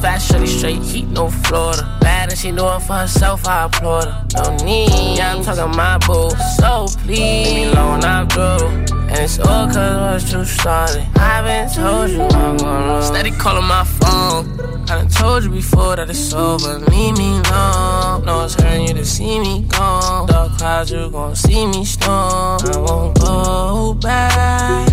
Fast, 0.00 0.30
shorty, 0.30 0.46
straight 0.46 0.82
heat, 0.82 1.08
no 1.08 1.30
Florida. 1.30 1.98
Bad 2.00 2.28
and 2.30 2.38
she 2.38 2.52
do 2.52 2.68
it 2.68 2.80
for 2.80 2.94
herself, 2.94 3.46
I 3.46 3.64
applaud 3.64 4.04
her. 4.04 4.26
No 4.34 4.56
need, 4.64 5.16
yeah, 5.16 5.34
I'm 5.34 5.42
talking 5.42 5.76
my 5.76 5.98
boo. 5.98 6.30
So 6.58 6.86
please, 7.00 7.18
leave 7.18 7.66
me 7.66 7.72
alone, 7.72 8.04
I'm 8.04 8.28
through. 8.28 8.96
And 9.08 9.18
it's 9.18 9.38
all 9.38 9.66
cause 9.66 10.24
what 10.24 10.32
you 10.32 10.44
started. 10.44 11.06
I've 11.16 11.44
been 11.44 11.68
told 11.70 12.10
you 12.10 12.22
I'm 12.22 12.56
gonna 12.56 13.02
Steady 13.02 13.30
calling 13.30 13.66
my 13.66 13.84
phone. 13.84 14.60
I 14.88 14.96
done 14.96 15.08
told 15.08 15.44
you 15.44 15.50
before 15.50 15.96
that 15.96 16.10
it's 16.10 16.32
over. 16.34 16.78
Leave 16.90 17.16
me 17.16 17.30
alone. 17.30 18.24
No, 18.24 18.44
it's 18.44 18.54
hurting 18.54 18.88
you 18.88 18.94
to 18.94 19.04
see 19.04 19.40
me 19.40 19.62
gone. 19.68 20.26
Dark 20.26 20.58
clouds, 20.58 20.90
you 20.90 21.10
gon' 21.10 21.34
see 21.34 21.66
me 21.66 21.84
storm. 21.84 22.60
I 22.62 22.78
won't 22.78 23.18
go 23.20 23.94
back. 23.94 24.88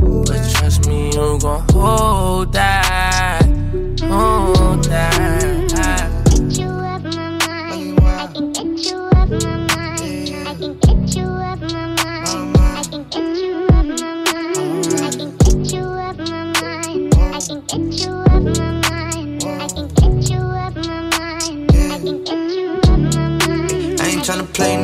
But 0.00 0.50
trust 0.54 0.86
me, 0.88 1.06
you 1.06 1.38
gon' 1.40 1.66
hold 1.70 2.52
that. 2.54 2.81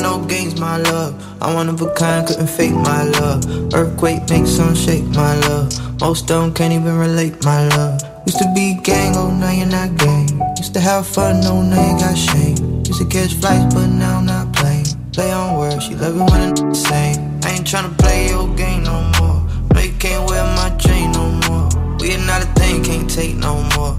No 0.09 0.25
games, 0.25 0.59
my 0.59 0.79
love. 0.79 1.13
I'm 1.43 1.55
one 1.55 1.69
of 1.69 1.81
a 1.83 1.93
kind, 1.93 2.27
couldn't 2.27 2.47
fake 2.47 2.73
my 2.91 3.03
love. 3.19 3.41
Earthquake 3.75 4.23
makes 4.31 4.51
some 4.51 4.75
shake, 4.75 5.05
my 5.23 5.35
love. 5.47 5.69
Most 6.01 6.29
them 6.29 6.55
can't 6.55 6.73
even 6.73 6.97
relate, 6.97 7.35
my 7.45 7.69
love. 7.69 8.01
Used 8.27 8.39
to 8.39 8.49
be 8.55 8.67
gang, 8.89 9.13
oh 9.17 9.31
now 9.31 9.53
you're 9.59 9.73
not 9.79 9.91
gang. 9.97 10.29
Used 10.57 10.73
to 10.75 10.81
have 10.81 11.07
fun, 11.07 11.35
oh 11.45 11.61
now 11.63 11.83
you 11.89 11.99
got 12.05 12.17
shame. 12.17 12.57
Used 12.87 13.01
to 13.03 13.07
catch 13.15 13.35
flights, 13.35 13.75
but 13.75 13.89
now 13.89 14.19
I'm 14.19 14.27
not 14.27 14.47
playing. 14.55 14.87
Play 15.13 15.31
on 15.31 15.59
words, 15.59 15.85
she 15.85 15.95
love 15.95 16.17
it 16.17 16.27
when 16.31 16.55
the 16.55 16.75
same. 16.75 17.19
I 17.45 17.51
ain't 17.55 17.67
tryna 17.71 17.97
play 17.99 18.29
your 18.29 18.49
game 18.57 18.85
no 18.85 18.97
more. 19.19 19.41
No, 19.75 19.81
you 19.81 19.93
can't 20.05 20.25
wear 20.29 20.45
my 20.61 20.71
chain 20.85 21.13
no 21.13 21.25
more. 21.47 21.69
We 22.01 22.15
are 22.15 22.27
not 22.31 22.43
a 22.47 22.49
thing, 22.59 22.83
can't 22.83 23.11
take 23.11 23.37
no 23.37 23.53
more. 23.77 23.95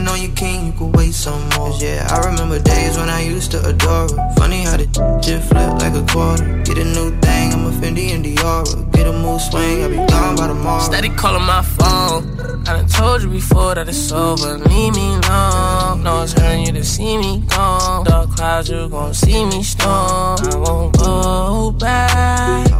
Waiting 0.00 0.14
on 0.14 0.22
your 0.22 0.34
king, 0.34 0.66
you 0.66 0.72
could 0.72 0.96
wait 0.96 1.12
some 1.12 1.46
more. 1.50 1.76
Yeah, 1.78 2.08
I 2.10 2.26
remember 2.26 2.58
days 2.58 2.96
when 2.96 3.10
I 3.10 3.20
used 3.20 3.50
to 3.50 3.58
adore 3.68 4.08
her. 4.08 4.34
Funny 4.36 4.62
how 4.64 4.78
the 4.78 4.88
shit 5.22 5.42
flip 5.42 5.76
like 5.76 5.92
a 5.92 6.02
quarter. 6.10 6.62
Get 6.64 6.78
a 6.78 6.84
new 6.84 7.10
thing, 7.20 7.52
I'm 7.52 7.66
a 7.66 7.70
Fendi 7.70 8.14
and 8.14 8.24
Diora. 8.24 8.90
Get 8.92 9.06
a 9.06 9.12
move 9.12 9.42
swing, 9.42 9.82
I'll 9.82 9.90
be 9.90 9.96
gone 9.96 10.36
by 10.36 10.46
tomorrow. 10.46 10.80
Steady 10.80 11.10
calling 11.10 11.42
my 11.42 11.60
phone. 11.60 12.40
I 12.66 12.80
done 12.80 12.88
told 12.88 13.22
you 13.22 13.28
before 13.28 13.74
that 13.74 13.90
it's 13.90 14.10
over. 14.10 14.56
Leave 14.56 14.94
me 14.94 15.16
alone. 15.20 16.02
No, 16.02 16.22
it's 16.22 16.32
hurting 16.32 16.64
you 16.64 16.72
to 16.72 16.84
see 16.84 17.18
me 17.18 17.42
gone. 17.48 18.04
Dark 18.04 18.30
clouds, 18.36 18.70
you 18.70 18.88
gon' 18.88 19.12
see 19.12 19.44
me 19.44 19.62
storm. 19.62 20.38
I 20.40 20.56
won't 20.56 20.96
go 20.96 21.72
back. 21.72 22.70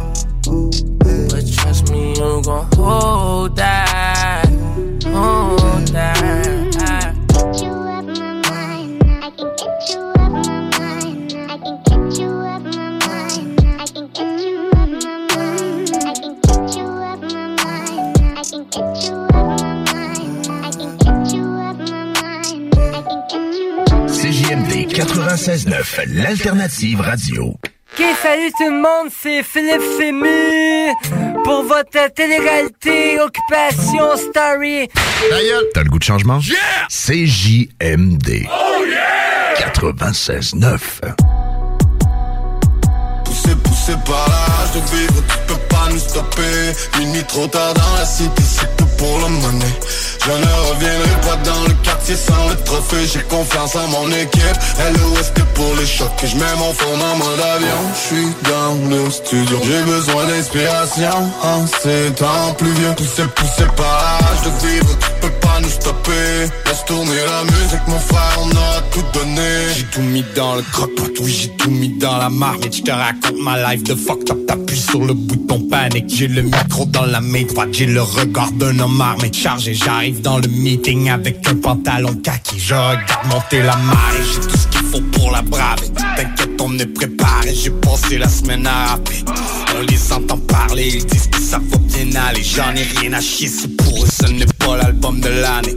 But 1.29 1.45
trust 1.53 1.91
me, 1.91 2.15
you 2.15 2.41
gon' 2.41 2.65
hold 2.73 3.55
that. 3.57 3.80
96.9, 24.93 26.01
l'alternative 26.07 26.99
radio. 26.99 27.55
Ok, 27.93 28.05
salut 28.21 28.51
tout 28.57 28.69
le 28.69 28.81
monde, 28.81 29.09
c'est 29.21 29.41
Philippe 29.41 29.81
Fému 29.97 30.91
pour 31.45 31.63
votre 31.63 32.13
télé-réalité 32.13 33.17
Occupation 33.21 34.17
Story. 34.17 34.89
D'ailleurs, 35.29 35.61
t'as 35.73 35.83
le 35.83 35.89
goût 35.89 35.99
de 35.99 36.03
changement? 36.03 36.39
Yeah! 36.39 36.87
CJMD. 36.89 38.47
Oh 38.49 38.85
yeah! 38.85 39.55
96.9. 39.73 40.79
Poussé, 43.23 43.55
poussé 43.63 43.93
par 44.05 44.27
l'âge 44.27 44.73
de 44.73 44.95
vivre, 44.97 45.23
tu 45.29 45.37
peux 45.47 45.59
pas 45.69 45.87
nous 45.89 45.99
stopper. 45.99 46.73
Minuit 46.99 47.23
trop 47.23 47.47
tard 47.47 47.73
dans 47.73 47.95
la 47.97 48.05
cité, 48.05 48.41
c'est 48.43 48.75
pour 49.01 49.17
le 49.17 49.29
money. 49.41 49.73
Je 50.23 50.29
ne 50.29 50.51
reviendrai 50.69 51.15
pas 51.27 51.37
dans 51.49 51.63
le 51.67 51.73
quartier 51.83 52.15
sans 52.15 52.49
le 52.49 52.55
trophée. 52.63 53.05
J'ai 53.11 53.23
confiance 53.23 53.75
en 53.75 53.87
mon 53.87 54.07
équipe. 54.11 54.57
LOS 54.93 55.29
que 55.33 55.41
pour 55.55 55.75
les 55.79 55.87
chocs. 55.87 56.19
Et 56.23 56.27
je 56.27 56.35
mets 56.35 56.55
mon 56.59 56.71
fond 56.73 56.93
en 57.09 57.15
mode 57.17 57.41
avion? 57.55 57.81
Je 57.95 58.01
suis 58.07 58.29
dans 58.51 58.73
le 58.91 59.09
studio. 59.09 59.57
J'ai 59.65 59.81
besoin 59.91 60.25
d'inspiration 60.27 61.17
en 61.41 61.65
ces 61.65 62.13
temps 62.13 62.53
pluvieux. 62.59 62.93
Poussé, 62.95 63.23
poussé 63.35 63.65
par 63.75 64.21
l'âge 64.21 64.43
de 64.45 64.67
vivre, 64.67 64.91
tu 64.99 65.09
peux 65.21 65.35
pas 65.45 65.59
nous 65.63 65.69
stopper. 65.69 66.27
Laisse 66.67 66.85
tourner 66.85 67.21
la 67.33 67.43
musique, 67.43 67.87
mon 67.87 67.99
frère, 67.99 68.37
on 68.43 68.49
a 68.51 68.81
tout 68.91 69.05
donné. 69.13 69.49
J'ai 69.75 69.85
tout 69.85 70.01
mis 70.01 70.25
dans 70.35 70.55
le 70.55 70.61
croque-pot, 70.71 71.11
oui, 71.21 71.31
j'ai 71.41 71.49
tout 71.57 71.71
mis 71.71 71.89
dans 71.97 72.17
la 72.17 72.29
marmite. 72.29 72.75
Je 72.75 72.83
te 72.83 72.91
raconte 72.91 73.39
ma 73.41 73.73
life 73.73 73.83
de 73.83 73.95
fuck 73.95 74.29
up, 74.29 74.37
t'appuies 74.47 74.79
sur 74.79 75.01
le 75.01 75.13
bouton 75.13 75.59
panique. 75.69 76.05
J'ai 76.09 76.27
le 76.27 76.43
micro 76.43 76.85
dans 76.85 77.05
la 77.05 77.21
main 77.21 77.43
droite, 77.43 77.69
j'ai 77.71 77.87
le 77.87 78.01
regard 78.01 78.51
d'un 78.51 78.77
homme 78.79 78.90
chargé. 79.33 79.73
J'arrive 79.73 80.21
dans 80.21 80.37
le 80.37 80.47
meeting 80.47 81.09
avec 81.09 81.47
un 81.47 81.55
pantalon 81.55 82.15
kaki. 82.15 82.59
Je 82.59 82.73
regarde 82.73 83.27
monter 83.29 83.61
la 83.61 83.75
marée, 83.77 84.23
j'ai 84.33 84.47
tout 84.47 84.57
ce 84.57 84.67
qu'il 84.67 84.87
faut 84.87 85.01
pour 85.11 85.31
la 85.31 85.41
braver. 85.41 85.87
T'inquiète, 86.15 86.61
on 86.61 86.77
est 86.77 86.85
préparé, 86.85 87.53
j'ai 87.53 87.69
passé 87.69 88.17
la 88.17 88.27
semaine 88.27 88.67
à 88.67 88.87
rapper. 88.87 89.23
On 89.77 89.81
les 89.81 90.13
entend 90.13 90.37
parler, 90.37 90.89
ils 90.95 91.05
disent 91.05 91.27
que 91.27 91.39
ça 91.39 91.59
va 91.59 91.77
bien 91.77 92.21
aller. 92.21 92.43
J'en 92.43 92.73
ai 92.75 92.83
rien 92.99 93.13
à 93.13 93.21
chier, 93.21 93.47
c'est 93.47 93.75
pour 93.77 94.03
eux, 94.03 94.07
ce 94.07 94.27
n'est 94.31 94.45
pas 94.45 94.77
l'album 94.77 95.19
de 95.19 95.29
l'année. 95.29 95.75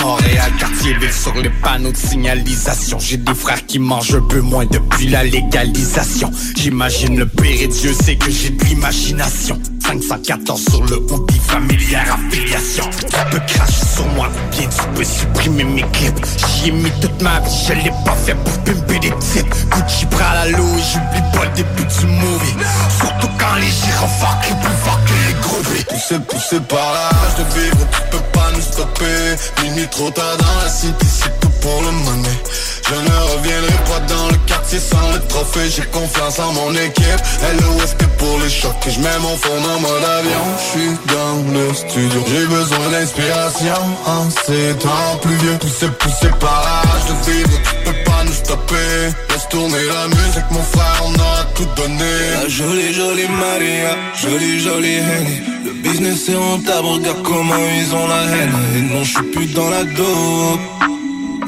Montréal, 0.00 0.52
quartier 0.58 0.94
ville 0.94 1.12
sur 1.12 1.34
les 1.34 1.50
panneaux 1.62 1.92
de 1.92 1.96
signalisation. 1.96 2.98
J'ai 2.98 3.18
des 3.18 3.34
frères 3.34 3.64
qui 3.66 3.78
mangent 3.78 4.14
un 4.14 4.22
peu 4.22 4.40
moins 4.40 4.66
depuis 4.66 5.08
la 5.08 5.24
légalisation. 5.24 6.30
J'imagine 6.56 7.18
le 7.18 7.26
pire 7.26 7.62
et 7.62 7.68
Dieu 7.68 7.92
sait 7.92 8.16
que 8.16 8.30
j'ai 8.30 8.50
de 8.50 8.64
l'imagination. 8.64 9.60
514 10.02 10.64
sur 10.70 10.84
le 10.84 10.96
hoodie, 10.96 11.40
familière 11.40 12.14
affiliation. 12.14 12.84
Tu 13.00 13.16
peux 13.30 13.40
cracher 13.46 13.86
sur 13.94 14.06
moi 14.08 14.28
ou 14.28 14.56
bien 14.56 14.68
tu 14.68 14.86
peux 14.94 15.04
supprimer 15.04 15.64
mes 15.64 15.84
clips. 15.92 16.26
J'y 16.36 16.68
ai 16.68 16.72
mis 16.72 16.90
toute 17.00 17.20
ma 17.22 17.40
vie, 17.40 17.64
je 17.68 17.72
l'ai 17.74 17.92
pas 18.04 18.16
fait 18.24 18.34
pour 18.34 18.58
pimper 18.64 18.98
des 18.98 19.12
titres. 19.18 19.56
Gucci 19.70 20.06
bras 20.06 20.40
à 20.42 20.48
l'eau 20.48 20.76
et 20.76 20.82
j'oublie 20.92 21.22
pas 21.32 21.44
le 21.44 21.56
début 21.56 21.84
du 21.84 22.06
movie. 22.06 22.54
Surtout 22.98 23.28
quand 23.38 23.54
les 23.56 23.66
gyrophares 23.66 24.40
crient 24.42 24.60
plus 24.62 24.76
fort 24.84 25.00
que 25.04 25.12
les 25.28 25.40
gros 25.40 25.62
billes. 25.70 25.84
Poussé, 25.88 26.18
poussé 26.28 26.60
par 26.68 26.92
l'âge 26.92 27.36
de 27.38 27.60
vivre, 27.60 27.86
tu 27.92 28.00
peux 28.10 28.24
pas 28.32 28.50
nous 28.54 28.62
stopper. 28.62 29.36
Minuit 29.62 29.88
trop 29.88 30.10
tard 30.10 30.36
dans 30.38 30.62
la 30.62 30.68
cité, 30.68 31.06
c'est 31.06 31.40
tout 31.40 31.53
Je 31.66 32.94
ne 32.94 33.32
reviendrai 33.32 33.72
pas 33.88 34.00
dans 34.06 34.28
le 34.28 34.36
quartier 34.46 34.78
sans 34.78 35.12
le 35.14 35.20
trophée. 35.28 35.70
J'ai 35.74 35.86
confiance 35.86 36.38
en 36.38 36.52
mon 36.52 36.74
équipe. 36.74 37.22
LOS 37.58 37.94
que 37.98 38.04
pour 38.18 38.38
les 38.40 38.50
chocs? 38.50 38.74
Et 38.86 38.90
je 38.90 39.00
mets 39.00 39.18
mon 39.20 39.34
fond 39.38 39.56
en 39.74 39.80
mode 39.80 40.04
avion. 40.04 40.44
Je 40.58 40.78
suis 40.78 40.90
dans 41.08 41.52
le 41.54 41.72
studio. 41.72 42.22
J'ai 42.28 42.46
besoin 42.46 42.90
d'inspiration 42.90 43.82
en 44.04 44.28
ces 44.28 44.74
temps 44.76 45.16
pluvieux. 45.22 45.56
Poussé, 45.58 45.86
poussé 45.98 46.28
par 46.38 46.62
l'âge 46.64 47.06
de 47.08 47.32
vivre, 47.32 47.48
tu 47.48 47.90
peux 47.90 48.04
pas 48.04 48.24
nous 48.26 48.32
stopper. 48.34 49.14
Laisse 49.30 49.48
tourner 49.48 49.84
la 49.86 50.08
musique, 50.08 50.50
mon 50.50 50.62
frère, 50.62 51.02
on 51.06 51.14
a 51.14 51.44
tout 51.54 51.68
donné. 51.76 52.12
La 52.42 52.48
jolie, 52.48 52.92
jolie 52.92 53.28
Maria, 53.28 53.96
jolie, 54.20 54.60
jolie 54.60 54.96
Henny. 54.96 55.40
Le 55.64 55.72
business 55.82 56.28
est 56.28 56.36
rentable, 56.36 56.88
regarde 56.88 57.22
comment 57.22 57.54
ils 57.56 57.94
ont 57.94 58.06
la 58.06 58.22
haine. 58.36 58.52
Et 58.76 58.80
non, 58.82 59.02
je 59.02 59.12
suis 59.12 59.30
plus 59.32 59.46
dans 59.54 59.70
la 59.70 59.84
dope. 59.84 60.60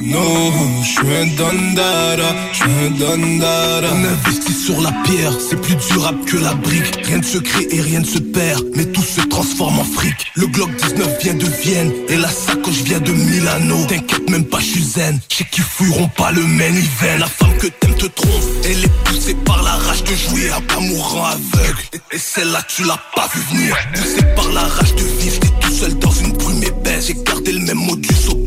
Non, 0.02 0.82
je 0.82 0.89
suis 0.89 1.16
un 1.16 1.27
dandara, 1.36 2.35
je 2.52 2.56
suis 2.56 2.70
un 2.86 2.90
dandara. 2.90 3.89
On 3.94 4.05
investit 4.05 4.52
sur 4.52 4.81
la 4.81 4.93
pierre, 5.05 5.32
c'est 5.40 5.60
plus 5.60 5.74
durable 5.77 6.24
que 6.27 6.36
la 6.36 6.55
brique. 6.55 7.05
Rien 7.05 7.18
ne 7.18 7.23
se 7.23 7.39
crée 7.39 7.66
et 7.70 7.81
rien 7.81 8.01
ne 8.01 8.05
se 8.05 8.18
perd, 8.18 8.64
mais 8.74 8.85
tout 8.85 9.02
se 9.02 9.20
transforme 9.23 9.78
en 9.78 9.85
fric. 9.85 10.32
Le 10.35 10.47
Glock 10.48 10.70
19 10.77 11.23
vient 11.23 11.35
de 11.35 11.47
Vienne 11.47 11.93
et 12.09 12.16
la 12.16 12.28
sacoche 12.28 12.82
vient 12.82 13.01
de 13.01 13.12
Milano. 13.12 13.86
T'inquiète 13.86 14.28
même 14.28 14.44
pas, 14.44 14.59
je 14.60 14.64
suis 14.66 14.82
zen. 14.82 15.18
Je 15.31 15.36
sais 15.36 15.47
qu'ils 15.51 15.64
fouilleront 15.64 16.09
pas 16.09 16.31
le 16.32 16.43
Manivan. 16.43 17.18
La 17.18 17.27
femme 17.27 17.56
que 17.59 17.68
t'aimes 17.68 17.97
te 17.97 18.06
trompe, 18.06 18.44
elle 18.64 18.85
est 18.85 19.05
poussée 19.05 19.35
par 19.44 19.62
la 19.62 19.73
rage 19.73 20.05
de 20.05 20.14
jouer 20.14 20.51
à 20.51 20.60
pas 20.60 20.81
mourant 20.81 21.24
aveugle. 21.24 21.81
Et, 21.93 22.16
et 22.16 22.18
celle-là, 22.18 22.60
tu 22.68 22.85
l'as 22.85 23.01
pas 23.14 23.28
vu 23.35 23.40
venir. 23.51 23.77
Poussée 23.94 24.27
par 24.35 24.48
la 24.52 24.62
rage 24.62 24.94
de 24.94 25.05
vivre, 25.20 25.40
t'es 25.40 25.52
tout 25.60 25.73
seul 25.73 25.94
dans 25.98 26.10
une 26.10 26.32
brume 26.32 26.62
épaisse. 26.62 27.06
J'ai 27.09 27.14
gardé 27.24 27.52
le 27.52 27.60
même 27.60 27.78
modus 27.78 28.28
operandi 28.28 28.45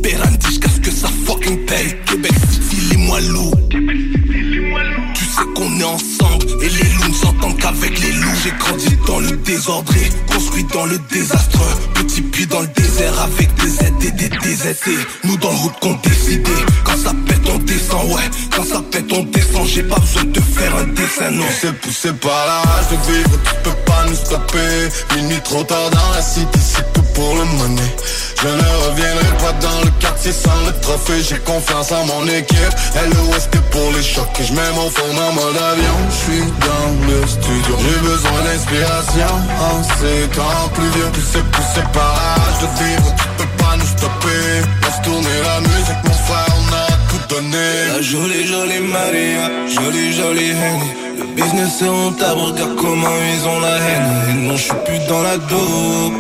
Tu 5.14 5.26
sais 5.26 5.44
qu'on 5.54 5.78
est 5.78 5.84
ensemble 5.84 6.46
et 6.62 6.70
les 6.70 6.90
loups 6.96 7.14
s'entendent 7.50 7.62
qu'avec 7.62 8.00
les 8.00 8.12
loups. 8.12 8.36
J'ai 8.44 8.52
grandi 8.52 8.98
dans 9.08 9.20
le 9.20 9.32
désordre 9.38 9.94
construit 10.28 10.66
dans 10.74 10.86
le 10.86 10.98
désastre. 11.12 11.60
Petit 11.96 12.22
puits 12.22 12.48
dans 12.48 12.62
le 12.62 12.68
désert 12.68 13.14
avec 13.22 13.54
des 13.56 13.86
aides 13.86 14.04
et 14.04 14.12
des 14.12 14.30
DZT. 14.30 14.90
Nous 15.26 15.38
dans 15.38 15.52
le 15.52 15.58
route 15.58 15.80
qu'on 15.82 15.96
décidé. 15.96 16.52
Quand 16.84 16.98
ça 16.98 17.12
pète, 17.28 17.42
on 17.54 17.58
descend, 17.60 18.12
ouais. 18.12 18.30
Quand 18.56 18.64
ça 18.64 18.82
pète, 18.92 19.12
on 19.12 19.24
descend. 19.24 19.68
J'ai 19.68 19.84
pas 19.84 20.00
besoin 20.00 20.24
de 20.24 20.40
faire 20.40 20.76
un 20.76 20.88
dessin, 20.88 21.32
non. 21.32 21.46
Poussé, 21.46 21.74
poussé 21.82 22.14
par 22.14 22.46
la 22.46 22.62
rage 22.62 22.88
de 22.92 23.12
vivre, 23.12 23.32
tu 23.32 23.54
peux 23.64 23.78
pas 23.86 24.06
nous 24.08 24.16
stopper. 24.16 24.90
Minuit 25.16 25.42
trop 25.44 25.64
tard 25.64 25.90
dans 25.90 26.12
la 26.16 26.22
cité, 26.22 26.60
c'est 26.60 26.94
tout 26.94 27.04
pour 27.14 27.36
le 27.36 27.46
money. 27.46 27.96
Je 28.42 28.48
ne 28.48 28.88
reviendrai 28.88 29.38
pas 29.38 29.52
dans 29.60 29.82
le 29.84 29.92
quartier 30.00 30.32
sans 30.32 30.66
le 30.66 30.72
trophée. 30.80 31.22
J'ai 31.22 31.40
confiance 31.40 31.92
en 31.92 32.06
mon 32.06 32.26
équipe. 32.28 32.74
LOS 32.96 33.48
que 33.52 33.58
pour 33.72 33.92
les 33.92 34.04
chocs. 34.04 34.40
Et 34.40 34.46
je 34.46 34.54
mets 34.54 34.72
mon 34.76 34.90
fond 34.90 35.12
en 35.28 35.34
mode 35.34 35.58
avion. 35.58 35.98
Je 36.10 36.16
suis 36.16 36.46
dans 36.68 37.08
le 37.08 37.28
studio. 37.42 37.76
J'ai 37.84 38.00
besoin 38.12 38.40
d'inspiration 38.46 39.34
en 39.68 39.84
ces 39.98 40.28
temps 40.36 40.68
pluvieux. 40.74 41.10
Poussé, 41.14 41.40
poussé 41.52 41.82
par 41.94 42.14
l'âge 42.18 42.60
de 42.64 42.70
vivre, 42.84 43.16
tu 43.20 43.26
peux 43.38 43.52
pas 43.64 43.76
nous 43.80 43.92
stopper. 43.96 44.44
Laisse 44.84 45.02
tourner 45.04 45.38
la 45.50 45.58
musique, 45.62 46.02
mon 46.04 46.20
frère, 46.28 46.54
on 46.60 46.68
a 46.74 46.88
tout 47.10 47.24
donné. 47.34 47.68
La 47.94 48.02
jolie, 48.02 48.46
jolie 48.48 48.84
Maria, 48.98 49.46
jolie, 49.76 50.12
jolie 50.14 50.52
Henny. 50.62 50.92
Le 51.20 51.26
business 51.36 51.82
est 51.82 51.88
rentable, 51.88 52.42
regarde 52.42 52.76
comment 52.76 53.18
ils 53.34 53.48
ont 53.48 53.60
la 53.60 53.76
haine. 53.86 54.10
Et 54.30 54.34
non, 54.48 54.56
je 54.56 54.64
suis 54.64 54.82
plus 54.86 55.02
dans 55.08 55.22
la 55.22 55.38
dope. 55.38 56.18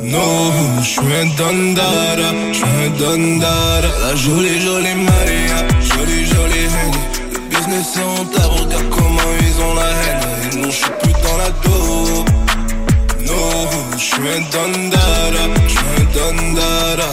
Non, 0.00 0.52
je 0.80 0.88
suis 0.88 1.00
un 1.00 1.26
dandara, 1.36 2.30
je 2.52 2.58
suis 2.58 2.64
un 2.64 2.90
dandara. 2.98 3.90
La 4.04 4.14
jolie, 4.16 4.60
jolie 4.60 4.98
Maria, 5.10 5.58
jolie, 5.80 6.24
jolie 6.26 6.68
Henny. 6.76 7.02
Le 7.32 7.38
business 7.50 7.96
est 7.96 8.02
rentable, 8.02 8.54
regarde 8.62 8.88
comment 8.90 9.32
ils 9.40 9.62
ont 9.62 9.74
la 9.74 9.90
haine. 9.90 10.17
Non, 10.60 10.70
je 10.70 10.76
suis 10.76 10.90
plus 11.00 11.12
dans 11.12 11.36
la 11.36 11.50
dope. 11.50 12.30
Non, 13.26 13.68
je 13.92 13.98
suis 13.98 14.28
un 14.28 14.40
dandara, 14.50 15.44
je 15.64 15.70
suis 15.70 15.78
un 15.96 16.04
dandara. 16.14 17.12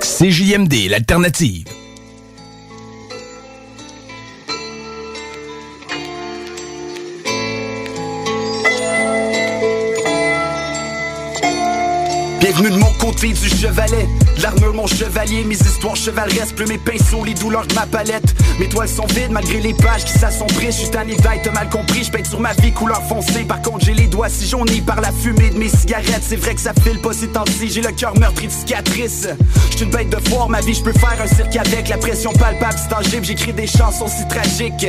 CJMD, 0.00 0.88
l'alternative. 0.88 1.85
Bienvenue 12.46 12.70
de 12.70 12.76
mon 12.76 12.92
côté 12.92 13.32
du 13.32 13.48
chevalet. 13.48 14.06
L'armure 14.40 14.72
mon 14.72 14.86
chevalier, 14.86 15.42
mes 15.42 15.56
histoires 15.56 15.96
chevaleresques 15.96 16.54
Plus 16.54 16.66
mes 16.66 16.78
pinceaux, 16.78 17.24
les 17.24 17.34
douleurs 17.34 17.66
de 17.66 17.74
ma 17.74 17.86
palette. 17.86 18.36
Mes 18.60 18.68
toiles 18.68 18.88
sont 18.88 19.06
vides 19.06 19.32
malgré 19.32 19.58
les 19.58 19.74
pages 19.74 20.04
qui 20.04 20.16
s'assombrissent. 20.16 20.76
Suis 20.76 20.90
tanné 20.90 21.16
d'être, 21.16 21.52
mal 21.52 21.68
compris, 21.68 22.04
je 22.04 22.12
peins 22.12 22.22
sur 22.22 22.38
ma 22.38 22.52
vie 22.52 22.70
couleur 22.70 23.02
foncée. 23.08 23.42
Par 23.48 23.60
contre 23.62 23.86
j'ai 23.86 23.94
les 23.94 24.06
doigts 24.06 24.28
si 24.28 24.46
jaunis 24.46 24.80
par 24.80 25.00
la 25.00 25.10
fumée 25.10 25.50
de 25.50 25.58
mes 25.58 25.68
cigarettes. 25.68 26.22
C'est 26.22 26.36
vrai 26.36 26.54
que 26.54 26.60
ça 26.60 26.72
file 26.84 27.00
pas 27.00 27.12
ces 27.12 27.26
temps-ci, 27.26 27.68
j'ai 27.68 27.80
le 27.80 27.90
cœur 27.90 28.16
meurtri 28.16 28.46
de 28.46 28.52
cicatrices. 28.52 29.26
Je 29.76 29.82
une 29.82 29.90
bête 29.90 30.08
de 30.08 30.28
foire, 30.28 30.48
ma 30.48 30.60
vie 30.60 30.74
je 30.74 30.82
peux 30.82 30.92
faire 30.92 31.20
un 31.20 31.26
cirque 31.26 31.56
avec. 31.56 31.88
La 31.88 31.98
pression 31.98 32.32
palpable, 32.32 32.76
c'est 32.80 32.94
tangible, 32.94 33.24
j'écris 33.24 33.52
des 33.54 33.66
chansons 33.66 34.06
si 34.06 34.26
tragiques. 34.28 34.86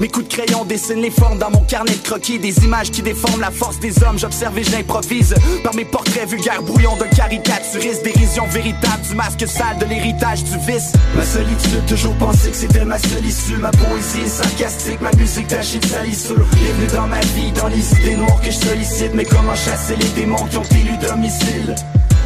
Mes 0.00 0.06
coups 0.06 0.28
de 0.28 0.32
crayon 0.32 0.64
dessinent 0.64 1.02
les 1.02 1.10
formes 1.10 1.38
dans 1.38 1.50
mon 1.50 1.62
carnet 1.64 1.92
de 1.92 2.02
croquis. 2.02 2.38
Des 2.38 2.56
images 2.64 2.92
qui 2.92 3.02
déforment 3.02 3.40
la 3.40 3.50
force 3.50 3.80
des 3.80 4.02
hommes, 4.04 4.18
j'observe 4.18 4.56
et 4.58 4.64
j'improvise. 4.64 5.34
Par 5.64 5.74
mes 5.74 5.84
portraits 5.84 6.28
vulgaires 6.28 6.62
brouillons 6.62 6.99
d'un 7.00 7.08
caricaturiste, 7.08 8.04
dérision 8.04 8.46
véritable 8.48 9.02
du 9.08 9.14
masque 9.14 9.48
sale 9.48 9.78
de 9.78 9.86
l'héritage 9.86 10.44
du 10.44 10.58
vice. 10.58 10.92
Ma 11.16 11.24
solitude, 11.24 11.86
toujours 11.86 12.14
pensé 12.16 12.50
que 12.50 12.56
c'était 12.56 12.84
ma 12.84 12.98
seule 12.98 13.24
issue. 13.24 13.56
Ma 13.56 13.70
poésie 13.70 14.20
est 14.26 14.28
sarcastique, 14.28 15.00
ma 15.00 15.10
musique 15.12 15.48
tachée 15.48 15.78
de 15.78 15.86
salissure. 15.86 16.46
Bienvenue 16.52 16.86
dans 16.94 17.06
ma 17.06 17.20
vie, 17.20 17.52
dans 17.52 17.68
les 17.68 17.92
idées 18.00 18.16
noires 18.16 18.40
que 18.40 18.50
je 18.50 18.58
sollicite. 18.58 19.14
Mais 19.14 19.24
comment 19.24 19.54
chasser 19.54 19.96
les 19.96 20.08
démons 20.20 20.44
qui 20.50 20.58
ont 20.58 20.62
élu 20.62 20.96
domicile? 20.98 21.74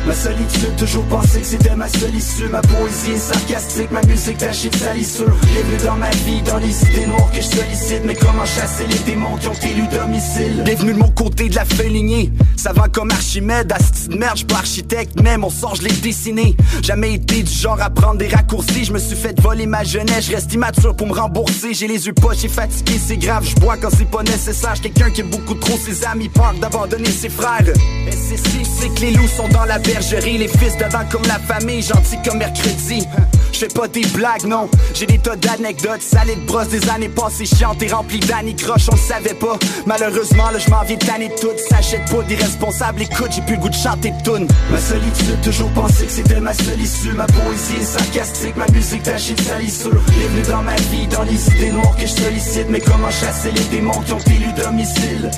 Ma 0.06 0.12
solitude, 0.12 0.76
toujours 0.76 1.05
pensé 1.05 1.40
que 1.40 1.47
c'était 1.47 1.74
ma 1.74 1.89
seule 1.89 2.14
issue. 2.14 2.48
Ma 2.51 2.60
poésie 2.60 3.12
est 3.12 3.18
sarcastique, 3.18 3.90
ma 3.90 4.02
musique 4.02 4.36
tachée 4.36 4.68
de 4.68 4.76
salissure 4.76 5.35
Bienvenue 5.47 5.78
dans 5.82 5.94
ma 5.94 6.10
vie, 6.10 6.43
dans 6.43 6.59
les 6.59 6.82
idées 6.85 7.06
noires 7.06 7.31
que 7.31 7.36
je 7.36 7.56
sollicite. 7.56 8.02
Mais 8.05 8.14
comment 8.14 8.44
chasser 8.44 8.86
les 8.86 8.98
démons 9.10 9.36
qui 9.36 9.48
ont 9.48 9.52
élu 9.52 9.86
domicile? 9.89 10.62
Bienvenue 10.62 10.93
de 10.93 10.98
mon 10.98 11.09
côté 11.09 11.48
de 11.48 11.55
la 11.55 11.64
feuille 11.64 11.93
lignée 11.94 12.31
Savant 12.56 12.85
comme 12.93 13.10
Archimède, 13.12 13.72
asti 13.72 14.09
de 14.09 14.16
merde, 14.16 14.44
pas 14.44 14.56
architecte 14.56 15.20
Mais 15.22 15.39
mon 15.39 15.48
sort, 15.48 15.74
je 15.76 15.82
l'ai 15.82 15.93
dessiné. 15.93 16.55
Jamais 16.82 17.14
été 17.14 17.43
du 17.43 17.52
genre 17.52 17.81
à 17.81 17.89
prendre 17.89 18.18
des 18.18 18.28
raccourcis. 18.28 18.85
Je 18.85 18.93
me 18.93 18.98
suis 18.98 19.16
fait 19.16 19.39
voler 19.40 19.64
ma 19.64 19.85
jeunesse, 19.85 20.26
je 20.26 20.35
reste 20.35 20.52
immature 20.52 20.94
pour 20.94 21.06
me 21.06 21.14
rembourser. 21.14 21.72
J'ai 21.72 21.89
les 21.89 22.06
yeux 22.06 22.12
poches 22.12 22.40
j'ai 22.43 22.48
fatigué, 22.48 23.01
c'est 23.02 23.16
grave. 23.16 23.47
Je 23.48 23.55
bois 23.56 23.78
quand 23.78 23.90
c'est 23.90 24.10
pas 24.10 24.22
nécessaire, 24.22 24.74
quelqu'un 24.82 25.10
qui 25.10 25.22
aime 25.22 25.31
beaucoup 25.31 25.55
trop 25.55 25.78
ses 25.78 26.05
amis. 26.05 26.28
Peur 26.28 26.52
d'abandonner 26.60 27.10
ses 27.10 27.31
frères. 27.31 27.62
Et 27.66 28.12
c'est 28.12 28.36
si, 28.36 28.64
c'est 28.64 28.94
que 28.94 29.01
les 29.01 29.12
loups 29.12 29.28
sont 29.28 29.48
dans 29.48 29.64
la 29.64 29.78
les 29.95 30.49
fils 30.49 30.77
dedans 30.77 31.05
comme 31.11 31.23
la 31.23 31.39
famille, 31.39 31.83
gentil 31.83 32.19
comme 32.25 32.39
mercredi. 32.39 33.07
Je 33.53 33.59
fais 33.59 33.69
pas 33.69 33.87
des 33.87 34.05
blagues, 34.07 34.45
non. 34.45 34.69
J'ai 34.93 35.07
des 35.07 35.19
tas 35.19 35.37
d'anecdotes, 35.37 36.03
salées 36.03 36.35
de 36.35 36.41
brosse 36.47 36.69
des 36.69 36.89
années 36.91 37.09
passées 37.09 37.47
chiantes 37.47 37.81
et 37.83 37.89
remplies 37.89 38.19
d'anicroches, 38.21 38.89
on 38.91 38.97
le 38.97 39.01
savait 39.01 39.35
pas. 39.35 39.57
Malheureusement, 39.87 40.51
là, 40.51 40.59
je 40.59 40.69
m'en 40.71 40.83
viens 40.83 40.97
tanner 40.97 41.31
toutes. 41.41 41.59
S'achète 41.59 42.11
pas 42.11 42.23
d'irresponsables, 42.23 43.03
écoute, 43.03 43.31
j'ai 43.31 43.43
plus 43.43 43.55
le 43.55 43.61
goût 43.61 43.69
de 43.69 43.75
chanter 43.75 44.11
de. 44.11 44.47
Ma 44.71 44.79
solitude, 44.79 45.41
toujours 45.43 45.71
pensé 45.71 46.07
que 46.07 46.12
c'était 46.12 46.41
ma 46.41 46.55
seule 46.55 46.81
issue. 46.81 47.12
Ma 47.12 47.27
poésie 47.27 47.77
est 47.81 47.85
sarcastique, 47.85 48.57
ma 48.57 48.66
musique 48.69 49.05
tachée 49.05 49.35
de 49.35 49.43
salissure. 49.43 50.03
Bienvenue 50.09 50.43
dans 50.49 50.62
ma 50.62 50.75
vie, 50.75 51.07
dans 51.07 51.23
les 51.23 51.49
idées 51.51 51.71
noires 51.71 51.95
que 51.97 52.07
je 52.07 52.15
sollicite. 52.15 52.69
Mais 52.69 52.81
comment 52.81 53.11
chasser 53.11 53.53
les 53.53 53.65
démons 53.77 54.01
qui 54.01 54.12
ont 54.12 54.19
élu 54.27 54.53
domicile? 54.55 55.31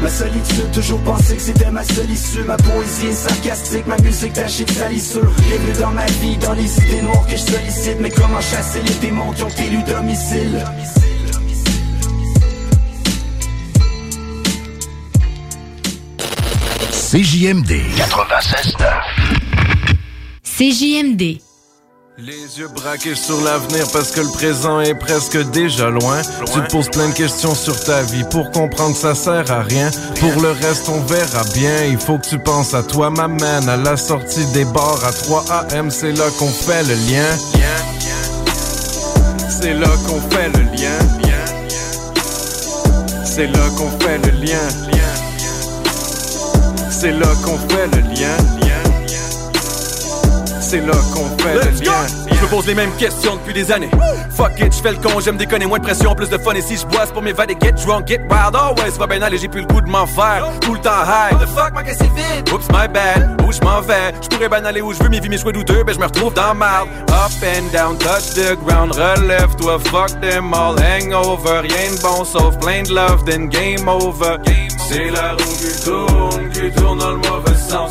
Ma 0.00 0.08
solitude, 0.08 0.70
toujours 0.72 1.00
pensé 1.00 1.34
que 1.34 1.42
c'était 1.42 1.70
ma 1.70 1.82
seule 1.82 2.10
issue. 2.10 2.44
Ma 2.44 2.56
poésie 2.56 3.06
est 3.06 3.12
sarcastique, 3.12 3.86
ma 3.86 3.98
musique 3.98 4.32
tachée 4.32 4.64
de 4.64 4.70
salissure 4.70 5.32
Bienvenue 5.48 5.72
dans 5.80 5.90
ma 5.90 6.06
vie, 6.06 6.36
dans 6.36 6.52
les 6.52 6.78
idées 6.78 7.02
noires 7.02 7.26
que 7.26 7.32
je 7.32 7.36
sollicite. 7.38 8.00
Mais 8.00 8.10
comment 8.10 8.40
chasser 8.40 8.80
les 8.86 8.94
démons 9.06 9.32
qui 9.32 9.42
ont 9.42 9.48
élu 9.48 9.82
domicile? 9.82 10.64
CJMD 17.10 17.72
96.9 17.96 19.28
CJMD. 20.44 21.47
Les 22.20 22.58
yeux 22.58 22.66
braqués 22.66 23.14
sur 23.14 23.40
l'avenir 23.42 23.86
parce 23.92 24.10
que 24.10 24.20
le 24.20 24.32
présent 24.32 24.80
est 24.80 24.96
presque 24.96 25.38
déjà 25.52 25.88
loin. 25.88 26.20
Tu 26.52 26.60
te 26.60 26.72
poses 26.72 26.88
plein 26.88 27.10
de 27.10 27.14
questions 27.14 27.54
sur 27.54 27.78
ta 27.78 28.02
vie 28.02 28.24
pour 28.24 28.50
comprendre 28.50 28.96
ça 28.96 29.14
sert 29.14 29.48
à 29.52 29.62
rien. 29.62 29.88
Pour 30.18 30.42
le 30.42 30.50
reste, 30.50 30.88
on 30.88 31.00
verra 31.02 31.44
bien. 31.54 31.84
Il 31.84 31.96
faut 31.96 32.18
que 32.18 32.26
tu 32.26 32.40
penses 32.40 32.74
à 32.74 32.82
toi, 32.82 33.10
ma 33.10 33.28
man. 33.28 33.68
À 33.68 33.76
la 33.76 33.96
sortie 33.96 34.44
des 34.46 34.64
bars 34.64 34.98
à 35.04 35.12
3 35.12 35.44
AM, 35.70 35.92
c'est 35.92 36.10
là 36.10 36.24
qu'on 36.40 36.48
fait 36.48 36.82
le 36.82 36.94
lien. 37.08 37.36
C'est 39.48 39.74
là 39.74 39.90
qu'on 40.08 40.20
fait 40.28 40.48
le 40.48 40.64
lien. 40.76 40.98
C'est 43.24 43.46
là 43.46 43.68
qu'on 43.76 43.90
fait 44.00 44.18
le 44.18 44.44
lien. 44.44 44.68
C'est 46.90 47.12
là 47.12 47.28
qu'on 47.44 47.58
fait 47.58 47.86
le 47.86 48.00
lien. 48.12 48.67
C'est 50.68 50.84
là 50.86 50.92
qu'on 51.14 51.26
fait 51.42 51.54
le 51.54 51.82
lien. 51.82 51.92
Je 52.30 52.42
me 52.42 52.46
pose 52.50 52.66
les 52.66 52.74
mêmes 52.74 52.94
questions 52.98 53.36
depuis 53.36 53.54
des 53.54 53.72
années. 53.72 53.88
Fuck 54.36 54.60
it, 54.60 54.76
je 54.76 54.82
fais 54.82 54.92
le 54.92 54.98
con, 54.98 55.18
j'aime 55.18 55.38
déconner, 55.38 55.64
moins 55.64 55.78
de 55.78 55.82
pression, 55.82 56.14
plus 56.14 56.28
de 56.28 56.36
fun. 56.36 56.52
Et 56.52 56.60
si 56.60 56.76
je 56.76 56.84
bois, 56.84 57.06
c'est 57.06 57.14
pour 57.14 57.22
m'évader, 57.22 57.56
get 57.58 57.72
drunk, 57.86 58.06
get 58.06 58.20
wild. 58.28 58.54
Always 58.54 58.98
va 58.98 59.06
bien 59.06 59.22
aller, 59.22 59.38
j'ai 59.38 59.48
plus 59.48 59.62
le 59.62 59.66
goût 59.66 59.80
de 59.80 59.88
m'en 59.88 60.06
faire. 60.06 60.44
Tout 60.60 60.74
le 60.74 60.80
temps 60.80 60.90
high. 60.90 61.38
The 61.38 61.46
fuck, 61.46 61.72
ma 61.72 61.82
caisse 61.82 62.02
est 62.02 62.14
vide. 62.14 62.52
Oops, 62.52 62.68
my 62.70 62.86
bad. 62.86 63.40
Où 63.46 63.50
je 63.50 63.60
m'en 63.62 63.80
vais? 63.80 64.12
Je 64.20 64.28
pourrais 64.28 64.50
bien 64.50 64.62
aller 64.66 64.82
où 64.82 64.92
je 64.92 65.02
veux, 65.02 65.08
mes 65.08 65.20
vies, 65.20 65.30
mes 65.30 65.38
choix 65.38 65.52
douteux, 65.52 65.84
ben 65.84 65.94
je 65.94 66.00
me 66.00 66.04
retrouve 66.04 66.34
dans 66.34 66.54
mal. 66.54 66.82
Up 66.82 67.32
and 67.42 67.72
down, 67.72 67.96
touch 67.96 68.34
the 68.34 68.54
ground, 68.66 68.92
relève-toi, 68.92 69.78
fuck 69.78 70.20
them 70.20 70.52
all. 70.52 70.76
Hangover, 70.78 71.60
rien 71.62 71.92
de 71.96 72.02
bon 72.02 72.24
sauf 72.26 72.58
plein 72.58 72.82
de 72.82 72.92
love, 72.92 73.24
then 73.24 73.48
game 73.48 73.88
over. 73.88 74.36
C'est 74.86 75.08
la 75.08 75.32
roue 75.32 75.38
qui 75.38 75.82
tourne, 75.82 76.50
qui 76.50 76.70
tourne 76.78 76.98
dans 76.98 77.12
le 77.12 77.16
mauvais 77.16 77.56
sens. 77.56 77.90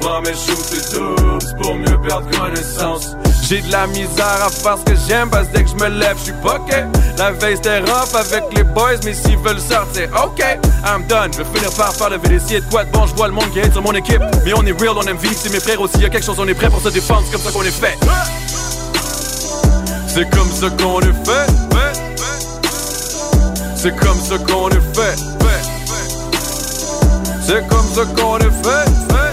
Prends 0.00 0.20
mes 0.20 0.32
shoots, 0.32 0.64
c'est 0.70 0.94
tout, 0.94 1.38
c'est 1.40 1.56
pour 1.56 1.74
mieux 1.74 2.00
perdre 2.06 2.28
connaissance. 2.38 3.16
J'ai 3.48 3.62
de 3.62 3.72
la 3.72 3.86
misère 3.86 4.44
à 4.44 4.50
faire 4.50 4.76
ce 4.78 4.92
que 4.92 4.98
j'aime 5.08 5.30
parce 5.30 5.48
que 5.48 5.54
dès 5.54 5.64
que 5.64 5.70
je 5.70 5.74
me 5.76 5.88
lève, 5.88 6.16
je 6.18 6.24
suis 6.24 6.40
poqué. 6.42 6.84
La 7.16 7.30
veille 7.32 7.56
c'était 7.56 7.78
rough 7.80 8.14
avec 8.14 8.44
les 8.54 8.62
boys, 8.62 8.98
mais 9.04 9.14
s'ils 9.14 9.38
veulent 9.38 9.60
sortir, 9.60 10.08
ok, 10.22 10.44
I'm 10.84 11.06
done. 11.08 11.32
Je 11.32 11.38
vais 11.38 11.44
finir 11.54 11.70
par 11.72 11.94
faire 11.94 12.10
le 12.10 12.18
VDC 12.18 12.60
de 12.60 12.70
quoi 12.70 12.84
de 12.84 12.90
bon, 12.90 13.06
je 13.06 13.14
vois 13.14 13.28
le 13.28 13.34
monde 13.34 13.50
qui 13.52 13.60
est 13.60 13.72
sur 13.72 13.82
mon 13.82 13.92
équipe. 13.92 14.22
Mais 14.44 14.52
on 14.54 14.64
est 14.66 14.78
real, 14.78 14.96
on 14.96 15.02
aime 15.02 15.16
vivre, 15.16 15.34
c'est 15.36 15.50
mes 15.50 15.60
frères 15.60 15.80
aussi. 15.80 15.98
Y 15.98 16.04
a 16.04 16.10
quelque 16.10 16.26
chose, 16.26 16.38
on 16.38 16.46
est 16.46 16.54
prêt 16.54 16.68
pour 16.68 16.80
se 16.80 16.90
défendre, 16.90 17.22
c'est 17.24 17.32
comme 17.32 17.42
ça 17.42 17.50
qu'on 17.50 17.62
est 17.62 17.70
fait. 17.70 17.98
C'est 20.08 20.28
comme 20.30 20.50
ça 20.50 20.68
qu'on 20.70 21.00
est 21.00 21.26
fait. 21.26 21.46
C'est 23.76 23.96
comme 23.96 24.20
ça 24.20 24.38
qu'on 24.38 24.68
est 24.68 24.94
fait. 24.94 25.16
C'est 27.46 27.66
comme 27.68 27.86
ça 27.94 28.04
qu'on 28.04 28.38
est 28.38 28.50
fait. 28.62 29.27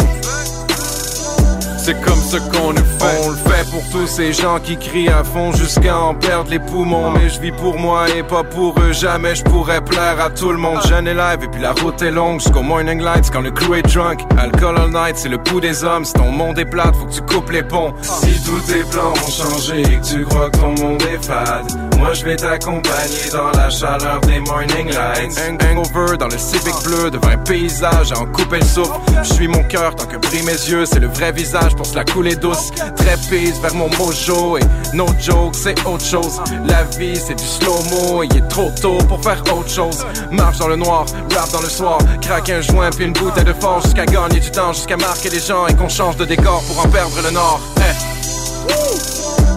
C'est 1.86 2.02
comme 2.02 2.20
ça 2.20 2.40
qu'on 2.40 2.74
est 2.74 2.78
fait. 2.78 3.22
On 3.24 3.30
le 3.30 3.36
fait 3.36 3.70
pour 3.70 3.84
tous 3.92 4.08
ces 4.08 4.34
gens 4.34 4.60
qui 4.60 4.76
crient 4.76 5.10
à 5.10 5.24
fond 5.24 5.52
jusqu'à 5.52 5.96
en 5.96 6.16
perdre 6.16 6.50
les 6.50 6.58
poumons. 6.58 7.12
Mais 7.12 7.30
je 7.30 7.40
vis 7.40 7.52
pour 7.52 7.78
moi 7.78 8.10
et 8.10 8.24
pas 8.24 8.44
pour 8.44 8.74
eux. 8.80 8.92
Jamais 8.92 9.36
je 9.36 9.44
pourrais 9.44 9.82
plaire 9.82 10.20
à 10.20 10.32
tout 10.32 10.52
le 10.52 10.58
monde. 10.58 10.80
Jeune 10.88 11.08
et 11.08 11.14
live 11.14 11.44
et 11.44 11.48
puis 11.48 11.62
la 11.62 11.74
route 11.74 12.02
est 12.02 12.10
longue 12.10 12.40
jusqu'au 12.40 12.64
morning 12.64 13.00
lights 13.00 13.30
quand 13.32 13.42
le 13.42 13.52
crew 13.52 13.76
est 13.76 13.84
drunk. 13.84 14.22
Alcool 14.36 14.80
all 14.80 14.90
night, 14.90 15.16
c'est 15.18 15.30
le 15.30 15.38
pouls 15.38 15.60
des 15.60 15.84
hommes. 15.84 16.06
Si 16.06 16.14
ton 16.14 16.32
monde 16.32 16.58
est 16.58 16.66
plate, 16.66 16.96
faut 16.96 17.06
que 17.06 17.14
tu 17.14 17.22
coupes 17.22 17.52
les 17.52 17.62
ponts. 17.62 17.94
Si 18.02 18.44
tous 18.44 18.62
tes 18.62 18.84
plans 18.90 19.12
ont 19.12 19.30
changé 19.30 19.82
et 19.82 20.00
que 20.00 20.06
tu 20.08 20.26
crois 20.26 20.50
que 20.50 20.58
ton 20.58 20.72
monde 20.84 21.04
est 21.04 21.24
fade, 21.24 21.72
moi 22.00 22.14
je 22.14 22.26
vais 22.26 22.36
t'accompagner 22.36 23.30
dans 23.32 23.52
la 23.52 23.70
chaleur 23.70 24.22
des 24.22 24.40
morning 24.40 24.88
lights. 24.88 25.40
Un 25.48 25.78
hangover 25.78 26.18
dans 26.18 26.30
le 26.30 26.38
Civic 26.40 26.74
bleu 26.84 27.12
devant 27.12 27.30
un 27.30 27.38
paysage 27.38 28.12
à 28.12 28.18
en 28.18 28.26
couper 28.26 28.58
le 28.58 28.66
souffle. 28.66 29.00
Je 29.22 29.34
suis 29.36 29.48
mon 29.48 29.62
cœur 29.66 29.94
tant 29.94 30.08
que 30.08 30.18
brille 30.18 30.42
mes 30.46 30.54
yeux, 30.54 30.88
c'est 30.88 31.00
le 31.00 31.10
vrai 31.10 31.32
visage 31.32 31.75
pour 31.76 31.86
se 31.86 31.96
la 31.96 32.04
couler 32.04 32.36
douce. 32.36 32.72
Très 32.96 33.18
pisse 33.30 33.60
vers 33.60 33.74
mon 33.76 33.90
mojo 33.98 34.58
et 34.58 34.62
no 34.94 35.06
joke, 35.20 35.56
c'est 35.56 35.86
autre 35.86 36.06
chose. 36.06 36.42
La 36.68 36.84
vie 36.98 37.16
c'est 37.16 37.36
du 37.36 37.44
slow-mo 37.44 38.24
il 38.24 38.38
est 38.38 38.48
trop 38.48 38.72
tôt 38.82 38.98
pour 39.08 39.22
faire 39.22 39.42
autre 39.54 39.70
chose. 39.70 40.06
Marche 40.32 40.60
dans 40.60 40.68
le 40.68 40.76
noir, 40.76 41.06
rap 41.36 41.52
dans 41.52 41.62
le 41.62 41.70
soir, 41.70 41.98
craque 42.22 42.50
un 42.50 42.62
joint 42.62 42.90
puis 42.92 43.06
une 43.06 43.14
bouteille 43.14 43.44
de 43.44 43.54
force 43.54 43.86
jusqu'à 43.86 44.06
gagner 44.06 44.40
du 44.40 44.52
temps, 44.52 44.74
jusqu'à 44.74 44.98
marquer 44.98 45.30
les 45.30 45.40
gens 45.40 45.68
et 45.68 45.76
qu'on 45.76 45.90
change 45.90 46.18
de 46.18 46.26
décor 46.26 46.64
pour 46.68 46.86
en 46.86 46.90
perdre 46.90 47.22
le 47.24 47.32
nord. 47.32 47.60
Eh. 47.78 48.16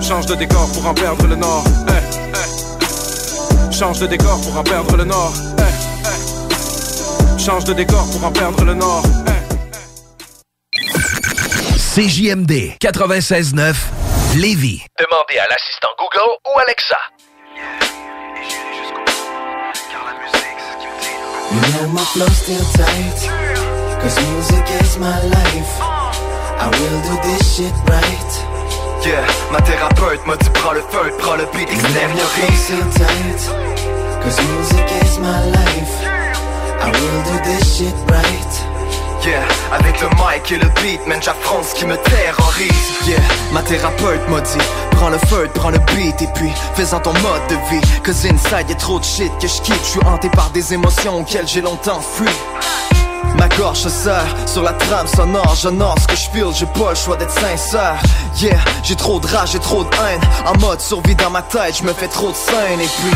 Change 0.02 0.26
de 0.26 0.34
décor 0.34 0.68
pour 0.72 0.86
en 0.86 0.94
perdre 0.94 1.26
le 1.26 1.36
nord. 1.36 1.64
Eh, 1.88 1.92
eh. 2.34 3.72
Change 3.72 3.98
de 4.00 4.06
décor 4.06 4.40
pour 4.40 4.56
en 4.56 4.62
perdre 4.62 4.96
le 4.96 5.04
nord. 5.04 5.32
Change 7.38 7.64
de 7.64 7.72
décor 7.72 8.04
pour 8.10 8.24
en 8.24 8.32
perdre 8.32 8.64
le 8.64 8.74
nord. 8.74 9.02
CJMD 11.98 12.78
96.9 12.78 13.74
Lévis. 14.36 14.86
Demandez 15.00 15.36
à 15.40 15.46
l'assistant 15.50 15.88
Google 15.98 16.30
ou 16.46 16.58
Alexa. 16.60 16.96
You 21.50 21.60
know 21.60 21.88
my 21.88 22.04
flow 22.12 22.28
still 22.28 22.62
tight 22.76 23.18
Cause 24.00 24.16
music 24.30 24.64
is 24.80 24.96
my 25.00 25.18
life 25.26 25.74
I 26.60 26.70
will 26.70 27.00
do 27.02 27.18
this 27.26 27.56
shit 27.56 27.74
right 27.88 28.32
Yeah, 29.04 29.26
ma 29.50 29.60
thérapeute 29.60 30.24
m'a 30.24 30.36
dit 30.36 30.50
prends 30.50 30.74
le 30.74 30.82
feu, 30.82 31.10
prends 31.18 31.34
le 31.34 31.46
beat, 31.46 31.68
You 31.68 31.82
know 31.82 32.14
my 32.14 32.14
flow 32.14 32.46
extériorise. 32.46 32.62
still 32.62 32.90
tight 32.94 33.42
Cause 34.22 34.38
music 34.46 34.86
is 35.02 35.18
my 35.18 35.44
life 35.50 35.94
I 36.80 36.92
will 36.92 37.22
do 37.24 37.42
this 37.42 37.76
shit 37.76 37.94
right 38.08 38.67
Yeah, 39.24 39.42
avec 39.72 40.00
le 40.00 40.08
mic 40.10 40.52
et 40.52 40.58
le 40.58 40.68
beat, 40.80 41.06
man, 41.06 41.20
j'affronte 41.20 41.64
ce 41.64 41.74
qui 41.74 41.86
me 41.86 41.96
terrorise. 41.96 42.92
Yeah, 43.06 43.18
ma 43.52 43.62
thérapeute 43.62 44.28
m'a 44.28 44.40
dit, 44.40 44.58
prends 44.92 45.10
le 45.10 45.18
feu, 45.18 45.48
prends 45.54 45.70
le 45.70 45.78
beat, 45.78 46.22
et 46.22 46.28
puis 46.34 46.50
fais-en 46.74 47.00
ton 47.00 47.12
mode 47.14 47.46
de 47.48 47.54
vie. 47.70 48.00
Cause 48.04 48.24
inside 48.26 48.68
y'a 48.68 48.76
trop 48.76 48.98
de 48.98 49.04
shit 49.04 49.32
que 49.40 49.48
je 49.48 49.60
quitte, 49.60 49.80
je 49.82 49.90
suis 49.90 50.00
hanté 50.06 50.30
par 50.30 50.50
des 50.50 50.72
émotions 50.72 51.20
auxquelles 51.20 51.48
j'ai 51.48 51.60
longtemps 51.60 52.00
fui. 52.00 52.28
Ma 53.36 53.48
gorge 53.48 53.86
serre 53.88 54.34
sur 54.46 54.62
la 54.62 54.72
trame 54.72 55.06
sonore 55.06 55.54
J'honore 55.60 55.96
ce 56.00 56.06
que 56.06 56.16
je 56.16 56.30
feel, 56.30 56.54
j'ai 56.54 56.66
pas 56.66 56.90
le 56.90 56.96
choix 56.96 57.16
d'être 57.16 57.32
sincère. 57.32 57.96
Yeah, 58.40 58.58
j'ai 58.82 58.96
trop 58.96 59.20
de 59.20 59.26
rage, 59.26 59.52
j'ai 59.52 59.58
trop 59.58 59.84
de 59.84 59.90
haine. 59.96 60.20
En 60.46 60.58
mode 60.58 60.80
survie 60.80 61.14
dans 61.14 61.30
ma 61.30 61.42
tête, 61.42 61.78
je 61.78 61.84
me 61.84 61.92
fais 61.92 62.08
trop 62.08 62.30
de 62.30 62.36
scènes. 62.36 62.80
Et 62.80 62.86
puis, 62.86 63.10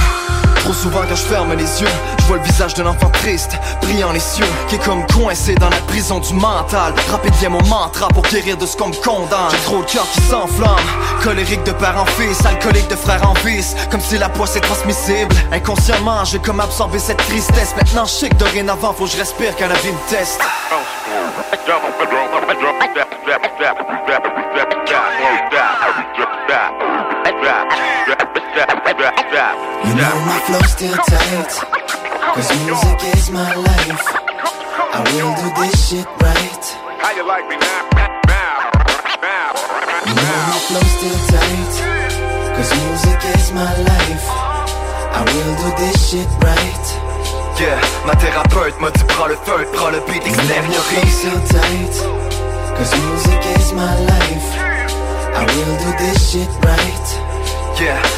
trop 0.63 0.73
souvent 0.73 1.03
quand 1.09 1.17
je 1.17 1.23
ferme 1.23 1.53
les 1.55 1.81
yeux 1.81 1.89
Je 2.21 2.25
vois 2.27 2.37
le 2.37 2.43
visage 2.43 2.75
d'un 2.75 2.87
enfant 2.87 3.11
triste, 3.11 3.53
brillant 3.83 4.13
les 4.13 4.21
cieux 4.21 4.47
Qui 4.69 4.77
est 4.77 4.85
comme 4.85 5.05
coincé 5.07 5.55
dans 5.55 5.69
la 5.69 5.77
prison 5.89 6.21
du 6.21 6.35
mental. 6.35 6.95
Rappé 7.11 7.31
devient 7.31 7.49
mon 7.49 7.63
mantra 7.65 8.09
pour 8.09 8.23
guérir 8.25 8.57
de 8.57 8.67
ce 8.67 8.77
qu'on 8.77 8.89
me 8.89 8.95
condamne. 8.95 9.51
J'ai 9.51 9.59
trop 9.59 9.79
le 9.79 9.85
cœur 9.85 10.07
qui 10.13 10.21
s'enflamme 10.23 10.77
Colérique 11.23 11.65
de 11.65 11.73
père 11.73 11.97
en 12.01 12.07
fils, 12.07 12.45
alcoolique 12.45 12.89
de 12.89 12.97
frère 12.97 13.29
en 13.29 13.35
vice 13.47 13.75
Comme 13.91 14.01
si 14.01 14.19
la 14.19 14.29
poisse 14.29 14.57
est 14.57 14.61
transmissible. 14.61 15.35
Inconsciemment, 15.53 16.25
j'ai 16.25 16.39
comme 16.39 16.61
absorbé 16.61 16.99
cette 16.99 17.19
tristesse. 17.19 17.75
Maintenant 17.77 18.05
je 18.05 18.13
sais 18.13 18.29
que 18.29 18.37
dorénavant 18.37 18.93
faut 18.93 19.05
que 19.05 19.11
je 19.11 19.19
respire 19.19 19.55
quand 19.57 19.69
la 19.69 19.79
vie 19.79 19.93
teste 20.09 20.43
You 29.85 29.95
know 29.99 30.15
my 30.27 30.39
flow 30.47 30.63
still 30.63 30.97
tight. 30.97 31.53
Cause 32.35 32.51
music 32.65 33.01
is 33.15 33.31
my 33.31 33.55
life. 33.55 34.07
I 34.93 35.01
will 35.13 35.35
do 35.37 35.49
this 35.61 35.89
shit 35.89 36.07
right. 36.21 36.65
How 37.03 37.13
you 37.17 37.27
like 37.27 37.49
me 37.49 37.57
now? 37.57 37.81
You 40.07 40.15
know 40.15 40.39
my 40.51 40.59
flow 40.67 40.87
still 40.97 41.21
tight. 41.33 41.75
Cause 42.57 42.73
music 42.83 43.21
is 43.37 43.53
my 43.53 43.73
life. 43.91 44.27
I 45.15 45.23
will 45.27 45.55
do 45.63 45.69
this 45.77 46.11
shit 46.11 46.29
right 46.41 47.12
Yeah, 47.61 47.79
ma 48.07 48.17
thérapeute 48.17 48.81
m'a 48.81 48.91
dit 48.91 49.05
prends 49.09 49.29
le 49.29 49.37
feu, 49.37 49.67
prends 49.75 49.91
le 49.91 50.01
beat, 50.07 50.27
extériorise 50.27 51.15
still 51.17 51.41
tight 51.49 51.95
Cause 52.77 52.93
music 52.99 53.41
is 53.57 53.73
my 53.73 53.95
life. 54.07 54.49
I 55.35 55.45
will 55.47 55.77
do 55.79 55.99
this 55.99 56.33
shit 56.33 56.49
right 56.65 57.22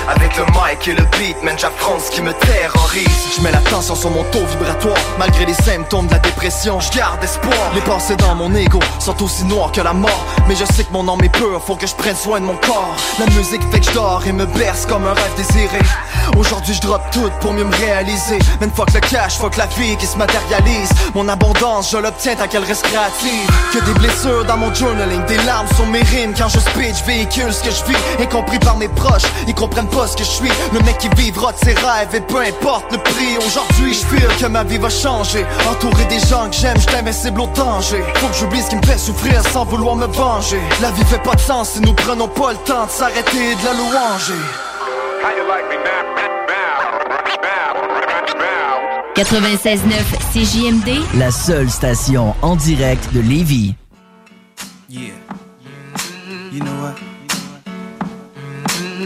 Avec 0.09 0.37
le 0.37 0.45
mic 0.47 0.89
et 0.89 0.95
le 0.95 1.05
beat, 1.17 1.43
man, 1.43 1.57
j'affronte 1.57 2.01
ce 2.01 2.11
qui 2.11 2.23
me 2.23 2.33
terrorise. 2.33 3.37
Je 3.37 3.41
mets 3.41 3.53
la 3.53 3.61
tension 3.61 3.95
sur 3.95 4.11
mon 4.11 4.25
taux 4.25 4.45
vibratoire, 4.45 4.97
malgré 5.19 5.47
les 5.47 5.55
symptômes 5.55 6.07
de 6.07 6.13
la 6.13 6.19
dépression. 6.19 6.81
Je 6.81 6.91
garde 6.91 7.23
espoir. 7.23 7.55
Les 7.75 7.81
pensées 7.81 8.17
dans 8.17 8.35
mon 8.35 8.53
ego 8.55 8.81
sont 8.99 9.23
aussi 9.23 9.45
noires 9.45 9.71
que 9.73 9.81
la 9.81 9.93
mort. 9.93 10.25
Mais 10.49 10.57
je 10.57 10.65
sais 10.65 10.85
que 10.85 10.93
mon 10.93 11.09
âme 11.09 11.23
est 11.23 11.29
pure, 11.29 11.63
faut 11.65 11.77
que 11.77 11.87
je 11.87 11.95
prenne 11.95 12.17
soin 12.17 12.41
de 12.41 12.47
mon 12.47 12.57
corps. 12.57 12.97
La 13.19 13.27
musique 13.27 13.63
fait 13.71 13.81
que 13.81 13.87
je 13.87 13.93
dors 13.93 14.23
et 14.27 14.33
me 14.33 14.45
berce 14.45 14.87
comme 14.87 15.07
un 15.07 15.15
rêve 15.15 15.35
désiré. 15.37 15.79
Aujourd'hui, 16.37 16.75
je 16.75 16.81
drop 16.81 17.03
tout 17.13 17.31
pour 17.41 17.53
mieux 17.53 17.65
me 17.65 17.77
réaliser. 17.77 18.39
Mais 18.61 18.69
fuck 18.75 18.93
le 18.93 19.01
cash, 19.01 19.39
fuck 19.39 19.57
la 19.57 19.67
vie 19.67 19.97
qui 19.97 20.07
se 20.07 20.17
matérialise. 20.17 20.91
Mon 21.15 21.29
abondance, 21.29 21.91
je 21.93 21.99
l'obtiens 21.99 22.35
tant 22.35 22.49
qu'elle 22.49 22.65
reste 22.65 22.83
créative. 22.83 23.51
Que 23.73 23.79
des 23.85 23.95
blessures 23.99 24.45
dans 24.45 24.57
mon 24.57 24.75
journaling, 24.75 25.25
des 25.27 25.39
larmes 25.45 25.69
sur 25.75 25.87
mes 25.87 26.03
rimes. 26.03 26.35
Quand 26.37 26.49
je 26.49 26.59
speech, 26.59 27.05
véhicule 27.07 27.53
ce 27.53 27.63
que 27.63 27.71
je 27.71 27.85
vis, 27.85 28.23
incompris 28.23 28.59
par 28.59 28.77
mes 28.77 28.89
proches. 28.89 29.23
Ils 29.47 29.55
comprennent 29.55 29.89
pas 29.89 30.07
ce 30.07 30.17
que 30.17 30.25
je 30.25 30.31
suis. 30.31 30.49
Le 30.73 30.81
mec 30.81 30.99
qui 30.99 31.09
vivra 31.17 31.53
de 31.53 31.59
ses 31.59 31.75
rêves 31.75 32.15
et 32.15 32.21
peu 32.21 32.41
importe 32.41 32.91
le 32.93 32.99
prix. 32.99 33.37
Aujourd'hui, 33.47 33.95
je 33.95 34.05
feel 34.07 34.29
que 34.41 34.47
ma 34.47 34.65
vie 34.65 34.79
va 34.79 34.89
changer. 34.89 35.45
Entouré 35.71 36.05
des 36.07 36.19
gens 36.21 36.49
que 36.49 36.57
j'aime, 36.57 36.79
je 36.81 36.87
t'invincible 36.87 37.41
au 37.41 37.47
danger. 37.49 38.03
Faut 38.17 38.29
que 38.29 38.35
j'oublie 38.35 38.63
ce 38.63 38.71
qui 38.71 38.77
me 38.77 38.87
fait 38.87 38.99
souffrir 38.99 39.43
sans 39.53 39.65
vouloir 39.65 39.97
me 39.97 40.07
venger. 40.07 40.61
La 40.81 40.91
vie 40.91 41.05
fait 41.05 41.23
pas 41.23 41.35
de 41.35 41.41
sens 41.41 41.71
si 41.71 41.81
nous 41.81 41.95
prenons 41.95 42.29
pas 42.29 42.53
le 42.53 42.59
temps 42.59 42.87
de 42.87 42.91
s'arrêter 42.91 43.53
et 43.53 43.55
de 43.55 43.65
la 43.65 43.73
louanger. 43.75 44.41
How 45.23 45.31
you 45.37 45.47
like 45.49 45.65
me 45.71 45.77
now? 45.77 46.05
96.9 49.15 49.79
CJMD, 50.33 51.19
La 51.19 51.31
seule 51.31 51.71
station 51.71 52.35
en 52.43 52.57
direct 52.57 53.13
de 53.15 53.21
Lévis. 53.21 53.77
Yeah. 54.91 55.13
You 56.53 56.61
know 56.61 56.83
what? 56.83 57.04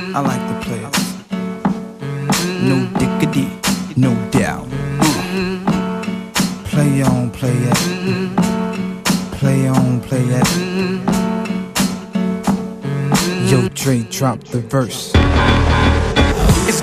I 0.01 0.20
like 0.20 0.41
the 0.49 0.55
players. 0.65 0.99
No 2.62 2.87
diggity, 2.99 3.49
no 3.97 4.15
doubt. 4.31 4.69
Play 6.66 7.03
on, 7.03 7.31
play 7.31 7.57
it. 7.57 7.77
Play 9.33 9.66
on, 9.69 10.01
play 10.01 10.23
it. 10.23 10.49
Yo, 13.51 13.69
Dre, 13.70 14.05
drop 14.11 14.45
the 14.45 14.61
verse. 14.61 15.12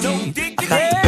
I 0.00 0.66
got 0.68 1.02
to 1.02 1.07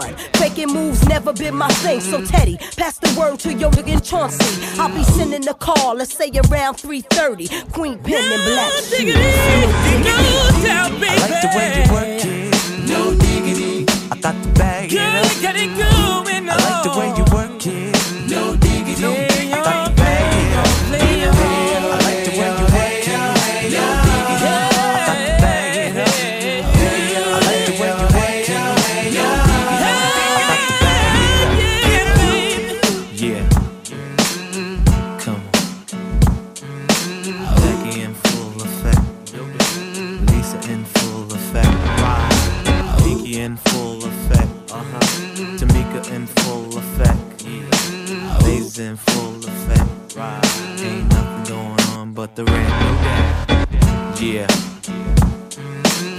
Faking 0.00 0.72
moves 0.72 1.06
never 1.06 1.32
been 1.32 1.54
my 1.54 1.68
thing. 1.68 2.00
So 2.00 2.24
Teddy, 2.24 2.56
pass 2.76 2.98
the 2.98 3.14
word 3.18 3.38
to 3.40 3.52
your 3.52 3.70
nigga 3.72 4.02
Chauncey. 4.02 4.80
I'll 4.80 4.88
be 4.94 5.04
sending 5.04 5.46
a 5.48 5.54
call, 5.54 5.94
let's 5.96 6.14
say 6.16 6.30
around 6.48 6.76
3:30. 6.76 7.48
Queen 7.72 7.98
Pen 7.98 8.24
and 8.32 8.42
Black. 8.44 8.70
No 8.72 8.80
diggity, 8.90 9.20
no 10.04 10.16
doubt, 10.64 10.92
baby. 11.00 11.22
I 11.22 11.28
like 11.28 11.42
the 11.42 11.48
way 11.58 11.68
you 11.76 11.92
work 11.92 12.24
it. 12.24 12.88
No 12.88 13.14
diggity. 13.14 13.86
I 14.10 14.16
got 14.16 14.42
to 14.42 14.48
bag 14.58 14.92
it 14.92 14.96
Girl, 14.96 15.24
up. 15.24 15.40
get 15.42 15.56
it 15.56 15.70
going 15.76 16.48
I 16.48 16.56
like 16.56 16.82
the 16.84 16.98
way 16.98 17.08
you 17.16 17.24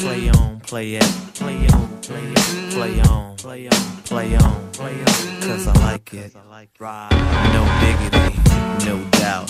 Play 0.03 0.29
on, 0.31 0.59
play 0.59 0.95
it. 0.95 1.03
Play 1.33 1.65
on, 1.69 2.01
play 2.01 2.23
it. 2.25 2.73
Play 2.73 2.99
on, 3.03 3.37
play 3.37 3.67
on, 3.69 4.01
play 4.03 4.35
on, 4.35 4.71
play 4.73 4.99
on. 4.99 5.41
Cause 5.41 5.65
I 5.65 5.73
like 5.79 6.13
it. 6.13 6.35
No 6.35 7.63
diggity, 7.79 8.37
no 8.85 9.01
doubt. 9.11 9.49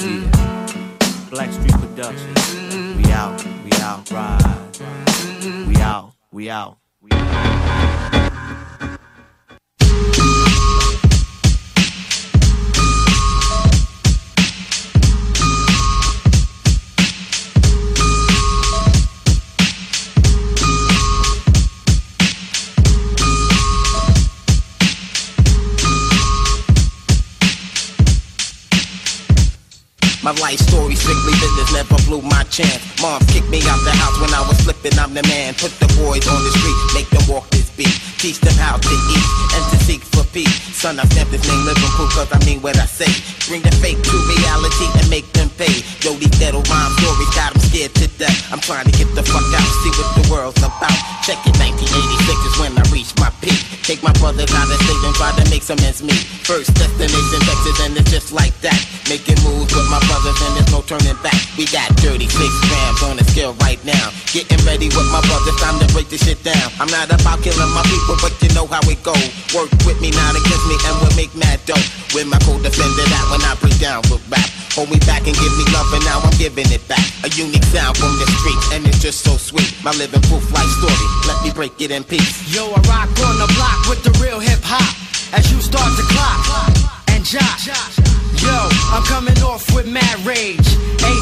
Yeah. 0.00 0.30
Blackstreet 1.28 1.78
Productions. 1.82 2.96
We 2.96 3.12
out, 3.12 3.44
we 3.62 3.70
out, 3.82 4.10
ride. 4.10 4.78
We 5.68 5.76
out, 5.76 6.14
we 6.32 6.48
out. 6.48 6.79
My 30.22 30.32
life 30.32 30.58
story 30.60 30.94
strictly 30.96 31.32
business, 31.40 31.72
never 31.72 31.96
blew 32.04 32.20
my 32.20 32.44
chance. 32.44 32.80
Mom 33.00 33.24
kicked 33.32 33.48
me 33.48 33.62
out 33.64 33.80
the 33.84 33.92
house 33.96 34.20
when 34.20 34.28
I 34.34 34.44
was 34.46 34.58
slipping, 34.58 34.98
I'm 34.98 35.14
the 35.14 35.22
man. 35.22 35.54
Put 35.54 35.72
the 35.80 35.88
boys 35.96 36.28
on 36.28 36.44
the 36.44 36.52
street, 36.60 36.76
make 36.92 37.08
them 37.08 37.24
walk 37.26 37.48
this 37.48 37.59
beat. 37.80 37.96
Teach 38.20 38.36
them 38.44 38.52
how 38.60 38.76
to 38.76 38.94
eat 39.08 39.26
and 39.56 39.64
to 39.72 39.76
seek 39.88 40.04
for 40.12 40.24
peace. 40.36 40.52
Son, 40.76 41.00
I 41.00 41.04
stamp 41.08 41.32
this 41.32 41.40
name 41.48 41.64
living 41.64 41.92
proof 41.96 42.12
cause 42.12 42.28
I 42.28 42.38
mean 42.44 42.60
what 42.60 42.76
I 42.76 42.84
say. 42.84 43.08
Bring 43.48 43.64
the 43.64 43.72
fake 43.80 43.96
to 43.96 44.16
reality 44.36 44.86
and 45.00 45.08
make 45.08 45.24
them 45.32 45.48
pay. 45.56 45.80
Yo, 46.04 46.12
these 46.20 46.36
ghetto 46.36 46.60
rhyme 46.68 46.92
stories 47.00 47.32
got 47.32 47.56
them 47.56 47.62
scared 47.64 47.96
to 47.96 48.06
death. 48.20 48.36
I'm 48.52 48.60
trying 48.60 48.84
to 48.84 48.92
get 48.92 49.08
the 49.16 49.24
fuck 49.24 49.48
out, 49.56 49.68
see 49.80 49.92
what 49.96 50.08
the 50.20 50.24
world's 50.28 50.60
about. 50.60 50.92
Check 51.24 51.40
it, 51.48 51.56
1986 51.56 52.52
is 52.52 52.54
when 52.60 52.76
I 52.76 52.84
reached 52.92 53.16
my 53.16 53.32
peak. 53.40 53.56
Take 53.80 54.04
my 54.04 54.12
brothers 54.20 54.52
out 54.52 54.68
of 54.68 54.78
state 54.84 55.02
and 55.02 55.14
try 55.16 55.32
to 55.40 55.44
make 55.48 55.64
some 55.64 55.80
ends 55.80 56.04
meet. 56.04 56.20
First 56.44 56.76
destination 56.76 57.40
Texas 57.48 57.76
and 57.80 57.96
it's 57.96 58.10
just 58.12 58.30
like 58.32 58.54
that. 58.60 58.76
Making 59.08 59.40
moves 59.40 59.72
with 59.72 59.88
my 59.88 60.00
brothers 60.06 60.36
and 60.44 60.52
there's 60.56 60.70
no 60.70 60.84
turning 60.84 61.16
back. 61.24 61.36
We 61.56 61.64
got 61.72 61.88
36 61.98 62.28
grams 62.28 63.00
on 63.08 63.16
the 63.16 63.24
scale 63.32 63.56
right 63.64 63.80
now. 63.88 64.12
Getting 64.30 64.60
ready 64.68 64.92
with 64.92 65.08
my 65.10 65.24
brothers, 65.24 65.56
time 65.58 65.80
to 65.80 65.88
break 65.92 66.08
this 66.12 66.22
shit 66.22 66.38
down. 66.44 66.68
I'm 66.78 66.90
not 66.92 67.10
about 67.10 67.42
killing 67.42 67.69
my 67.74 67.84
people, 67.86 68.16
but 68.20 68.34
you 68.42 68.50
know 68.54 68.66
how 68.66 68.82
it 68.86 69.00
go. 69.02 69.14
Work 69.54 69.70
with 69.86 69.98
me, 70.00 70.10
not 70.10 70.34
against 70.34 70.66
me, 70.66 70.76
and 70.86 70.94
we'll 71.00 71.16
make 71.16 71.32
mad 71.34 71.60
dough. 71.66 71.80
With 72.14 72.26
my 72.26 72.38
co-defender 72.42 73.06
that 73.10 73.24
when 73.30 73.42
I 73.46 73.54
break 73.58 73.78
down 73.78 74.02
with 74.10 74.22
rap. 74.30 74.46
Hold 74.78 74.90
me 74.90 74.98
back 75.02 75.26
and 75.26 75.34
give 75.34 75.54
me 75.58 75.64
love, 75.74 75.90
and 75.92 76.04
now 76.04 76.22
I'm 76.22 76.34
giving 76.38 76.70
it 76.70 76.82
back. 76.86 77.02
A 77.26 77.28
unique 77.34 77.66
sound 77.74 77.96
from 77.98 78.14
the 78.18 78.26
streets, 78.38 78.66
and 78.72 78.86
it's 78.86 79.02
just 79.02 79.22
so 79.26 79.36
sweet. 79.36 79.70
My 79.82 79.90
living 79.98 80.22
proof 80.30 80.46
life 80.52 80.70
story, 80.78 81.06
let 81.26 81.42
me 81.42 81.50
break 81.50 81.74
it 81.80 81.90
in 81.90 82.04
peace. 82.04 82.46
Yo, 82.50 82.70
I 82.70 82.80
rock 82.86 83.10
on 83.26 83.36
the 83.38 83.48
block 83.54 83.78
with 83.90 84.02
the 84.06 84.12
real 84.22 84.38
hip 84.38 84.60
hop. 84.62 84.94
As 85.32 85.50
you 85.52 85.60
start 85.60 85.90
to 85.96 86.04
clock 86.10 86.42
and 87.14 87.24
jock. 87.24 88.19
Yo, 88.40 88.56
I'm 88.96 89.04
coming 89.04 89.36
off 89.42 89.68
with 89.74 89.86
mad 89.86 90.16
rage. 90.24 90.64
18 91.04 91.12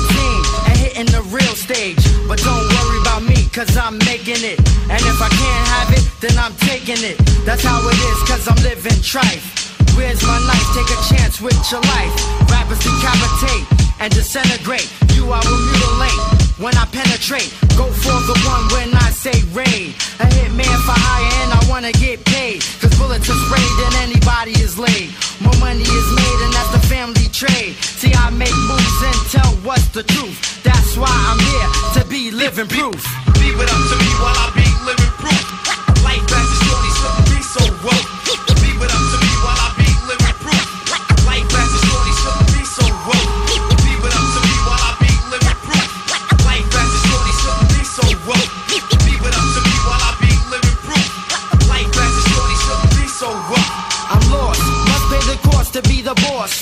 and 0.71 0.77
hitting 0.79 1.11
the 1.11 1.23
real 1.35 1.55
stage. 1.59 1.99
But 2.29 2.39
don't 2.39 2.67
worry 2.71 2.99
about 3.03 3.23
me, 3.23 3.49
cause 3.51 3.77
I'm 3.77 3.99
making 4.07 4.43
it. 4.47 4.59
And 4.87 5.03
if 5.03 5.19
I 5.19 5.29
can't 5.29 5.67
have 5.75 5.91
it, 5.99 6.05
then 6.21 6.39
I'm 6.39 6.55
taking 6.63 7.03
it. 7.03 7.19
That's 7.45 7.65
how 7.65 7.83
it 7.83 7.99
is, 7.99 8.19
cause 8.23 8.47
I'm 8.47 8.63
living 8.63 9.01
trife. 9.03 9.59
Where's 9.99 10.23
my 10.23 10.39
knife? 10.47 10.69
Take 10.79 10.91
a 10.95 11.01
chance 11.11 11.41
with 11.41 11.59
your 11.73 11.83
life. 11.91 12.15
Rappers 12.51 12.79
decapitate 12.79 13.67
and 13.99 14.15
disintegrate. 14.15 14.87
You 15.15 15.27
I 15.35 15.43
will 15.43 15.59
mutilate 15.59 16.23
when 16.63 16.75
I 16.79 16.87
penetrate. 16.87 17.51
Go 17.75 17.91
for 17.91 18.19
the 18.31 18.39
one 18.47 18.65
when 18.79 18.95
I 18.95 19.11
say 19.11 19.35
raid. 19.51 19.99
A 20.23 20.27
hitman 20.31 20.79
for 20.87 20.95
hire 20.95 21.35
and 21.43 21.51
I 21.51 21.61
wanna 21.69 21.91
get 21.99 22.25
paid. 22.25 22.63
Cause 22.79 22.95
bullets 22.99 23.27
are 23.27 23.41
sprayed 23.47 23.79
and 23.91 23.95
anybody 24.07 24.55
is 24.63 24.79
laid. 24.79 25.11
More 25.43 25.59
money 25.59 25.83
is 25.83 26.09
made 26.15 26.41
and 26.47 26.55
trade. 27.39 27.77
See, 27.77 28.13
I 28.15 28.31
make 28.31 28.55
moves 28.67 28.99
and 29.01 29.15
tell 29.31 29.53
what's 29.63 29.87
the 29.89 30.03
truth. 30.03 30.63
That's 30.65 30.97
why 30.97 31.07
I'm 31.31 31.39
here 31.39 32.03
to 32.03 32.09
be 32.11 32.33
living 32.33 32.67
proof. 32.67 32.99
Leave 33.39 33.55
it 33.55 33.71
up 33.71 33.83
to 33.91 33.97
me 34.03 34.11
while 34.19 34.35
I 34.35 34.51
be 34.59 34.67
living 34.85 35.13
proof. 35.23 35.38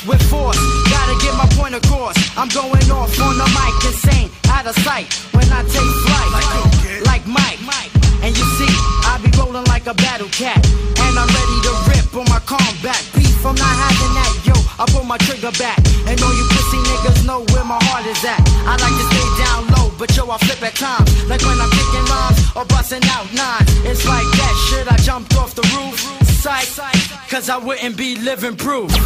With 0.06 0.22
force. 0.30 0.58
Gotta 0.90 1.16
get 1.22 1.34
my 1.36 1.48
point 1.58 1.74
across. 1.74 2.16
I'm 2.36 2.48
going 2.48 2.86
off 2.90 3.12
on 3.20 3.38
the 3.38 3.48
mic, 3.56 3.74
insane, 3.84 4.30
out 4.50 4.66
of 4.66 4.76
sight. 4.82 5.12
When 5.32 5.46
I 5.52 5.62
take 5.62 5.92
flight, 6.06 6.30
like 7.04 7.26
Mike. 7.26 7.56
And 8.26 8.36
you 8.36 8.42
see, 8.58 8.74
I 9.06 9.22
be 9.22 9.30
rolling 9.38 9.62
like 9.70 9.86
a 9.86 9.94
battle 9.94 10.26
cat. 10.34 10.58
And 10.98 11.14
I'm 11.14 11.30
ready 11.30 11.58
to 11.62 11.72
rip 11.86 12.10
on 12.18 12.26
my 12.26 12.42
combat. 12.42 12.98
Beef, 13.14 13.38
I'm 13.46 13.54
not 13.54 13.74
having 13.86 14.14
that, 14.18 14.32
yo. 14.42 14.54
I 14.82 14.84
pull 14.90 15.04
my 15.04 15.16
trigger 15.18 15.52
back. 15.62 15.78
And 16.10 16.18
all 16.18 16.34
you 16.34 16.42
pussy 16.50 16.82
niggas 16.90 17.24
know 17.24 17.46
where 17.54 17.62
my 17.62 17.78
heart 17.86 18.04
is 18.06 18.18
at. 18.24 18.42
I 18.66 18.74
like 18.82 18.96
to 18.98 19.06
stay 19.14 19.28
down 19.46 19.70
low, 19.78 19.94
but 19.96 20.10
yo, 20.16 20.28
I 20.28 20.38
flip 20.38 20.60
at 20.66 20.74
times. 20.74 21.06
Like 21.30 21.42
when 21.42 21.54
I'm 21.60 21.70
kicking 21.70 22.06
rhymes 22.10 22.38
or 22.56 22.64
busting 22.64 23.06
out 23.14 23.30
nines. 23.30 23.70
It's 23.86 24.04
like 24.04 24.26
that 24.26 24.54
shit, 24.66 24.90
I 24.90 24.96
jumped 24.96 25.36
off 25.36 25.54
the 25.54 25.62
roof. 25.78 26.25
Psych, 26.46 26.94
cause 27.26 27.50
I 27.50 27.58
wouldn't 27.58 27.98
be 27.98 28.14
living 28.22 28.54
proof. 28.54 28.86
Kick 28.86 29.02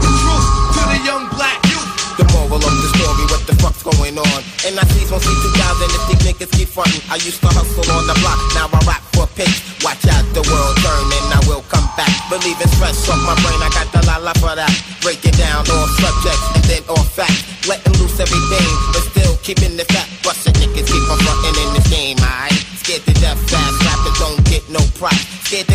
the 0.00 0.08
truth 0.24 0.48
to 0.72 0.80
the 0.88 1.00
young 1.04 1.28
black 1.36 1.60
youth. 1.68 1.84
The 2.16 2.24
moral 2.32 2.56
of 2.56 2.72
the 2.80 2.88
story, 2.96 3.28
what 3.28 3.44
the 3.44 3.52
fuck's 3.60 3.84
going 3.84 4.16
on? 4.16 4.40
And 4.64 4.80
I 4.80 4.88
see 4.88 5.04
1 5.04 5.20
see 5.20 5.36
2000 5.52 5.60
if 5.84 6.02
these 6.08 6.22
niggas 6.24 6.48
keep 6.56 6.72
frontin'. 6.72 6.96
I 7.12 7.20
used 7.20 7.44
to 7.44 7.52
hustle 7.52 7.84
on 7.92 8.08
the 8.08 8.16
block, 8.24 8.40
now 8.56 8.72
I 8.72 8.80
rap 8.88 9.04
for 9.12 9.28
pitch. 9.36 9.52
Watch 9.84 10.00
out, 10.08 10.24
the 10.32 10.40
world 10.48 10.74
turn 10.80 11.12
and 11.12 11.28
I 11.36 11.44
will 11.44 11.60
come 11.68 11.84
back. 11.92 12.08
Believe 12.32 12.56
it's 12.56 12.72
fresh 12.80 12.96
off 13.12 13.20
my 13.20 13.36
brain, 13.44 13.60
I 13.60 13.68
got 13.68 13.92
the 13.92 14.00
la 14.08 14.16
la 14.16 14.32
for 14.40 14.56
that. 14.56 14.72
Breaking 15.04 15.36
down 15.36 15.68
all 15.68 15.88
subjects 16.00 16.46
and 16.56 16.64
then 16.64 16.80
all 16.88 17.04
facts. 17.04 17.68
Letting 17.68 18.00
loose 18.00 18.16
everything, 18.16 18.70
but 18.96 19.04
still 19.12 19.36
keeping 19.44 19.76
the 19.76 19.84
fat. 19.92 20.08
Bustin' 20.24 20.56
niggas 20.56 20.88
keep 20.88 21.04
on 21.12 21.20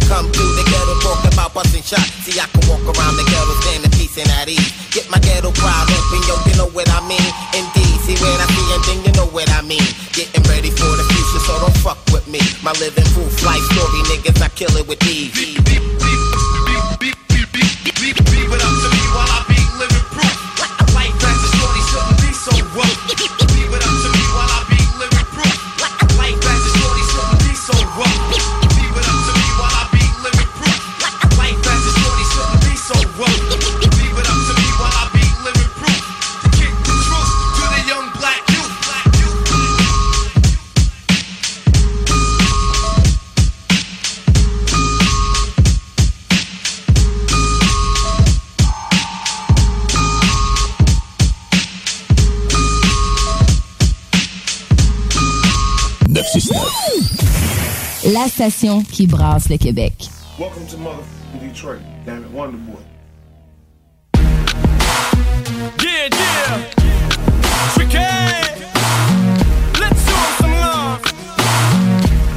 come 0.10 0.26
through 0.34 0.54
the 0.58 0.66
ghetto 0.66 0.96
talking 1.06 1.34
about 1.34 1.54
busting 1.54 1.84
shots. 1.84 2.10
See, 2.26 2.40
I 2.40 2.50
can 2.50 2.66
walk 2.66 2.82
around 2.82 3.16
the 3.16 3.26
ghetto 3.30 3.54
standing 3.62 3.92
peace 3.92 4.18
and 4.18 4.30
at 4.42 4.50
ease. 4.50 4.74
Get 4.92 5.06
my 5.14 5.20
ghetto 5.20 5.54
crowd 5.54 5.88
open, 5.88 6.22
yo, 6.26 6.36
you 6.50 6.56
know 6.58 6.70
what 6.74 6.90
I 6.90 7.00
mean. 7.06 7.30
Indeed, 7.54 7.96
see 8.04 8.18
what 8.18 8.40
I 8.42 8.48
see 8.50 8.68
and 8.74 9.06
you 9.06 9.14
know 9.14 9.30
what 9.30 9.50
I 9.54 9.62
mean. 9.62 9.86
Getting 10.18 10.44
ready 10.50 10.72
for 10.74 10.90
the 10.98 11.06
future, 11.14 11.42
so 11.46 11.54
don't 11.62 11.78
fuck 11.86 12.00
with 12.12 12.28
me. 12.28 12.42
My 12.64 12.74
living 12.82 13.06
proof 13.14 13.32
life 13.46 13.64
story, 13.72 14.02
niggas, 14.10 14.42
I 14.42 14.50
kill 14.50 14.76
it 14.76 14.88
with 14.88 15.00
these. 15.00 15.39
La 58.30 58.48
station 58.48 58.84
qui 58.84 59.08
brasse 59.08 59.50
le 59.50 59.58
Québec. 59.58 60.08
Welcome 60.38 60.68
to 60.68 60.78
motherfucking 60.78 61.40
Detroit. 61.42 61.80
Damn 62.06 62.26
it, 62.26 62.30
Wonder 62.30 62.60
Boy. 62.60 62.78
Yeah, 65.82 66.10
yeah. 66.12 66.62
Tricky. 67.74 67.98
Let's 69.80 70.06
show 70.06 70.14
'em 70.14 70.34
some 70.38 70.54
love. 70.54 71.02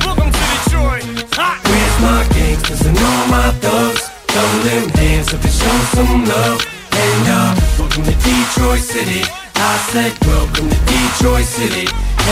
Welcome 0.03 0.33
to 0.33 0.41
Detroit. 0.65 1.05
Hot. 1.37 1.61
Where's 1.69 2.01
my 2.01 2.25
gangsters 2.33 2.87
and 2.87 2.97
all 2.97 3.27
my 3.29 3.51
thugs? 3.61 4.09
Throw 4.29 4.49
them 4.65 4.89
hands 4.97 5.35
up 5.35 5.45
and 5.45 5.53
show 5.53 5.79
some 5.93 6.25
love. 6.25 6.67
And 6.93 7.29
uh, 7.29 7.55
welcome 7.79 8.05
to 8.05 8.15
Detroit 8.15 8.81
City. 8.81 9.25
I 9.57 9.77
said 9.93 10.13
welcome 10.27 10.71
to 10.71 10.79
Detroit 10.87 11.45
City. 11.45 11.87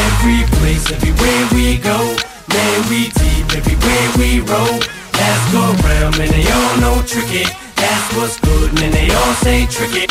Every 0.08 0.46
place, 0.56 0.90
everywhere 0.90 1.46
we 1.52 1.76
go. 1.76 2.16
Man, 2.55 2.78
we 2.90 3.09
deep 3.20 3.47
everywhere 3.55 4.06
we 4.18 4.40
roll. 4.40 4.81
Ask 5.14 5.55
around, 5.55 6.18
man, 6.18 6.28
they 6.31 6.47
all 6.51 6.77
know 6.81 7.02
tricky. 7.06 7.44
Ask 7.78 8.16
what's 8.16 8.40
good, 8.40 8.72
man, 8.74 8.90
they 8.93 9.09
all 9.10 9.35
say 9.44 9.66
tricky. 9.66 10.06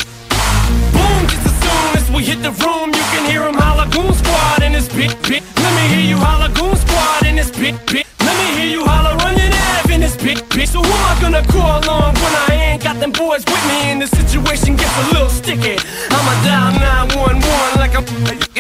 Boom, 0.95 1.21
just 1.27 1.45
as 1.45 1.55
soon 1.63 1.89
as 1.99 2.11
we 2.11 2.23
hit 2.23 2.41
the 2.41 2.51
room, 2.63 2.89
you 2.93 3.05
can 3.11 3.25
hear 3.29 3.43
'em 3.43 3.55
holla 3.55 3.87
goon 3.91 4.13
squad 4.13 4.63
in 4.63 4.71
this 4.71 4.87
bit 4.87 5.13
bit. 5.27 5.43
Let 5.63 5.73
me 5.77 5.83
hear 5.93 6.05
you 6.11 6.17
holla 6.17 6.49
goon 6.49 6.75
squad 6.77 7.25
in 7.25 7.35
this 7.35 7.51
bit 7.51 7.75
bit. 7.91 8.05
Let 8.25 8.35
me 8.39 8.47
hear 8.57 8.69
you 8.75 8.85
holla 8.85 9.17
running 9.23 9.53
Ave 9.73 9.93
in 9.93 10.01
this 10.01 10.15
bit 10.15 10.39
bit. 10.49 10.69
So 10.69 10.79
who 10.81 10.93
am 10.93 11.05
I 11.11 11.21
gonna 11.21 11.43
call 11.55 11.81
on 11.89 12.13
when 12.21 12.33
I 12.47 12.53
ain't 12.67 12.83
got 12.83 12.99
them 12.99 13.11
boys 13.11 13.43
with 13.51 13.63
me 13.69 13.91
and 13.91 14.01
the 14.01 14.07
situation 14.07 14.75
gets 14.75 14.95
a 15.01 15.05
little 15.13 15.29
sticky? 15.29 15.75
I'ma 16.15 16.33
dial 16.45 16.71
911 16.79 17.79
like 17.81 17.93
I'm 17.99 18.05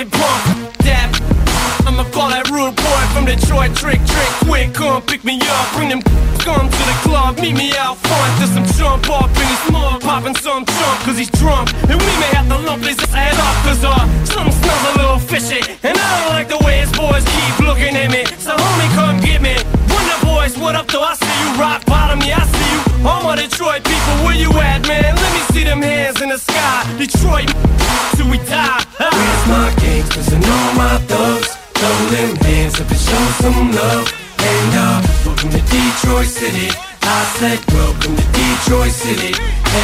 a 0.01 0.05
punk. 0.17 0.78
I'ma 1.99 2.15
call 2.15 2.31
that 2.31 2.47
rude 2.47 2.79
boy 2.79 3.03
from 3.11 3.27
Detroit, 3.27 3.75
trick, 3.75 3.99
trick, 4.07 4.31
quick, 4.47 4.71
come 4.71 5.03
pick 5.03 5.27
me 5.27 5.35
up, 5.43 5.67
bring 5.75 5.91
them 5.91 5.99
come 6.39 6.63
to 6.63 6.83
the 6.87 6.95
club, 7.03 7.35
meet 7.43 7.59
me 7.59 7.75
out 7.75 7.99
front, 7.99 8.31
there's 8.39 8.55
some 8.55 8.63
jump 8.79 9.11
up 9.11 9.27
in 9.35 9.43
his 9.43 9.63
mug, 9.67 9.99
popping 9.99 10.31
some 10.39 10.63
jump, 10.63 10.95
cause 11.03 11.19
he's 11.19 11.27
drunk, 11.35 11.67
and 11.91 11.99
we 11.99 12.13
may 12.23 12.31
have 12.39 12.47
to 12.47 12.55
lump 12.63 12.87
his 12.87 12.95
head 13.11 13.35
up, 13.35 13.51
cause 13.67 13.83
uh, 13.83 13.91
something 14.23 14.55
smells 14.63 14.85
a 14.87 14.93
little 14.95 15.19
fishy, 15.19 15.59
and 15.83 15.99
I 15.99 16.07
don't 16.15 16.31
like 16.39 16.47
the 16.47 16.63
way 16.63 16.79
his 16.79 16.91
boys 16.95 17.19
keep 17.35 17.67
looking 17.67 17.91
at 17.91 18.07
me, 18.07 18.23
so 18.39 18.55
homie, 18.55 18.89
come 18.95 19.19
get 19.19 19.43
me, 19.43 19.59
Wonder 19.91 20.19
boys, 20.23 20.55
what 20.55 20.79
up, 20.79 20.87
though, 20.87 21.03
I 21.03 21.19
see 21.19 21.35
you, 21.43 21.51
rock 21.59 21.83
bottom, 21.83 22.23
yeah, 22.23 22.39
I 22.39 22.47
see 22.47 22.69
you, 22.79 23.11
all 23.11 23.27
my 23.27 23.35
Detroit 23.35 23.83
people, 23.83 24.15
where 24.23 24.39
you 24.39 24.47
at, 24.55 24.87
man, 24.87 25.19
let 25.19 25.31
me 25.35 25.43
see 25.51 25.67
them 25.67 25.83
hands 25.83 26.23
in 26.23 26.31
the 26.31 26.39
sky, 26.39 26.79
Detroit, 26.95 27.51
till 28.15 28.31
we 28.31 28.39
die, 28.47 28.87
Where's 29.03 29.45
my 29.51 29.67
gangsters 29.83 30.31
and 30.31 30.45
all 30.47 30.73
my 30.79 30.95
thugs? 31.11 31.58
Throw 31.79 31.95
them 32.11 32.35
hands 32.43 32.75
up 32.81 32.91
and 32.91 32.99
show 32.99 33.25
some 33.39 33.71
love. 33.71 34.11
And 34.35 34.71
uh, 34.75 34.99
welcome 35.25 35.49
to 35.49 35.61
Detroit 35.63 36.27
City. 36.27 36.67
I 37.03 37.23
said 37.39 37.59
welcome 37.71 38.17
to 38.19 38.25
Detroit 38.35 38.91
City. 38.91 39.31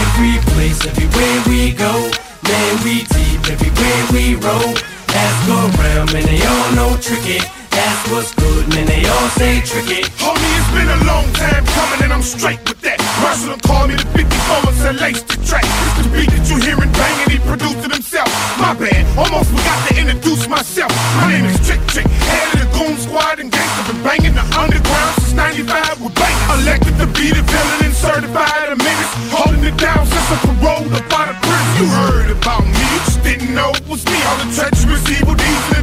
Every 0.04 0.36
place, 0.52 0.86
everywhere 0.86 1.40
we 1.48 1.72
go. 1.72 2.12
Man, 2.44 2.74
we 2.84 3.08
deep 3.16 3.48
everywhere 3.48 4.02
we 4.12 4.36
roll. 4.36 4.76
Ask 5.16 5.48
around, 5.48 6.12
man, 6.12 6.28
they 6.28 6.44
all 6.44 6.72
know 6.76 6.98
tricky. 7.00 7.40
Ask 7.76 8.12
what's 8.12 8.32
good, 8.36 8.70
man, 8.72 8.88
they 8.88 9.04
all 9.04 9.30
say 9.36 9.60
tricky. 9.60 10.08
Homie, 10.16 10.40
it's 10.56 10.72
been 10.72 10.88
a 10.88 11.00
long 11.04 11.28
time 11.36 11.66
coming 11.76 12.08
and 12.08 12.14
I'm 12.14 12.24
straight 12.24 12.64
with 12.64 12.80
that. 12.88 13.00
Marshall 13.20 13.60
call 13.68 13.88
me 13.88 14.00
the 14.00 14.08
54 14.16 14.72
and 14.72 14.78
said 14.80 14.96
lace 15.04 15.24
the 15.28 15.36
track. 15.44 15.68
It's 15.68 15.96
the 16.00 16.08
beat 16.08 16.32
that 16.32 16.48
you 16.48 16.56
hearing 16.64 16.92
banging, 16.96 17.36
he 17.36 17.40
produced 17.44 17.84
it 17.84 17.92
himself. 17.92 18.32
My 18.56 18.72
bad, 18.80 19.04
almost 19.20 19.52
forgot 19.52 19.80
to 19.90 20.00
introduce 20.00 20.48
myself. 20.48 20.92
My 21.20 21.36
name 21.36 21.46
is 21.52 21.60
Trick 21.68 21.84
Trick, 21.92 22.08
head 22.08 22.48
of 22.56 22.64
the 22.64 22.68
Goon 22.80 22.96
Squad 22.96 23.44
and 23.44 23.52
gangster 23.52 23.92
been 23.92 24.00
banging 24.08 24.36
the 24.40 24.46
underground 24.56 25.12
since 25.20 25.36
95 25.36 26.00
with 26.00 26.16
banging. 26.16 26.64
Elected 26.64 26.96
to 27.04 27.08
be 27.12 27.36
the 27.36 27.44
villain 27.44 27.92
and 27.92 27.96
certified 27.96 28.72
a 28.72 28.80
minute. 28.80 29.12
Holding 29.36 29.68
it 29.68 29.76
down 29.76 30.08
since 30.08 30.28
I 30.32 30.38
paroled 30.64 30.96
up 30.96 31.12
out 31.12 31.28
of 31.28 31.38
prison. 31.44 31.72
You 31.76 31.86
heard 31.92 32.32
about 32.32 32.64
me, 32.64 32.72
you 32.72 33.00
just 33.04 33.20
didn't 33.20 33.52
know 33.52 33.76
it 33.76 33.84
was 33.84 34.00
me. 34.08 34.16
All 34.24 34.40
the 34.40 34.48
treacherous 34.56 35.04
evil 35.12 35.36
deeds 35.36 35.75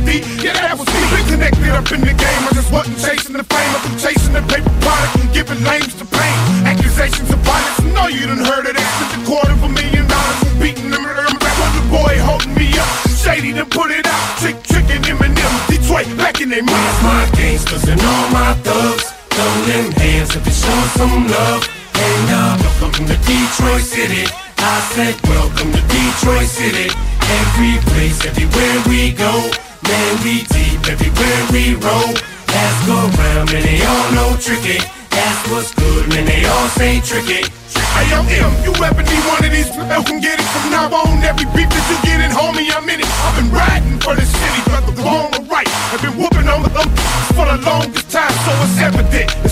yeah 0.45 0.53
that 0.53 0.77
was 0.77 0.89
me. 0.93 1.01
Connected 1.33 1.73
up 1.73 1.89
in 1.93 2.01
the 2.05 2.13
game, 2.13 2.43
I 2.45 2.51
just 2.53 2.69
wasn't 2.73 2.99
chasing 3.01 3.33
the 3.33 3.45
fame. 3.45 3.73
Been 3.81 3.97
chasing 3.97 4.35
the 4.37 4.45
paper 4.45 4.69
product 4.85 5.17
and 5.25 5.31
giving 5.33 5.63
lames 5.65 5.95
to 5.97 6.05
pain. 6.05 6.37
Accusations 6.69 7.31
of 7.33 7.41
violence, 7.41 7.81
no 7.97 8.05
you 8.13 8.29
done 8.29 8.45
heard 8.45 8.69
of 8.69 8.75
that. 8.77 8.91
Since 9.01 9.15
a 9.17 9.21
quarter 9.25 9.53
of 9.57 9.63
a 9.65 9.71
million 9.73 10.05
dollars, 10.05 10.39
from 10.45 10.55
beating 10.61 10.91
them, 10.93 11.05
I'm 11.07 11.37
back 11.41 11.57
with 11.57 11.75
the 11.81 11.85
boy 11.89 12.15
holding 12.21 12.53
me 12.53 12.69
up. 12.77 12.91
Shady 13.17 13.57
to 13.57 13.65
put 13.65 13.89
it 13.95 14.05
out, 14.05 14.25
trick 14.43 14.61
tricking 14.69 15.01
Eminem, 15.09 15.55
Detroit 15.73 16.11
back 16.21 16.43
in 16.45 16.51
their 16.53 16.61
Where's 16.61 16.99
mind. 17.01 17.33
my 17.33 17.39
gangsters 17.39 17.85
and 17.89 18.01
all 18.03 18.27
my 18.35 18.53
thugs? 18.61 19.09
Throw 19.33 19.53
them 19.65 19.89
hands 19.97 20.37
up 20.37 20.45
and 20.45 20.53
show 20.53 20.81
some 21.01 21.25
love. 21.33 21.63
And 21.97 22.29
uh, 22.29 22.53
welcome 22.83 23.07
to 23.09 23.17
Detroit 23.25 23.81
City. 23.81 24.29
I 24.59 24.79
said 24.93 25.17
welcome 25.25 25.73
to 25.73 25.83
Detroit 25.89 26.51
City. 26.51 26.93
Every 27.41 27.81
place, 27.89 28.21
everywhere 28.27 28.77
we 28.91 29.13
go. 29.13 29.72
Man, 29.93 30.17
we 30.25 30.41
deep 30.49 30.81
everywhere 30.89 31.41
we 31.53 31.77
roll. 31.85 32.17
Ask 32.49 32.89
around, 32.89 33.53
man, 33.53 33.61
they 33.61 33.85
all 33.85 34.09
know 34.17 34.33
tricky. 34.41 34.81
That's 35.13 35.41
what's 35.53 35.69
good, 35.75 36.09
man, 36.09 36.25
they 36.25 36.49
all 36.49 36.69
say 36.81 37.05
tricky. 37.05 37.45
Hey, 37.93 38.09
I'm 38.17 38.25
M. 38.25 38.53
You 38.65 38.73
ever 38.73 39.05
need 39.05 39.25
one 39.29 39.45
of 39.45 39.53
these 39.53 39.69
who 39.69 39.85
can 39.85 40.19
get 40.25 40.41
it 40.41 40.49
from 40.49 40.73
now 40.73 40.89
on? 40.89 41.21
Every 41.21 41.45
beat 41.53 41.69
that 41.69 41.85
you 41.93 41.99
get 42.09 42.25
in, 42.25 42.33
homie, 42.33 42.73
I'm 42.73 42.89
in 42.89 43.05
it. 43.05 43.11
I've 43.21 43.37
been 43.37 43.53
riding 43.53 44.01
for 44.01 44.17
the 44.17 44.25
city, 44.25 44.61
whether 44.73 44.97
wrong 45.05 45.29
or 45.37 45.45
right. 45.53 45.69
I've 45.93 46.01
been 46.01 46.17
whooping 46.17 46.49
on 46.49 46.65
the 46.65 46.73
um, 46.73 46.89
for 47.37 47.45
the 47.45 47.61
longest 47.61 48.09
time, 48.09 48.33
so 48.49 48.53
it's 48.65 48.81
evident. 48.81 49.29
It's 49.45 49.52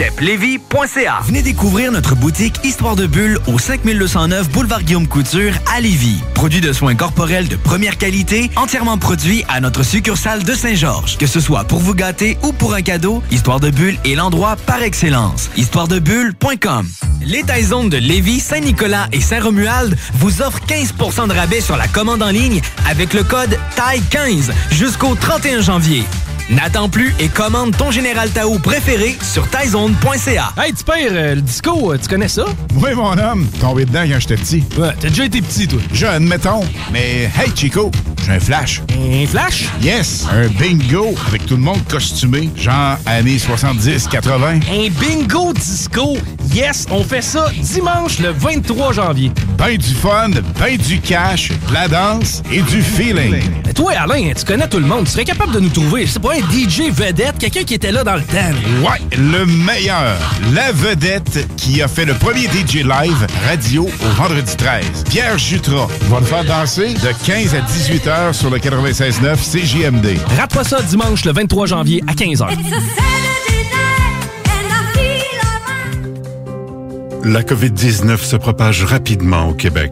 Venez 1.25 1.43
découvrir 1.43 1.91
notre 1.91 2.15
boutique 2.15 2.55
Histoire 2.63 2.95
de 2.95 3.05
Bulle 3.05 3.37
au 3.45 3.59
5209 3.59 4.49
Boulevard 4.49 4.81
Guillaume 4.81 5.07
Couture 5.07 5.53
à 5.71 5.79
Lévis. 5.79 6.23
Produit 6.33 6.59
de 6.59 6.73
soins 6.73 6.95
corporels 6.95 7.47
de 7.47 7.55
première 7.55 7.99
qualité, 7.99 8.49
entièrement 8.55 8.97
produit 8.97 9.45
à 9.47 9.59
notre 9.59 9.83
succursale 9.83 10.43
de 10.43 10.53
Saint-Georges. 10.55 11.19
Que 11.19 11.27
ce 11.27 11.39
soit 11.39 11.65
pour 11.65 11.77
vous 11.77 11.93
gâter 11.93 12.39
ou 12.41 12.51
pour 12.51 12.73
un 12.73 12.81
cadeau, 12.81 13.21
Histoire 13.29 13.59
de 13.59 13.69
Bulle 13.69 13.99
est 14.03 14.15
l'endroit 14.15 14.55
par 14.65 14.81
excellence. 14.81 15.51
Histoiredebulle.com 15.55 16.87
Les 17.23 17.43
Taizones 17.43 17.89
de 17.89 17.97
Lévis, 17.97 18.39
Saint-Nicolas 18.39 19.07
et 19.11 19.21
Saint-Romuald 19.21 19.95
vous 20.15 20.41
offrent 20.41 20.61
15% 20.65 21.27
de 21.27 21.33
rabais 21.33 21.61
sur 21.61 21.77
la 21.77 21.87
commande 21.87 22.23
en 22.23 22.31
ligne 22.31 22.61
avec 22.89 23.13
le 23.13 23.23
code 23.23 23.55
TAI15 23.75 24.49
jusqu'au 24.71 25.13
31 25.13 25.61
janvier. 25.61 26.05
N'attends 26.49 26.89
plus 26.89 27.13
et 27.19 27.29
commande 27.29 27.75
ton 27.77 27.91
Général 27.91 28.29
Tao 28.29 28.59
préféré 28.59 29.17
sur 29.21 29.47
taizone.ca. 29.49 30.51
Hey, 30.57 30.73
tu 30.73 30.83
pères, 30.83 30.95
euh, 31.11 31.35
le 31.35 31.41
disco, 31.41 31.93
euh, 31.93 31.97
tu 32.01 32.09
connais 32.09 32.27
ça? 32.27 32.45
Oui, 32.75 32.89
mon 32.95 33.17
homme. 33.17 33.47
Tombé 33.59 33.85
dedans 33.85 34.03
quand 34.09 34.19
j'étais 34.19 34.35
petit. 34.35 34.63
Ouais, 34.77 34.89
t'as 34.99 35.09
déjà 35.09 35.25
été 35.25 35.41
petit, 35.41 35.67
toi. 35.67 35.79
Jeune, 35.93 36.27
mettons. 36.27 36.61
Mais 36.91 37.29
hey, 37.39 37.51
Chico, 37.55 37.89
j'ai 38.25 38.33
un 38.33 38.39
flash. 38.39 38.81
Un 38.91 39.25
flash? 39.27 39.69
Yes, 39.81 40.25
un 40.31 40.47
bingo 40.47 41.15
avec 41.27 41.45
tout 41.45 41.55
le 41.55 41.61
monde 41.61 41.79
costumé, 41.89 42.49
genre 42.57 42.97
années 43.05 43.37
70-80. 43.37 44.61
Un 44.69 44.89
bingo 44.99 45.53
disco? 45.53 46.17
Yes, 46.53 46.85
on 46.91 47.03
fait 47.03 47.21
ça 47.21 47.45
dimanche 47.61 48.19
le 48.19 48.31
23 48.31 48.91
janvier. 48.93 49.31
Ben 49.57 49.77
du 49.77 49.93
fun, 49.95 50.31
ben 50.59 50.75
du 50.77 50.99
cash, 50.99 51.49
de 51.69 51.73
la 51.73 51.87
danse 51.87 52.43
et 52.51 52.61
du 52.61 52.81
feeling. 52.81 53.41
Mais 53.65 53.73
toi, 53.73 53.93
Alain, 53.93 54.31
tu 54.37 54.43
connais 54.43 54.67
tout 54.67 54.79
le 54.79 54.85
monde. 54.87 55.05
Tu 55.05 55.11
serais 55.11 55.23
capable 55.23 55.53
de 55.53 55.59
nous 55.61 55.69
trouver, 55.69 56.05
c'est 56.07 56.21
pas 56.21 56.40
DJ 56.49 56.91
vedette, 56.91 57.37
quelqu'un 57.37 57.63
qui 57.63 57.73
était 57.73 57.91
là 57.91 58.03
dans 58.03 58.15
le 58.15 58.23
temps. 58.23 58.51
Ouais, 58.81 58.99
le 59.17 59.45
meilleur. 59.45 60.17
La 60.53 60.71
vedette 60.71 61.47
qui 61.57 61.81
a 61.81 61.87
fait 61.87 62.05
le 62.05 62.13
premier 62.13 62.43
DJ 62.43 62.83
live 62.83 63.27
radio 63.47 63.83
au 63.83 64.09
vendredi 64.15 64.55
13. 64.55 65.03
Pierre 65.09 65.37
Jutras 65.37 65.87
va 66.09 66.19
le 66.19 66.25
faire 66.25 66.43
danser? 66.43 66.93
De 66.93 67.25
15 67.25 67.55
à 67.55 67.61
18 67.61 68.07
heures 68.07 68.35
sur 68.35 68.49
le 68.49 68.57
96.9 68.57 69.35
CJMD. 69.37 70.17
Rate 70.37 70.53
pas 70.53 70.63
ça 70.63 70.81
dimanche 70.81 71.25
le 71.25 71.33
23 71.33 71.67
janvier 71.67 72.03
à 72.07 72.13
15h. 72.13 72.47
La 77.23 77.43
COVID-19 77.43 78.17
se 78.17 78.35
propage 78.35 78.83
rapidement 78.83 79.49
au 79.49 79.53
Québec. 79.53 79.91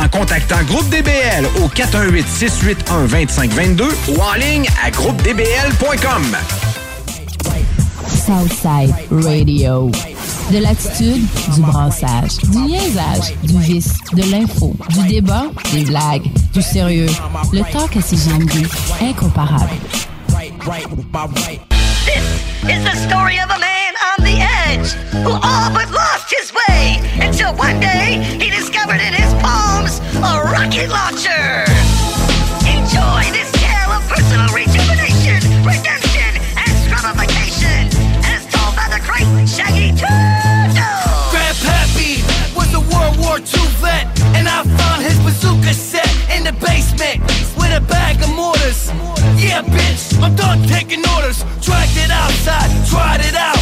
en 0.01 0.09
contactant 0.09 0.61
Groupe 0.63 0.89
DBL 0.89 1.45
au 1.61 1.67
418-681-2522 1.69 3.83
ou 4.09 4.19
en 4.19 4.33
ligne 4.33 4.67
à 4.83 4.89
groupedbl.com. 4.89 6.35
Southside 8.07 8.95
Radio. 9.11 9.91
De 10.51 10.57
l'attitude, 10.57 11.23
du 11.53 11.61
brassage, 11.61 12.37
du 12.43 12.57
niaisage, 12.57 13.35
du 13.43 13.59
vice, 13.59 13.93
de 14.13 14.23
l'info, 14.31 14.75
du 14.89 15.07
débat, 15.07 15.43
des 15.71 15.85
blagues, 15.85 16.29
du 16.53 16.61
sérieux. 16.61 17.07
Le 17.53 17.61
talk 17.71 17.95
à 17.95 18.01
CGMD, 18.01 18.67
incomparable. 19.01 19.69
is 22.69 22.83
the 22.83 22.95
story 23.07 23.39
of 23.39 23.49
a 23.49 23.59
man 23.59 23.93
on 24.17 24.23
the 24.23 24.39
edge 24.39 24.91
who 25.23 25.31
all 25.31 25.71
but 25.71 25.89
lost 25.91 26.29
his 26.29 26.53
way 26.53 26.99
until 27.19 27.53
one 27.55 27.79
day 27.79 28.21
he 28.39 28.49
discovered 28.49 29.01
in 29.01 29.13
his 29.13 29.33
palms 29.41 29.70
a 30.23 30.43
rocket 30.45 30.89
launcher. 30.89 31.65
Enjoy 32.69 33.23
this 33.33 33.49
tale 33.57 33.91
of 33.91 34.05
personal 34.05 34.47
rejuvenation, 34.53 35.41
redemption, 35.65 36.31
and 36.61 36.73
scrubification 36.85 37.89
as 38.29 38.45
told 38.53 38.75
by 38.77 38.85
the 38.93 39.01
great 39.01 39.25
Shaggy 39.49 39.89
Turtle. 39.97 41.09
Grandpappy 41.33 42.21
was 42.55 42.69
a 42.73 42.81
World 42.93 43.17
War 43.17 43.37
II 43.39 43.65
vet, 43.81 44.05
and 44.37 44.47
I 44.47 44.63
found 44.77 45.01
his 45.01 45.17
bazooka 45.25 45.73
set 45.73 46.09
in 46.29 46.43
the 46.43 46.53
basement 46.53 47.21
with 47.57 47.73
a 47.73 47.81
bag 47.81 48.21
of 48.21 48.29
mortars. 48.29 48.91
Yeah, 49.41 49.63
bitch, 49.63 50.21
I'm 50.21 50.35
done 50.35 50.61
taking 50.67 51.01
orders. 51.15 51.43
Dragged 51.65 51.97
it 51.97 52.11
outside, 52.11 52.69
tried 52.85 53.21
it 53.25 53.35
out, 53.35 53.57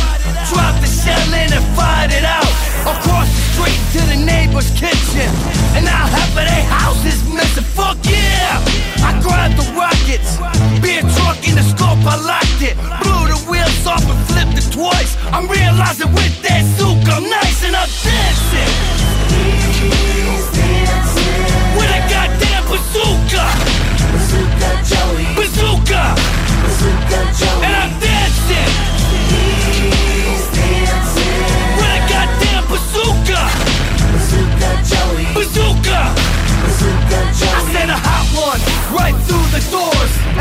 dropped 0.51 0.81
the 0.81 0.91
shell 0.91 1.33
in 1.33 1.53
and 1.53 1.65
fired 1.75 2.11
it 2.11 2.25
out. 2.25 2.51
Across 2.83 3.28
street 3.59 3.99
to 3.99 4.07
the 4.07 4.15
neighbor's 4.25 4.69
kitchen, 4.71 5.27
and 5.75 5.85
half 5.87 6.11
of 6.13 6.35
their 6.35 6.63
house 6.63 7.03
is 7.05 7.23
missing. 7.27 7.63
Fuck 7.75 7.97
yeah! 8.03 8.63
I 9.03 9.19
grabbed 9.21 9.57
the 9.57 9.67
rockets, 9.75 10.37
beer 10.81 11.01
truck 11.01 11.39
in 11.47 11.55
the 11.55 11.63
scope, 11.63 11.99
I 12.05 12.15
locked 12.15 12.61
it. 12.61 12.75
Blew 13.03 13.27
the 13.27 13.39
wheels 13.49 13.87
off 13.87 14.05
and 14.07 14.19
flipped 14.27 14.57
it 14.57 14.71
twice. 14.71 15.17
I'm 15.31 15.47
realizing 15.47 16.11
with 16.13 16.41
that 16.43 16.63
souk, 16.77 17.03
I'm 17.09 17.23
nice 17.29 17.63
and 17.63 17.75
I'm 17.75 17.89
dancing. 18.03 18.98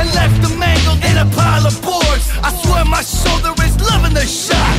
And 0.08 0.14
left 0.14 0.42
them 0.42 0.58
mangled 0.58 1.02
in 1.04 1.16
a 1.18 1.26
pile 1.36 1.66
of 1.66 1.74
boards. 1.82 2.24
I 2.42 2.52
swear 2.62 2.84
my 2.84 3.02
shoulder 3.02 3.52
is 3.64 3.74
loving 3.80 4.14
the 4.14 4.24
shot. 4.24 4.76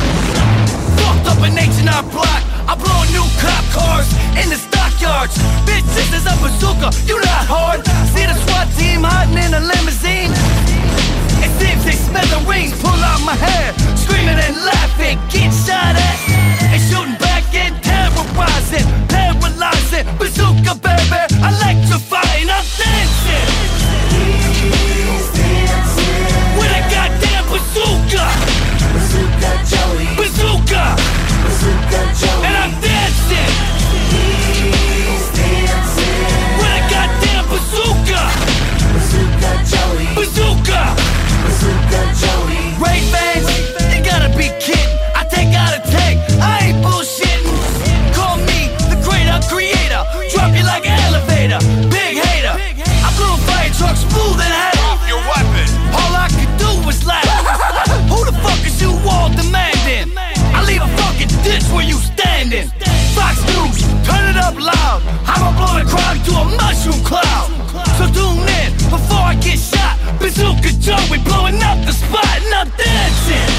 Fucked 0.98 1.26
up 1.30 1.40
an 1.42 1.58
H&R 1.58 2.02
block. 2.10 2.42
I 2.66 2.74
blow 2.74 3.02
new 3.14 3.26
cop 3.42 3.64
cars 3.74 4.08
in 4.38 4.50
the 4.50 4.58
stockyards. 4.58 5.34
Bitch, 5.66 5.86
this 5.94 6.10
is 6.14 6.24
a 6.26 6.34
bazooka. 6.42 6.90
You 7.06 7.18
not 7.20 7.46
hard. 7.46 7.86
See 8.14 8.26
the 8.26 8.34
SWAT 8.46 8.66
team 8.78 9.02
hiding 9.02 9.38
in 9.38 9.54
a 9.54 9.60
limousine. 9.60 10.32
It 11.42 11.50
seems 11.58 11.82
they 11.84 11.96
smell 11.96 12.26
the 12.30 12.40
rings 12.48 12.74
pull 12.80 13.00
out 13.02 13.22
my 13.22 13.34
hair. 13.34 13.74
Screaming 13.96 14.38
and 14.38 14.56
laughing, 14.62 15.18
get 15.30 15.50
shot 15.52 15.94
at. 15.94 16.18
And 16.70 16.80
shooting 16.88 17.18
back 17.18 17.46
and 17.54 17.74
terrorizing, 17.82 18.86
paralyzing. 19.10 20.06
Bazooka, 20.18 20.74
baby, 20.82 21.22
electrifying. 21.38 22.48
I'm 22.50 22.66
dancing. 22.78 23.49
the 31.90 32.14
job. 32.14 32.29
mushroom 66.80 67.04
cloud. 67.04 67.48
So 67.98 68.06
tune 68.06 68.48
in 68.48 68.72
before 68.88 69.24
I 69.24 69.34
get 69.40 69.58
shot. 69.58 69.98
Bazooka 70.18 70.72
Joe, 70.80 70.96
we 71.10 71.18
blowing 71.18 71.62
up 71.62 71.78
the 71.84 71.92
spot, 71.92 72.24
and 72.24 72.54
I'm 72.54 72.70
dancing. 72.76 73.49